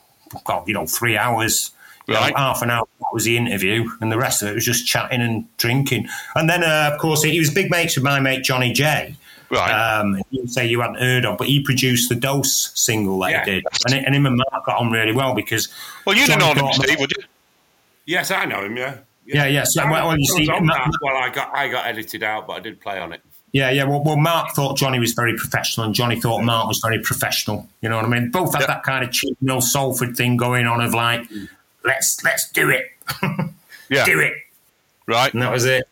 God, 0.44 0.66
you 0.68 0.74
know, 0.74 0.86
three 0.86 1.16
hours. 1.16 1.70
You 2.06 2.14
know, 2.14 2.20
half 2.36 2.60
an 2.60 2.70
hour 2.70 2.86
was 3.14 3.24
the 3.24 3.36
interview, 3.38 3.88
and 4.00 4.12
the 4.12 4.18
rest 4.18 4.42
of 4.42 4.48
it 4.48 4.54
was 4.54 4.64
just 4.64 4.86
chatting 4.86 5.22
and 5.22 5.46
drinking. 5.56 6.08
And 6.34 6.50
then, 6.50 6.62
uh, 6.62 6.90
of 6.92 7.00
course, 7.00 7.22
he 7.22 7.38
was 7.38 7.48
big 7.50 7.70
mates 7.70 7.96
with 7.96 8.04
my 8.04 8.20
mate 8.20 8.44
Johnny 8.44 8.72
J. 8.72 9.16
Right. 9.50 9.70
Um, 9.70 10.20
you 10.30 10.46
say 10.48 10.66
you 10.66 10.80
hadn't 10.80 10.98
heard 10.98 11.24
of, 11.24 11.38
but 11.38 11.46
he 11.46 11.60
produced 11.62 12.08
the 12.08 12.14
Dose 12.16 12.72
single 12.74 13.18
that 13.20 13.30
Yeah. 13.30 13.44
he 13.44 13.50
did, 13.52 13.64
and, 13.86 13.94
and 14.06 14.14
him 14.14 14.26
and 14.26 14.36
Mark 14.36 14.66
got 14.66 14.78
on 14.78 14.90
really 14.90 15.12
well 15.12 15.34
because. 15.34 15.68
well, 16.04 16.16
you'd 16.16 16.28
have 16.28 16.40
Johnny 16.40 16.60
known 16.60 16.66
him, 16.72 16.72
Steve, 16.74 16.98
would 16.98 17.10
you? 17.16 17.24
Yes, 18.06 18.30
I 18.30 18.44
know 18.44 18.64
him. 18.64 18.76
Yeah. 18.76 18.96
Yeah, 19.26 19.46
yeah. 19.46 19.64
So, 19.64 19.82
well, 19.88 20.08
well, 20.08 20.18
you 20.18 20.26
I 20.34 20.36
see, 20.38 20.48
on 20.50 20.66
Ma- 20.66 20.74
that. 20.74 20.90
well, 21.00 21.16
I 21.16 21.30
got 21.30 21.54
I 21.56 21.68
got 21.68 21.86
edited 21.86 22.22
out, 22.22 22.46
but 22.46 22.54
I 22.54 22.60
did 22.60 22.78
play 22.80 22.98
on 22.98 23.12
it. 23.12 23.22
Yeah, 23.52 23.70
yeah. 23.70 23.84
Well, 23.84 24.02
well, 24.04 24.16
Mark 24.16 24.50
thought 24.50 24.76
Johnny 24.76 24.98
was 24.98 25.12
very 25.12 25.34
professional, 25.36 25.86
and 25.86 25.94
Johnny 25.94 26.20
thought 26.20 26.42
Mark 26.42 26.66
was 26.68 26.80
very 26.84 26.98
professional. 26.98 27.66
You 27.80 27.88
know 27.88 27.96
what 27.96 28.04
I 28.04 28.08
mean? 28.08 28.30
Both 28.30 28.52
had 28.52 28.62
Yeah. 28.62 28.66
that 28.66 28.82
kind 28.82 29.04
of 29.04 29.12
cheap, 29.12 29.36
no 29.40 29.60
Salford 29.60 30.16
thing 30.16 30.36
going 30.36 30.66
on 30.66 30.80
of 30.82 30.92
like, 30.92 31.22
let's 31.84 32.22
let's 32.24 32.50
do 32.50 32.70
it, 32.70 32.86
Yeah. 33.88 34.04
do 34.04 34.20
it, 34.20 34.32
Right. 35.06 35.32
and 35.32 35.42
that 35.42 35.52
was 35.52 35.64
it. 35.64 35.86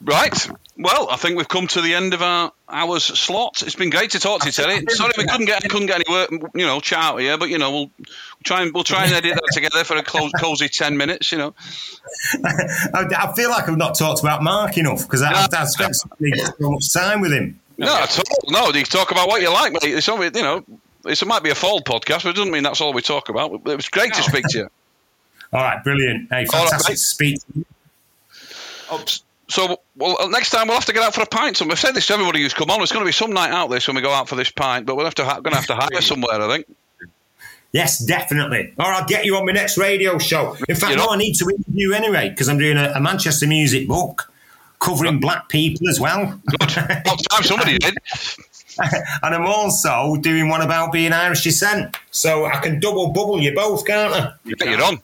Right. 0.00 0.48
Well, 0.76 1.08
I 1.08 1.16
think 1.16 1.36
we've 1.38 1.48
come 1.48 1.66
to 1.68 1.80
the 1.80 1.94
end 1.94 2.14
of 2.14 2.20
our 2.22 2.52
hour's 2.68 3.04
slot. 3.04 3.62
It's 3.62 3.76
been 3.76 3.90
great 3.90 4.10
to 4.10 4.18
talk 4.18 4.40
to 4.40 4.46
you, 4.46 4.52
Terry. 4.52 4.84
Sorry 4.88 5.12
we 5.16 5.24
couldn't 5.24 5.46
get 5.46 5.62
couldn't 5.62 5.86
get 5.86 5.96
any 5.96 6.04
work, 6.10 6.30
you 6.54 6.66
know, 6.66 6.80
chat 6.80 6.98
out 6.98 7.20
here, 7.20 7.38
but 7.38 7.48
you 7.48 7.58
know, 7.58 7.70
we'll 7.70 7.90
try 8.42 8.62
and 8.62 8.74
we'll 8.74 8.82
try 8.84 9.04
and 9.04 9.12
edit 9.14 9.34
that 9.34 9.50
together 9.52 9.84
for 9.84 9.96
a 9.96 10.02
close, 10.02 10.32
cozy 10.32 10.68
ten 10.68 10.96
minutes. 10.96 11.30
You 11.32 11.38
know. 11.38 11.54
I, 12.44 13.04
I 13.16 13.32
feel 13.34 13.50
like 13.50 13.68
I've 13.68 13.78
not 13.78 13.94
talked 13.96 14.20
about 14.20 14.42
Mark 14.42 14.76
enough 14.76 15.04
because 15.04 15.22
I've, 15.22 15.48
I've 15.54 15.68
spent 15.68 15.94
so 15.94 16.08
much 16.60 16.92
time 16.92 17.20
with 17.20 17.32
him. 17.32 17.60
No, 17.78 17.94
at 17.96 18.18
all. 18.18 18.50
No, 18.50 18.70
you 18.72 18.84
talk 18.84 19.10
about 19.12 19.28
what 19.28 19.40
you 19.42 19.52
like, 19.52 19.72
mate. 19.72 19.82
It's 19.84 20.08
only, 20.08 20.26
you 20.34 20.42
know, 20.42 20.64
it 21.06 21.26
might 21.26 21.42
be 21.42 21.50
a 21.50 21.54
Fall 21.54 21.80
podcast, 21.80 22.22
but 22.24 22.30
it 22.30 22.36
doesn't 22.36 22.50
mean 22.52 22.62
that's 22.62 22.80
all 22.80 22.92
we 22.92 23.02
talk 23.02 23.28
about. 23.28 23.52
It 23.52 23.76
was 23.76 23.88
great 23.88 24.14
to 24.14 24.22
speak 24.22 24.44
to 24.48 24.58
you. 24.58 24.68
All 25.52 25.60
right, 25.62 25.84
brilliant. 25.84 26.28
Hey, 26.30 26.46
fantastic 26.46 26.96
to 26.96 27.00
speak. 27.00 27.38
Oh, 28.90 29.04
so, 29.48 29.80
well, 29.94 30.16
uh, 30.20 30.26
next 30.28 30.50
time 30.50 30.66
we'll 30.66 30.76
have 30.76 30.86
to 30.86 30.92
get 30.92 31.02
out 31.04 31.14
for 31.14 31.20
a 31.20 31.26
pint. 31.26 31.56
So 31.56 31.66
we've 31.66 31.78
said 31.78 31.92
this 31.92 32.06
to 32.08 32.14
everybody 32.14 32.40
who's 32.42 32.54
come 32.54 32.70
on. 32.70 32.82
It's 32.82 32.90
going 32.90 33.04
to 33.04 33.08
be 33.08 33.12
some 33.12 33.32
night 33.32 33.50
out 33.50 33.68
this 33.70 33.86
when 33.86 33.94
we 33.94 34.02
go 34.02 34.10
out 34.10 34.28
for 34.28 34.34
this 34.34 34.50
pint, 34.50 34.84
but 34.84 34.96
we'll 34.96 35.04
have 35.04 35.14
to 35.16 35.24
ha- 35.24 35.40
going 35.40 35.52
to 35.52 35.56
have 35.56 35.66
to 35.66 35.76
hire 35.76 36.00
somewhere, 36.00 36.40
I 36.40 36.48
think. 36.56 36.76
Yes, 37.70 37.98
definitely. 38.04 38.72
Or 38.78 38.86
I'll 38.86 39.06
get 39.06 39.24
you 39.24 39.36
on 39.36 39.46
my 39.46 39.52
next 39.52 39.78
radio 39.78 40.18
show. 40.18 40.56
In 40.68 40.74
fact, 40.76 40.90
You 40.92 40.96
know- 40.96 41.06
no, 41.06 41.12
I 41.12 41.18
need 41.18 41.34
to 41.34 41.48
interview 41.48 41.92
anyway 41.92 42.30
because 42.30 42.48
I'm 42.48 42.58
doing 42.58 42.76
a, 42.76 42.92
a 42.96 43.00
Manchester 43.00 43.46
music 43.46 43.86
book 43.86 44.32
covering 44.80 45.20
black 45.20 45.48
people 45.48 45.88
as 45.88 46.00
well. 46.00 46.40
What 46.60 47.20
time 47.30 47.42
somebody 47.42 47.78
did? 47.78 47.94
And 48.78 49.34
I'm 49.34 49.46
also 49.46 50.16
doing 50.16 50.48
one 50.48 50.62
about 50.62 50.92
being 50.92 51.12
Irish 51.12 51.42
descent. 51.44 51.96
So 52.10 52.46
I 52.46 52.58
can 52.60 52.80
double 52.80 53.12
bubble 53.12 53.40
you 53.40 53.54
both, 53.54 53.84
can't 53.86 54.12
I? 54.12 54.32
Yeah, 54.44 54.70
You're 54.70 54.82
on. 54.82 55.00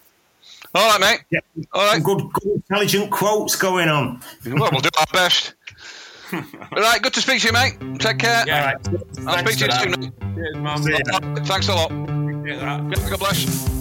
All 0.75 0.89
right, 0.89 1.01
mate. 1.01 1.21
Yeah. 1.31 1.65
All 1.73 1.85
right. 1.85 1.95
Some 1.95 2.03
good, 2.03 2.33
good, 2.33 2.53
intelligent 2.55 3.11
quotes 3.11 3.57
going 3.57 3.89
on. 3.89 4.21
Well, 4.47 4.71
we'll 4.71 4.81
do 4.81 4.91
our 4.99 5.07
best. 5.13 5.55
All 6.33 6.41
right, 6.77 7.03
good 7.03 7.13
to 7.15 7.21
speak 7.21 7.41
to 7.43 7.49
you, 7.49 7.53
mate. 7.53 7.75
Take 7.99 8.19
care. 8.19 8.45
Yeah. 8.47 8.61
All 8.61 8.67
right. 8.67 9.05
I'll 9.27 9.45
Thanks 9.45 9.55
speak 9.55 9.71
to 9.71 9.89
you 9.89 9.95
for 9.95 10.03
soon. 10.03 10.15
that. 10.21 10.35
Cheers, 10.37 10.57
man. 10.57 10.83
See 10.83 10.93
ya. 10.93 11.45
Thanks 11.45 11.69
a 11.69 11.75
lot. 11.75 13.11
God 13.11 13.19
bless. 13.19 13.80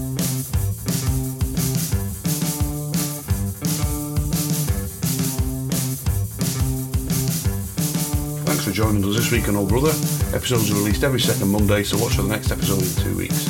Thanks 8.60 8.78
for 8.78 8.84
joining 8.84 9.06
us 9.06 9.16
this 9.16 9.32
week 9.32 9.48
on 9.48 9.56
Old 9.56 9.70
Brother. 9.70 9.92
Episodes 10.36 10.70
are 10.70 10.74
released 10.74 11.06
every 11.06 11.22
second 11.22 11.48
Monday, 11.48 11.82
so 11.82 11.98
watch 11.98 12.16
for 12.16 12.24
the 12.24 12.28
next 12.28 12.52
episode 12.52 12.84
in 12.84 13.04
two 13.06 13.16
weeks. 13.18 13.48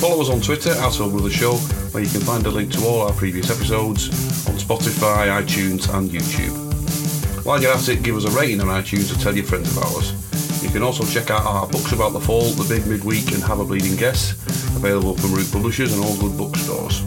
Follow 0.00 0.22
us 0.22 0.30
on 0.30 0.40
Twitter 0.40 0.70
at 0.70 0.98
Old 0.98 1.12
Brother 1.12 1.28
Show, 1.28 1.56
where 1.92 2.02
you 2.02 2.08
can 2.08 2.22
find 2.22 2.46
a 2.46 2.48
link 2.48 2.72
to 2.72 2.82
all 2.86 3.02
our 3.02 3.12
previous 3.12 3.50
episodes 3.50 4.08
on 4.48 4.54
Spotify, 4.54 5.28
iTunes, 5.28 5.92
and 5.94 6.08
YouTube. 6.08 7.44
While 7.44 7.60
you're 7.60 7.70
at 7.70 7.86
it, 7.90 8.02
give 8.02 8.16
us 8.16 8.24
a 8.24 8.30
rating 8.30 8.62
on 8.62 8.68
iTunes 8.68 9.12
and 9.12 9.20
tell 9.20 9.36
your 9.36 9.44
friends 9.44 9.76
about 9.76 9.94
us. 9.94 10.62
You 10.62 10.70
can 10.70 10.82
also 10.82 11.04
check 11.04 11.30
out 11.30 11.44
our 11.44 11.66
books 11.66 11.92
about 11.92 12.14
the 12.14 12.20
fall, 12.20 12.48
The 12.52 12.64
Big 12.66 12.86
Midweek, 12.86 13.32
and 13.32 13.42
Have 13.42 13.60
a 13.60 13.64
Bleeding 13.66 13.96
Guess, 13.96 14.30
available 14.74 15.18
from 15.18 15.34
Route 15.34 15.52
Publishers 15.52 15.92
and 15.92 16.02
all 16.02 16.16
good 16.16 16.38
bookstores. 16.38 17.00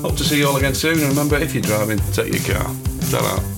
Hope 0.00 0.16
to 0.16 0.24
see 0.24 0.38
you 0.38 0.48
all 0.48 0.56
again 0.56 0.74
soon, 0.74 1.00
and 1.00 1.08
remember, 1.08 1.36
if 1.36 1.52
you're 1.52 1.60
driving, 1.60 1.98
take 2.14 2.32
your 2.32 2.56
car. 2.56 2.74
ta 3.10 3.57